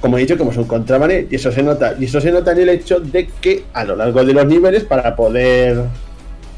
Como 0.00 0.18
he 0.18 0.22
dicho, 0.22 0.36
como 0.36 0.50
es 0.50 0.56
un 0.56 0.64
contrabane, 0.64 1.28
y 1.30 1.36
eso 1.36 1.52
se 1.52 1.62
nota, 1.62 1.94
y 1.98 2.04
eso 2.06 2.20
se 2.20 2.32
nota 2.32 2.50
en 2.52 2.58
el 2.58 2.68
hecho 2.68 2.98
de 3.00 3.28
que 3.40 3.64
a 3.72 3.84
lo 3.84 3.94
largo 3.96 4.22
de 4.24 4.34
los 4.34 4.44
niveles, 4.44 4.84
para 4.84 5.14
poder 5.16 5.82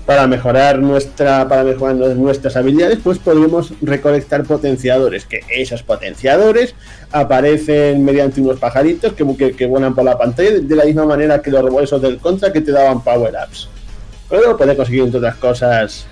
para 0.07 0.29
mejorar 0.29 0.79
nuestra 0.79 1.49
para 1.49 1.65
mejorar 1.65 1.97
nuestras 1.97 2.57
habilidades 2.57 2.99
pues 3.03 3.19
podremos 3.19 3.73
recolectar 3.83 4.45
potenciadores 4.45 5.27
que 5.27 5.41
esos 5.51 5.83
potenciadores 5.83 6.75
aparecen 7.11 8.05
mediante 8.05 8.41
unos 8.41 8.59
pajaritos 8.61 9.13
que, 9.15 9.67
vuelan 9.67 9.95
por 9.95 10.05
la 10.05 10.17
pantalla 10.17 10.61
de, 10.61 10.77
la 10.77 10.85
misma 10.85 11.05
manera 11.05 11.43
que 11.43 11.51
los 11.51 11.63
rebolsos 11.65 12.01
del 12.01 12.19
contra 12.19 12.53
que 12.53 12.61
te 12.61 12.71
daban 12.71 13.03
power 13.03 13.35
ups. 13.47 13.69
Pero 14.31 14.57
puedes 14.57 14.77
conseguir 14.77 15.03
entre 15.03 15.19
otras 15.19 15.37
cosas 15.37 16.07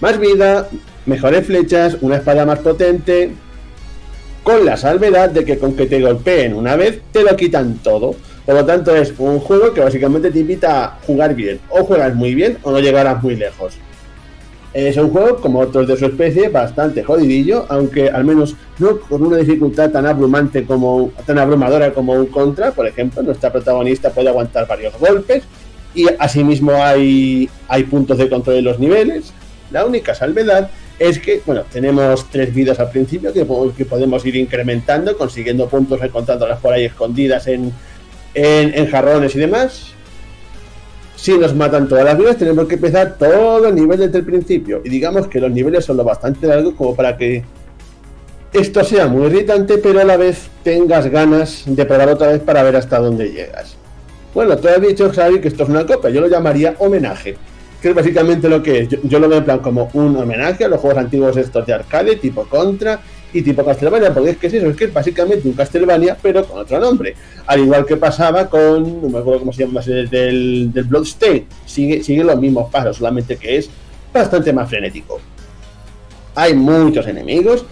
más 0.00 0.18
vida 0.18 0.68
mejores 1.06 1.46
flechas 1.46 1.96
una 2.00 2.16
espada 2.16 2.46
más 2.46 2.60
potente 2.60 3.32
con 4.44 4.64
la 4.64 4.76
salvedad 4.76 5.30
de 5.30 5.44
que 5.44 5.58
con 5.58 5.74
que 5.74 5.86
te 5.86 6.00
golpeen 6.00 6.54
una 6.54 6.76
vez 6.76 7.00
te 7.12 7.22
lo 7.22 7.36
quitan 7.36 7.78
todo 7.78 8.14
por 8.44 8.56
lo 8.56 8.66
tanto, 8.66 8.94
es 8.94 9.14
un 9.18 9.38
juego 9.38 9.72
que 9.72 9.80
básicamente 9.80 10.30
te 10.30 10.40
invita 10.40 10.84
a 10.84 10.98
jugar 11.06 11.34
bien. 11.34 11.60
O 11.68 11.84
juegas 11.84 12.14
muy 12.14 12.34
bien 12.34 12.58
o 12.62 12.72
no 12.72 12.80
llegarás 12.80 13.22
muy 13.22 13.36
lejos. 13.36 13.74
Es 14.74 14.96
un 14.96 15.10
juego, 15.10 15.36
como 15.36 15.60
otros 15.60 15.86
de 15.86 15.96
su 15.96 16.06
especie, 16.06 16.48
bastante 16.48 17.04
jodidillo, 17.04 17.66
aunque 17.68 18.08
al 18.08 18.24
menos 18.24 18.56
no 18.78 18.98
con 19.00 19.22
una 19.22 19.36
dificultad 19.36 19.90
tan 19.90 20.06
abrumante 20.06 20.64
como 20.64 21.12
tan 21.26 21.38
abrumadora 21.38 21.92
como 21.92 22.14
un 22.14 22.26
contra. 22.26 22.72
Por 22.72 22.86
ejemplo, 22.86 23.22
nuestra 23.22 23.52
protagonista 23.52 24.10
puede 24.10 24.30
aguantar 24.30 24.66
varios 24.66 24.98
golpes 24.98 25.44
y 25.94 26.06
asimismo 26.18 26.72
hay, 26.82 27.48
hay 27.68 27.84
puntos 27.84 28.16
de 28.18 28.30
control 28.30 28.56
en 28.56 28.64
los 28.64 28.78
niveles. 28.78 29.32
La 29.70 29.84
única 29.84 30.14
salvedad 30.14 30.70
es 30.98 31.18
que, 31.18 31.42
bueno, 31.44 31.64
tenemos 31.70 32.28
tres 32.30 32.54
vidas 32.54 32.80
al 32.80 32.90
principio 32.90 33.32
que, 33.32 33.46
que 33.76 33.84
podemos 33.84 34.24
ir 34.24 34.36
incrementando, 34.36 35.16
consiguiendo 35.18 35.68
puntos, 35.68 36.00
encontrándolas 36.02 36.60
por 36.60 36.72
ahí 36.72 36.84
escondidas 36.84 37.46
en, 37.46 37.72
en, 38.34 38.86
jarrones 38.88 39.34
y 39.34 39.38
demás. 39.38 39.92
Si 41.16 41.36
nos 41.38 41.54
matan 41.54 41.88
todas 41.88 42.04
las 42.04 42.18
vidas, 42.18 42.36
tenemos 42.36 42.66
que 42.66 42.74
empezar 42.74 43.16
todo 43.18 43.68
el 43.68 43.74
nivel 43.74 43.98
desde 43.98 44.18
el 44.18 44.24
principio. 44.24 44.82
Y 44.84 44.88
digamos 44.88 45.28
que 45.28 45.40
los 45.40 45.50
niveles 45.50 45.84
son 45.84 45.96
lo 45.96 46.04
bastante 46.04 46.46
largos 46.46 46.74
como 46.74 46.96
para 46.96 47.16
que 47.16 47.44
esto 48.52 48.82
sea 48.84 49.06
muy 49.06 49.26
irritante, 49.26 49.78
pero 49.78 50.00
a 50.00 50.04
la 50.04 50.16
vez 50.16 50.48
tengas 50.62 51.06
ganas 51.06 51.62
de 51.66 51.84
probar 51.86 52.08
otra 52.08 52.28
vez 52.28 52.40
para 52.40 52.62
ver 52.62 52.76
hasta 52.76 52.98
dónde 52.98 53.30
llegas. 53.30 53.76
Bueno, 54.34 54.56
tú 54.56 54.68
has 54.68 54.80
dicho, 54.80 55.12
Xavi, 55.12 55.40
que 55.40 55.48
esto 55.48 55.62
es 55.62 55.68
una 55.68 55.86
copia. 55.86 56.10
Yo 56.10 56.20
lo 56.20 56.28
llamaría 56.28 56.74
homenaje. 56.78 57.36
Que 57.80 57.90
es 57.90 57.94
básicamente 57.94 58.48
lo 58.48 58.62
que 58.62 58.80
es. 58.80 58.88
Yo 59.02 59.18
lo 59.18 59.28
veo 59.28 59.38
en 59.38 59.44
plan 59.44 59.58
como 59.58 59.90
un 59.92 60.16
homenaje 60.16 60.64
a 60.64 60.68
los 60.68 60.80
juegos 60.80 60.98
antiguos 60.98 61.36
estos 61.36 61.66
de 61.66 61.72
arcade, 61.72 62.16
tipo 62.16 62.44
Contra 62.48 63.00
y 63.32 63.42
tipo 63.42 63.64
Castlevania, 63.64 64.12
porque 64.12 64.30
es 64.30 64.36
que 64.36 64.46
es 64.48 64.54
eso, 64.54 64.68
es 64.68 64.76
que 64.76 64.84
es 64.84 64.92
básicamente 64.92 65.48
un 65.48 65.54
Castlevania, 65.54 66.16
pero 66.20 66.44
con 66.44 66.58
otro 66.58 66.78
nombre. 66.78 67.14
Al 67.46 67.60
igual 67.60 67.86
que 67.86 67.96
pasaba 67.96 68.48
con, 68.48 69.02
no 69.02 69.08
me 69.08 69.18
acuerdo 69.18 69.40
cómo 69.40 69.52
se 69.52 69.64
llama, 69.64 69.80
el 69.86 70.08
del, 70.10 70.70
del 70.72 70.84
Bloodstain. 70.84 71.46
Sigue, 71.64 72.02
sigue 72.02 72.24
los 72.24 72.38
mismos 72.38 72.70
pasos, 72.70 72.98
solamente 72.98 73.36
que 73.36 73.56
es 73.56 73.70
bastante 74.12 74.52
más 74.52 74.68
frenético. 74.68 75.20
Hay 76.34 76.54
muchos 76.54 77.06
enemigos. 77.06 77.64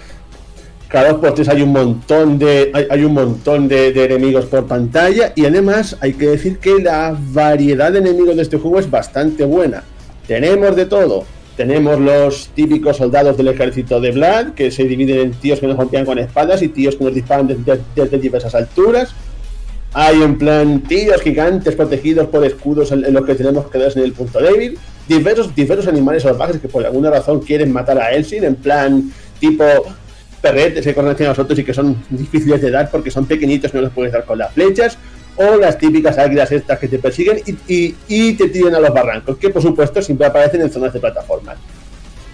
Cada 0.89 1.13
dos 1.13 1.21
por 1.21 1.35
tres 1.35 1.49
hay 1.49 1.63
un 1.63 1.71
montón 1.71 2.39
de. 2.39 2.73
hay, 2.91 3.05
un 3.05 3.15
montón 3.15 3.69
de 3.69 3.89
enemigos 3.89 4.47
por 4.47 4.67
pantalla. 4.67 5.33
Y 5.37 5.47
además 5.47 5.97
hay 6.01 6.15
que 6.15 6.27
decir 6.27 6.59
que 6.59 6.81
la 6.81 7.17
variedad 7.17 7.93
de 7.93 8.01
enemigos 8.01 8.37
de 8.37 8.43
este 8.43 8.57
juego 8.59 8.81
es 8.81 8.91
bastante 8.91 9.45
buena. 9.45 9.85
Tenemos 10.27 10.75
de 10.75 10.87
todo. 10.87 11.25
Tenemos 11.61 12.01
los 12.01 12.49
típicos 12.55 12.97
soldados 12.97 13.37
del 13.37 13.49
ejército 13.49 14.01
de 14.01 14.13
Vlad, 14.13 14.55
que 14.55 14.71
se 14.71 14.85
dividen 14.85 15.19
en 15.19 15.31
tíos 15.33 15.61
que 15.61 15.67
nos 15.67 15.77
golpean 15.77 16.07
con 16.07 16.19
espadas 16.19 16.63
y 16.63 16.69
tíos 16.69 16.97
que 16.97 17.05
nos 17.05 17.15
disparan 17.15 17.49
desde, 17.95 18.19
diversas 18.19 18.55
alturas. 18.55 19.11
Hay 19.93 20.23
en 20.23 20.39
plan 20.39 20.81
tíos 20.81 21.21
gigantes 21.21 21.77
protegidos 21.77 22.29
por 22.29 22.47
escudos 22.47 22.93
en, 22.93 23.13
los 23.13 23.27
que 23.27 23.35
tenemos 23.35 23.71
que 23.71 23.77
darse 23.77 23.99
en 23.99 24.07
el 24.07 24.15
punto 24.15 24.41
débil. 24.41 24.79
Diversos, 25.07 25.55
diversos 25.55 25.87
animales 25.87 26.23
salvajes 26.23 26.57
que 26.63 26.69
por 26.69 26.83
alguna 26.83 27.11
razón 27.11 27.41
quieren 27.41 27.71
matar 27.75 27.99
a 27.99 28.11
Elsin, 28.11 28.43
en 28.45 28.55
plan 28.55 29.13
tipo 29.39 29.63
perretes 30.41 30.83
que 30.83 30.95
corren 30.95 31.11
hacia 31.11 31.29
nosotros 31.29 31.59
y 31.59 31.65
que 31.65 31.75
son 31.75 32.03
difíciles 32.09 32.63
de 32.63 32.71
dar 32.71 32.91
porque 32.91 33.11
son 33.11 33.27
pequeñitos, 33.27 33.75
no 33.75 33.83
los 33.83 33.93
puedes 33.93 34.15
dar 34.15 34.25
con 34.25 34.39
las 34.39 34.51
flechas, 34.55 34.97
o 35.41 35.57
las 35.57 35.79
típicas 35.79 36.19
águilas 36.19 36.53
estas 36.53 36.79
que 36.79 36.87
te 36.87 36.99
persiguen 36.99 37.41
y, 37.67 38.33
te 38.35 38.49
tiran 38.49 38.75
a 38.75 38.81
los 38.81 38.93
barrancos, 38.93 39.39
que 39.39 39.49
por 39.49 39.63
supuesto 39.63 40.03
siempre 40.03 40.27
aparecen 40.27 40.61
en 40.61 40.71
zonas 40.71 40.93
de 40.93 41.01
plataformas. 41.01 41.57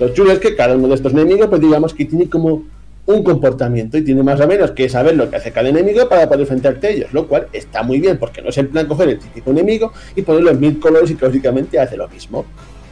Lo 0.01 0.13
chulo 0.13 0.33
es 0.33 0.41
que 0.41 0.57
cada 0.57 0.75
uno 0.75 0.89
de 0.89 0.97
estos 0.97 1.13
enemigos, 1.13 1.47
pues 1.49 1.61
digamos 1.61 1.95
que 1.95 2.05
tiene 2.05 2.29
como 2.29 2.65
un 3.07 3.23
comportamiento 3.23 3.97
y 3.97 4.03
tiene 4.03 4.25
más 4.25 4.41
o 4.41 4.49
menos 4.49 4.73
que 4.73 4.89
saber 4.89 5.15
lo 5.15 5.31
que 5.31 5.37
hace 5.37 5.53
cada 5.53 5.69
enemigo 5.69 6.09
para 6.09 6.27
poder 6.27 6.41
enfrentarte 6.41 6.87
a 6.89 6.91
ellos, 6.91 7.13
lo 7.13 7.29
cual 7.29 7.47
está 7.53 7.85
muy 7.85 8.01
bien 8.01 8.19
porque 8.19 8.43
no 8.43 8.49
es 8.49 8.59
en 8.59 8.67
plan 8.69 8.89
coger 8.89 9.11
el 9.11 9.19
típico 9.21 9.53
enemigo 9.53 9.93
y 10.17 10.23
ponerlo 10.23 10.51
en 10.51 10.59
mil 10.59 10.81
colores 10.81 11.09
y 11.13 11.15
que 11.15 11.27
básicamente 11.27 11.79
hace 11.79 11.97
lo 11.97 12.09
mismo. 12.09 12.45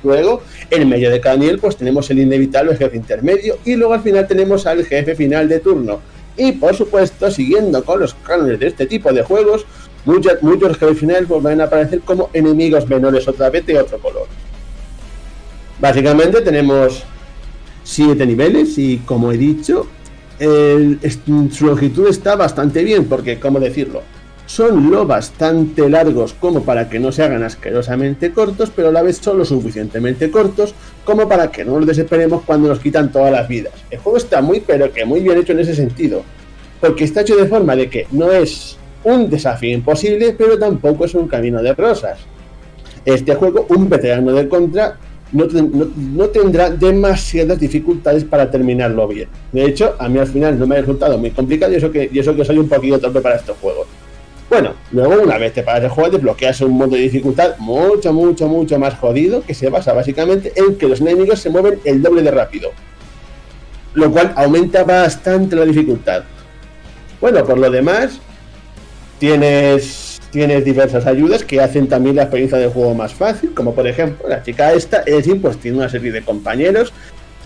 Luego, 0.04 0.42
en 0.70 0.88
medio 0.88 1.10
de 1.10 1.20
cada 1.20 1.36
nivel, 1.36 1.58
pues 1.58 1.76
tenemos 1.76 2.08
el 2.10 2.20
inevitable 2.20 2.76
jefe 2.76 2.96
intermedio 2.96 3.56
y 3.64 3.74
luego 3.74 3.94
al 3.94 4.02
final 4.02 4.28
tenemos 4.28 4.64
al 4.66 4.84
jefe 4.84 5.16
final 5.16 5.48
de 5.48 5.58
turno. 5.58 6.00
Y 6.36 6.52
por 6.52 6.74
supuesto, 6.74 7.30
siguiendo 7.30 7.84
con 7.84 8.00
los 8.00 8.14
cánones 8.14 8.58
de 8.58 8.66
este 8.66 8.86
tipo 8.86 9.12
de 9.12 9.22
juegos, 9.22 9.66
muchos, 10.04 10.42
muchos 10.42 10.76
jefes 10.76 10.98
finales 10.98 11.24
pues, 11.28 11.42
van 11.42 11.60
a 11.60 11.64
aparecer 11.64 12.00
como 12.00 12.30
enemigos 12.32 12.88
menores 12.88 13.26
otra 13.28 13.50
vez 13.50 13.66
de 13.66 13.78
otro 13.78 13.98
color. 13.98 14.26
Básicamente 15.80 16.40
tenemos 16.40 17.04
siete 17.82 18.24
niveles 18.26 18.78
y 18.78 18.98
como 18.98 19.32
he 19.32 19.36
dicho, 19.36 19.86
su 20.38 21.66
longitud 21.66 22.08
está 22.08 22.36
bastante 22.36 22.82
bien 22.82 23.04
porque, 23.04 23.38
¿cómo 23.38 23.60
decirlo? 23.60 24.02
Son 24.46 24.90
lo 24.90 25.06
bastante 25.06 25.88
largos 25.88 26.34
como 26.34 26.64
para 26.64 26.90
que 26.90 26.98
no 26.98 27.12
se 27.12 27.22
hagan 27.22 27.42
asquerosamente 27.42 28.30
cortos, 28.32 28.70
pero 28.74 28.88
a 28.88 28.92
la 28.92 29.02
vez 29.02 29.16
son 29.16 29.38
lo 29.38 29.44
suficientemente 29.44 30.30
cortos 30.30 30.74
como 31.04 31.28
para 31.28 31.50
que 31.50 31.64
no 31.64 31.78
nos 31.78 31.86
desesperemos 31.86 32.42
cuando 32.44 32.68
nos 32.68 32.78
quitan 32.78 33.10
todas 33.10 33.32
las 33.32 33.48
vidas. 33.48 33.72
El 33.90 33.98
juego 33.98 34.18
está 34.18 34.42
muy, 34.42 34.60
pero 34.60 34.92
que 34.92 35.04
muy 35.04 35.20
bien 35.20 35.38
hecho 35.38 35.52
en 35.52 35.60
ese 35.60 35.74
sentido, 35.74 36.22
porque 36.80 37.04
está 37.04 37.22
hecho 37.22 37.36
de 37.36 37.46
forma 37.46 37.74
de 37.74 37.88
que 37.88 38.06
no 38.12 38.30
es 38.30 38.76
un 39.04 39.28
desafío 39.30 39.74
imposible, 39.74 40.34
pero 40.36 40.58
tampoco 40.58 41.04
es 41.04 41.14
un 41.14 41.28
camino 41.28 41.62
de 41.62 41.74
rosas. 41.74 42.18
Este 43.04 43.34
juego, 43.34 43.66
un 43.68 43.88
veterano 43.88 44.32
de 44.32 44.48
contra, 44.48 44.96
no, 45.32 45.44
no- 45.46 45.90
no 45.96 46.26
tendrá 46.28 46.70
demasiadas 46.70 47.58
dificultades 47.58 48.24
para 48.24 48.50
terminarlo 48.50 49.06
bien. 49.08 49.28
De 49.52 49.64
hecho, 49.64 49.94
a 49.98 50.08
mí 50.08 50.18
al 50.18 50.26
final 50.26 50.58
no 50.58 50.66
me 50.66 50.76
ha 50.76 50.80
resultado 50.80 51.18
muy 51.18 51.30
complicado 51.30 51.72
y 51.72 51.76
eso 51.76 51.90
que, 51.90 52.08
y 52.12 52.18
eso 52.18 52.34
que 52.34 52.44
soy 52.44 52.58
un 52.58 52.68
poquito 52.68 52.98
torpe 52.98 53.20
para 53.20 53.36
estos 53.36 53.56
juegos. 53.58 53.86
Bueno, 54.48 54.74
luego 54.92 55.22
una 55.22 55.38
vez 55.38 55.52
te 55.54 55.62
paras 55.62 55.84
el 55.84 55.88
juego 55.90 56.10
desbloqueas 56.10 56.60
un 56.60 56.72
modo 56.72 56.90
de 56.90 56.98
dificultad 56.98 57.56
mucho, 57.58 58.12
mucho, 58.12 58.46
mucho 58.46 58.78
más 58.78 58.94
jodido 58.94 59.42
que 59.42 59.54
se 59.54 59.68
basa 59.70 59.92
básicamente 59.92 60.52
en 60.54 60.76
que 60.76 60.86
los 60.86 61.00
enemigos 61.00 61.40
se 61.40 61.50
mueven 61.50 61.80
el 61.84 62.02
doble 62.02 62.22
de 62.22 62.30
rápido. 62.30 62.70
Lo 63.94 64.10
cual 64.12 64.32
aumenta 64.36 64.84
bastante 64.84 65.56
la 65.56 65.64
dificultad. 65.64 66.24
Bueno, 67.20 67.44
por 67.44 67.58
lo 67.58 67.70
demás, 67.70 68.20
tienes, 69.18 70.20
tienes 70.30 70.64
diversas 70.64 71.06
ayudas 71.06 71.44
que 71.44 71.60
hacen 71.60 71.88
también 71.88 72.16
la 72.16 72.22
experiencia 72.22 72.58
del 72.58 72.70
juego 72.70 72.94
más 72.94 73.14
fácil, 73.14 73.52
como 73.54 73.74
por 73.74 73.86
ejemplo 73.86 74.28
la 74.28 74.42
chica 74.42 74.72
esta, 74.72 75.02
Ezin, 75.06 75.40
pues 75.40 75.58
tiene 75.58 75.78
una 75.78 75.88
serie 75.88 76.12
de 76.12 76.22
compañeros 76.22 76.92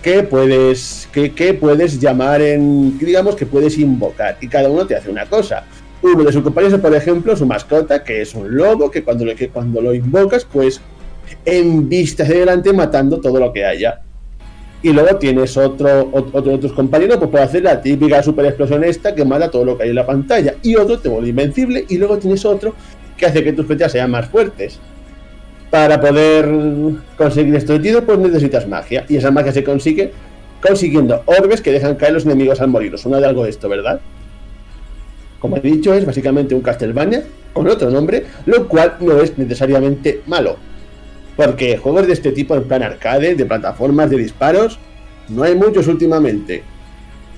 que 0.02 0.22
puedes, 0.22 1.08
que, 1.12 1.32
que 1.32 1.54
puedes 1.54 2.00
llamar 2.00 2.40
en, 2.40 2.98
digamos 2.98 3.34
que 3.34 3.46
puedes 3.46 3.78
invocar 3.78 4.36
y 4.40 4.48
cada 4.48 4.68
uno 4.68 4.86
te 4.86 4.94
hace 4.94 5.10
una 5.10 5.26
cosa. 5.26 5.64
Uno 6.00 6.22
de 6.22 6.32
sus 6.32 6.42
compañeros, 6.42 6.80
por 6.80 6.94
ejemplo, 6.94 7.36
su 7.36 7.44
mascota, 7.44 8.04
que 8.04 8.22
es 8.22 8.32
un 8.34 8.56
lobo, 8.56 8.88
que 8.88 9.02
cuando, 9.02 9.26
que 9.34 9.48
cuando 9.48 9.80
lo 9.80 9.92
invocas, 9.92 10.44
pues 10.44 10.80
en 11.44 11.88
vista 11.88 12.22
hacia 12.22 12.36
adelante 12.36 12.72
matando 12.72 13.20
todo 13.20 13.40
lo 13.40 13.52
que 13.52 13.64
haya. 13.64 14.00
Y 14.82 14.92
luego 14.92 15.16
tienes 15.16 15.56
otro, 15.56 16.10
ot- 16.12 16.30
otro 16.32 16.58
tus 16.58 16.72
compañeros, 16.72 17.16
pues 17.18 17.30
puede 17.30 17.44
hacer 17.44 17.62
la 17.64 17.82
típica 17.82 18.22
super 18.22 18.46
explosión 18.46 18.84
esta 18.84 19.14
que 19.14 19.24
mata 19.24 19.50
todo 19.50 19.64
lo 19.64 19.76
que 19.76 19.82
hay 19.84 19.88
en 19.88 19.96
la 19.96 20.06
pantalla. 20.06 20.54
Y 20.62 20.76
otro 20.76 20.98
te 20.98 21.08
vuelve 21.08 21.28
invencible. 21.30 21.84
Y 21.88 21.98
luego 21.98 22.18
tienes 22.18 22.44
otro 22.44 22.74
que 23.16 23.26
hace 23.26 23.42
que 23.42 23.52
tus 23.52 23.66
flechas 23.66 23.90
sean 23.90 24.10
más 24.10 24.28
fuertes. 24.28 24.78
Para 25.70 26.00
poder 26.00 26.48
conseguir 27.16 27.54
esto 27.56 27.72
de 27.74 27.80
tiro, 27.80 28.04
pues 28.04 28.18
necesitas 28.18 28.66
magia. 28.68 29.04
Y 29.08 29.16
esa 29.16 29.30
magia 29.30 29.52
se 29.52 29.64
consigue 29.64 30.12
consiguiendo 30.66 31.22
orbes 31.26 31.60
que 31.60 31.72
dejan 31.72 31.96
caer 31.96 32.12
los 32.12 32.24
enemigos 32.24 32.60
al 32.60 32.68
morir. 32.68 32.94
Os 32.94 33.00
suena 33.00 33.18
de 33.18 33.26
algo 33.26 33.44
esto, 33.46 33.68
¿verdad? 33.68 34.00
Como 35.40 35.56
he 35.56 35.60
dicho, 35.60 35.92
es 35.94 36.04
básicamente 36.06 36.54
un 36.54 36.62
Castlevania 36.62 37.24
con 37.52 37.68
otro 37.68 37.90
nombre, 37.90 38.24
lo 38.46 38.66
cual 38.68 38.94
no 39.00 39.20
es 39.20 39.36
necesariamente 39.38 40.22
malo. 40.26 40.56
Porque 41.38 41.76
juegos 41.78 42.08
de 42.08 42.14
este 42.14 42.32
tipo, 42.32 42.56
en 42.56 42.64
plan 42.64 42.82
arcade, 42.82 43.36
de 43.36 43.46
plataformas, 43.46 44.10
de 44.10 44.16
disparos, 44.16 44.76
no 45.28 45.44
hay 45.44 45.54
muchos 45.54 45.86
últimamente. 45.86 46.64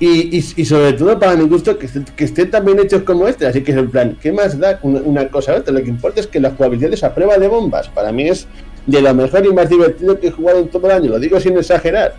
Y, 0.01 0.41
sobre 0.41 0.95
todo 0.95 1.19
para 1.19 1.37
mi 1.37 1.47
gusto 1.47 1.77
que, 1.77 1.85
est- 1.85 2.09
que 2.17 2.25
estén 2.25 2.51
tan 2.51 2.65
bien 2.65 2.79
hechos 2.79 3.03
como 3.03 3.29
este. 3.29 3.47
Así 3.47 3.61
que 3.61 3.73
es 3.73 3.77
en 3.77 3.91
plan, 3.91 4.17
¿qué 4.19 4.33
más 4.33 4.59
da 4.59 4.81
una, 4.83 5.29
cosa 5.29 5.53
a 5.53 5.57
otra? 5.57 5.75
Lo 5.75 5.83
que 5.83 5.91
importa 5.91 6.19
es 6.21 6.27
que 6.27 6.41
la 6.41 6.53
jugabilidad 6.53 6.95
es 6.95 7.05
a 7.05 7.15
prueba 7.15 7.37
de 7.37 7.47
bombas. 7.47 7.91
Para 7.91 8.11
mí 8.11 8.27
es 8.27 8.47
de 8.87 9.03
lo 9.03 9.13
mejor 9.13 9.45
y 9.45 9.53
más 9.53 9.69
divertido 9.69 10.19
que 10.19 10.29
he 10.29 10.31
jugado 10.31 10.61
en 10.61 10.69
todo 10.69 10.87
el 10.87 10.95
año. 10.95 11.11
Lo 11.11 11.19
digo 11.19 11.39
sin 11.39 11.59
exagerar. 11.59 12.15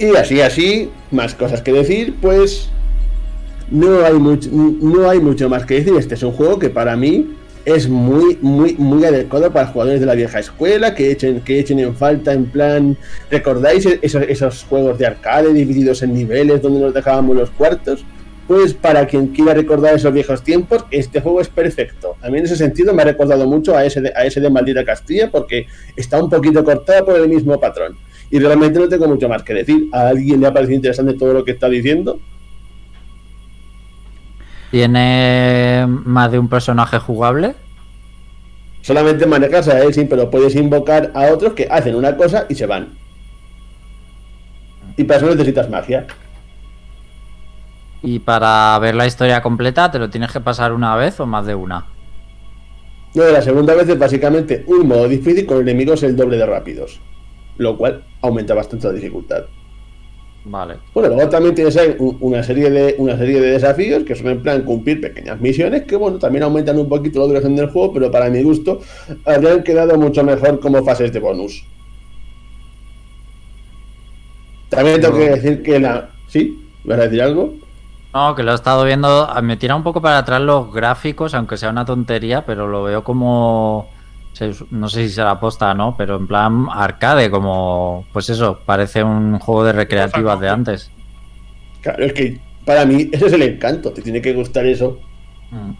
Y 0.00 0.16
así, 0.16 0.40
así, 0.40 0.90
más 1.12 1.36
cosas 1.36 1.62
que 1.62 1.72
decir, 1.72 2.16
pues 2.20 2.68
no 3.70 4.04
hay 4.04 4.14
no 4.18 5.08
hay 5.08 5.20
mucho 5.20 5.48
más 5.48 5.64
que 5.64 5.74
decir. 5.74 5.94
Este 5.96 6.16
es 6.16 6.22
un 6.24 6.32
juego 6.32 6.58
que 6.58 6.70
para 6.70 6.96
mí 6.96 7.36
es 7.64 7.88
muy, 7.88 8.38
muy, 8.40 8.74
muy 8.74 9.04
adecuado 9.04 9.52
para 9.52 9.66
jugadores 9.66 10.00
de 10.00 10.06
la 10.06 10.14
vieja 10.14 10.38
escuela, 10.38 10.94
que 10.94 11.10
echen, 11.10 11.40
que 11.40 11.58
echen 11.58 11.78
en 11.78 11.94
falta, 11.94 12.32
en 12.32 12.46
plan, 12.46 12.96
¿recordáis 13.30 13.86
esos, 14.02 14.22
esos 14.22 14.64
juegos 14.64 14.98
de 14.98 15.06
arcade 15.06 15.52
divididos 15.52 16.02
en 16.02 16.14
niveles 16.14 16.62
donde 16.62 16.80
nos 16.80 16.94
dejábamos 16.94 17.36
los 17.36 17.50
cuartos? 17.50 18.04
Pues 18.46 18.74
para 18.74 19.06
quien 19.06 19.28
quiera 19.28 19.54
recordar 19.54 19.94
esos 19.94 20.12
viejos 20.12 20.42
tiempos, 20.42 20.84
este 20.90 21.20
juego 21.20 21.40
es 21.40 21.48
perfecto. 21.48 22.16
A 22.20 22.30
mí 22.30 22.38
en 22.38 22.46
ese 22.46 22.56
sentido 22.56 22.92
me 22.92 23.02
ha 23.02 23.04
recordado 23.04 23.46
mucho 23.46 23.76
a 23.76 23.84
ese 23.84 24.00
de, 24.00 24.12
a 24.14 24.24
ese 24.24 24.40
de 24.40 24.50
Maldita 24.50 24.84
Castilla 24.84 25.30
porque 25.30 25.66
está 25.94 26.20
un 26.20 26.28
poquito 26.28 26.64
cortado 26.64 27.04
por 27.04 27.16
el 27.16 27.28
mismo 27.28 27.60
patrón. 27.60 27.96
Y 28.28 28.38
realmente 28.38 28.78
no 28.78 28.88
tengo 28.88 29.06
mucho 29.06 29.28
más 29.28 29.42
que 29.44 29.54
decir. 29.54 29.88
¿A 29.92 30.08
alguien 30.08 30.40
le 30.40 30.48
ha 30.48 30.52
parecido 30.52 30.76
interesante 30.76 31.14
todo 31.14 31.32
lo 31.32 31.44
que 31.44 31.52
está 31.52 31.68
diciendo? 31.68 32.18
¿Tiene 34.70 35.86
más 35.88 36.30
de 36.30 36.38
un 36.38 36.48
personaje 36.48 36.98
jugable? 36.98 37.54
Solamente 38.82 39.26
manejas 39.26 39.68
a 39.68 39.92
sí, 39.92 40.04
pero 40.04 40.30
puedes 40.30 40.54
invocar 40.54 41.10
a 41.14 41.32
otros 41.32 41.52
que 41.54 41.68
hacen 41.70 41.94
una 41.94 42.16
cosa 42.16 42.46
y 42.48 42.54
se 42.54 42.66
van. 42.66 42.96
Y 44.96 45.04
para 45.04 45.18
eso 45.18 45.26
necesitas 45.26 45.68
magia. 45.68 46.06
Y 48.02 48.20
para 48.20 48.78
ver 48.78 48.94
la 48.94 49.06
historia 49.06 49.42
completa, 49.42 49.90
¿te 49.90 49.98
lo 49.98 50.08
tienes 50.08 50.32
que 50.32 50.40
pasar 50.40 50.72
una 50.72 50.96
vez 50.96 51.20
o 51.20 51.26
más 51.26 51.46
de 51.46 51.54
una? 51.54 51.86
No, 53.14 53.24
la 53.24 53.42
segunda 53.42 53.74
vez 53.74 53.88
es 53.88 53.98
básicamente 53.98 54.64
un 54.66 54.86
modo 54.86 55.08
difícil 55.08 55.44
con 55.44 55.60
enemigos 55.60 56.02
el 56.02 56.16
doble 56.16 56.36
de 56.38 56.46
rápidos. 56.46 57.00
Lo 57.58 57.76
cual 57.76 58.04
aumenta 58.22 58.54
bastante 58.54 58.86
la 58.86 58.94
dificultad. 58.94 59.44
Vale. 60.44 60.76
Bueno, 60.94 61.10
luego 61.14 61.28
también 61.28 61.54
tienes 61.54 61.76
ahí 61.76 61.94
un- 61.98 62.16
una 62.20 62.42
serie 62.42 62.70
de 62.70 62.94
una 62.98 63.16
serie 63.18 63.40
de 63.40 63.50
desafíos 63.52 64.04
que 64.04 64.14
son 64.14 64.28
en 64.28 64.42
plan 64.42 64.62
cumplir 64.62 65.00
pequeñas 65.00 65.38
misiones 65.40 65.82
que 65.82 65.96
bueno, 65.96 66.18
también 66.18 66.42
aumentan 66.44 66.78
un 66.78 66.88
poquito 66.88 67.20
la 67.20 67.26
duración 67.26 67.56
del 67.56 67.68
juego, 67.68 67.92
pero 67.92 68.10
para 68.10 68.30
mi 68.30 68.42
gusto 68.42 68.80
habrían 69.26 69.62
quedado 69.62 69.98
mucho 69.98 70.24
mejor 70.24 70.58
como 70.58 70.82
fases 70.82 71.12
de 71.12 71.20
bonus. 71.20 71.62
También 74.70 75.00
tengo 75.00 75.14
No. 75.18 75.24
que 75.24 75.30
decir 75.30 75.62
que 75.62 75.78
la 75.80 76.10
¿Sí? 76.28 76.64
¿Vas 76.84 76.98
a 77.00 77.02
decir 77.02 77.20
algo? 77.22 77.54
No, 78.14 78.34
que 78.36 78.42
lo 78.44 78.52
he 78.52 78.54
estado 78.54 78.84
viendo. 78.84 79.28
Me 79.42 79.56
tira 79.56 79.74
un 79.76 79.82
poco 79.82 80.00
para 80.00 80.18
atrás 80.18 80.40
los 80.40 80.72
gráficos, 80.72 81.34
aunque 81.34 81.56
sea 81.56 81.70
una 81.70 81.84
tontería, 81.84 82.46
pero 82.46 82.66
lo 82.68 82.84
veo 82.84 83.02
como. 83.04 83.89
No 84.70 84.88
sé 84.88 85.06
si 85.06 85.14
será 85.14 85.38
posta, 85.38 85.74
¿no? 85.74 85.94
Pero 85.98 86.16
en 86.16 86.26
plan 86.26 86.66
arcade, 86.72 87.30
como. 87.30 88.06
Pues 88.12 88.30
eso, 88.30 88.58
parece 88.64 89.02
un 89.04 89.38
juego 89.38 89.64
de 89.64 89.72
recreativas 89.72 90.40
de 90.40 90.48
antes. 90.48 90.90
Claro, 91.82 92.04
es 92.04 92.12
que 92.14 92.38
para 92.64 92.84
mí 92.86 93.08
ese 93.12 93.26
es 93.26 93.32
el 93.32 93.42
encanto, 93.42 93.92
te 93.92 94.02
tiene 94.02 94.22
que 94.22 94.32
gustar 94.32 94.64
eso. 94.66 94.98
Mm. 95.50 95.72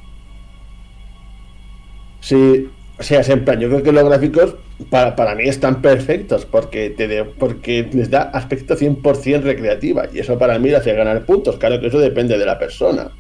Sí, 2.21 2.69
o 2.99 3.03
sea, 3.03 3.21
es 3.21 3.29
en 3.31 3.45
plan, 3.45 3.59
yo 3.61 3.69
creo 3.69 3.83
que 3.83 3.93
los 3.93 4.05
gráficos 4.05 4.57
para, 4.91 5.17
para 5.17 5.35
mí 5.35 5.45
están 5.45 5.81
perfectos 5.81 6.45
porque, 6.45 6.91
te 6.91 7.09
de- 7.09 7.25
porque 7.25 7.89
les 7.93 8.11
da 8.11 8.23
aspecto 8.25 8.77
100% 8.77 9.43
recreativa 9.43 10.05
y 10.13 10.19
eso 10.19 10.39
para 10.39 10.59
mí 10.59 10.69
le 10.69 10.77
hace 10.77 10.93
ganar 10.95 11.25
puntos. 11.25 11.57
Claro 11.57 11.81
que 11.81 11.87
eso 11.87 11.99
depende 11.99 12.37
de 12.37 12.47
la 12.47 12.59
persona. 12.59 13.11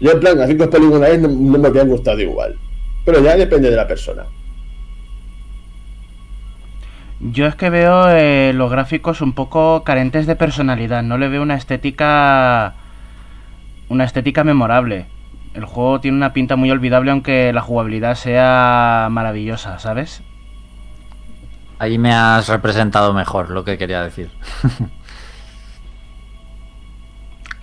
Yo 0.00 0.12
en 0.12 0.20
plan, 0.20 0.36
gráficos 0.36 0.68
poligonales 0.68 1.20
no, 1.20 1.28
no 1.28 1.58
me 1.58 1.68
habrían 1.68 1.88
gustado 1.88 2.20
igual, 2.20 2.56
pero 3.08 3.22
ya 3.22 3.38
depende 3.38 3.70
de 3.70 3.76
la 3.76 3.88
persona. 3.88 4.24
Yo 7.20 7.46
es 7.46 7.54
que 7.54 7.70
veo 7.70 8.10
eh, 8.10 8.52
los 8.54 8.70
gráficos 8.70 9.22
un 9.22 9.32
poco 9.32 9.82
carentes 9.82 10.26
de 10.26 10.36
personalidad. 10.36 11.02
No 11.02 11.16
le 11.16 11.28
veo 11.28 11.40
una 11.40 11.54
estética. 11.54 12.74
Una 13.88 14.04
estética 14.04 14.44
memorable. 14.44 15.06
El 15.54 15.64
juego 15.64 16.00
tiene 16.00 16.18
una 16.18 16.34
pinta 16.34 16.56
muy 16.56 16.70
olvidable, 16.70 17.10
aunque 17.10 17.50
la 17.54 17.62
jugabilidad 17.62 18.14
sea 18.14 19.08
maravillosa, 19.10 19.78
¿sabes? 19.78 20.20
Ahí 21.78 21.96
me 21.96 22.12
has 22.12 22.46
representado 22.50 23.14
mejor 23.14 23.48
lo 23.48 23.64
que 23.64 23.78
quería 23.78 24.02
decir. 24.02 24.28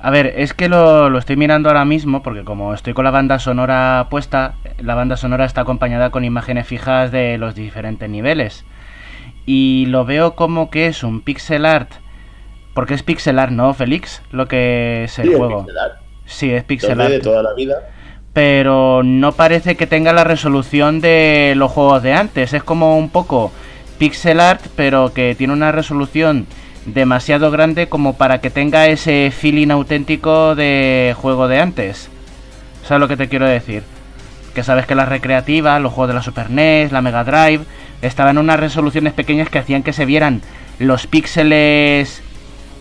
A 0.05 0.11
ver, 0.11 0.35
es 0.37 0.53
que 0.53 0.69
lo, 0.69 1.09
lo 1.09 1.17
estoy 1.17 1.35
mirando 1.35 1.67
ahora 1.67 1.83
mismo 1.83 2.21
porque 2.21 2.43
como 2.43 2.75
estoy 2.75 2.93
con 2.93 3.05
la 3.05 3.09
banda 3.09 3.39
sonora 3.39 4.05
puesta, 4.11 4.53
la 4.77 4.93
banda 4.93 5.17
sonora 5.17 5.45
está 5.45 5.61
acompañada 5.61 6.11
con 6.11 6.23
imágenes 6.23 6.67
fijas 6.67 7.11
de 7.11 7.39
los 7.39 7.55
diferentes 7.55 8.07
niveles. 8.07 8.65
Y 9.47 9.87
lo 9.87 10.05
veo 10.05 10.35
como 10.35 10.69
que 10.69 10.85
es 10.85 11.03
un 11.03 11.21
pixel 11.21 11.65
art. 11.65 11.89
Porque 12.75 12.93
es 12.93 13.01
pixel 13.01 13.39
art, 13.39 13.51
¿no, 13.51 13.73
Félix? 13.73 14.21
Lo 14.31 14.47
que 14.47 15.05
es 15.05 15.17
el 15.17 15.25
Sí, 15.25 15.31
es 15.31 15.37
juego. 15.39 15.57
pixel 15.65 15.77
art. 15.79 15.93
Sí, 16.25 16.51
es 16.51 16.63
pixel 16.65 16.99
2D 16.99 17.07
de 17.09 17.15
art. 17.15 17.23
toda 17.23 17.41
la 17.41 17.53
vida. 17.55 17.75
Pero 18.31 19.01
no 19.03 19.31
parece 19.31 19.75
que 19.75 19.87
tenga 19.87 20.13
la 20.13 20.23
resolución 20.23 21.01
de 21.01 21.53
los 21.55 21.71
juegos 21.71 22.03
de 22.03 22.13
antes. 22.13 22.53
Es 22.53 22.61
como 22.63 22.95
un 22.95 23.09
poco 23.09 23.51
pixel 23.97 24.39
art, 24.39 24.61
pero 24.75 25.13
que 25.13 25.33
tiene 25.33 25.53
una 25.53 25.71
resolución 25.71 26.45
demasiado 26.85 27.51
grande 27.51 27.87
como 27.89 28.13
para 28.15 28.39
que 28.41 28.49
tenga 28.49 28.87
ese 28.87 29.31
feeling 29.35 29.69
auténtico 29.71 30.55
de 30.55 31.15
juego 31.19 31.47
de 31.47 31.59
antes. 31.59 32.09
¿Sabes 32.87 32.99
lo 33.01 33.07
que 33.07 33.17
te 33.17 33.27
quiero 33.27 33.45
decir? 33.47 33.83
Que 34.53 34.63
sabes 34.63 34.85
que 34.85 34.95
las 34.95 35.09
recreativas, 35.09 35.81
los 35.81 35.91
juegos 35.91 36.09
de 36.09 36.13
la 36.13 36.21
Super 36.21 36.49
NES, 36.49 36.91
la 36.91 37.01
Mega 37.01 37.23
Drive, 37.23 37.63
estaban 38.01 38.37
en 38.37 38.43
unas 38.43 38.59
resoluciones 38.59 39.13
pequeñas 39.13 39.49
que 39.49 39.59
hacían 39.59 39.83
que 39.83 39.93
se 39.93 40.05
vieran 40.05 40.41
los 40.79 41.07
píxeles, 41.07 42.21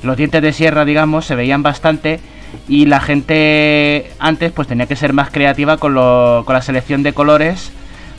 los 0.02 0.16
dientes 0.16 0.42
de 0.42 0.52
sierra, 0.52 0.84
digamos, 0.84 1.24
se 1.24 1.34
veían 1.34 1.62
bastante. 1.62 2.20
Y 2.68 2.86
la 2.86 3.00
gente 3.00 4.12
antes 4.18 4.52
pues 4.52 4.68
tenía 4.68 4.86
que 4.86 4.94
ser 4.96 5.12
más 5.12 5.30
creativa 5.30 5.78
con, 5.78 5.94
lo- 5.94 6.42
con 6.44 6.54
la 6.54 6.62
selección 6.62 7.02
de 7.02 7.12
colores 7.14 7.72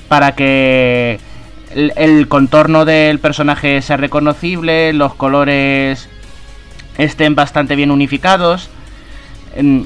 para 0.09 0.33
que 0.35 1.19
el, 1.75 2.27
contorno 2.27 2.85
del 2.85 3.19
personaje 3.19 3.81
sea 3.81 3.97
reconocible, 3.97 4.93
los 4.93 5.13
colores 5.13 6.09
estén 6.97 7.35
bastante 7.35 7.75
bien 7.75 7.91
unificados. 7.91 8.69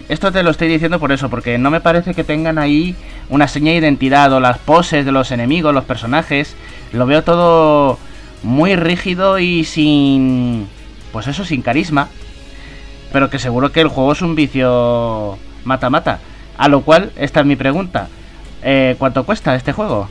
Esto 0.08 0.32
te 0.32 0.44
lo 0.44 0.52
estoy 0.52 0.68
diciendo 0.68 1.00
por 1.00 1.12
eso, 1.12 1.30
porque 1.30 1.58
no 1.58 1.70
me 1.72 1.82
parece 1.82 2.14
que 2.14 2.24
tengan 2.24 2.58
ahí 2.58 2.96
una 3.30 3.48
seña 3.48 3.72
de 3.72 3.78
identidad 3.78 4.32
o 4.34 4.40
las 4.40 4.58
poses 4.58 5.06
de 5.06 5.12
los 5.12 5.32
enemigos, 5.32 5.74
los 5.74 5.84
personajes. 5.84 6.56
Lo 6.94 7.06
veo 7.06 7.24
todo 7.24 8.00
muy 8.44 8.76
rígido 8.76 9.40
y 9.40 9.64
sin... 9.66 10.68
Pues 11.12 11.28
eso, 11.28 11.44
sin 11.44 11.62
carisma. 11.62 12.08
Pero 13.12 13.30
que 13.30 13.40
seguro 13.40 13.72
que 13.72 13.82
el 13.82 13.88
juego 13.88 14.12
es 14.12 14.22
un 14.22 14.36
vicio 14.36 15.38
mata-mata. 15.64 16.20
A 16.58 16.68
lo 16.68 16.82
cual, 16.82 17.12
esta 17.16 17.40
es 17.40 17.46
mi 17.46 17.56
pregunta. 17.56 18.08
Eh, 18.62 18.96
¿Cuánto 19.00 19.24
cuesta 19.24 19.56
este 19.56 19.72
juego? 19.72 20.10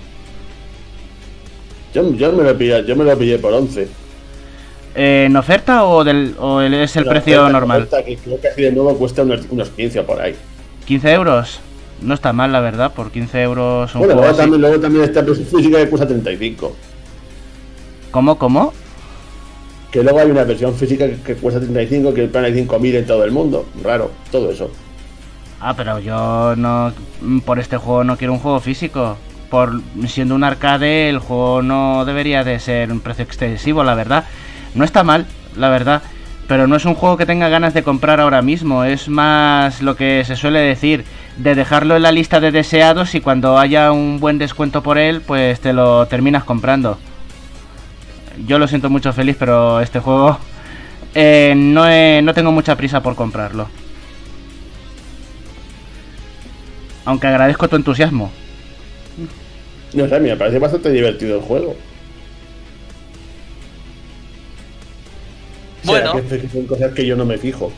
Yo, 1.98 2.14
yo 2.14 2.32
me 2.32 2.44
lo 2.44 2.56
pillé, 2.56 2.84
yo 2.86 2.94
me 2.96 3.04
lo 3.04 3.18
pillé 3.18 3.38
por 3.38 3.52
11. 3.52 3.88
Eh, 4.94 5.24
¿En 5.26 5.36
oferta 5.36 5.84
o, 5.84 6.04
del, 6.04 6.34
o 6.38 6.60
el- 6.60 6.74
es 6.74 6.94
el 6.96 7.04
precio 7.04 7.40
oferta 7.42 7.52
normal? 7.52 7.88
correcta 7.88 8.04
Que 8.04 8.16
creo 8.16 8.40
que 8.40 8.48
así 8.48 8.62
de 8.62 8.72
nuevo 8.72 8.96
cuesta 8.96 9.22
unos, 9.22 9.40
unos 9.50 9.68
15 9.70 10.00
o 10.00 10.06
por 10.06 10.20
ahí. 10.20 10.34
¿15 10.88 11.12
euros? 11.12 11.60
No 12.00 12.14
está 12.14 12.32
mal, 12.32 12.52
la 12.52 12.60
verdad, 12.60 12.92
por 12.92 13.10
15 13.10 13.42
euros 13.42 13.92
un 13.94 14.00
Bueno, 14.00 14.14
juego 14.14 14.20
luego 14.28 14.30
así. 14.30 14.38
también, 14.42 14.60
luego 14.60 14.80
también 14.80 15.04
está 15.04 15.22
versión 15.22 15.46
física 15.46 15.78
que 15.78 15.88
cuesta 15.88 16.06
35. 16.06 16.76
¿Cómo, 18.12 18.38
cómo? 18.38 18.72
Que 19.90 20.02
luego 20.02 20.20
hay 20.20 20.30
una 20.30 20.44
versión 20.44 20.74
física 20.74 21.06
que, 21.06 21.16
que 21.16 21.34
cuesta 21.34 21.60
35, 21.60 22.14
que 22.14 22.22
el 22.24 22.28
plan 22.30 22.44
hay 22.44 22.54
5000 22.54 22.94
en 22.96 23.06
todo 23.06 23.24
el 23.24 23.32
mundo. 23.32 23.66
Raro, 23.82 24.10
todo 24.30 24.50
eso. 24.50 24.70
Ah, 25.60 25.74
pero 25.76 25.98
yo 25.98 26.54
no... 26.56 26.92
Por 27.44 27.58
este 27.58 27.76
juego 27.76 28.04
no 28.04 28.16
quiero 28.16 28.32
un 28.32 28.38
juego 28.38 28.60
físico. 28.60 29.16
Por 29.50 29.80
siendo 30.06 30.34
un 30.34 30.44
arcade, 30.44 31.08
el 31.08 31.18
juego 31.18 31.62
no 31.62 32.04
debería 32.04 32.44
de 32.44 32.58
ser 32.60 32.92
un 32.92 33.00
precio 33.00 33.24
excesivo, 33.24 33.82
la 33.82 33.94
verdad. 33.94 34.24
No 34.74 34.84
está 34.84 35.02
mal, 35.02 35.26
la 35.56 35.70
verdad. 35.70 36.02
Pero 36.46 36.66
no 36.66 36.76
es 36.76 36.84
un 36.84 36.94
juego 36.94 37.16
que 37.16 37.26
tenga 37.26 37.48
ganas 37.48 37.74
de 37.74 37.82
comprar 37.82 38.20
ahora 38.20 38.42
mismo. 38.42 38.84
Es 38.84 39.08
más 39.08 39.82
lo 39.82 39.96
que 39.96 40.24
se 40.24 40.36
suele 40.36 40.60
decir, 40.60 41.04
de 41.36 41.54
dejarlo 41.54 41.96
en 41.96 42.02
la 42.02 42.12
lista 42.12 42.40
de 42.40 42.50
deseados 42.50 43.14
y 43.14 43.20
cuando 43.20 43.58
haya 43.58 43.92
un 43.92 44.18
buen 44.18 44.38
descuento 44.38 44.82
por 44.82 44.98
él, 44.98 45.20
pues 45.20 45.60
te 45.60 45.72
lo 45.72 46.06
terminas 46.06 46.44
comprando. 46.44 46.98
Yo 48.46 48.58
lo 48.58 48.68
siento 48.68 48.90
mucho 48.90 49.12
feliz, 49.12 49.36
pero 49.38 49.80
este 49.80 50.00
juego 50.00 50.38
eh, 51.14 51.54
no, 51.56 51.84
no 52.22 52.34
tengo 52.34 52.52
mucha 52.52 52.76
prisa 52.76 53.02
por 53.02 53.14
comprarlo. 53.14 53.68
Aunque 57.04 57.26
agradezco 57.26 57.68
tu 57.68 57.76
entusiasmo. 57.76 58.30
No 59.94 60.08
sé, 60.08 60.20
me 60.20 60.36
parece 60.36 60.58
bastante 60.58 60.90
divertido 60.90 61.36
el 61.36 61.42
juego. 61.42 61.74
Bueno. 65.84 66.12
Será 66.12 66.28
que, 66.28 66.38
que 66.40 66.48
son 66.48 66.66
cosas 66.66 66.92
que 66.92 67.06
yo 67.06 67.16
no 67.16 67.24
me 67.24 67.38
fijo. 67.38 67.72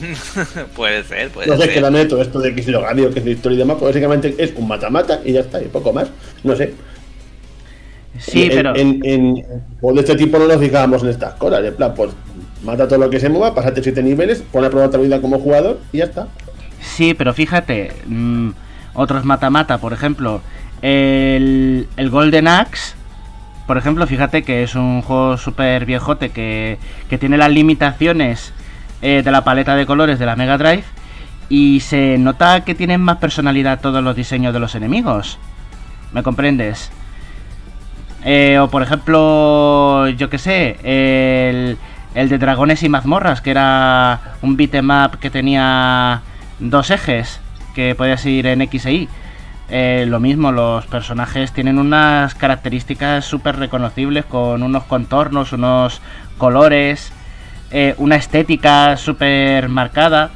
puede 0.76 1.04
ser, 1.04 1.30
puede 1.30 1.46
No 1.46 1.56
sé 1.56 1.64
ser. 1.64 1.74
qué 1.74 1.80
la 1.80 1.90
meto, 1.90 2.20
esto 2.20 2.40
de 2.40 2.54
que 2.54 2.62
si 2.62 2.70
lo 2.70 2.80
gane 2.82 3.02
o 3.06 3.10
que 3.12 3.20
es 3.20 3.24
de 3.24 3.30
historia 3.32 3.56
y 3.56 3.58
demás, 3.58 3.76
pues 3.78 3.90
básicamente 3.94 4.34
es 4.38 4.52
un 4.56 4.66
mata-mata 4.66 5.20
y 5.24 5.32
ya 5.32 5.40
está, 5.40 5.62
y 5.62 5.66
poco 5.66 5.92
más. 5.92 6.08
No 6.42 6.56
sé. 6.56 6.74
Sí, 8.18 8.44
En- 8.44 8.50
pero... 8.50 8.76
En, 8.76 9.00
en, 9.04 9.44
juegos 9.80 9.94
de 9.94 10.00
este 10.12 10.16
tipo 10.24 10.38
no 10.38 10.46
nos 10.48 10.58
fijábamos 10.58 11.02
en 11.02 11.10
estas 11.10 11.34
cosas. 11.34 11.64
En 11.64 11.74
plan, 11.74 11.94
pues 11.94 12.10
mata 12.64 12.88
todo 12.88 12.98
lo 12.98 13.10
que 13.10 13.20
se 13.20 13.28
mueva, 13.28 13.54
pásate 13.54 13.82
7 13.82 14.02
niveles, 14.02 14.42
pon 14.52 14.64
a 14.64 14.70
prueba 14.70 14.88
otra 14.88 15.00
vida 15.00 15.20
como 15.20 15.38
jugador 15.38 15.78
y 15.92 15.98
ya 15.98 16.04
está. 16.04 16.28
Sí, 16.80 17.14
pero 17.14 17.32
fíjate, 17.32 17.92
mm, 18.06 18.50
otros 18.94 19.24
mata-mata, 19.24 19.78
por 19.78 19.92
ejemplo, 19.92 20.40
el, 20.84 22.10
Golden 22.10 22.46
Axe, 22.46 22.94
por 23.66 23.78
ejemplo, 23.78 24.06
fíjate 24.06 24.42
que 24.42 24.62
es 24.62 24.74
un 24.74 25.00
juego 25.00 25.38
súper 25.38 25.86
viejote 25.86 26.28
que, 26.28 26.78
que 27.08 27.16
tiene 27.16 27.38
las 27.38 27.50
limitaciones 27.50 28.52
eh, 29.00 29.22
de 29.24 29.30
la 29.30 29.44
paleta 29.44 29.76
de 29.76 29.86
colores 29.86 30.18
de 30.18 30.26
la 30.26 30.36
Mega 30.36 30.58
Drive 30.58 30.84
y 31.48 31.80
se 31.80 32.18
nota 32.18 32.64
que 32.64 32.74
tienen 32.74 33.00
más 33.00 33.16
personalidad 33.16 33.80
todos 33.80 34.04
los 34.04 34.14
diseños 34.14 34.52
de 34.52 34.60
los 34.60 34.74
enemigos. 34.74 35.38
¿Me 36.12 36.22
comprendes? 36.22 36.90
Eh, 38.22 38.58
o 38.58 38.68
por 38.68 38.82
ejemplo, 38.82 40.06
yo 40.10 40.28
que 40.28 40.38
sé, 40.38 40.76
el, 40.82 41.78
el 42.14 42.28
de 42.28 42.36
Dragones 42.36 42.82
y 42.82 42.90
Mazmorras, 42.90 43.40
que 43.40 43.52
era 43.52 44.20
un 44.42 44.58
beat'em 44.58 44.90
up 44.90 45.18
que 45.18 45.30
tenía 45.30 46.20
dos 46.58 46.90
ejes, 46.90 47.40
que 47.74 47.94
podías 47.94 48.24
ir 48.26 48.46
en 48.46 48.60
X 48.60 48.84
e 48.84 48.92
Y. 48.92 49.08
Eh, 49.76 50.06
lo 50.06 50.20
mismo, 50.20 50.52
los 50.52 50.86
personajes 50.86 51.52
tienen 51.52 51.80
unas 51.80 52.36
características 52.36 53.24
súper 53.24 53.56
reconocibles, 53.56 54.24
con 54.24 54.62
unos 54.62 54.84
contornos, 54.84 55.52
unos 55.52 56.00
colores, 56.38 57.12
eh, 57.72 57.96
una 57.98 58.14
estética 58.14 58.96
súper 58.96 59.68
marcada. 59.68 60.30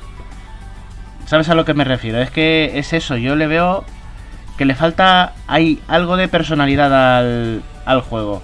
¿Sabes 1.26 1.48
a 1.50 1.54
lo 1.54 1.64
que 1.64 1.72
me 1.72 1.84
refiero? 1.84 2.20
Es 2.20 2.32
que 2.32 2.80
es 2.80 2.92
eso, 2.92 3.16
yo 3.16 3.36
le 3.36 3.46
veo 3.46 3.84
que 4.56 4.64
le 4.64 4.74
falta 4.74 5.34
hay 5.46 5.80
algo 5.86 6.16
de 6.16 6.26
personalidad 6.26 6.92
al, 6.92 7.62
al 7.84 8.00
juego. 8.00 8.42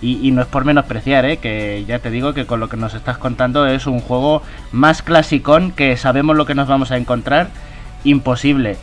Y, 0.00 0.24
y 0.24 0.30
no 0.30 0.42
es 0.42 0.46
por 0.46 0.64
menospreciar, 0.64 1.24
¿eh? 1.24 1.38
que 1.38 1.84
ya 1.88 1.98
te 1.98 2.12
digo 2.12 2.34
que 2.34 2.46
con 2.46 2.60
lo 2.60 2.68
que 2.68 2.76
nos 2.76 2.94
estás 2.94 3.18
contando 3.18 3.66
es 3.66 3.88
un 3.88 3.98
juego 3.98 4.42
más 4.70 5.02
clasicón 5.02 5.72
que 5.72 5.96
sabemos 5.96 6.36
lo 6.36 6.46
que 6.46 6.54
nos 6.54 6.68
vamos 6.68 6.92
a 6.92 6.98
encontrar, 6.98 7.48
imposible. 8.04 8.76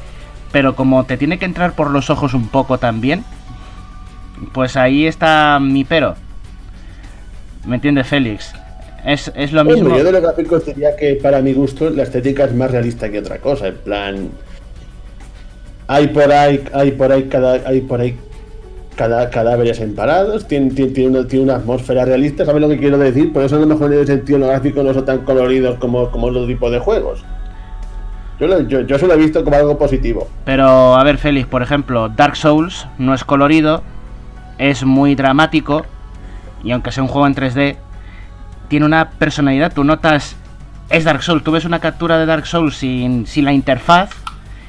Pero 0.56 0.74
como 0.74 1.04
te 1.04 1.18
tiene 1.18 1.38
que 1.38 1.44
entrar 1.44 1.74
por 1.74 1.92
los 1.92 2.10
ojos 2.10 2.34
un 2.34 2.48
poco 2.48 2.78
también, 2.78 3.26
pues 4.54 4.78
ahí 4.78 5.06
está 5.06 5.60
mi 5.62 5.84
pero. 5.84 6.16
¿Me 7.66 7.76
entiendes, 7.76 8.08
Félix? 8.08 8.54
Es, 9.04 9.34
es 9.36 9.52
lo 9.52 9.66
mismo. 9.66 9.82
Hombre, 9.82 9.98
yo 9.98 10.06
de 10.06 10.12
los 10.14 10.22
gráficos 10.22 10.66
diría 10.66 10.96
que 10.96 11.16
para 11.16 11.42
mi 11.42 11.52
gusto 11.52 11.90
la 11.90 12.04
estética 12.04 12.46
es 12.46 12.56
más 12.56 12.72
realista 12.72 13.12
que 13.12 13.20
otra 13.20 13.40
cosa. 13.40 13.68
En 13.68 13.76
plan, 13.76 14.30
hay 15.88 16.08
por 16.08 16.32
ahí, 16.32 16.64
hay 16.72 16.92
por 16.92 17.12
ahí 17.12 17.24
cada, 17.24 17.56
hay 17.68 17.82
por 17.82 18.00
ahí 18.00 18.18
cada 18.96 19.30
cadáveres 19.30 19.82
emparados, 19.82 20.48
tiene, 20.48 20.72
tiene, 20.72 20.94
tiene 20.94 21.20
una, 21.20 21.28
tiene 21.28 21.44
una 21.44 21.56
atmósfera 21.58 22.06
realista, 22.06 22.46
¿sabes 22.46 22.62
lo 22.62 22.70
que 22.70 22.78
quiero 22.78 22.98
decir? 22.98 23.34
Por 23.34 23.44
eso 23.44 23.58
a 23.58 23.60
lo 23.60 23.68
mejor 23.68 23.92
en 23.92 24.00
ese 24.00 24.14
sentido 24.14 24.40
los 24.40 24.48
gráficos 24.48 24.86
no 24.86 24.94
son 24.94 25.04
tan 25.04 25.26
coloridos 25.26 25.78
como, 25.80 26.10
como 26.12 26.30
los 26.30 26.48
tipos 26.48 26.72
de 26.72 26.80
juegos. 26.80 27.26
Yo, 28.40 28.48
lo, 28.48 28.62
yo, 28.62 28.82
yo 28.82 28.96
eso 28.96 29.08
lo 29.08 29.14
he 29.14 29.18
visto 29.18 29.44
como 29.44 29.56
algo 29.56 29.78
positivo. 29.78 30.28
Pero, 30.44 30.96
a 30.96 31.04
ver, 31.04 31.18
Félix, 31.18 31.48
por 31.48 31.62
ejemplo, 31.62 32.10
Dark 32.10 32.36
Souls 32.36 32.88
no 32.98 33.14
es 33.14 33.24
colorido, 33.24 33.84
es 34.58 34.84
muy 34.84 35.16
dramático, 35.16 35.86
y 36.64 36.72
aunque 36.72 36.92
sea 36.92 37.04
un 37.04 37.10
juego 37.10 37.28
en 37.28 37.36
3D, 37.36 37.78
tiene 38.68 38.86
una 38.86 39.12
personalidad. 39.12 39.74
Tú 39.74 39.84
notas, 39.84 40.36
es 40.90 41.04
Dark 41.04 41.24
Souls, 41.24 41.44
tú 41.44 41.52
ves 41.52 41.66
una 41.66 41.80
captura 41.80 42.18
de 42.18 42.26
Dark 42.26 42.46
Souls 42.46 42.76
sin, 42.76 43.26
sin 43.28 43.46
la 43.46 43.54
interfaz 43.54 44.12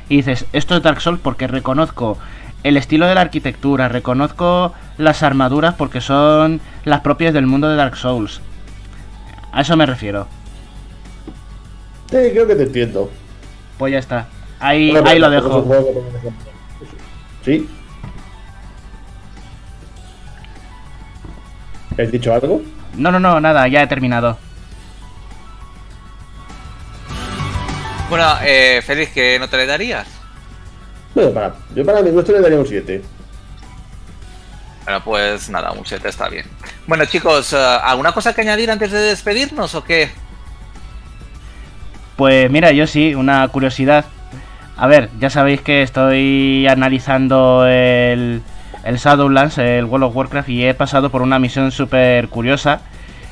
y 0.09 0.17
dices, 0.17 0.47
esto 0.53 0.77
es 0.77 0.83
Dark 0.83 1.01
Souls 1.01 1.21
porque 1.21 1.47
reconozco 1.47 2.19
el 2.63 2.77
estilo 2.77 3.07
de 3.07 3.15
la 3.15 3.23
arquitectura, 3.23 3.89
reconozco 3.89 4.73
las 4.99 5.23
armaduras 5.23 5.75
porque 5.75 6.01
son 6.01 6.61
las 6.85 7.01
propias 7.01 7.35
del 7.35 7.47
mundo 7.47 7.69
de 7.69 7.77
Dark 7.77 7.97
Souls. 7.97 8.41
A 9.53 9.63
eso 9.63 9.77
me 9.77 9.87
refiero. 9.87 10.27
Sí, 12.11 12.17
creo 12.33 12.47
que 12.47 12.55
te 12.55 12.65
entiendo. 12.65 13.11
Pues 13.79 13.93
ya 13.93 13.99
está. 13.99 14.27
Ahí, 14.59 14.91
Bueno, 14.91 15.09
ahí 15.09 15.19
lo 15.19 15.31
dejo. 15.31 15.65
¿Sí? 17.45 17.69
¿Has 21.99 22.11
dicho 22.11 22.33
algo? 22.35 22.63
No, 22.95 23.11
no, 23.11 23.21
no, 23.21 23.41
nada, 23.41 23.69
ya 23.69 23.83
he 23.83 23.87
terminado. 23.87 24.39
Bueno, 28.09 28.25
eh, 28.43 28.83
Félix, 28.87 29.13
¿qué 29.13 29.39
nota 29.39 29.57
le 29.57 29.67
darías? 29.67 30.07
Bueno, 31.15 31.31
para, 31.33 31.55
yo 31.75 31.85
para 31.85 32.03
mi 32.03 32.11
gusto 32.11 32.33
le 32.33 32.41
daría 32.41 32.59
un 32.59 32.67
7. 32.67 33.03
Bueno, 34.85 35.03
pues 35.05 35.49
nada, 35.51 35.73
un 35.73 35.85
7 35.85 36.09
está 36.09 36.29
bien. 36.29 36.47
Bueno, 36.87 37.05
chicos, 37.07 37.53
eh, 37.53 37.57
¿alguna 37.83 38.13
cosa 38.13 38.33
que 38.35 38.43
añadir 38.43 38.71
antes 38.71 38.93
de 38.93 38.99
despedirnos 39.01 39.75
o 39.75 39.83
qué? 39.83 40.11
Pues 42.17 42.51
mira, 42.51 42.73
yo 42.73 42.87
sí, 42.87 43.15
una 43.15 43.47
curiosidad. 43.49 44.07
A 44.77 44.87
ver, 44.87 45.11
ya 45.21 45.31
sabéis 45.31 45.61
que 45.61 45.83
estoy 45.83 46.67
analizando 46.67 47.67
el, 47.67 48.43
el 48.85 48.97
Shadowlands, 48.97 49.59
el 49.59 49.85
World 49.85 50.07
of 50.07 50.17
Warcraft, 50.17 50.49
y 50.49 50.65
he 50.65 50.75
pasado 50.75 51.11
por 51.11 51.23
una 51.23 51.39
misión 51.39 51.71
súper 51.71 52.29
curiosa 52.29 52.81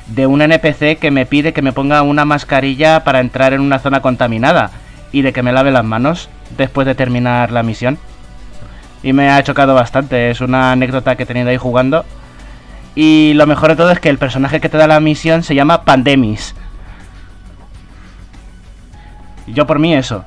de 0.07 0.27
un 0.27 0.41
NPC 0.41 0.99
que 0.99 1.09
me 1.11 1.25
pide 1.25 1.53
que 1.53 1.61
me 1.61 1.73
ponga 1.73 2.03
una 2.03 2.25
mascarilla 2.25 3.03
para 3.03 3.19
entrar 3.19 3.53
en 3.53 3.61
una 3.61 3.79
zona 3.79 4.01
contaminada 4.01 4.69
y 5.11 5.23
de 5.23 5.33
que 5.33 5.41
me 5.41 5.51
lave 5.51 5.71
las 5.71 5.83
manos 5.83 6.29
después 6.57 6.85
de 6.85 6.93
terminar 6.93 7.51
la 7.51 7.63
misión. 7.63 7.97
Y 9.01 9.13
me 9.13 9.29
ha 9.29 9.43
chocado 9.43 9.73
bastante, 9.73 10.29
es 10.29 10.41
una 10.41 10.71
anécdota 10.71 11.15
que 11.15 11.23
he 11.23 11.27
tenido 11.27 11.49
ahí 11.49 11.57
jugando. 11.57 12.05
Y 12.95 13.33
lo 13.35 13.45
mejor 13.45 13.69
de 13.69 13.75
todo 13.75 13.91
es 13.91 13.99
que 13.99 14.09
el 14.09 14.17
personaje 14.17 14.59
que 14.59 14.69
te 14.69 14.77
da 14.77 14.87
la 14.87 14.99
misión 14.99 15.43
se 15.43 15.55
llama 15.55 15.83
Pandemis. 15.83 16.55
Yo 19.47 19.65
por 19.67 19.79
mí 19.79 19.93
eso. 19.93 20.23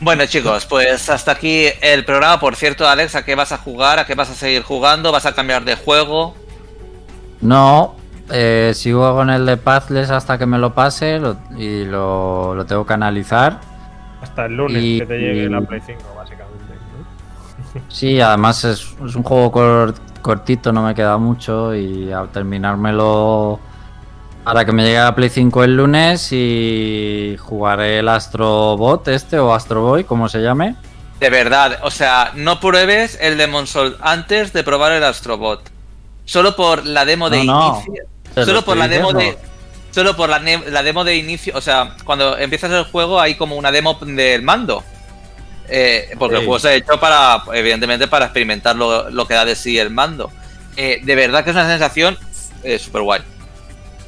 Bueno, 0.00 0.26
chicos, 0.26 0.66
pues 0.66 1.08
hasta 1.10 1.32
aquí 1.32 1.66
el 1.80 2.04
programa. 2.04 2.40
Por 2.40 2.56
cierto, 2.56 2.88
Alex, 2.88 3.14
¿a 3.14 3.24
qué 3.24 3.34
vas 3.36 3.52
a 3.52 3.58
jugar? 3.58 3.98
¿A 4.00 4.06
qué 4.06 4.14
vas 4.14 4.30
a 4.30 4.34
seguir 4.34 4.62
jugando? 4.62 5.12
¿Vas 5.12 5.26
a 5.26 5.32
cambiar 5.34 5.64
de 5.64 5.76
juego? 5.76 6.34
No, 7.40 7.94
eh, 8.30 8.72
sigo 8.74 9.14
con 9.14 9.30
el 9.30 9.46
de 9.46 9.56
Pathless 9.56 10.10
hasta 10.10 10.38
que 10.38 10.46
me 10.46 10.58
lo 10.58 10.74
pase 10.74 11.18
lo- 11.20 11.36
y 11.56 11.84
lo, 11.84 12.54
lo 12.54 12.66
tengo 12.66 12.84
que 12.84 12.92
analizar. 12.94 13.60
Hasta 14.20 14.46
el 14.46 14.56
lunes 14.56 14.82
Y- 14.82 14.98
que 15.00 15.06
te 15.06 15.18
llegue 15.18 15.48
la 15.48 15.60
y- 15.60 15.66
Play 15.66 15.82
5, 15.86 16.00
básicamente. 16.16 16.74
¿no? 17.74 17.80
Sí, 17.88 18.20
además 18.20 18.64
es, 18.64 18.96
es 19.06 19.14
un 19.14 19.22
juego 19.22 19.52
cor- 19.52 19.94
cortito, 20.20 20.72
no 20.72 20.82
me 20.82 20.94
queda 20.96 21.16
mucho 21.18 21.74
y 21.76 22.10
al 22.12 22.28
terminármelo 22.30 23.60
para 24.44 24.64
que 24.64 24.72
me 24.72 24.82
llegue 24.82 24.98
a 24.98 25.14
Play 25.14 25.28
5 25.28 25.64
el 25.64 25.76
lunes 25.76 26.28
y 26.32 27.36
jugaré 27.38 28.00
el 28.00 28.08
Astrobot 28.08 29.06
este 29.08 29.38
o 29.38 29.54
Astro 29.54 29.82
Boy, 29.82 30.04
como 30.04 30.28
se 30.28 30.40
llame. 30.40 30.74
De 31.20 31.30
verdad, 31.30 31.78
o 31.82 31.90
sea, 31.90 32.32
no 32.34 32.58
pruebes 32.58 33.16
el 33.20 33.38
Demon 33.38 33.66
Soul 33.66 33.96
antes 34.00 34.52
de 34.52 34.64
probar 34.64 34.92
el 34.92 35.04
Astrobot. 35.04 35.70
Solo 36.24 36.56
por 36.56 36.84
la 36.84 37.04
demo 37.04 37.30
de 37.30 37.44
No, 37.44 37.82
inicio. 37.84 38.04
Solo 38.34 38.64
por 38.64 38.76
la 38.76 38.88
demo 38.88 39.12
de. 39.12 39.38
Solo 39.90 40.16
por 40.16 40.28
la, 40.28 40.40
la 40.40 40.82
demo 40.82 41.04
de 41.04 41.16
inicio. 41.16 41.54
O 41.56 41.60
sea, 41.60 41.96
cuando 42.04 42.36
empiezas 42.38 42.72
el 42.72 42.84
juego 42.84 43.20
hay 43.20 43.34
como 43.36 43.56
una 43.56 43.70
demo 43.70 43.94
del 44.00 44.42
mando. 44.42 44.82
Eh, 45.68 46.10
porque 46.18 46.36
el 46.36 46.44
juego 46.44 46.58
se 46.58 46.68
ha 46.68 46.74
hecho 46.74 46.98
para, 46.98 47.42
evidentemente, 47.54 48.08
para 48.08 48.26
experimentar 48.26 48.74
lo, 48.74 49.10
lo 49.10 49.26
que 49.26 49.34
da 49.34 49.44
de 49.44 49.54
sí 49.54 49.78
el 49.78 49.90
mando. 49.90 50.30
Eh, 50.76 51.00
de 51.02 51.14
verdad 51.14 51.44
que 51.44 51.50
es 51.50 51.56
una 51.56 51.68
sensación 51.68 52.18
eh, 52.64 52.78
súper 52.78 53.02
guay. 53.02 53.20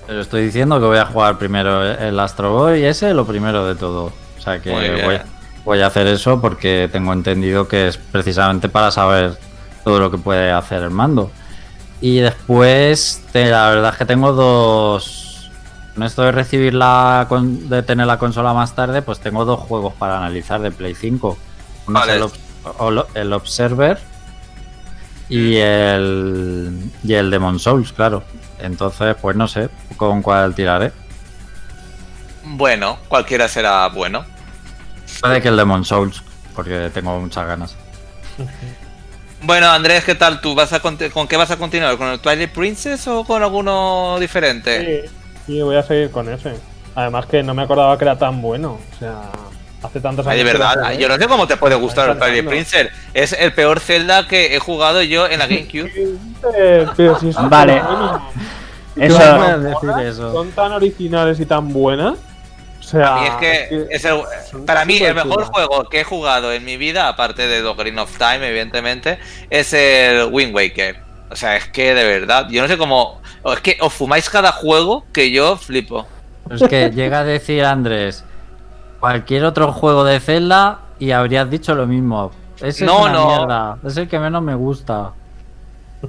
Pero 0.07 0.21
estoy 0.21 0.45
diciendo 0.45 0.79
que 0.81 0.87
voy 0.87 0.99
a 0.99 1.07
jugar 1.07 1.39
primero 1.39 1.83
el 1.85 2.19
Astro 2.21 2.53
Boy, 2.53 2.85
ese 2.85 3.15
lo 3.15 3.25
primero 3.27 3.67
de 3.67 3.75
todo. 3.75 4.13
O 4.39 4.41
sea 4.41 4.61
que 4.61 4.71
voy, 4.71 5.19
voy 5.65 5.81
a 5.81 5.87
hacer 5.87 6.07
eso 6.07 6.41
porque 6.41 6.89
tengo 6.93 7.13
entendido 7.13 7.67
que 7.69 7.89
es 7.89 7.97
precisamente 7.97 8.69
para 8.69 8.91
saber 8.91 9.39
todo 9.83 9.99
lo 10.01 10.11
que 10.11 10.19
puede 10.19 10.51
hacer 10.53 10.83
el 10.83 10.91
mando. 10.91 11.31
Y 12.01 12.19
después, 12.19 13.23
te- 13.33 13.47
la 13.51 13.71
verdad 13.71 13.93
es 13.93 13.99
que 13.99 14.05
tengo 14.05 14.33
dos. 14.33 15.51
Con 15.95 16.03
esto 16.03 16.23
de 16.23 16.33
recibir 16.33 16.75
la. 16.75 17.27
de 17.31 17.83
tener 17.83 18.07
la 18.07 18.19
consola 18.19 18.53
más 18.53 18.75
tarde, 18.75 19.01
pues 19.01 19.21
tengo 19.21 19.45
dos 19.47 19.61
juegos 19.61 19.95
para 19.95 20.19
analizar 20.19 20.61
de 20.61 20.71
Play 20.71 20.95
5. 20.95 21.39
Uno 21.87 21.99
Vale. 22.01 22.17
es 22.17 22.33
el, 22.81 23.05
el 23.15 23.33
Observer 23.33 23.99
y 25.29 25.57
el. 25.57 26.91
y 27.03 27.15
el 27.15 27.31
Demon 27.31 27.59
Souls, 27.59 27.93
claro. 27.93 28.23
Entonces, 28.61 29.17
pues 29.21 29.37
no 29.37 29.47
sé 29.49 29.69
con 29.97 30.23
cuál 30.23 30.55
tiraré. 30.55 30.93
Bueno, 32.45 32.99
cualquiera 33.09 33.49
será 33.49 33.89
bueno. 33.89 34.25
Puede 35.21 35.41
que 35.41 35.49
el 35.49 35.57
Demon 35.57 35.85
Souls, 35.85 36.23
porque 36.55 36.91
tengo 36.93 37.19
muchas 37.19 37.47
ganas. 37.47 37.77
Bueno, 39.43 39.69
Andrés, 39.71 40.05
¿qué 40.05 40.15
tal 40.15 40.41
tú? 40.41 40.55
¿Vas 40.55 40.73
a 40.73 40.81
¿Con 40.81 40.97
qué 40.97 41.37
vas 41.37 41.51
a 41.51 41.57
continuar? 41.57 41.97
¿Con 41.97 42.09
el 42.09 42.21
Twilight 42.21 42.53
Princess 42.53 43.07
o 43.09 43.25
con 43.25 43.43
alguno 43.43 44.17
diferente? 44.19 45.05
Sí, 45.07 45.11
sí, 45.47 45.63
voy 45.63 45.77
a 45.77 45.83
seguir 45.83 46.11
con 46.11 46.29
ese. 46.33 46.55
Además 46.95 47.27
que 47.27 47.43
no 47.43 47.55
me 47.55 47.63
acordaba 47.63 47.97
que 47.99 48.05
era 48.05 48.17
tan 48.19 48.41
bueno. 48.41 48.79
O 48.95 48.99
sea, 48.99 49.31
hace 49.83 50.01
tantos 50.01 50.27
Ay, 50.27 50.41
años. 50.41 50.53
de 50.53 50.59
verdad, 50.59 50.93
yo 50.99 51.09
no 51.09 51.17
sé 51.17 51.27
cómo 51.27 51.47
te 51.47 51.57
puede 51.57 51.75
gustar 51.75 52.11
el 52.11 52.19
Twilight. 52.19 52.47
Princess. 52.47 52.89
Es 53.13 53.33
el 53.33 53.53
peor 53.53 53.81
Zelda 53.81 54.27
que 54.27 54.55
he 54.55 54.59
jugado 54.59 55.03
yo 55.03 55.27
en 55.27 55.39
la 55.39 55.47
GameCube. 55.49 55.91
Eh, 56.57 56.87
pero 56.97 57.19
si 57.21 57.29
es 57.29 57.37
Vale. 57.49 57.83
Son 58.97 60.51
tan 60.53 60.73
originales 60.73 61.41
y 61.41 61.47
tan 61.47 61.73
buenas. 61.73 62.15
O 62.81 62.83
sea, 62.87 63.19
Y 63.23 63.27
es 63.29 63.35
que 63.37 63.87
es 63.91 64.05
el- 64.05 64.21
para 64.67 64.85
mí 64.85 64.99
el 64.99 65.15
mejor 65.15 65.45
juego 65.45 65.85
que 65.89 66.01
he 66.01 66.05
jugado 66.05 66.53
en 66.53 66.65
mi 66.65 66.77
vida, 66.77 67.09
aparte 67.09 67.47
de 67.49 67.63
The 67.63 67.75
Green 67.75 67.99
of 67.99 68.17
Time, 68.19 68.47
evidentemente, 68.49 69.19
es 69.49 69.73
el 69.73 70.29
Wind 70.31 70.55
Waker. 70.55 70.97
O 71.31 71.37
sea, 71.37 71.57
es 71.57 71.67
que 71.69 71.95
de 71.95 72.05
verdad, 72.05 72.47
yo 72.51 72.61
no 72.63 72.69
sé 72.69 72.77
cómo. 72.77 73.21
Es 73.53 73.61
que 73.61 73.79
os 73.81 73.93
fumáis 73.93 74.29
cada 74.29 74.53
juego 74.53 75.05
que 75.13 75.31
yo 75.31 75.57
flipo. 75.57 76.07
Es 76.51 76.63
que 76.63 76.91
llega 76.95 77.21
a 77.21 77.25
decir 77.25 77.65
Andrés 77.65 78.23
cualquier 79.01 79.45
otro 79.45 79.73
juego 79.73 80.05
de 80.05 80.21
Zelda 80.21 80.81
y 80.99 81.11
habrías 81.11 81.51
dicho 81.51 81.75
lo 81.75 81.87
mismo. 81.87 82.31
Ese 82.61 82.85
No, 82.85 82.99
es 82.99 83.01
una 83.05 83.13
no. 83.13 83.27
mierda. 83.27 83.79
Es 83.85 83.97
el 83.97 84.09
que 84.09 84.19
menos 84.19 84.43
me 84.43 84.55
gusta. 84.55 85.11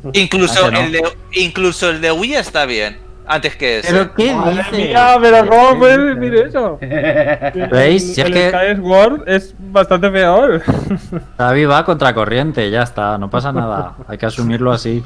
Incluso, 0.13 0.65
¿Ah, 0.72 0.80
el 0.80 0.91
de, 0.91 1.03
incluso 1.34 1.89
el 1.89 2.01
de 2.01 2.11
Wii 2.11 2.35
está 2.35 2.65
bien. 2.65 2.97
Antes 3.27 3.55
que 3.55 3.80
ese. 3.80 3.91
¿Pero 3.91 4.13
qué 4.13 4.35
mía, 4.72 5.17
pero 5.19 5.47
¿cómo 5.49 5.72
¿Qué 5.72 5.76
puedes 5.80 6.19
decir 6.19 6.35
eso? 6.47 6.77
¿Veis? 7.72 8.13
Si 8.13 8.22
es 8.22 8.27
el 8.27 8.34
que- 8.34 8.49
Skyward 8.51 9.27
es 9.27 9.55
bastante 9.57 10.09
peor. 10.11 10.61
David 11.38 11.67
va 11.69 11.84
contra 11.85 12.13
corriente, 12.13 12.69
ya 12.69 12.84
está, 12.84 13.17
no 13.17 13.27
pasa 13.30 13.51
nada. 13.51 13.95
Hay 14.07 14.19
que 14.19 14.27
asumirlo 14.27 14.72
así. 14.72 15.03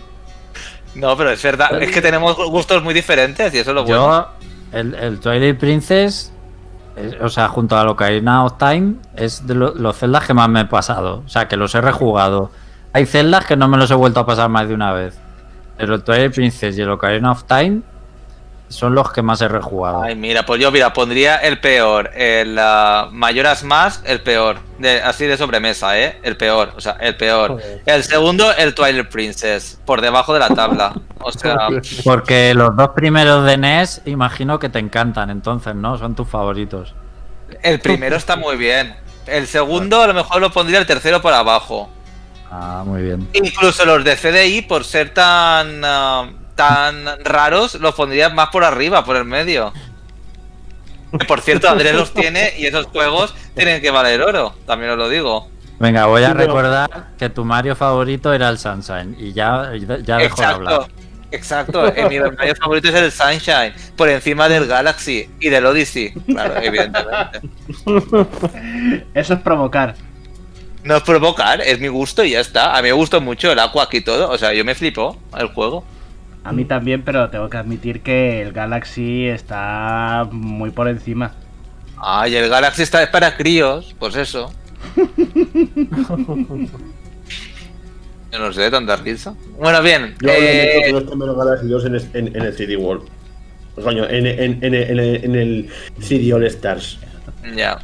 No, 0.95 1.15
pero 1.15 1.29
es 1.31 1.41
verdad, 1.41 1.81
es 1.81 1.91
que 1.91 2.01
tenemos 2.01 2.35
gustos 2.35 2.83
muy 2.83 2.93
diferentes 2.93 3.53
y 3.53 3.59
eso 3.59 3.71
es 3.71 3.75
lo 3.75 3.83
bueno. 3.85 4.27
Yo, 4.71 4.77
el, 4.77 4.95
el 4.95 5.19
Twilight 5.21 5.57
Princess, 5.57 6.33
es- 6.97 7.15
o 7.21 7.29
sea, 7.29 7.47
junto 7.47 7.77
a 7.77 7.89
Ocarina 7.89 8.43
of 8.43 8.57
Time, 8.57 8.95
es 9.15 9.47
de 9.47 9.55
lo- 9.55 9.73
los 9.75 9.95
celdas 9.97 10.25
que 10.27 10.33
más 10.33 10.49
me 10.49 10.59
he 10.61 10.65
pasado. 10.65 11.23
O 11.25 11.29
sea, 11.29 11.47
que 11.47 11.55
los 11.55 11.73
he 11.73 11.79
rejugado. 11.79 12.51
Hay 12.93 13.05
celdas 13.05 13.45
que 13.45 13.55
no 13.55 13.67
me 13.67 13.77
los 13.77 13.91
he 13.91 13.95
vuelto 13.95 14.19
a 14.19 14.25
pasar 14.25 14.49
más 14.49 14.67
de 14.67 14.73
una 14.73 14.93
vez. 14.93 15.17
Pero 15.77 15.95
el 15.95 16.03
Twilight 16.03 16.33
Princess 16.33 16.77
y 16.77 16.81
el 16.81 16.89
Ocarina 16.89 17.31
of 17.31 17.43
Time 17.45 17.81
son 18.69 18.93
los 18.93 19.11
que 19.11 19.21
más 19.21 19.41
he 19.41 19.47
rejugado. 19.47 20.03
Ay, 20.03 20.15
mira, 20.15 20.45
pues 20.45 20.61
yo 20.61 20.71
mira, 20.71 20.93
pondría 20.93 21.37
el 21.37 21.59
peor, 21.59 22.11
el 22.15 22.57
ah, 22.59 23.09
Mayoras 23.11 23.63
Más, 23.63 24.01
el 24.05 24.21
peor, 24.21 24.57
de, 24.77 25.01
así 25.01 25.25
de 25.25 25.37
sobremesa, 25.37 25.99
¿eh? 25.99 26.19
El 26.21 26.37
peor, 26.37 26.73
o 26.77 26.81
sea, 26.81 26.97
el 26.99 27.15
peor. 27.17 27.51
Joder. 27.51 27.81
El 27.85 28.03
segundo, 28.03 28.53
el 28.55 28.75
Twilight 28.75 29.09
Princess, 29.09 29.79
por 29.85 30.01
debajo 30.01 30.33
de 30.33 30.39
la 30.39 30.49
tabla. 30.49 30.93
O 31.19 31.31
sea, 31.31 31.69
Porque 32.03 32.53
los 32.53 32.75
dos 32.75 32.89
primeros 32.89 33.45
de 33.45 33.57
NES, 33.57 34.03
imagino 34.05 34.59
que 34.59 34.69
te 34.69 34.79
encantan, 34.79 35.29
entonces, 35.29 35.75
¿no? 35.75 35.97
Son 35.97 36.15
tus 36.15 36.27
favoritos. 36.27 36.93
el 37.63 37.79
primero 37.79 38.15
está 38.15 38.35
muy 38.35 38.55
bien. 38.55 38.95
El 39.25 39.47
segundo, 39.47 40.01
a 40.01 40.07
lo 40.07 40.13
mejor 40.13 40.41
lo 40.41 40.51
pondría 40.51 40.79
el 40.79 40.85
tercero 40.85 41.21
por 41.21 41.33
abajo. 41.33 41.89
Ah, 42.51 42.83
muy 42.85 43.03
bien. 43.03 43.27
Incluso 43.33 43.85
los 43.85 44.03
de 44.03 44.15
CDI, 44.15 44.61
por 44.63 44.83
ser 44.83 45.13
tan, 45.13 45.81
ah, 45.83 46.29
tan 46.55 47.05
raros, 47.23 47.75
los 47.75 47.93
pondría 47.95 48.29
más 48.29 48.49
por 48.49 48.63
arriba, 48.63 49.05
por 49.05 49.15
el 49.15 49.25
medio. 49.25 49.71
Por 51.27 51.41
cierto, 51.41 51.69
Andrés 51.69 51.93
los 51.93 52.13
tiene 52.13 52.53
y 52.57 52.65
esos 52.65 52.87
juegos 52.87 53.35
tienen 53.55 53.81
que 53.81 53.91
valer 53.91 54.21
oro, 54.21 54.55
también 54.65 54.91
os 54.91 54.97
lo 54.97 55.09
digo. 55.09 55.47
Venga, 55.79 56.07
voy 56.07 56.23
a 56.23 56.33
recordar 56.33 56.89
que 57.17 57.29
tu 57.29 57.45
Mario 57.45 57.75
favorito 57.75 58.33
era 58.33 58.49
el 58.49 58.57
Sunshine 58.57 59.15
y 59.17 59.31
ya, 59.31 59.71
ya 60.03 60.17
dejo 60.17 60.41
de 60.41 60.45
hablar. 60.45 60.73
Exacto, 61.31 61.85
exacto. 61.85 61.95
Eh, 61.95 62.09
mi 62.09 62.19
Mario 62.19 62.55
favorito 62.55 62.89
es 62.89 62.95
el 62.95 63.11
Sunshine, 63.11 63.73
por 63.95 64.09
encima 64.09 64.49
del 64.49 64.67
Galaxy 64.67 65.29
y 65.39 65.49
del 65.49 65.65
Odyssey, 65.65 66.11
claro, 66.25 66.55
evidentemente. 66.61 67.41
Eso 69.13 69.35
es 69.35 69.39
provocar. 69.39 69.95
No 70.83 70.95
es 70.97 71.03
provocar, 71.03 71.61
es 71.61 71.79
mi 71.79 71.87
gusto 71.89 72.23
y 72.23 72.31
ya 72.31 72.39
está. 72.39 72.73
A 72.77 72.81
mí 72.81 72.87
me 72.87 72.93
gustó 72.93 73.19
mucho 73.21 73.51
el 73.51 73.59
Aqua 73.59 73.87
y 73.91 74.01
todo, 74.01 74.29
o 74.29 74.37
sea, 74.37 74.53
yo 74.53 74.63
me 74.63 74.75
flipó 74.75 75.17
el 75.37 75.47
juego. 75.47 75.83
A 76.43 76.51
mí 76.53 76.63
también, 76.65 77.01
pero 77.03 77.29
tengo 77.29 77.49
que 77.49 77.57
admitir 77.57 78.01
que 78.01 78.41
el 78.41 78.53
Galaxy 78.53 79.27
está 79.27 80.27
muy 80.31 80.71
por 80.71 80.87
encima. 80.87 81.33
Ay, 81.97 82.35
el 82.37 82.47
Galaxy 82.49 82.83
está 82.83 83.03
es 83.03 83.09
para 83.09 83.35
críos, 83.35 83.93
pues 83.99 84.15
eso. 84.15 84.51
Yo 88.31 88.37
no 88.39 88.53
sé, 88.53 88.69
tanta 88.69 88.95
risa. 88.97 89.33
Bueno, 89.57 89.81
bien. 89.81 90.15
Yo 90.21 90.29
eh, 90.31 90.91
lo 90.91 90.99
meto 91.01 91.11
todo 91.15 91.31
este 91.31 91.37
Galaxy 91.45 91.67
2 91.67 91.85
en, 91.85 91.95
es- 91.95 92.07
en, 92.13 92.27
en 92.27 92.41
el 92.43 92.53
CD 92.55 92.77
World. 92.77 93.07
Coño, 93.83 94.07
en, 94.07 94.27
en, 94.27 94.63
en, 94.63 94.73
en, 94.75 94.99
en 94.99 95.35
el 95.35 95.69
CD 95.99 96.31
All 96.33 96.43
Stars. 96.45 96.99
Ya. 97.55 97.79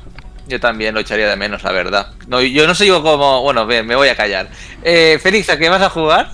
Yo 0.47 0.59
también 0.59 0.93
lo 0.93 0.99
echaría 0.99 1.27
de 1.27 1.35
menos, 1.35 1.63
la 1.63 1.72
verdad. 1.72 2.07
No, 2.27 2.41
yo 2.41 2.67
no 2.67 2.76
soy 2.76 2.88
yo 2.88 3.01
como. 3.01 3.41
Bueno, 3.41 3.65
bien, 3.65 3.85
me 3.88 3.95
voy 3.95 4.09
a 4.09 4.15
callar. 4.15 4.47
Eh, 4.84 5.19
Félix, 5.22 5.49
¿a 5.49 5.57
qué 5.57 5.69
vas 5.69 5.81
a 5.81 5.89
jugar? 5.89 6.31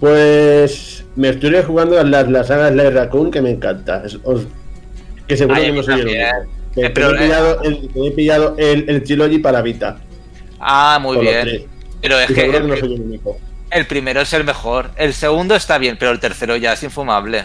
Pues 0.00 1.04
me 1.16 1.30
estoy 1.30 1.62
jugando 1.62 2.02
las, 2.02 2.28
las 2.28 2.46
sagas 2.48 2.74
Light 2.74 2.92
Raccoon 2.94 3.30
que 3.30 3.40
me 3.40 3.50
encanta. 3.50 4.02
Es- 4.04 4.18
os- 4.24 4.46
que 5.26 5.36
seguro 5.36 5.56
Ay, 5.58 5.66
que 5.66 5.72
no 5.72 5.82
soy 5.82 6.00
el. 6.00 6.06
Que- 6.06 6.30
Eh, 6.76 6.90
pero, 6.90 7.14
he 7.14 7.18
pillado, 7.18 7.62
el, 7.62 7.90
he 7.94 8.10
pillado 8.10 8.54
el, 8.58 8.90
el 8.90 9.04
Trilogy 9.04 9.38
para 9.38 9.62
Vita. 9.62 9.96
Ah, 10.58 10.98
muy 11.00 11.18
bien. 11.18 11.66
Pero 12.02 12.18
es 12.18 12.28
Y 12.30 12.34
que 12.34 12.40
seguro 12.40 12.58
que 12.62 12.66
no 12.66 12.74
el, 12.74 12.80
soy 12.80 12.94
el 12.94 13.00
único. 13.00 13.38
el 13.70 13.86
primero 13.86 14.20
es 14.20 14.32
el 14.32 14.42
mejor. 14.42 14.90
El 14.96 15.14
segundo 15.14 15.54
está 15.54 15.78
bien, 15.78 15.96
pero 15.98 16.10
el 16.10 16.18
tercero 16.18 16.56
ya 16.56 16.72
es 16.72 16.82
infumable. 16.82 17.44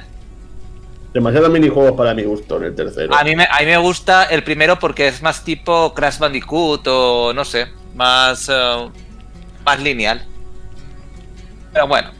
Demasiados 1.13 1.49
minijuegos 1.49 1.93
para 1.93 2.13
mi 2.13 2.23
gusto 2.23 2.57
en 2.57 2.65
el 2.65 2.75
tercero. 2.75 3.15
A 3.15 3.23
mí, 3.23 3.35
me, 3.35 3.45
a 3.45 3.59
mí 3.59 3.65
me 3.65 3.77
gusta 3.77 4.25
el 4.25 4.43
primero 4.43 4.77
porque 4.77 5.07
es 5.07 5.21
más 5.21 5.43
tipo 5.43 5.93
Crash 5.93 6.19
Bandicoot 6.19 6.87
o 6.87 7.33
no 7.33 7.43
sé, 7.43 7.67
más, 7.95 8.47
eh, 8.47 8.89
más 9.65 9.79
lineal. 9.79 10.23
Pero 11.73 11.87
bueno, 11.87 12.11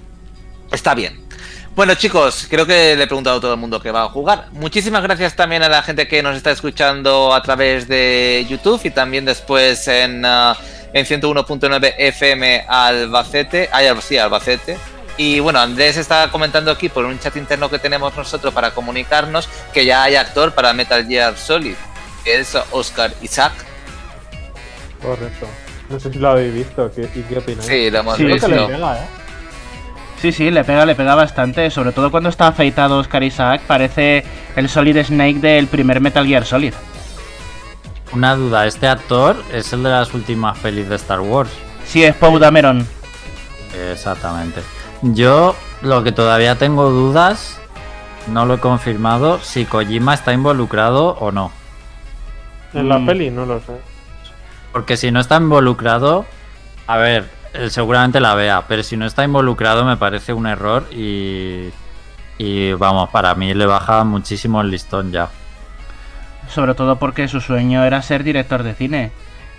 está 0.72 0.96
bien. 0.96 1.30
Bueno 1.76 1.94
chicos, 1.96 2.48
creo 2.50 2.66
que 2.66 2.96
le 2.98 3.04
he 3.04 3.08
preguntado 3.08 3.38
a 3.38 3.42
todo 3.42 3.54
el 3.54 3.60
mundo 3.60 3.80
que 3.80 3.92
va 3.92 4.04
a 4.04 4.10
jugar. 4.10 4.48
Muchísimas 4.52 5.04
gracias 5.04 5.36
también 5.36 5.64
a 5.64 5.70
la 5.70 5.82
gente 5.82 6.08
que 6.08 6.22
nos 6.22 6.36
está 6.36 6.52
escuchando 6.52 7.34
a 7.34 7.42
través 7.42 7.88
de 7.88 8.46
YouTube 8.50 8.82
y 8.84 8.90
también 8.90 9.24
después 9.24 9.88
en, 9.88 10.26
ah, 10.26 10.58
en 10.94 11.06
101.9 11.06 11.94
FM 11.98 12.66
Albacete. 12.68 13.70
Ay, 13.72 13.88
sí, 14.02 14.18
Albacete. 14.18 14.78
Y 15.20 15.42
bueno, 15.42 15.60
Andrés 15.60 15.98
está 15.98 16.32
comentando 16.32 16.72
aquí 16.72 16.88
por 16.88 17.04
un 17.04 17.20
chat 17.20 17.36
interno 17.36 17.70
que 17.70 17.78
tenemos 17.78 18.16
nosotros 18.16 18.54
para 18.54 18.72
comunicarnos 18.72 19.50
que 19.74 19.84
ya 19.86 20.04
hay 20.04 20.16
actor 20.16 20.54
para 20.54 20.72
Metal 20.72 21.06
Gear 21.06 21.36
Solid, 21.38 21.76
que 22.24 22.40
es 22.40 22.58
Oscar 22.72 23.12
Isaac. 23.22 23.52
Correcto. 25.02 25.46
No 25.90 26.00
sé 26.00 26.14
si 26.14 26.20
lo 26.20 26.30
habéis 26.30 26.54
visto. 26.54 26.90
¿qué, 26.96 27.10
¿Y 27.14 27.22
qué 27.24 27.38
opináis? 27.38 27.68
Sí, 27.68 27.92
lo 27.92 28.00
hemos 28.00 28.16
Sí, 28.16 28.24
Creo 28.24 28.40
que 28.40 28.48
visto. 28.48 28.62
le 28.70 28.74
pega, 28.74 28.96
¿eh? 28.96 29.08
Sí, 30.22 30.32
sí, 30.32 30.52
le 30.52 30.64
pega, 30.64 30.86
le 30.86 30.96
pega 30.96 31.16
bastante. 31.16 31.70
Sobre 31.70 31.92
todo 31.92 32.12
cuando 32.12 32.30
está 32.30 32.48
afeitado 32.48 32.98
Oscar 32.98 33.22
Isaac, 33.22 33.60
parece 33.68 34.24
el 34.56 34.70
Solid 34.70 35.04
Snake 35.04 35.40
del 35.40 35.68
primer 35.68 36.00
Metal 36.00 36.26
Gear 36.26 36.46
Solid. 36.46 36.74
Una 38.14 38.36
duda, 38.38 38.66
¿este 38.68 38.88
actor 38.88 39.36
es 39.52 39.74
el 39.74 39.84
de 39.84 39.90
las 39.90 40.14
últimas 40.14 40.58
pelis 40.60 40.88
de 40.88 40.96
Star 40.96 41.20
Wars? 41.20 41.52
Sí, 41.86 42.06
es 42.06 42.16
Poe 42.16 42.40
Dameron. 42.40 42.88
Exactamente. 43.92 44.62
Yo 45.02 45.56
lo 45.82 46.04
que 46.04 46.12
todavía 46.12 46.56
tengo 46.56 46.90
dudas, 46.90 47.60
no 48.28 48.46
lo 48.46 48.56
he 48.56 48.60
confirmado, 48.60 49.40
si 49.40 49.66
Kojima 49.66 50.14
está 50.14 50.34
involucrado 50.34 51.10
o 51.20 51.32
no. 51.32 51.52
En 52.74 52.90
la 52.90 53.00
Mm. 53.00 53.06
peli 53.06 53.30
no 53.32 53.46
lo 53.46 53.60
sé. 53.62 53.74
Porque 54.74 54.98
si 54.98 55.12
no 55.12 55.20
está 55.20 55.38
involucrado, 55.38 56.26
a 56.86 56.98
ver, 56.98 57.30
él 57.54 57.72
seguramente 57.72 58.20
la 58.20 58.36
vea, 58.36 58.66
pero 58.68 58.84
si 58.84 58.98
no 58.98 59.06
está 59.06 59.24
involucrado 59.24 59.84
me 59.86 59.98
parece 59.98 60.34
un 60.34 60.46
error 60.46 60.86
y, 60.92 61.70
y 62.38 62.74
vamos, 62.74 63.10
para 63.10 63.34
mí 63.36 63.54
le 63.54 63.66
baja 63.66 64.04
muchísimo 64.04 64.62
el 64.62 64.70
listón 64.70 65.12
ya. 65.12 65.30
Sobre 66.50 66.76
todo 66.76 66.98
porque 66.98 67.28
su 67.28 67.42
sueño 67.42 67.84
era 67.86 68.02
ser 68.02 68.24
director 68.24 68.64
de 68.64 68.74
cine. 68.74 69.12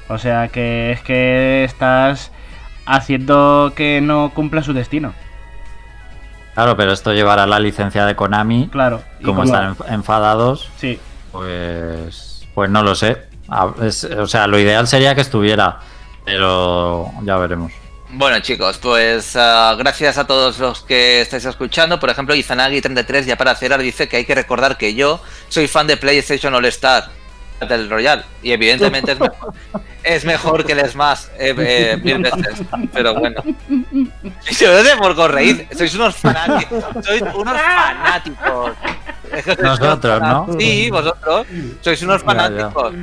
O 0.08 0.18
sea 0.18 0.48
que 0.48 0.92
es 0.92 1.00
que 1.02 1.64
estás 1.64 2.30
haciendo 2.84 3.72
que 3.74 4.00
no 4.00 4.30
cumpla 4.34 4.62
su 4.62 4.72
destino. 4.72 5.12
Claro, 6.60 6.76
pero 6.76 6.92
esto 6.92 7.14
llevará 7.14 7.46
la 7.46 7.58
licencia 7.58 8.04
de 8.04 8.14
Konami, 8.14 8.68
Claro. 8.70 9.02
y 9.18 9.24
como 9.24 9.44
están 9.44 9.74
enf- 9.74 9.84
enfadados, 9.94 10.68
Sí. 10.78 11.00
pues, 11.32 12.46
pues 12.54 12.68
no 12.68 12.82
lo 12.82 12.94
sé. 12.94 13.16
A- 13.48 13.72
es- 13.82 14.04
o 14.04 14.26
sea, 14.26 14.46
lo 14.46 14.58
ideal 14.58 14.86
sería 14.86 15.14
que 15.14 15.22
estuviera, 15.22 15.78
pero 16.26 17.10
ya 17.22 17.38
veremos. 17.38 17.72
Bueno 18.10 18.40
chicos, 18.40 18.76
pues 18.76 19.36
ah, 19.36 19.74
gracias 19.78 20.18
a 20.18 20.26
todos 20.26 20.58
los 20.58 20.82
que 20.82 21.22
estáis 21.22 21.46
escuchando. 21.46 21.98
Por 21.98 22.10
ejemplo, 22.10 22.34
Izanagi33 22.34 23.24
ya 23.24 23.36
para 23.38 23.54
cerrar 23.54 23.80
dice 23.80 24.06
que 24.06 24.18
hay 24.18 24.24
que 24.26 24.34
recordar 24.34 24.76
que 24.76 24.94
yo 24.94 25.22
soy 25.48 25.66
fan 25.66 25.86
de 25.86 25.96
PlayStation 25.96 26.54
All 26.54 26.66
Star 26.66 27.04
del 27.68 27.90
Royal 27.90 28.24
y 28.42 28.52
evidentemente 28.52 29.12
es 29.12 29.20
mejor, 29.20 29.54
es 30.02 30.24
mejor 30.24 30.64
que 30.64 30.72
el 30.72 30.88
Smash 30.88 31.24
eh, 31.38 31.54
eh, 31.58 31.98
mil 32.02 32.18
veces. 32.18 32.62
Pero 32.92 33.14
bueno. 33.14 33.42
Y 34.48 34.54
se 34.54 34.82
sé 34.84 34.96
por 34.96 35.14
sois 35.76 35.94
unos 35.94 36.16
fanáticos, 36.16 36.84
sois 37.04 37.22
unos 37.22 37.60
fanáticos. 37.60 38.72
Nosotros, 39.62 40.20
¿no? 40.20 40.46
Sí, 40.58 40.90
vosotros 40.90 41.46
sois 41.80 42.02
unos 42.02 42.22
Ya, 42.22 42.26
ya. 42.26 42.34
fanáticos. 42.34 42.94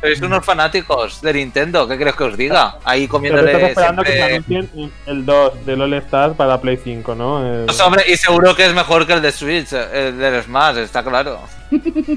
Sois 0.00 0.20
unos 0.22 0.44
fanáticos 0.44 1.20
de 1.22 1.32
Nintendo, 1.34 1.86
¿qué 1.88 1.96
crees 1.96 2.14
que 2.16 2.24
os 2.24 2.36
diga? 2.36 2.76
Ahí 2.84 3.08
comiéndole 3.08 3.52
estás 3.52 3.70
esperando 3.70 4.02
que 4.02 4.12
se 4.12 4.28
siempre- 4.28 4.56
anuncien 4.58 4.92
el 5.06 5.24
2 5.26 5.66
del 5.66 5.82
All 5.82 5.94
Star 5.94 6.32
para 6.34 6.60
Play 6.60 6.78
5, 6.82 7.14
¿no? 7.14 7.44
Eh, 7.44 7.64
Pues, 7.66 7.80
hombre, 7.80 8.04
y 8.08 8.16
seguro 8.16 8.54
que 8.54 8.66
es 8.66 8.74
mejor 8.74 9.06
que 9.06 9.12
el 9.14 9.22
de 9.22 9.32
Switch, 9.32 9.72
el 9.72 10.18
del 10.18 10.42
Smash, 10.42 10.78
está 10.78 11.02
claro. 11.02 11.40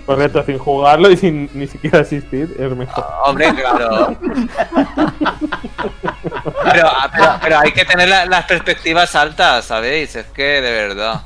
correcto, 0.05 0.43
sin 0.45 0.57
jugarlo 0.59 1.09
y 1.09 1.17
sin 1.17 1.49
ni 1.53 1.65
siquiera 1.67 1.99
asistir, 2.01 2.55
es 2.59 2.75
mejor. 2.75 3.05
Hombre, 3.25 3.53
claro. 3.55 4.15
Pero, 6.71 6.87
ah, 6.87 7.09
pero, 7.11 7.31
pero 7.41 7.59
hay 7.59 7.71
que 7.71 7.85
tener 7.85 8.07
la- 8.09 8.25
las 8.25 8.45
perspectivas 8.45 9.15
altas, 9.15 9.65
¿sabéis? 9.65 10.15
Es 10.15 10.25
que 10.27 10.61
de 10.61 10.71
verdad. 10.71 11.21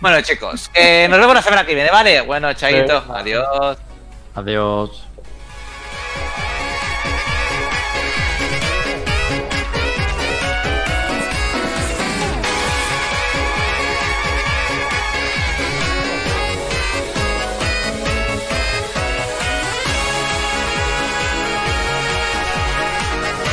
Bueno, 0.00 0.20
chicos, 0.22 0.70
eh, 0.74 1.06
nos 1.08 1.18
vemos 1.18 1.34
la 1.34 1.42
semana 1.42 1.64
que 1.64 1.74
viene, 1.74 1.90
¿vale? 1.90 2.20
Bueno, 2.22 2.52
chaito, 2.54 3.00
Sí. 3.00 3.06
adiós. 3.14 3.78
Adiós. 4.34 5.06